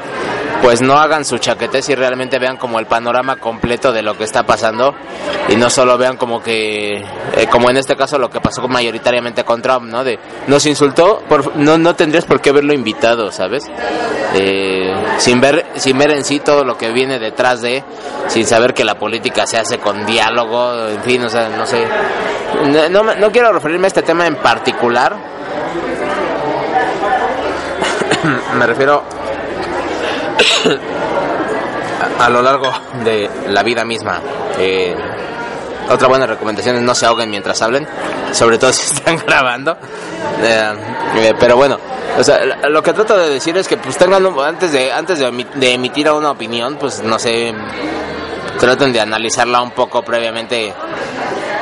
pues 0.62 0.82
no 0.82 0.98
hagan 0.98 1.26
su 1.26 1.38
chaquetes 1.38 1.90
y 1.90 1.96
realmente 1.96 2.40
vean 2.40 2.58
como 2.58 2.80
el 2.80 2.86
panorama 2.86 3.38
completo 3.38 3.92
de 3.92 4.02
lo 4.02 4.18
que 4.18 4.24
está 4.24 4.44
pasando 4.44 4.96
y 5.50 5.56
no 5.56 5.70
solo 5.70 5.98
vean 5.98 6.18
como 6.18 6.42
que 6.42 6.96
eh, 6.98 7.48
como 7.50 7.70
en 7.70 7.78
este 7.78 7.96
caso 7.96 8.18
lo 8.18 8.30
que 8.30 8.42
pasó 8.42 8.68
mayoritariamente 8.68 9.44
con 9.44 9.62
Trump, 9.62 9.86
¿no? 9.86 10.04
De 10.04 10.20
nos 10.48 10.66
insultó, 10.66 11.22
por, 11.28 11.56
no 11.56 11.78
no 11.78 11.96
tendrías 11.96 12.26
por 12.26 12.42
qué 12.42 12.50
haberlo 12.50 12.74
invitado, 12.74 13.32
¿sabes? 13.32 13.66
Eh, 14.34 14.94
sin 15.18 15.40
ver 15.40 15.66
sin 15.76 15.98
ver 15.98 16.12
en 16.12 16.24
sí 16.24 16.40
todo 16.40 16.64
lo 16.64 16.78
que 16.78 16.92
viene 16.92 17.20
detrás 17.20 17.62
de, 17.62 17.84
sin 18.28 18.46
saber 18.46 18.74
que 18.74 18.84
la 18.84 18.96
política 18.96 19.46
se 19.48 19.58
hace 19.58 19.78
con 19.80 20.06
diálogo, 20.06 20.88
en 20.90 21.04
fin, 21.04 21.24
o 21.24 21.30
sea, 21.30 21.50
no 21.50 21.66
sé. 21.66 21.88
No, 22.66 22.90
no, 23.04 23.16
no 23.16 23.32
quiero 23.32 23.52
referirme 23.52 23.88
a 23.88 23.90
este 23.90 24.02
tema 24.02 24.26
en 24.26 24.36
particular. 24.36 25.16
Me 28.58 28.66
refiero 28.66 29.04
a, 32.20 32.30
lo 32.30 32.42
largo 32.42 32.72
de 33.04 33.30
la 33.50 33.64
vida 33.64 33.84
misma. 33.84 34.22
Eh, 34.58 34.96
otra 35.90 36.08
buena 36.08 36.26
recomendación 36.26 36.76
es 36.76 36.82
no 36.82 36.94
se 36.94 37.06
ahoguen 37.06 37.30
mientras 37.30 37.62
hablen, 37.62 37.88
sobre 38.32 38.58
todo 38.58 38.74
si 38.74 38.94
están 38.94 39.18
grabando. 39.18 39.78
Eh, 40.42 40.74
eh, 41.16 41.34
pero 41.40 41.56
bueno, 41.56 41.78
o 42.18 42.24
sea, 42.24 42.44
lo 42.70 42.84
que 42.84 42.94
trato 42.94 43.18
de 43.18 43.30
decir 43.30 43.58
es 43.58 43.68
que 43.68 43.78
pues 43.78 43.98
tengan 43.98 44.26
antes 44.40 44.72
de 44.72 44.92
antes 44.92 45.20
de 45.20 45.74
emitir 45.74 46.10
una 46.12 46.32
opinión, 46.32 46.78
pues 46.78 47.02
no 47.02 47.18
sé, 47.18 47.54
traten 48.60 48.92
de 48.92 49.00
analizarla 49.00 49.62
un 49.62 49.72
poco 49.72 50.04
previamente 50.04 50.74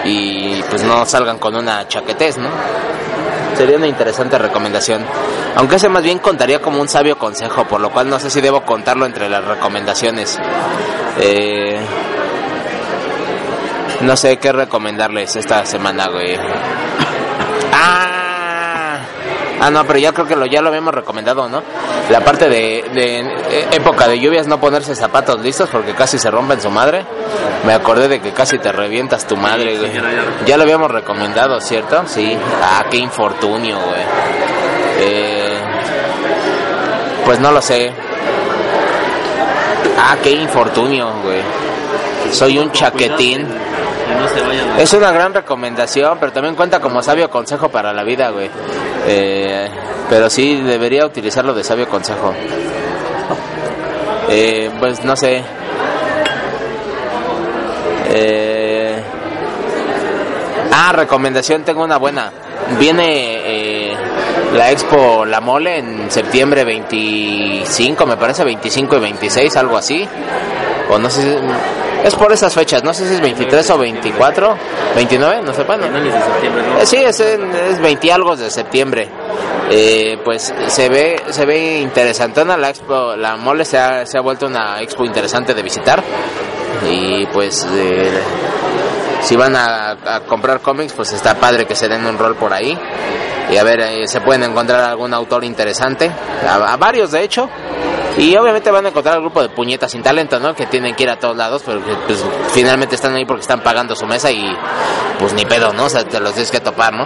y 0.05 0.61
pues 0.69 0.83
no 0.83 1.05
salgan 1.05 1.37
con 1.39 1.55
una 1.55 1.87
chaquetez, 1.87 2.37
¿no? 2.37 2.49
Sería 3.55 3.77
una 3.77 3.87
interesante 3.87 4.37
recomendación. 4.37 5.05
Aunque 5.55 5.75
ese 5.77 5.89
más 5.89 6.03
bien 6.03 6.19
contaría 6.19 6.61
como 6.61 6.81
un 6.81 6.89
sabio 6.89 7.17
consejo, 7.17 7.65
por 7.65 7.79
lo 7.79 7.89
cual 7.89 8.09
no 8.09 8.19
sé 8.19 8.29
si 8.29 8.41
debo 8.41 8.63
contarlo 8.63 9.05
entre 9.05 9.29
las 9.29 9.43
recomendaciones. 9.43 10.37
Eh, 11.19 11.79
no 14.01 14.17
sé 14.17 14.37
qué 14.37 14.51
recomendarles 14.51 15.35
esta 15.37 15.65
semana, 15.65 16.07
güey. 16.09 16.37
Ah, 19.61 19.69
no, 19.71 19.85
pero 19.85 19.99
ya 19.99 20.11
creo 20.11 20.27
que 20.27 20.35
lo, 20.35 20.45
ya 20.45 20.61
lo 20.61 20.69
habíamos 20.69 20.93
recomendado, 20.93 21.47
¿no? 21.47 21.63
La 22.09 22.19
parte 22.21 22.49
de, 22.49 22.83
de 22.93 23.19
eh, 23.19 23.67
época 23.71 24.07
de 24.07 24.19
lluvias, 24.19 24.47
no 24.47 24.59
ponerse 24.59 24.95
zapatos 24.95 25.39
listos 25.41 25.69
porque 25.71 25.93
casi 25.93 26.17
se 26.19 26.29
rompen 26.29 26.61
su 26.61 26.69
madre. 26.69 27.05
Me 27.65 27.73
acordé 27.73 28.07
de 28.07 28.19
que 28.19 28.31
casi 28.31 28.59
te 28.59 28.71
revientas 28.71 29.25
tu 29.25 29.37
madre, 29.37 29.77
güey. 29.77 29.91
Ya 30.45 30.57
lo 30.57 30.63
habíamos 30.63 30.91
recomendado, 30.91 31.59
¿cierto? 31.61 32.03
Sí. 32.05 32.37
Ah, 32.61 32.85
qué 32.91 32.97
infortunio, 32.97 33.79
güey. 33.79 34.01
Eh, 34.99 35.57
pues 37.25 37.39
no 37.39 37.51
lo 37.51 37.61
sé. 37.61 37.91
Ah, 39.97 40.17
qué 40.21 40.31
infortunio, 40.31 41.11
güey. 41.23 41.41
Soy 42.31 42.59
un 42.59 42.71
chaquetín. 42.71 43.47
Es 44.77 44.93
una 44.93 45.11
gran 45.11 45.33
recomendación, 45.33 46.17
pero 46.19 46.31
también 46.31 46.55
cuenta 46.55 46.79
como 46.79 47.01
sabio 47.01 47.29
consejo 47.29 47.69
para 47.69 47.93
la 47.93 48.03
vida, 48.03 48.29
güey. 48.29 48.49
Eh, 49.07 49.69
pero 50.09 50.29
sí, 50.29 50.61
debería 50.61 51.05
utilizarlo 51.05 51.53
de 51.53 51.63
sabio 51.63 51.87
consejo. 51.87 52.33
Eh, 54.29 54.71
pues 54.79 55.03
no 55.03 55.15
sé. 55.15 55.43
Eh, 58.09 58.95
ah, 60.71 60.91
recomendación, 60.93 61.63
tengo 61.63 61.83
una 61.83 61.97
buena. 61.97 62.31
Viene 62.79 63.89
eh, 63.89 63.95
la 64.53 64.71
Expo 64.71 65.25
La 65.25 65.41
Mole 65.41 65.77
en 65.77 66.09
septiembre 66.09 66.63
25, 66.63 68.05
me 68.05 68.17
parece 68.17 68.43
25 68.43 68.97
y 68.97 68.99
26, 68.99 69.55
algo 69.57 69.77
así. 69.77 70.07
O 70.89 70.97
no 70.97 71.09
sé. 71.09 71.39
Es 72.05 72.13
por 72.13 72.31
esas 72.31 72.53
fechas, 72.53 72.83
no 72.83 72.93
sé 72.93 73.07
si 73.07 73.15
es 73.15 73.21
23 73.21 73.67
o 73.71 73.77
24, 73.79 74.57
29, 74.95 75.41
no 75.41 75.53
sé. 75.55 75.63
Eh, 75.63 76.85
Sí, 76.85 76.97
es, 76.97 77.19
es 77.19 77.79
20 77.79 78.13
algo 78.13 78.35
de 78.35 78.51
septiembre. 78.51 79.09
Eh, 79.71 80.19
pues 80.23 80.53
se 80.67 80.89
ve 80.89 81.19
se 81.31 81.43
ve 81.47 81.79
interesantona 81.79 82.55
la 82.57 82.69
expo, 82.69 83.15
la 83.15 83.35
mole 83.37 83.65
se 83.65 83.79
ha, 83.79 84.05
se 84.05 84.19
ha 84.19 84.21
vuelto 84.21 84.45
una 84.45 84.79
expo 84.83 85.03
interesante 85.03 85.55
de 85.55 85.63
visitar. 85.63 86.03
Y 86.87 87.25
pues 87.27 87.67
eh, 87.73 88.11
si 89.21 89.35
van 89.35 89.55
a, 89.55 89.97
a 90.05 90.19
comprar 90.27 90.59
cómics 90.61 90.93
pues 90.93 91.11
está 91.11 91.33
padre 91.33 91.65
que 91.65 91.75
se 91.75 91.87
den 91.87 92.05
un 92.05 92.19
rol 92.19 92.35
por 92.35 92.53
ahí. 92.53 92.77
Y 93.51 93.57
a 93.57 93.63
ver 93.63 93.79
eh, 93.79 94.07
se 94.07 94.21
pueden 94.21 94.43
encontrar 94.43 94.81
algún 94.83 95.11
autor 95.11 95.43
interesante. 95.43 96.11
A, 96.47 96.73
a 96.73 96.77
varios 96.77 97.11
de 97.11 97.23
hecho 97.23 97.49
y 98.17 98.35
obviamente 98.37 98.71
van 98.71 98.85
a 98.85 98.89
encontrar 98.89 99.15
al 99.15 99.21
grupo 99.21 99.41
de 99.41 99.49
puñetas 99.49 99.91
sin 99.91 100.01
talento, 100.01 100.39
¿no? 100.39 100.55
Que 100.55 100.65
tienen 100.67 100.95
que 100.95 101.03
ir 101.03 101.09
a 101.09 101.19
todos 101.19 101.35
lados, 101.35 101.63
pero 101.65 101.81
pues, 101.81 102.23
finalmente 102.53 102.95
están 102.95 103.13
ahí 103.13 103.25
porque 103.25 103.41
están 103.41 103.61
pagando 103.61 103.95
su 103.95 104.05
mesa 104.05 104.31
y 104.31 104.45
pues 105.19 105.33
ni 105.33 105.45
pedo, 105.45 105.73
¿no? 105.73 105.85
O 105.85 105.89
sea, 105.89 106.03
te 106.03 106.19
los 106.19 106.33
tienes 106.33 106.51
que 106.51 106.61
topar, 106.61 106.93
¿no? 106.93 107.05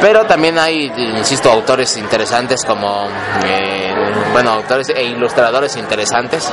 Pero 0.00 0.24
también 0.24 0.58
hay, 0.58 0.92
insisto, 1.16 1.50
autores 1.50 1.96
interesantes 1.96 2.64
como, 2.64 3.08
eh, 3.44 3.94
bueno, 4.32 4.50
autores 4.50 4.90
e 4.90 5.02
ilustradores 5.04 5.76
interesantes. 5.76 6.52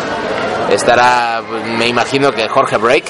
Estará, 0.72 1.42
me 1.78 1.88
imagino 1.88 2.32
que 2.32 2.48
Jorge 2.48 2.78
Break, 2.78 3.06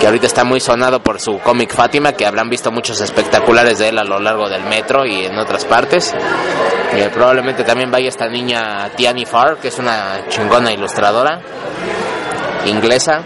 que 0.00 0.06
ahorita 0.06 0.26
está 0.26 0.44
muy 0.44 0.60
sonado 0.60 1.02
por 1.02 1.20
su 1.20 1.38
cómic 1.40 1.72
Fátima, 1.74 2.12
que 2.12 2.24
habrán 2.26 2.48
visto 2.48 2.70
muchos 2.70 3.00
espectaculares 3.00 3.78
de 3.78 3.88
él 3.88 3.98
a 3.98 4.04
lo 4.04 4.18
largo 4.20 4.48
del 4.48 4.62
metro 4.64 5.04
y 5.04 5.24
en 5.24 5.36
otras 5.38 5.64
partes. 5.64 6.14
Eh, 6.94 7.10
probablemente 7.12 7.64
también 7.64 7.90
vaya 7.90 8.08
esta 8.08 8.28
niña 8.28 8.90
Tiani 8.96 9.26
Farr, 9.26 9.58
que 9.58 9.68
es 9.68 9.78
una 9.78 10.22
chingona 10.28 10.72
ilustradora 10.72 11.40
inglesa. 12.66 13.22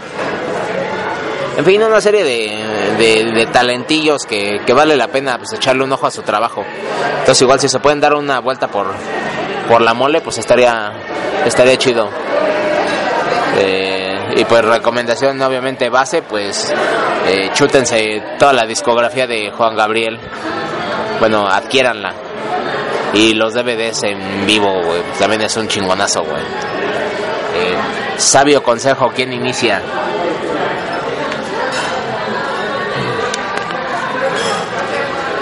En 1.57 1.63
fin, 1.65 1.83
una 1.83 2.01
serie 2.01 2.23
de, 2.23 3.33
de- 3.33 3.45
talentillos 3.51 4.25
que, 4.25 4.61
que 4.65 4.73
vale 4.73 4.95
la 4.97 5.07
pena 5.09 5.37
pues, 5.37 5.53
echarle 5.53 5.83
un 5.83 5.91
ojo 5.91 6.07
a 6.07 6.11
su 6.11 6.23
trabajo. 6.23 6.63
Entonces 7.19 7.41
igual 7.43 7.59
si 7.59 7.69
se 7.69 7.79
pueden 7.79 7.99
dar 8.01 8.15
una 8.15 8.39
vuelta 8.39 8.67
por, 8.67 8.87
por 9.69 9.81
la 9.81 9.93
mole, 9.93 10.21
pues 10.21 10.39
estaría, 10.39 10.91
estaría 11.45 11.77
chido. 11.77 12.09
Eh, 13.59 13.92
y 14.35 14.45
pues 14.45 14.65
recomendación 14.65 15.41
obviamente 15.41 15.89
base, 15.89 16.21
pues 16.21 16.73
eh, 17.27 17.49
chútense 17.53 18.21
toda 18.39 18.53
la 18.53 18.65
discografía 18.65 19.27
de 19.27 19.51
Juan 19.51 19.75
Gabriel. 19.75 20.19
Bueno, 21.19 21.47
adquiéranla. 21.47 22.13
Y 23.13 23.33
los 23.33 23.53
DVDs 23.53 24.03
en 24.03 24.45
vivo, 24.47 24.73
güey, 24.83 25.01
también 25.19 25.41
es 25.43 25.55
un 25.55 25.67
chingonazo, 25.67 26.23
güey. 26.23 26.41
Eh, 26.41 27.77
sabio 28.17 28.63
consejo, 28.63 29.11
¿quién 29.15 29.31
inicia? 29.31 29.81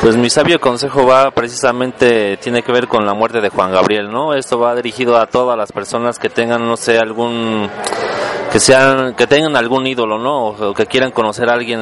Pues 0.01 0.17
mi 0.17 0.31
sabio 0.31 0.59
consejo 0.59 1.05
va 1.05 1.29
precisamente, 1.29 2.35
tiene 2.37 2.63
que 2.63 2.71
ver 2.71 2.87
con 2.87 3.05
la 3.05 3.13
muerte 3.13 3.39
de 3.39 3.49
Juan 3.49 3.71
Gabriel, 3.71 4.09
¿no? 4.09 4.33
Esto 4.33 4.57
va 4.57 4.73
dirigido 4.73 5.15
a 5.15 5.27
todas 5.27 5.55
las 5.55 5.71
personas 5.71 6.17
que 6.17 6.27
tengan, 6.27 6.67
no 6.67 6.75
sé, 6.75 6.97
algún, 6.97 7.69
que 8.51 8.59
sean, 8.59 9.13
que 9.15 9.27
tengan 9.27 9.55
algún 9.55 9.87
ídolo, 9.87 10.19
¿no? 10.19 10.47
O, 10.47 10.73
que 10.73 10.85
quieran 10.85 11.11
conocer 11.11 11.49
a 11.49 11.53
alguien 11.53 11.79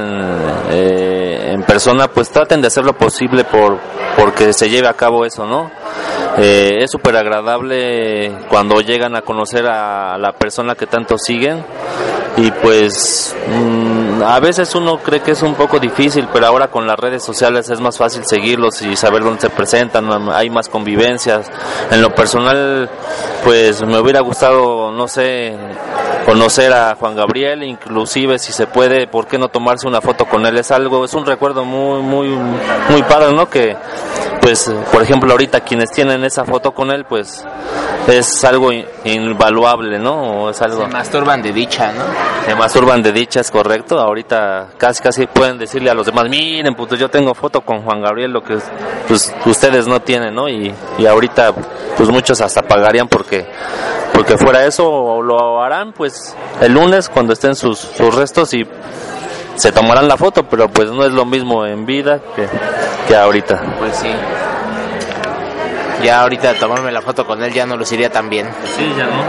eh, 0.69 1.51
en 1.53 1.63
persona, 1.63 2.07
pues 2.07 2.29
traten 2.29 2.61
de 2.61 2.67
hacer 2.67 2.83
lo 2.85 2.93
posible 2.93 3.43
por, 3.43 3.79
porque 4.15 4.53
se 4.53 4.69
lleve 4.69 4.87
a 4.87 4.93
cabo 4.93 5.25
eso, 5.25 5.45
¿no? 5.45 5.71
Eh, 6.37 6.77
es 6.81 6.91
súper 6.91 7.17
agradable 7.17 8.31
cuando 8.49 8.81
llegan 8.81 9.15
a 9.15 9.21
conocer 9.21 9.65
a 9.67 10.17
la 10.17 10.31
persona 10.33 10.75
que 10.75 10.85
tanto 10.85 11.17
siguen 11.17 11.65
y 12.37 12.51
pues 12.51 13.35
mm, 13.47 14.23
a 14.23 14.39
veces 14.39 14.73
uno 14.75 14.99
cree 14.99 15.21
que 15.21 15.31
es 15.31 15.41
un 15.41 15.55
poco 15.55 15.79
difícil, 15.79 16.27
pero 16.31 16.47
ahora 16.47 16.67
con 16.67 16.87
las 16.87 16.97
redes 16.97 17.23
sociales 17.23 17.69
es 17.69 17.81
más 17.81 17.97
fácil 17.97 18.23
seguirlos 18.25 18.81
y 18.81 18.95
saber 18.95 19.23
dónde 19.23 19.41
se 19.41 19.49
presentan, 19.49 20.29
hay 20.31 20.49
más 20.49 20.69
convivencias. 20.69 21.51
En 21.91 22.01
lo 22.01 22.13
personal, 22.13 22.89
pues 23.43 23.81
me 23.81 23.99
hubiera 23.99 24.21
gustado, 24.21 24.91
no 24.91 25.07
sé, 25.07 25.57
conocer 26.29 26.71
a 26.71 26.93
Juan 26.93 27.15
Gabriel, 27.15 27.63
inclusive 27.63 28.37
si 28.37 28.51
se 28.51 28.67
puede, 28.67 29.07
¿por 29.07 29.25
qué 29.25 29.39
no 29.39 29.47
tomarse 29.47 29.87
una 29.87 29.99
foto 29.99 30.25
con 30.25 30.45
él? 30.45 30.59
Es 30.59 30.69
algo, 30.69 31.03
es 31.03 31.15
un 31.15 31.25
recuerdo 31.25 31.65
muy, 31.65 32.03
muy, 32.03 32.27
muy 32.27 33.01
padre, 33.01 33.33
¿no? 33.33 33.49
Que, 33.49 33.75
pues, 34.39 34.71
por 34.91 35.01
ejemplo, 35.01 35.31
ahorita 35.31 35.61
quienes 35.61 35.89
tienen 35.89 36.23
esa 36.23 36.45
foto 36.45 36.71
con 36.71 36.91
él, 36.91 37.05
pues 37.05 37.43
es 38.07 38.43
algo 38.43 38.69
invaluable, 39.05 39.97
¿no? 39.97 40.43
O 40.43 40.49
es 40.51 40.61
algo... 40.61 40.83
Se 40.85 40.87
masturban 40.87 41.41
de 41.41 41.51
dicha, 41.51 41.93
¿no? 41.93 42.03
Se 42.45 42.53
masturban 42.53 43.01
de 43.01 43.11
dicha, 43.11 43.39
es 43.39 43.49
correcto. 43.49 43.99
Ahorita 43.99 44.67
casi 44.77 45.01
casi 45.01 45.25
pueden 45.25 45.57
decirle 45.57 45.89
a 45.89 45.95
los 45.95 46.05
demás, 46.05 46.29
miren, 46.29 46.75
pues 46.75 46.91
yo 46.99 47.09
tengo 47.09 47.33
foto 47.33 47.61
con 47.61 47.81
Juan 47.81 48.01
Gabriel, 48.03 48.31
lo 48.31 48.43
que 48.43 48.55
pues, 49.07 49.33
ustedes 49.47 49.87
no 49.87 49.99
tienen, 50.01 50.35
¿no? 50.35 50.47
Y, 50.47 50.71
y 50.99 51.05
ahorita 51.07 51.53
pues 51.97 52.09
muchos 52.09 52.39
hasta 52.39 52.61
pagarían 52.61 53.07
porque 53.07 53.47
porque 54.13 54.37
fuera 54.37 54.65
eso 54.65 54.89
o 54.89 55.21
lo 55.21 55.61
harán 55.61 55.93
pues 55.93 56.18
el 56.61 56.73
lunes 56.73 57.09
cuando 57.09 57.33
estén 57.33 57.55
sus, 57.55 57.79
sus 57.79 58.13
restos 58.13 58.53
y 58.53 58.65
se 59.55 59.71
tomarán 59.71 60.07
la 60.07 60.17
foto, 60.17 60.43
pero 60.47 60.69
pues 60.69 60.89
no 60.91 61.05
es 61.05 61.11
lo 61.11 61.25
mismo 61.25 61.65
en 61.65 61.85
vida 61.85 62.19
que, 62.35 62.47
que 63.07 63.15
ahorita. 63.15 63.61
Pues 63.79 63.95
sí. 63.97 64.09
Ya 66.03 66.21
ahorita 66.21 66.53
tomarme 66.55 66.91
la 66.91 67.01
foto 67.01 67.25
con 67.25 67.43
él 67.43 67.51
ya 67.51 67.65
no 67.65 67.75
luciría 67.75 68.09
tan 68.09 68.29
bien. 68.29 68.47
Sí, 68.77 68.93
ya 68.97 69.05
no. 69.05 69.23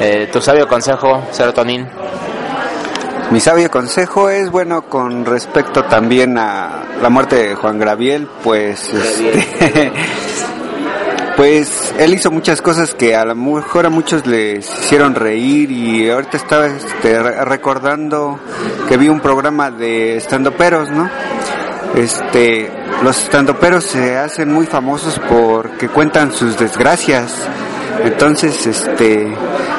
Eh, 0.00 0.28
tu 0.32 0.42
sabio 0.42 0.68
consejo, 0.68 1.22
serotonin. 1.30 1.88
Mi 3.30 3.40
sabio 3.40 3.70
consejo 3.70 4.28
es 4.28 4.50
bueno 4.50 4.82
con 4.82 5.24
respecto 5.24 5.84
también 5.84 6.36
a 6.36 6.82
la 7.00 7.08
muerte 7.08 7.36
de 7.36 7.54
Juan 7.54 7.78
Graviel, 7.78 8.28
pues 8.44 8.92
este, 8.92 9.92
pues 11.36 11.94
él 11.98 12.14
hizo 12.14 12.30
muchas 12.30 12.60
cosas 12.60 12.94
que 12.94 13.16
a 13.16 13.24
lo 13.24 13.34
mejor 13.34 13.86
a 13.86 13.90
muchos 13.90 14.26
les 14.26 14.68
hicieron 14.68 15.14
reír 15.14 15.70
y 15.70 16.10
ahorita 16.10 16.36
estaba 16.36 16.66
este, 16.66 17.22
recordando 17.44 18.38
que 18.88 18.96
vi 18.96 19.08
un 19.08 19.20
programa 19.20 19.70
de 19.70 20.16
estandoperos, 20.16 20.90
¿no? 20.90 21.08
Este, 21.94 22.70
los 23.02 23.22
estandoperos 23.22 23.84
se 23.84 24.16
hacen 24.16 24.52
muy 24.52 24.66
famosos 24.66 25.20
porque 25.28 25.88
cuentan 25.88 26.32
sus 26.32 26.58
desgracias. 26.58 27.34
Entonces, 28.04 28.66
este, 28.66 29.32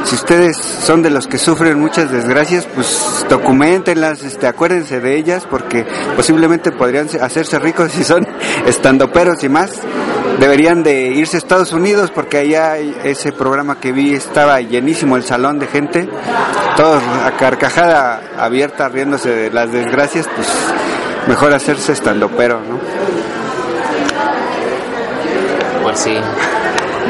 si 0.06 0.16
ustedes 0.16 0.58
son 0.58 1.02
de 1.02 1.10
los 1.10 1.28
que 1.28 1.38
sufren 1.38 1.80
muchas 1.80 2.12
desgracias, 2.12 2.68
pues 2.74 3.26
documentenlas, 3.30 4.24
este, 4.24 4.48
acuérdense 4.48 5.00
de 5.00 5.18
ellas 5.18 5.48
porque 5.50 5.86
posiblemente 6.16 6.72
podrían 6.72 7.08
hacerse 7.22 7.60
ricos 7.60 7.92
si 7.92 8.04
son 8.04 8.28
estandoperos 8.68 9.44
y 9.44 9.50
más 9.50 9.82
deberían 10.40 10.84
de 10.84 11.08
irse 11.08 11.38
a 11.38 11.40
Estados 11.40 11.74
Unidos 11.74 12.12
porque 12.12 12.38
allá 12.38 12.78
ese 12.78 13.32
programa 13.32 13.80
que 13.80 13.92
vi 13.92 14.14
estaba 14.14 14.60
llenísimo 14.62 15.18
el 15.18 15.24
salón 15.24 15.60
de 15.60 15.68
gente, 15.68 16.10
todos 16.76 17.02
a 17.26 17.32
carcajada 17.32 18.22
abierta 18.38 18.90
riéndose 18.90 19.30
de 19.30 19.52
las 19.52 19.72
desgracias, 19.72 20.28
pues 20.36 20.48
mejor 21.28 21.54
hacerse 21.54 21.94
estando 21.94 22.30
pero, 22.30 22.60
¿no? 22.60 22.80
Pues 25.84 26.00
sí, 26.00 26.18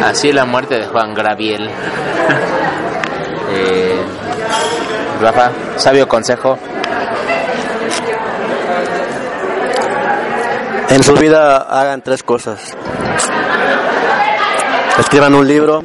así 0.03 0.31
la 0.31 0.45
muerte 0.45 0.75
de 0.79 0.87
Juan 0.87 1.13
Graviel. 1.13 1.69
Eh, 3.55 4.01
Rafa, 5.21 5.51
sabio 5.77 6.07
consejo. 6.07 6.57
En 10.93 11.01
su 11.01 11.13
vida 11.15 11.57
hagan 11.57 12.03
tres 12.03 12.21
cosas. 12.21 12.59
Escriban 14.99 15.33
un 15.33 15.47
libro, 15.47 15.83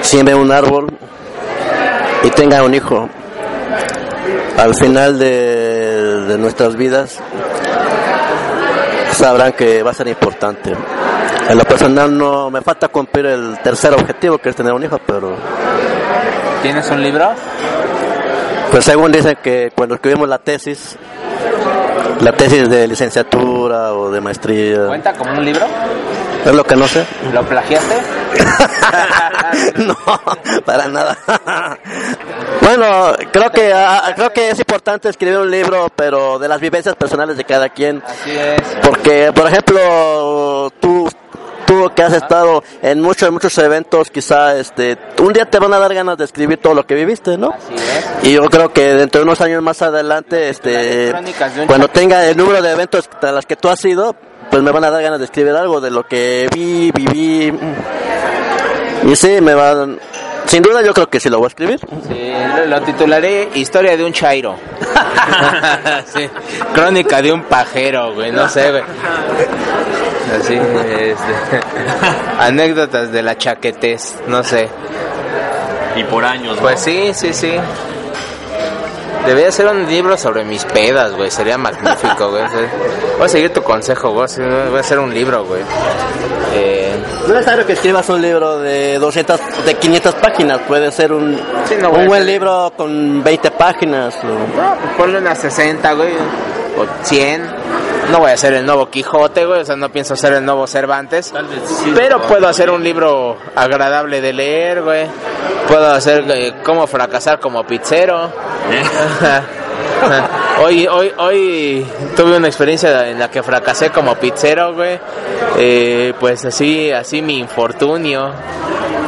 siembren 0.00 0.36
un 0.36 0.50
árbol 0.50 0.88
y 2.24 2.30
tengan 2.30 2.64
un 2.64 2.74
hijo. 2.74 3.08
Al 4.56 4.74
final 4.74 5.16
de, 5.20 6.22
de 6.26 6.38
nuestras 6.38 6.74
vidas 6.74 7.20
sabrán 9.12 9.52
que 9.52 9.84
va 9.84 9.92
a 9.92 9.94
ser 9.94 10.08
importante. 10.08 10.72
En 11.48 11.56
lo 11.56 11.62
personal 11.62 12.18
no 12.18 12.50
me 12.50 12.60
falta 12.62 12.88
cumplir 12.88 13.26
el 13.26 13.60
tercer 13.62 13.94
objetivo 13.94 14.38
que 14.38 14.48
es 14.48 14.56
tener 14.56 14.72
un 14.72 14.82
hijo, 14.82 14.98
pero 15.06 15.36
¿Tienes 16.62 16.90
un 16.90 17.00
libro? 17.00 17.30
pues 18.72 18.84
según 18.84 19.12
dicen 19.12 19.38
que 19.40 19.70
cuando 19.72 19.94
escribimos 19.94 20.28
la 20.28 20.38
tesis, 20.38 20.96
la 22.20 22.32
tesis 22.32 22.68
de 22.68 22.86
licenciatura 22.88 23.92
o 23.94 24.10
de 24.10 24.20
maestría, 24.20 24.86
¿Cuenta 24.86 25.12
como 25.12 25.32
un 25.32 25.44
libro? 25.44 25.66
es 26.44 26.54
lo 26.54 26.64
que 26.64 26.76
no 26.76 26.86
sé. 26.88 27.04
¿Lo 27.32 27.42
plagiaste? 27.42 27.94
no, 29.76 29.96
para 30.64 30.88
nada. 30.88 31.16
bueno, 32.60 33.12
creo 33.32 33.50
que 33.50 33.72
ah, 33.74 34.12
creo 34.14 34.32
que 34.32 34.50
es 34.50 34.58
importante 34.58 35.08
escribir 35.08 35.38
un 35.38 35.50
libro, 35.50 35.88
pero 35.94 36.38
de 36.38 36.48
las 36.48 36.60
vivencias 36.60 36.94
personales 36.94 37.36
de 37.36 37.44
cada 37.44 37.68
quien, 37.68 38.02
Así 38.06 38.30
es. 38.30 38.60
porque 38.82 39.32
por 39.34 39.46
ejemplo, 39.48 40.70
tú 40.80 41.08
tú 41.68 41.92
que 41.94 42.02
has 42.02 42.14
estado 42.14 42.64
en 42.82 43.00
muchos 43.00 43.30
muchos 43.30 43.56
eventos, 43.58 44.10
quizá 44.10 44.56
este 44.56 44.96
un 45.20 45.34
día 45.34 45.44
te 45.44 45.58
van 45.58 45.72
a 45.74 45.78
dar 45.78 45.92
ganas 45.92 46.16
de 46.16 46.24
escribir 46.24 46.58
todo 46.58 46.74
lo 46.74 46.86
que 46.86 46.94
viviste, 46.94 47.36
¿no? 47.36 47.50
Así 47.50 47.74
es. 47.74 48.28
Y 48.28 48.32
yo 48.32 48.44
creo 48.46 48.72
que 48.72 48.94
dentro 48.94 49.20
de 49.20 49.24
unos 49.24 49.40
años 49.42 49.62
más 49.62 49.82
adelante, 49.82 50.48
este, 50.48 51.12
cuando 51.66 51.88
tenga 51.88 52.24
el 52.26 52.36
número 52.36 52.62
de 52.62 52.72
eventos 52.72 53.08
a 53.20 53.32
las 53.32 53.44
que 53.44 53.56
tú 53.56 53.68
has 53.68 53.84
ido, 53.84 54.16
pues 54.50 54.62
me 54.62 54.70
van 54.70 54.84
a 54.84 54.90
dar 54.90 55.02
ganas 55.02 55.18
de 55.18 55.26
escribir 55.26 55.52
algo 55.52 55.80
de 55.80 55.90
lo 55.90 56.06
que 56.06 56.48
vi, 56.54 56.90
viví. 56.90 57.52
Y 59.04 59.16
sí, 59.16 59.40
me 59.40 59.54
van... 59.54 59.98
Sin 60.46 60.62
duda 60.62 60.80
yo 60.80 60.94
creo 60.94 61.08
que 61.10 61.20
sí 61.20 61.28
lo 61.28 61.38
voy 61.38 61.46
a 61.46 61.48
escribir. 61.48 61.78
Sí, 62.08 62.32
lo 62.66 62.80
titularé 62.80 63.50
Historia 63.54 63.96
de 63.96 64.04
un 64.04 64.14
Chairo. 64.14 64.56
sí. 66.14 66.28
Crónica 66.72 67.20
de 67.20 67.32
un 67.32 67.44
pajero, 67.44 68.14
güey, 68.14 68.32
no 68.32 68.48
sé, 68.48 68.70
güey. 68.70 68.82
Así, 70.36 70.54
este, 70.54 71.60
anécdotas 72.38 73.10
de 73.12 73.22
la 73.22 73.36
chaquetez, 73.38 74.16
no 74.26 74.42
sé. 74.44 74.68
Y 75.96 76.04
por 76.04 76.24
años, 76.24 76.56
¿no? 76.56 76.62
Pues 76.62 76.80
sí, 76.80 77.10
sí, 77.14 77.32
sí. 77.32 77.52
Debería 79.26 79.50
ser 79.52 79.66
un 79.66 79.86
libro 79.86 80.16
sobre 80.16 80.44
mis 80.44 80.64
pedas, 80.64 81.12
güey. 81.14 81.30
Sería 81.30 81.58
magnífico, 81.58 82.30
güey. 82.30 82.42
Voy 83.18 83.26
a 83.26 83.28
seguir 83.28 83.52
tu 83.52 83.62
consejo, 83.62 84.10
güey. 84.12 84.28
Voy 84.68 84.76
a 84.76 84.80
hacer 84.80 84.98
un 84.98 85.12
libro, 85.12 85.44
güey. 85.44 85.60
Eh, 86.54 86.94
No 87.22 87.24
es 87.26 87.28
necesario 87.40 87.66
que 87.66 87.72
escribas 87.74 88.08
un 88.08 88.22
libro 88.22 88.58
de 88.60 88.98
200, 88.98 89.40
de 89.66 89.74
500 89.74 90.14
páginas, 90.14 90.60
puede 90.66 90.90
ser 90.92 91.12
un, 91.12 91.38
Sí, 91.68 91.74
no 91.80 91.90
voy 91.90 92.02
un 92.02 92.06
buen 92.08 92.24
libro 92.26 92.72
con 92.76 93.22
20 93.22 93.50
páginas. 93.50 94.14
o- 94.22 94.26
no, 94.26 94.74
pues 94.80 94.94
ponle 94.96 95.18
unas 95.18 95.38
60, 95.38 95.92
güey. 95.92 96.12
O 96.78 96.86
100. 97.02 97.68
No 98.10 98.20
voy 98.20 98.30
a 98.30 98.34
hacer 98.34 98.54
el 98.54 98.64
nuevo 98.64 98.88
Quijote, 98.88 99.44
güey. 99.44 99.60
O 99.60 99.64
sea, 99.64 99.76
no 99.76 99.90
pienso 99.90 100.14
hacer 100.14 100.32
el 100.34 100.44
nuevo 100.44 100.66
Cervantes. 100.66 101.32
Pero 101.94 102.22
puedo 102.22 102.48
hacer 102.48 102.70
un 102.70 102.82
libro 102.82 103.36
agradable 103.54 104.20
de 104.20 104.32
leer, 104.32 104.82
güey. 104.82 105.06
Puedo 105.66 105.92
hacer 105.92 106.24
eh, 106.30 106.54
cómo 106.64 106.86
fracasar 106.86 107.38
como 107.40 107.64
pizzero. 107.64 108.30
hoy, 110.62 110.86
hoy, 110.86 111.12
hoy 111.18 111.86
tuve 112.16 112.36
una 112.36 112.46
experiencia 112.46 113.08
en 113.08 113.18
la 113.18 113.30
que 113.30 113.42
fracasé 113.42 113.90
como 113.90 114.14
pizzero, 114.14 114.74
güey. 114.74 114.98
Eh, 115.58 116.14
pues 116.18 116.44
así, 116.44 116.90
así 116.90 117.20
mi 117.20 117.38
infortunio. 117.38 118.32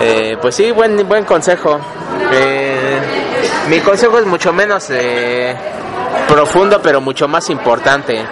Eh, 0.00 0.36
pues 0.40 0.54
sí, 0.54 0.70
buen, 0.72 1.06
buen 1.08 1.24
consejo. 1.24 1.78
Eh, 2.32 2.98
mi 3.68 3.80
consejo 3.80 4.18
es 4.18 4.26
mucho 4.26 4.52
menos 4.52 4.88
eh, 4.90 5.54
profundo, 6.30 6.80
pero 6.82 7.00
mucho 7.00 7.26
más 7.28 7.50
importante. 7.50 8.24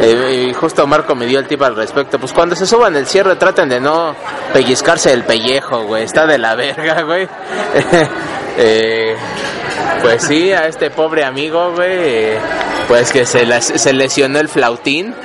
Eh, 0.00 0.46
y 0.50 0.52
justo 0.54 0.86
Marco 0.86 1.14
me 1.14 1.26
dio 1.26 1.38
el 1.38 1.46
tip 1.46 1.62
al 1.62 1.74
respecto. 1.74 2.18
Pues 2.18 2.32
cuando 2.32 2.54
se 2.54 2.66
suban 2.66 2.94
el 2.96 3.06
cierre, 3.06 3.36
traten 3.36 3.68
de 3.68 3.80
no 3.80 4.14
pellizcarse 4.52 5.12
el 5.12 5.24
pellejo, 5.24 5.84
güey. 5.84 6.04
Está 6.04 6.26
de 6.26 6.38
la 6.38 6.54
verga, 6.54 7.02
güey. 7.02 7.28
Eh, 8.58 9.14
pues 10.00 10.22
sí, 10.22 10.50
a 10.50 10.66
este 10.66 10.88
pobre 10.90 11.26
amigo, 11.26 11.72
güey, 11.74 11.90
eh, 11.92 12.38
pues 12.88 13.12
que 13.12 13.26
se, 13.26 13.44
las- 13.44 13.66
se 13.66 13.92
lesionó 13.92 14.38
el 14.38 14.48
flautín. 14.48 15.14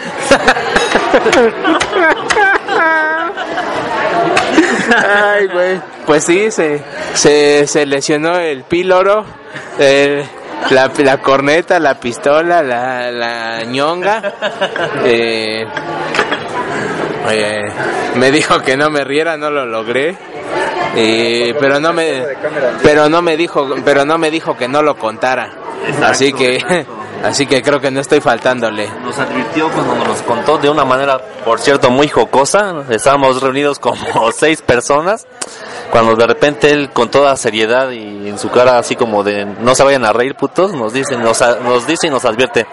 Ay, 4.94 5.48
güey. 5.48 5.82
Pues 6.06 6.26
sí, 6.26 6.52
se, 6.52 6.84
se, 7.14 7.68
se 7.68 7.86
lesionó 7.86 8.36
el 8.38 8.64
píloro, 8.64 9.24
el- 9.80 10.26
la, 10.70 10.92
la 10.98 11.18
corneta, 11.18 11.80
la 11.80 12.00
pistola, 12.00 12.62
la, 12.62 13.12
la 13.12 13.64
ñonga. 13.64 14.34
Eh, 15.04 15.64
eh, 17.30 17.64
me 18.16 18.32
dijo 18.32 18.60
que 18.62 18.78
no 18.78 18.90
me 18.90 19.04
riera, 19.04 19.38
no 19.38 19.50
lo 19.50 19.66
logré. 19.66 20.18
Eh, 20.96 21.56
pero 21.60 21.80
no 21.80 21.94
me 21.94 22.24
pero 22.84 23.08
no 23.08 23.22
me 23.22 23.38
dijo 23.38 23.66
pero 23.86 24.04
no 24.04 24.18
me 24.18 24.30
dijo 24.30 24.58
que 24.58 24.68
no 24.68 24.82
lo 24.82 24.98
contara 24.98 25.50
así 26.04 26.34
que 26.34 26.86
así 27.24 27.46
que 27.46 27.62
creo 27.62 27.80
que 27.80 27.90
no 27.92 28.02
estoy 28.02 28.20
faltándole 28.20 28.90
Nos 29.02 29.18
advirtió 29.18 29.70
cuando 29.70 29.96
nos 29.96 30.22
contó 30.24 30.58
de 30.58 30.70
una 30.70 30.84
manera, 30.84 31.20
por 31.46 31.60
cierto, 31.60 31.90
muy 31.92 32.10
jocosa. 32.10 32.84
Estábamos 32.90 33.42
reunidos 33.42 33.80
como 33.80 33.96
seis 34.34 34.62
personas 34.62 35.28
cuando 35.92 36.16
de 36.16 36.26
repente 36.26 36.72
él 36.72 36.90
con 36.92 37.12
toda 37.12 37.36
seriedad 37.36 37.92
y 37.92 38.30
en 38.30 38.40
su 38.40 38.50
cara 38.50 38.78
así 38.78 38.96
como 38.96 39.24
de 39.24 39.46
no 39.46 39.76
se 39.76 39.84
vayan 39.84 40.06
a 40.06 40.14
reír 40.14 40.36
putos, 40.36 40.74
nos 40.74 40.94
dice, 40.94 41.18
nos, 41.18 41.42
nos 41.64 41.86
dice 41.86 42.08
y 42.08 42.10
nos 42.10 42.26
advierte, 42.26 42.66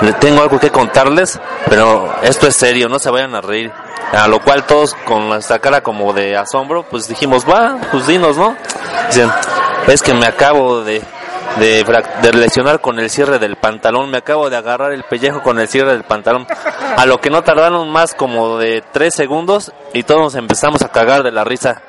le 0.00 0.12
tengo 0.14 0.42
algo 0.42 0.58
que 0.58 0.70
contarles, 0.70 1.38
pero 1.68 2.12
esto 2.22 2.46
es 2.46 2.56
serio, 2.56 2.88
no 2.88 2.98
se 2.98 3.10
vayan 3.10 3.34
a 3.34 3.40
reír. 3.40 3.70
A 4.12 4.28
lo 4.28 4.40
cual 4.40 4.64
todos 4.64 4.94
con 5.04 5.28
nuestra 5.28 5.58
cara 5.58 5.82
como 5.82 6.12
de 6.12 6.36
asombro, 6.36 6.84
pues 6.84 7.08
dijimos, 7.08 7.44
va, 7.44 7.76
pues 7.90 8.06
dinos, 8.06 8.36
¿no? 8.36 8.56
Dicen, 9.08 9.30
es 9.88 10.02
que 10.02 10.14
me 10.14 10.26
acabo 10.26 10.82
de, 10.82 11.02
de, 11.58 11.84
de, 12.22 12.32
lesionar 12.32 12.80
con 12.80 12.98
el 12.98 13.10
cierre 13.10 13.38
del 13.38 13.56
pantalón, 13.56 14.10
me 14.10 14.18
acabo 14.18 14.48
de 14.48 14.56
agarrar 14.56 14.92
el 14.92 15.02
pellejo 15.04 15.42
con 15.42 15.58
el 15.58 15.68
cierre 15.68 15.92
del 15.92 16.04
pantalón. 16.04 16.46
A 16.96 17.04
lo 17.04 17.20
que 17.20 17.30
no 17.30 17.42
tardaron 17.42 17.90
más 17.90 18.14
como 18.14 18.58
de 18.58 18.82
tres 18.92 19.14
segundos 19.14 19.72
y 19.92 20.04
todos 20.04 20.20
nos 20.20 20.34
empezamos 20.34 20.82
a 20.82 20.88
cagar 20.88 21.22
de 21.22 21.32
la 21.32 21.44
risa. 21.44 21.82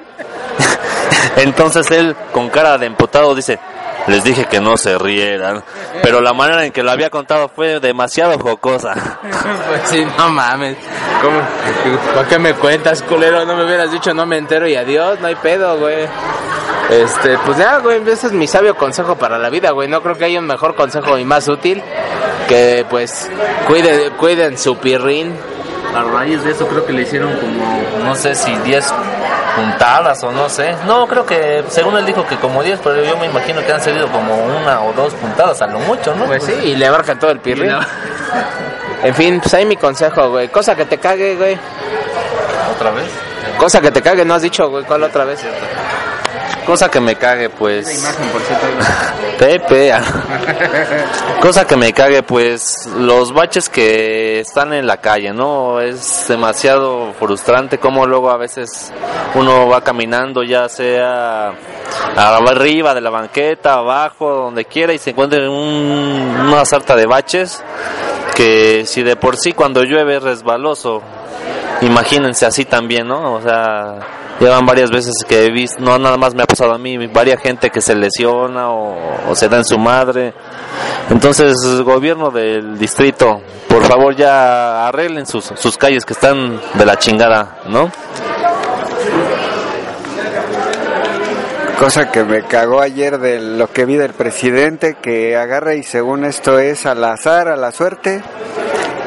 Entonces 1.38 1.89
él, 1.91 2.15
con 2.31 2.49
cara 2.49 2.77
de 2.77 2.88
empotado, 2.88 3.34
dice, 3.35 3.59
les 4.07 4.23
dije 4.23 4.45
que 4.45 4.61
no 4.61 4.77
se 4.77 4.97
rieran, 4.97 5.63
pero 6.01 6.21
la 6.21 6.34
manera 6.34 6.65
en 6.65 6.71
que 6.71 6.84
lo 6.84 6.91
había 6.91 7.09
contado 7.09 7.49
fue 7.49 7.79
demasiado 7.79 8.39
jocosa. 8.39 8.93
pues 9.67 9.81
sí, 9.85 10.05
no 10.17 10.29
mames. 10.29 10.77
¿Cómo? 11.21 11.39
¿Para 12.15 12.27
qué 12.27 12.39
me 12.39 12.53
cuentas, 12.53 13.01
culero? 13.03 13.45
No 13.45 13.55
me 13.55 13.65
hubieras 13.65 13.91
dicho 13.91 14.13
no 14.13 14.25
me 14.25 14.38
entero 14.38 14.67
y 14.67 14.75
adiós, 14.75 15.19
no 15.19 15.27
hay 15.27 15.35
pedo, 15.35 15.77
güey. 15.77 16.07
Este, 16.89 17.38
pues 17.39 17.57
ya, 17.57 17.79
güey, 17.79 18.01
ese 18.07 18.27
es 18.27 18.34
mi 18.34 18.47
sabio 18.47 18.75
consejo 18.77 19.15
para 19.15 19.38
la 19.38 19.49
vida, 19.49 19.71
güey. 19.71 19.89
No 19.89 20.01
creo 20.01 20.17
que 20.17 20.25
haya 20.25 20.39
un 20.39 20.47
mejor 20.47 20.75
consejo 20.75 21.17
y 21.17 21.25
más 21.25 21.47
útil 21.49 21.84
que, 22.47 22.85
pues, 22.89 23.29
cuiden, 23.67 24.13
cuiden 24.13 24.57
su 24.57 24.77
pirrín. 24.77 25.35
A 25.93 26.03
raíz 26.03 26.43
de 26.43 26.51
eso 26.51 26.65
creo 26.67 26.85
que 26.85 26.93
le 26.93 27.01
hicieron 27.01 27.35
como, 27.38 28.03
no 28.03 28.15
sé 28.15 28.35
si 28.35 28.55
10 28.57 28.93
puntadas 29.57 30.23
o 30.23 30.31
no 30.31 30.47
sé. 30.49 30.75
No, 30.85 31.07
creo 31.07 31.25
que, 31.25 31.63
según 31.69 31.97
él 31.97 32.05
dijo 32.05 32.25
que 32.27 32.38
como 32.38 32.61
10, 32.61 32.79
pero 32.84 33.03
yo 33.03 33.17
me 33.17 33.25
imagino 33.25 33.65
que 33.65 33.73
han 33.73 33.81
salido 33.81 34.07
como 34.09 34.35
una 34.35 34.84
o 34.84 34.93
dos 34.93 35.13
puntadas 35.15 35.61
a 35.61 35.67
lo 35.67 35.79
mucho, 35.79 36.15
¿no? 36.15 36.25
Pues 36.25 36.43
sí, 36.43 36.53
y 36.63 36.75
le 36.75 36.85
abarcan 36.85 37.19
todo 37.19 37.31
el 37.31 37.39
pirrín. 37.39 37.75
en 39.03 39.15
fin, 39.15 39.39
pues 39.39 39.53
ahí 39.55 39.65
mi 39.65 39.75
consejo, 39.75 40.29
güey. 40.29 40.49
Cosa 40.49 40.75
que 40.75 40.85
te 40.85 40.99
cague, 40.99 41.35
güey. 41.35 41.57
¿Otra 42.75 42.91
vez? 42.91 43.09
Cosa 43.57 43.81
que 43.81 43.91
te 43.91 44.01
cague, 44.01 44.23
no 44.23 44.35
has 44.35 44.43
dicho, 44.43 44.69
güey. 44.69 44.84
¿Cuál 44.84 45.03
otra 45.03 45.25
vez? 45.25 45.43
Cosa 46.68 46.91
que 46.91 46.99
me 46.99 47.15
cague, 47.15 47.49
pues. 47.49 47.98
imagen, 47.98 48.27
por 48.27 48.41
cierto. 48.41 48.68
Pepe. 49.39 49.94
Cosa 51.39 51.65
que 51.65 51.77
me 51.77 51.94
cague, 51.94 52.23
pues. 52.23 52.88
Los 52.98 53.31
baches 53.31 53.69
que 53.69 54.41
están 54.41 54.73
en 54.73 54.85
la 54.85 54.98
calle, 54.98 55.31
¿no? 55.31 55.80
Es 55.80 56.26
demasiado 56.27 57.14
frustrante 57.14 57.77
como 57.77 58.06
luego 58.06 58.30
a 58.30 58.35
veces 58.35 58.91
uno 59.35 59.69
va 59.69 59.81
caminando, 59.81 60.44
ya 60.44 60.68
sea 60.68 61.53
arriba 62.18 62.94
de 62.94 62.99
la 62.99 63.11
banqueta, 63.11 63.76
abajo, 63.76 64.30
donde 64.30 64.65
quiera, 64.65 64.94
y 64.94 64.98
se 64.98 65.11
encuentra 65.11 65.39
en 65.39 65.49
un, 65.49 66.48
una 66.48 66.65
sarta 66.65 66.98
de 66.98 67.06
baches 67.06 67.64
que 68.35 68.85
si 68.85 69.03
de 69.03 69.15
por 69.15 69.38
sí 69.38 69.53
cuando 69.53 69.84
llueve 69.84 70.18
es 70.18 70.23
resbaloso, 70.23 71.02
imagínense 71.80 72.45
así 72.45 72.65
también, 72.65 73.07
¿no? 73.07 73.35
O 73.35 73.41
sea, 73.41 73.99
llevan 74.39 74.65
varias 74.65 74.89
veces 74.89 75.14
que 75.27 75.45
he 75.45 75.51
visto, 75.51 75.80
no 75.80 75.97
nada 75.97 76.18
más 76.18 76.35
me 76.35 76.43
ha 76.43 76.45
pasado 76.45 76.73
a 76.73 76.77
mí, 76.77 77.07
varias 77.07 77.41
gente 77.41 77.69
que 77.69 77.81
se 77.81 77.95
lesiona 77.95 78.69
o, 78.72 79.35
se 79.35 79.49
da 79.49 79.57
en 79.57 79.65
su 79.65 79.77
madre. 79.77 80.34
Entonces, 81.09 81.55
gobierno 81.84 82.31
del 82.31 82.77
distrito, 82.77 83.41
por 83.68 83.84
favor 83.84 84.15
ya 84.15 84.88
arreglen 84.88 85.26
sus, 85.26 85.45
sus 85.55 85.77
calles 85.77 86.05
que 86.05 86.14
están 86.14 86.59
de 86.73 86.85
la 86.85 86.97
chingada, 86.97 87.59
¿no? 87.69 87.91
Cosa 91.80 92.09
que 92.11 92.23
me 92.23 92.41
cagó 92.41 92.81
ayer 92.81 93.19
de 93.19 93.39
lo 93.39 93.72
que 93.72 93.85
vi 93.85 93.97
del 93.97 94.14
presidente, 94.14 94.97
que 94.99 95.38
agarra 95.38 95.76
y 95.76 95.84
según 95.84 96.26
esto 96.26 96.57
es 96.57 96.88
al 96.88 97.03
azar, 97.03 97.47
a 97.47 97.55
la 97.55 97.72
suerte, 97.72 98.23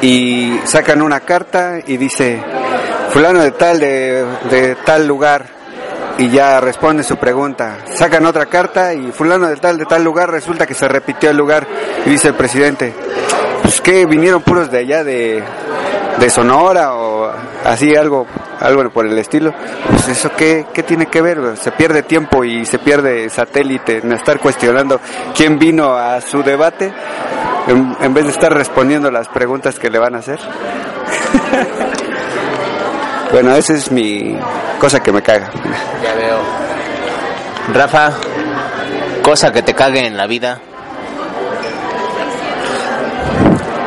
y 0.03 0.57
sacan 0.65 1.03
una 1.03 1.19
carta 1.19 1.81
y 1.85 1.97
dice, 1.97 2.41
fulano 3.13 3.41
de 3.41 3.51
tal, 3.53 3.81
de, 3.81 4.25
de 4.51 4.77
tal 4.85 5.07
lugar, 5.07 5.47
y 6.19 6.29
ya 6.31 6.61
responde 6.61 7.03
su 7.03 7.17
pregunta. 7.17 7.79
Sacan 7.95 8.27
otra 8.27 8.47
carta 8.47 8.95
y 8.95 9.11
fulano 9.13 9.49
de 9.49 9.57
tal, 9.57 9.79
de 9.79 9.87
tal 9.87 10.05
lugar, 10.05 10.31
resulta 10.31 10.67
que 10.67 10.75
se 10.75 10.89
repitió 10.89 11.31
el 11.31 11.37
lugar, 11.37 11.67
y 12.07 12.11
dice 12.11 12.29
el 12.29 12.35
presidente, 12.35 12.95
pues 13.63 13.81
que 13.81 14.07
vinieron 14.07 14.43
puros 14.43 14.71
de 14.71 14.79
allá 14.79 15.05
de, 15.05 15.43
de 16.19 16.31
Sonora 16.31 16.95
o 16.95 17.33
así 17.65 17.95
algo 17.97 18.27
algo 18.61 18.91
por 18.91 19.07
el 19.07 19.17
estilo 19.19 19.55
pues 19.89 20.09
eso 20.09 20.31
qué, 20.37 20.67
qué 20.73 20.83
tiene 20.83 21.07
que 21.07 21.23
ver 21.23 21.57
se 21.57 21.73
pierde 21.73 22.03
tiempo 22.03 22.45
y 22.45 22.67
se 22.67 22.79
pierde 22.79 23.29
satélite 23.31 23.99
en 23.99 24.13
estar 24.13 24.39
cuestionando 24.39 25.01
quién 25.35 25.59
vino 25.59 25.95
a 25.95 26.21
su 26.21 26.43
debate 26.43 26.93
en, 27.69 27.97
en 28.01 28.15
vez 28.15 28.25
de 28.25 28.33
estar 28.33 28.53
respondiendo 28.53 29.11
las 29.11 29.29
preguntas 29.29 29.79
que 29.79 29.89
le 29.89 29.99
van 29.99 30.15
a 30.15 30.19
hacer 30.19 30.39
bueno 33.33 33.55
esa 33.55 33.75
es 33.75 33.91
mi 33.91 34.37
cosa 34.79 35.01
que 35.01 35.13
me 35.13 35.23
caga 35.23 35.51
Ya 36.03 36.15
veo. 36.15 36.71
Rafa, 37.73 38.13
cosa 39.23 39.53
que 39.53 39.63
te 39.63 39.75
cague 39.75 40.07
en 40.07 40.17
la 40.17 40.27
vida. 40.27 40.61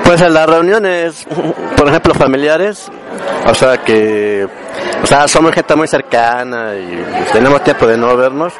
Pues 0.03 0.21
en 0.21 0.33
las 0.33 0.47
reuniones, 0.47 1.25
por 1.75 1.87
ejemplo, 1.87 2.13
familiares, 2.13 2.89
o 3.45 3.53
sea 3.53 3.77
que, 3.77 4.47
o 5.01 5.07
sea, 5.07 5.27
somos 5.27 5.53
gente 5.53 5.75
muy 5.75 5.87
cercana 5.87 6.75
y 6.75 7.03
tenemos 7.31 7.63
tiempo 7.63 7.87
de 7.87 7.97
no 7.97 8.15
vernos 8.15 8.53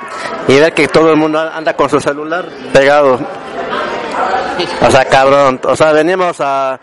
y 0.48 0.60
ver 0.60 0.74
que 0.74 0.88
todo 0.88 1.12
el 1.12 1.18
mundo 1.18 1.40
anda 1.40 1.74
con 1.74 1.90
su 1.90 2.00
celular 2.00 2.46
pegado. 2.72 3.20
O 4.82 4.92
sea, 4.92 5.06
cabrón, 5.06 5.60
o 5.64 5.76
sea, 5.76 5.92
venimos 5.92 6.38
a, 6.40 6.80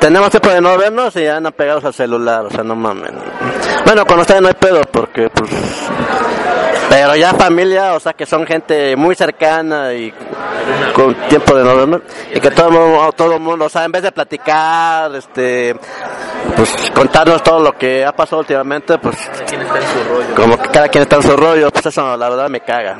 tenemos 0.00 0.30
tiempo 0.30 0.50
de 0.50 0.60
no 0.60 0.76
vernos 0.76 1.14
y 1.16 1.26
andan 1.26 1.52
pegados 1.52 1.84
al 1.84 1.94
celular, 1.94 2.46
o 2.46 2.50
sea, 2.50 2.62
no 2.62 2.74
mames. 2.74 3.10
Bueno, 3.84 4.04
con 4.04 4.20
ustedes 4.20 4.40
no 4.40 4.48
hay 4.48 4.54
pedo 4.54 4.80
porque, 4.90 5.28
pues, 5.30 5.50
pero 6.88 7.16
ya 7.16 7.34
familia, 7.34 7.94
o 7.94 8.00
sea, 8.00 8.12
que 8.12 8.26
son 8.26 8.46
gente 8.46 8.96
muy 8.96 9.14
cercana 9.14 9.92
y 9.92 10.12
con 10.94 11.14
tiempo 11.28 11.54
de 11.54 11.64
no 11.64 11.76
vernos 11.76 12.02
y 12.34 12.40
que 12.40 12.50
todo 12.50 12.68
el 12.68 12.74
mundo, 12.74 13.12
todo 13.16 13.34
el 13.34 13.40
mundo, 13.40 13.64
o 13.66 13.68
sea, 13.68 13.84
en 13.84 13.92
vez 13.92 14.02
de 14.02 14.12
platicar, 14.12 15.14
este, 15.14 15.74
pues 16.56 16.90
contarnos 16.94 17.42
todo 17.42 17.60
lo 17.60 17.72
que 17.72 18.04
ha 18.04 18.12
pasado 18.12 18.40
últimamente, 18.40 18.98
pues 18.98 19.16
como 20.34 20.56
que 20.58 20.68
cada 20.68 20.88
quien 20.88 21.02
está 21.02 21.16
en 21.16 21.22
su 21.22 21.36
rollo, 21.36 21.70
pues 21.70 21.86
eso 21.86 22.16
la 22.16 22.28
verdad 22.28 22.48
me 22.48 22.60
caga. 22.60 22.96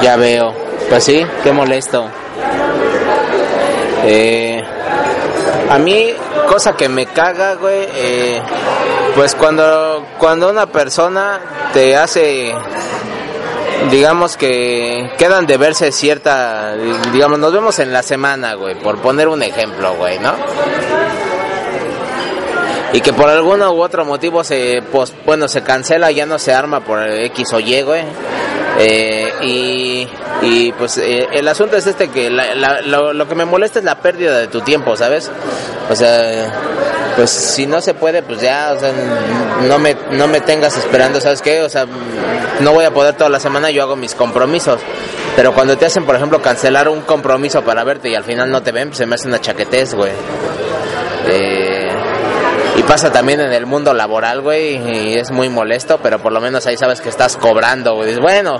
Ya 0.00 0.16
veo. 0.16 0.54
Pues 0.88 1.04
sí, 1.04 1.24
qué 1.42 1.52
molesto. 1.52 2.08
Eh, 4.04 4.62
a 5.70 5.78
mí, 5.78 6.12
cosa 6.48 6.76
que 6.76 6.88
me 6.88 7.06
caga, 7.06 7.54
güey, 7.54 7.86
eh, 7.94 8.42
pues 9.14 9.34
cuando, 9.34 10.04
cuando 10.18 10.50
una 10.50 10.66
persona 10.66 11.40
te 11.72 11.96
hace, 11.96 12.52
digamos 13.90 14.36
que 14.36 15.10
quedan 15.18 15.46
de 15.46 15.56
verse 15.56 15.92
cierta, 15.92 16.74
digamos, 17.12 17.38
nos 17.38 17.52
vemos 17.52 17.78
en 17.78 17.92
la 17.92 18.02
semana, 18.02 18.54
güey, 18.54 18.74
por 18.80 18.98
poner 18.98 19.28
un 19.28 19.42
ejemplo, 19.42 19.94
güey, 19.94 20.18
¿no? 20.18 20.34
Y 22.92 23.00
que 23.00 23.12
por 23.12 23.28
alguno 23.28 23.72
u 23.72 23.82
otro 23.82 24.04
motivo 24.04 24.42
se, 24.42 24.82
pues, 24.90 25.14
bueno, 25.24 25.46
se 25.46 25.62
cancela, 25.62 26.10
ya 26.10 26.26
no 26.26 26.38
se 26.40 26.52
arma 26.52 26.80
por 26.80 27.00
X 27.06 27.52
o 27.52 27.60
Y, 27.60 27.82
güey. 27.82 28.02
Eh, 28.78 29.32
y, 29.42 30.08
y 30.42 30.72
pues 30.72 30.96
eh, 30.98 31.26
el 31.32 31.46
asunto 31.48 31.76
es 31.76 31.86
este 31.86 32.08
que 32.08 32.30
la- 32.30 32.54
la- 32.54 32.80
lo, 32.82 33.12
lo 33.12 33.28
que 33.28 33.34
me 33.34 33.44
molesta 33.44 33.78
es 33.80 33.84
la 33.84 33.96
pérdida 33.96 34.38
de 34.38 34.46
tu 34.46 34.60
tiempo, 34.62 34.96
¿sabes? 34.96 35.30
O 35.90 35.94
sea, 35.96 36.52
pues 37.16 37.30
si 37.30 37.66
no 37.66 37.80
se 37.80 37.94
puede, 37.94 38.22
pues 38.22 38.40
ya, 38.40 38.72
o 38.74 38.80
sea, 38.80 38.92
no 39.66 39.78
me, 39.78 39.96
no 40.12 40.28
me 40.28 40.40
tengas 40.40 40.76
esperando, 40.78 41.20
¿sabes 41.20 41.42
qué? 41.42 41.60
O 41.62 41.68
sea, 41.68 41.86
no 42.60 42.72
voy 42.72 42.84
a 42.84 42.90
poder 42.92 43.14
toda 43.16 43.28
la 43.28 43.40
semana, 43.40 43.70
yo 43.70 43.82
hago 43.82 43.96
mis 43.96 44.14
compromisos. 44.14 44.80
Pero 45.36 45.52
cuando 45.52 45.76
te 45.76 45.86
hacen, 45.86 46.04
por 46.06 46.16
ejemplo, 46.16 46.40
cancelar 46.40 46.88
un 46.88 47.02
compromiso 47.02 47.62
para 47.62 47.84
verte 47.84 48.08
y 48.08 48.14
al 48.14 48.24
final 48.24 48.50
no 48.50 48.62
te 48.62 48.72
ven, 48.72 48.88
pues 48.88 48.98
se 48.98 49.06
me 49.06 49.14
hace 49.16 49.28
una 49.28 49.40
chaquetez, 49.40 49.94
güey. 49.94 50.12
Eh, 51.28 51.69
y 52.80 52.82
pasa 52.82 53.12
también 53.12 53.40
en 53.40 53.52
el 53.52 53.66
mundo 53.66 53.92
laboral, 53.92 54.40
güey, 54.40 54.76
y 54.76 55.14
es 55.14 55.30
muy 55.30 55.50
molesto, 55.50 55.98
pero 56.02 56.18
por 56.18 56.32
lo 56.32 56.40
menos 56.40 56.66
ahí 56.66 56.78
sabes 56.78 57.02
que 57.02 57.10
estás 57.10 57.36
cobrando, 57.36 57.94
güey. 57.94 58.18
Bueno, 58.18 58.58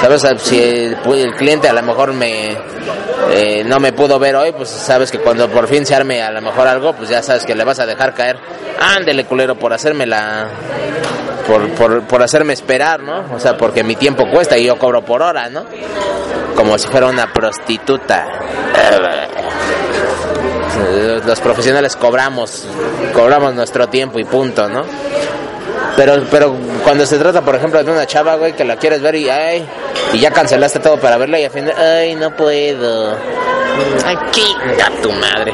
sabes, 0.00 0.26
si 0.42 0.60
el, 0.60 0.96
el 1.14 1.34
cliente 1.36 1.68
a 1.68 1.72
lo 1.72 1.82
mejor 1.82 2.12
me 2.12 2.56
eh, 3.30 3.62
no 3.64 3.78
me 3.78 3.92
pudo 3.92 4.18
ver 4.18 4.34
hoy, 4.34 4.50
pues 4.50 4.68
sabes 4.68 5.12
que 5.12 5.18
cuando 5.18 5.48
por 5.48 5.68
fin 5.68 5.86
se 5.86 5.94
arme 5.94 6.22
a 6.22 6.32
lo 6.32 6.40
mejor 6.40 6.66
algo, 6.66 6.92
pues 6.92 7.08
ya 7.08 7.22
sabes 7.22 7.44
que 7.44 7.54
le 7.54 7.62
vas 7.62 7.78
a 7.78 7.86
dejar 7.86 8.14
caer. 8.14 8.36
Ándele, 8.80 9.26
culero, 9.26 9.54
por 9.54 9.72
hacerme 9.72 10.06
la... 10.06 10.48
Por, 11.46 11.70
por, 11.70 12.02
por 12.02 12.22
hacerme 12.22 12.52
esperar, 12.52 13.00
¿no? 13.00 13.32
O 13.32 13.38
sea, 13.38 13.56
porque 13.56 13.84
mi 13.84 13.94
tiempo 13.94 14.24
cuesta 14.32 14.58
y 14.58 14.64
yo 14.66 14.76
cobro 14.76 15.04
por 15.04 15.22
hora, 15.22 15.48
¿no? 15.48 15.64
Como 16.56 16.76
si 16.78 16.88
fuera 16.88 17.06
una 17.06 17.32
prostituta. 17.32 18.26
Los 21.26 21.40
profesionales 21.40 21.96
cobramos, 21.96 22.64
cobramos 23.14 23.54
nuestro 23.54 23.88
tiempo 23.88 24.18
y 24.18 24.24
punto, 24.24 24.68
¿no? 24.68 24.84
Pero, 25.96 26.24
pero 26.30 26.54
cuando 26.84 27.04
se 27.04 27.18
trata, 27.18 27.42
por 27.42 27.54
ejemplo, 27.54 27.82
de 27.82 27.90
una 27.90 28.06
chava, 28.06 28.36
güey, 28.36 28.54
que 28.54 28.64
la 28.64 28.76
quieres 28.76 29.02
ver 29.02 29.14
y, 29.14 29.28
ay, 29.28 29.66
y 30.12 30.18
ya 30.18 30.30
cancelaste 30.30 30.78
todo 30.80 30.98
para 30.98 31.18
verla 31.18 31.38
y 31.38 31.44
al 31.44 31.50
final, 31.50 31.74
ay, 31.76 32.14
no 32.14 32.34
puedo. 32.34 33.16
Ay, 34.04 34.16
chinga 34.30 34.90
tu 35.02 35.10
madre. 35.12 35.52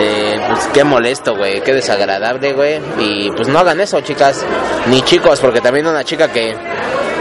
Eh, 0.00 0.40
pues 0.48 0.68
qué 0.72 0.84
molesto, 0.84 1.36
güey, 1.36 1.60
qué 1.62 1.72
desagradable, 1.72 2.52
güey. 2.52 2.80
Y 2.98 3.30
pues 3.32 3.48
no 3.48 3.58
hagan 3.58 3.80
eso, 3.80 4.00
chicas, 4.00 4.44
ni 4.86 5.02
chicos, 5.02 5.40
porque 5.40 5.60
también 5.60 5.86
una 5.86 6.04
chica 6.04 6.28
que, 6.32 6.54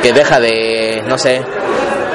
que 0.01 0.13
deja 0.13 0.39
de, 0.39 1.03
no 1.07 1.17
sé, 1.17 1.43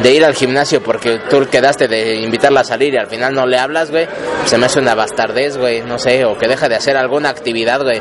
de 0.02 0.12
ir 0.12 0.24
al 0.24 0.34
gimnasio 0.34 0.82
porque 0.82 1.18
tú 1.28 1.46
quedaste 1.50 1.88
de 1.88 2.16
invitarla 2.16 2.60
a 2.60 2.64
salir 2.64 2.94
y 2.94 2.98
al 2.98 3.08
final 3.08 3.34
no 3.34 3.46
le 3.46 3.58
hablas, 3.58 3.90
güey, 3.90 4.06
se 4.44 4.58
me 4.58 4.66
hace 4.66 4.78
una 4.78 4.94
bastardez, 4.94 5.56
güey, 5.56 5.82
no 5.82 5.98
sé, 5.98 6.24
o 6.24 6.36
que 6.38 6.48
deja 6.48 6.68
de 6.68 6.76
hacer 6.76 6.96
alguna 6.96 7.30
actividad, 7.30 7.82
güey, 7.82 8.00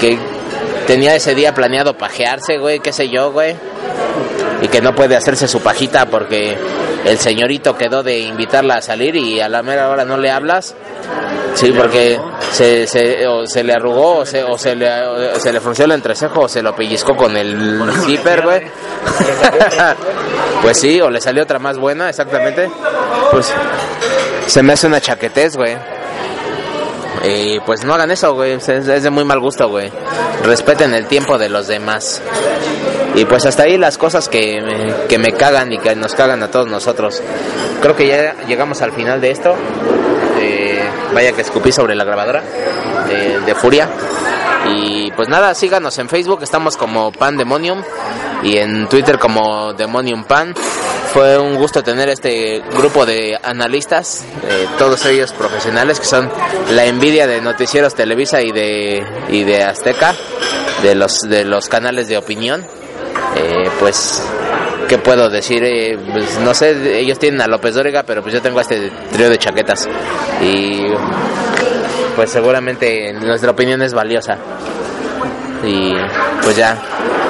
que 0.00 0.18
tenía 0.86 1.14
ese 1.14 1.34
día 1.34 1.54
planeado 1.54 1.96
pajearse, 1.96 2.58
güey, 2.58 2.80
qué 2.80 2.92
sé 2.92 3.08
yo, 3.08 3.32
güey, 3.32 3.54
y 4.62 4.68
que 4.68 4.80
no 4.80 4.94
puede 4.94 5.16
hacerse 5.16 5.48
su 5.48 5.60
pajita 5.60 6.06
porque 6.06 6.56
el 7.04 7.18
señorito 7.18 7.76
quedó 7.76 8.02
de 8.02 8.18
invitarla 8.20 8.76
a 8.76 8.82
salir 8.82 9.16
y 9.16 9.40
a 9.40 9.48
la 9.48 9.62
mera 9.62 9.88
hora 9.88 10.04
no 10.04 10.16
le 10.16 10.30
hablas. 10.30 10.74
Sí, 11.54 11.72
porque 11.72 12.18
se, 12.52 12.86
se, 12.86 13.26
o 13.26 13.46
se 13.46 13.64
le 13.64 13.72
arrugó 13.72 14.18
o 14.18 14.26
se, 14.26 14.42
o 14.44 14.56
se, 14.56 14.76
le, 14.76 14.88
o 15.06 15.40
se 15.40 15.52
le 15.52 15.60
frunció 15.60 15.84
el 15.84 15.92
entrecejo 15.92 16.42
o 16.42 16.48
se 16.48 16.62
lo 16.62 16.74
pellizcó 16.74 17.16
con 17.16 17.36
el 17.36 17.90
zipper, 18.06 18.42
güey. 18.42 18.60
pues 20.62 20.78
sí, 20.78 21.00
o 21.00 21.10
le 21.10 21.20
salió 21.20 21.42
otra 21.42 21.58
más 21.58 21.78
buena, 21.78 22.08
exactamente. 22.08 22.70
Pues 23.30 23.52
se 24.46 24.62
me 24.62 24.72
hace 24.72 24.86
una 24.86 25.00
chaquetez, 25.00 25.56
güey. 25.56 25.76
Y 27.24 27.60
pues 27.60 27.84
no 27.84 27.94
hagan 27.94 28.10
eso, 28.10 28.34
güey. 28.34 28.52
Es, 28.52 28.66
de 28.66 29.10
muy 29.10 29.24
mal 29.24 29.40
gusto, 29.40 29.68
güey. 29.68 29.90
Respeten 30.44 30.94
el 30.94 31.06
tiempo 31.06 31.38
de 31.38 31.48
los 31.48 31.66
demás. 31.66 32.22
Y 33.14 33.24
pues 33.24 33.44
hasta 33.46 33.64
ahí 33.64 33.76
las 33.76 33.98
cosas 33.98 34.28
que 34.28 34.60
me, 34.60 35.06
que 35.06 35.18
me 35.18 35.32
cagan 35.32 35.72
y 35.72 35.78
que 35.78 35.94
nos 35.96 36.14
cagan 36.14 36.42
a 36.42 36.50
todos 36.50 36.68
nosotros. 36.68 37.22
Creo 37.82 37.96
que 37.96 38.06
ya 38.06 38.34
llegamos 38.46 38.82
al 38.82 38.92
final 38.92 39.20
de 39.20 39.30
esto. 39.30 39.54
Eh, 40.40 40.82
vaya 41.14 41.32
que 41.32 41.42
escupí 41.42 41.72
sobre 41.72 41.94
la 41.94 42.04
grabadora 42.04 42.42
de 43.44 43.54
Furia. 43.54 43.88
Y 44.68 45.10
pues 45.12 45.28
nada, 45.28 45.54
síganos 45.54 45.98
en 45.98 46.08
Facebook, 46.08 46.42
estamos 46.42 46.76
como 46.76 47.12
Pandemonium 47.12 47.82
y 48.42 48.56
en 48.56 48.88
Twitter 48.88 49.18
como 49.18 49.72
Demonium 49.72 50.24
Pan. 50.24 50.54
Fue 51.12 51.36
un 51.38 51.56
gusto 51.56 51.82
tener 51.82 52.08
este 52.08 52.62
grupo 52.72 53.04
de 53.04 53.36
analistas, 53.42 54.24
eh, 54.48 54.66
todos 54.78 55.04
ellos 55.06 55.32
profesionales, 55.32 55.98
que 55.98 56.06
son 56.06 56.30
la 56.70 56.84
envidia 56.84 57.26
de 57.26 57.40
Noticieros 57.40 57.96
Televisa 57.96 58.40
y 58.42 58.52
de, 58.52 59.04
y 59.28 59.42
de 59.42 59.64
Azteca, 59.64 60.14
de 60.82 60.94
los, 60.94 61.18
de 61.22 61.44
los 61.44 61.68
canales 61.68 62.06
de 62.06 62.16
opinión. 62.16 62.64
Eh, 63.34 63.68
pues, 63.80 64.22
¿qué 64.88 64.98
puedo 64.98 65.28
decir? 65.28 65.64
Eh, 65.64 65.98
pues, 66.12 66.38
no 66.38 66.54
sé, 66.54 67.00
ellos 67.00 67.18
tienen 67.18 67.40
a 67.40 67.48
López 67.48 67.74
Dóriga, 67.74 68.04
pero 68.04 68.22
pues 68.22 68.32
yo 68.32 68.40
tengo 68.40 68.60
este 68.60 68.92
trío 69.12 69.28
de 69.28 69.38
chaquetas. 69.38 69.88
Y 70.42 70.84
pues 72.14 72.30
seguramente 72.30 73.12
nuestra 73.14 73.50
opinión 73.50 73.82
es 73.82 73.94
valiosa. 73.94 74.36
Y 75.64 75.94
pues 76.42 76.56
ya, 76.56 76.80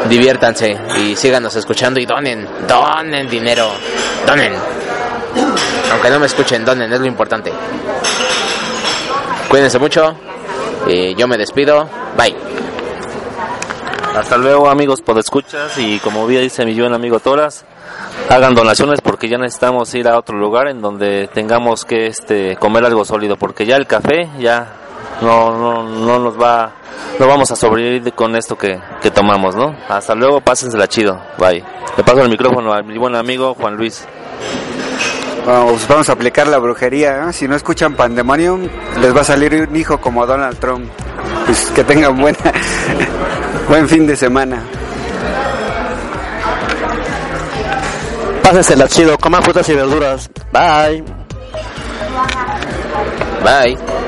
diviértanse 0.08 0.76
y 0.98 1.16
síganos 1.16 1.54
escuchando 1.56 2.00
y 2.00 2.06
donen, 2.06 2.46
donen 2.66 3.28
dinero, 3.28 3.70
donen. 4.26 4.52
Aunque 5.92 6.10
no 6.10 6.18
me 6.18 6.26
escuchen, 6.26 6.64
donen, 6.64 6.92
es 6.92 7.00
lo 7.00 7.06
importante. 7.06 7.52
Cuídense 9.48 9.78
mucho, 9.78 10.14
y 10.86 11.14
yo 11.14 11.26
me 11.28 11.36
despido, 11.36 11.88
bye. 12.16 12.34
Hasta 14.14 14.36
luego 14.36 14.68
amigos 14.68 15.02
por 15.02 15.18
escuchas 15.18 15.78
y 15.78 15.98
como 16.00 16.26
bien 16.26 16.42
dice 16.42 16.64
mi 16.64 16.78
buen 16.78 16.92
amigo 16.92 17.20
Toras, 17.20 17.64
hagan 18.28 18.54
donaciones 18.54 19.00
porque 19.00 19.28
ya 19.28 19.38
necesitamos 19.38 19.94
ir 19.94 20.08
a 20.08 20.18
otro 20.18 20.36
lugar 20.36 20.66
en 20.66 20.80
donde 20.80 21.28
tengamos 21.32 21.84
que 21.84 22.06
este 22.06 22.56
comer 22.56 22.84
algo 22.84 23.04
sólido 23.04 23.36
porque 23.36 23.66
ya 23.66 23.76
el 23.76 23.86
café 23.86 24.28
ya 24.40 24.79
no 25.22 25.58
no, 25.58 25.82
no 25.82 26.18
nos 26.18 26.40
va 26.40 26.72
no 27.18 27.26
vamos 27.26 27.50
a 27.50 27.56
sobrevivir 27.56 28.14
con 28.14 28.34
esto 28.34 28.56
que, 28.56 28.80
que 29.02 29.10
tomamos, 29.10 29.54
¿no? 29.54 29.76
Hasta 29.88 30.14
luego, 30.14 30.40
pásensela 30.40 30.88
chido. 30.88 31.20
Bye. 31.38 31.62
Le 31.96 32.02
paso 32.02 32.22
el 32.22 32.30
micrófono 32.30 32.72
a 32.72 32.82
mi 32.82 32.96
buen 32.96 33.14
amigo 33.14 33.54
Juan 33.54 33.76
Luis. 33.76 34.06
Vamos, 35.46 35.86
vamos 35.86 36.08
a 36.08 36.12
aplicar 36.12 36.46
la 36.46 36.58
brujería. 36.58 37.28
¿eh? 37.28 37.32
Si 37.32 37.46
no 37.46 37.56
escuchan 37.56 37.94
Pandemonium, 37.94 38.68
les 39.00 39.14
va 39.14 39.20
a 39.20 39.24
salir 39.24 39.54
un 39.68 39.76
hijo 39.76 40.00
como 40.00 40.26
Donald 40.26 40.58
Trump. 40.58 40.90
Pues 41.44 41.66
que 41.74 41.84
tengan 41.84 42.18
buena, 42.18 42.38
buen 43.68 43.88
fin 43.88 44.06
de 44.06 44.16
semana. 44.16 44.62
Pásensela 48.42 48.88
chido, 48.88 49.18
coman 49.18 49.42
frutas 49.42 49.68
y 49.68 49.74
verduras. 49.74 50.30
Bye. 50.52 51.04
Bye. 53.44 53.99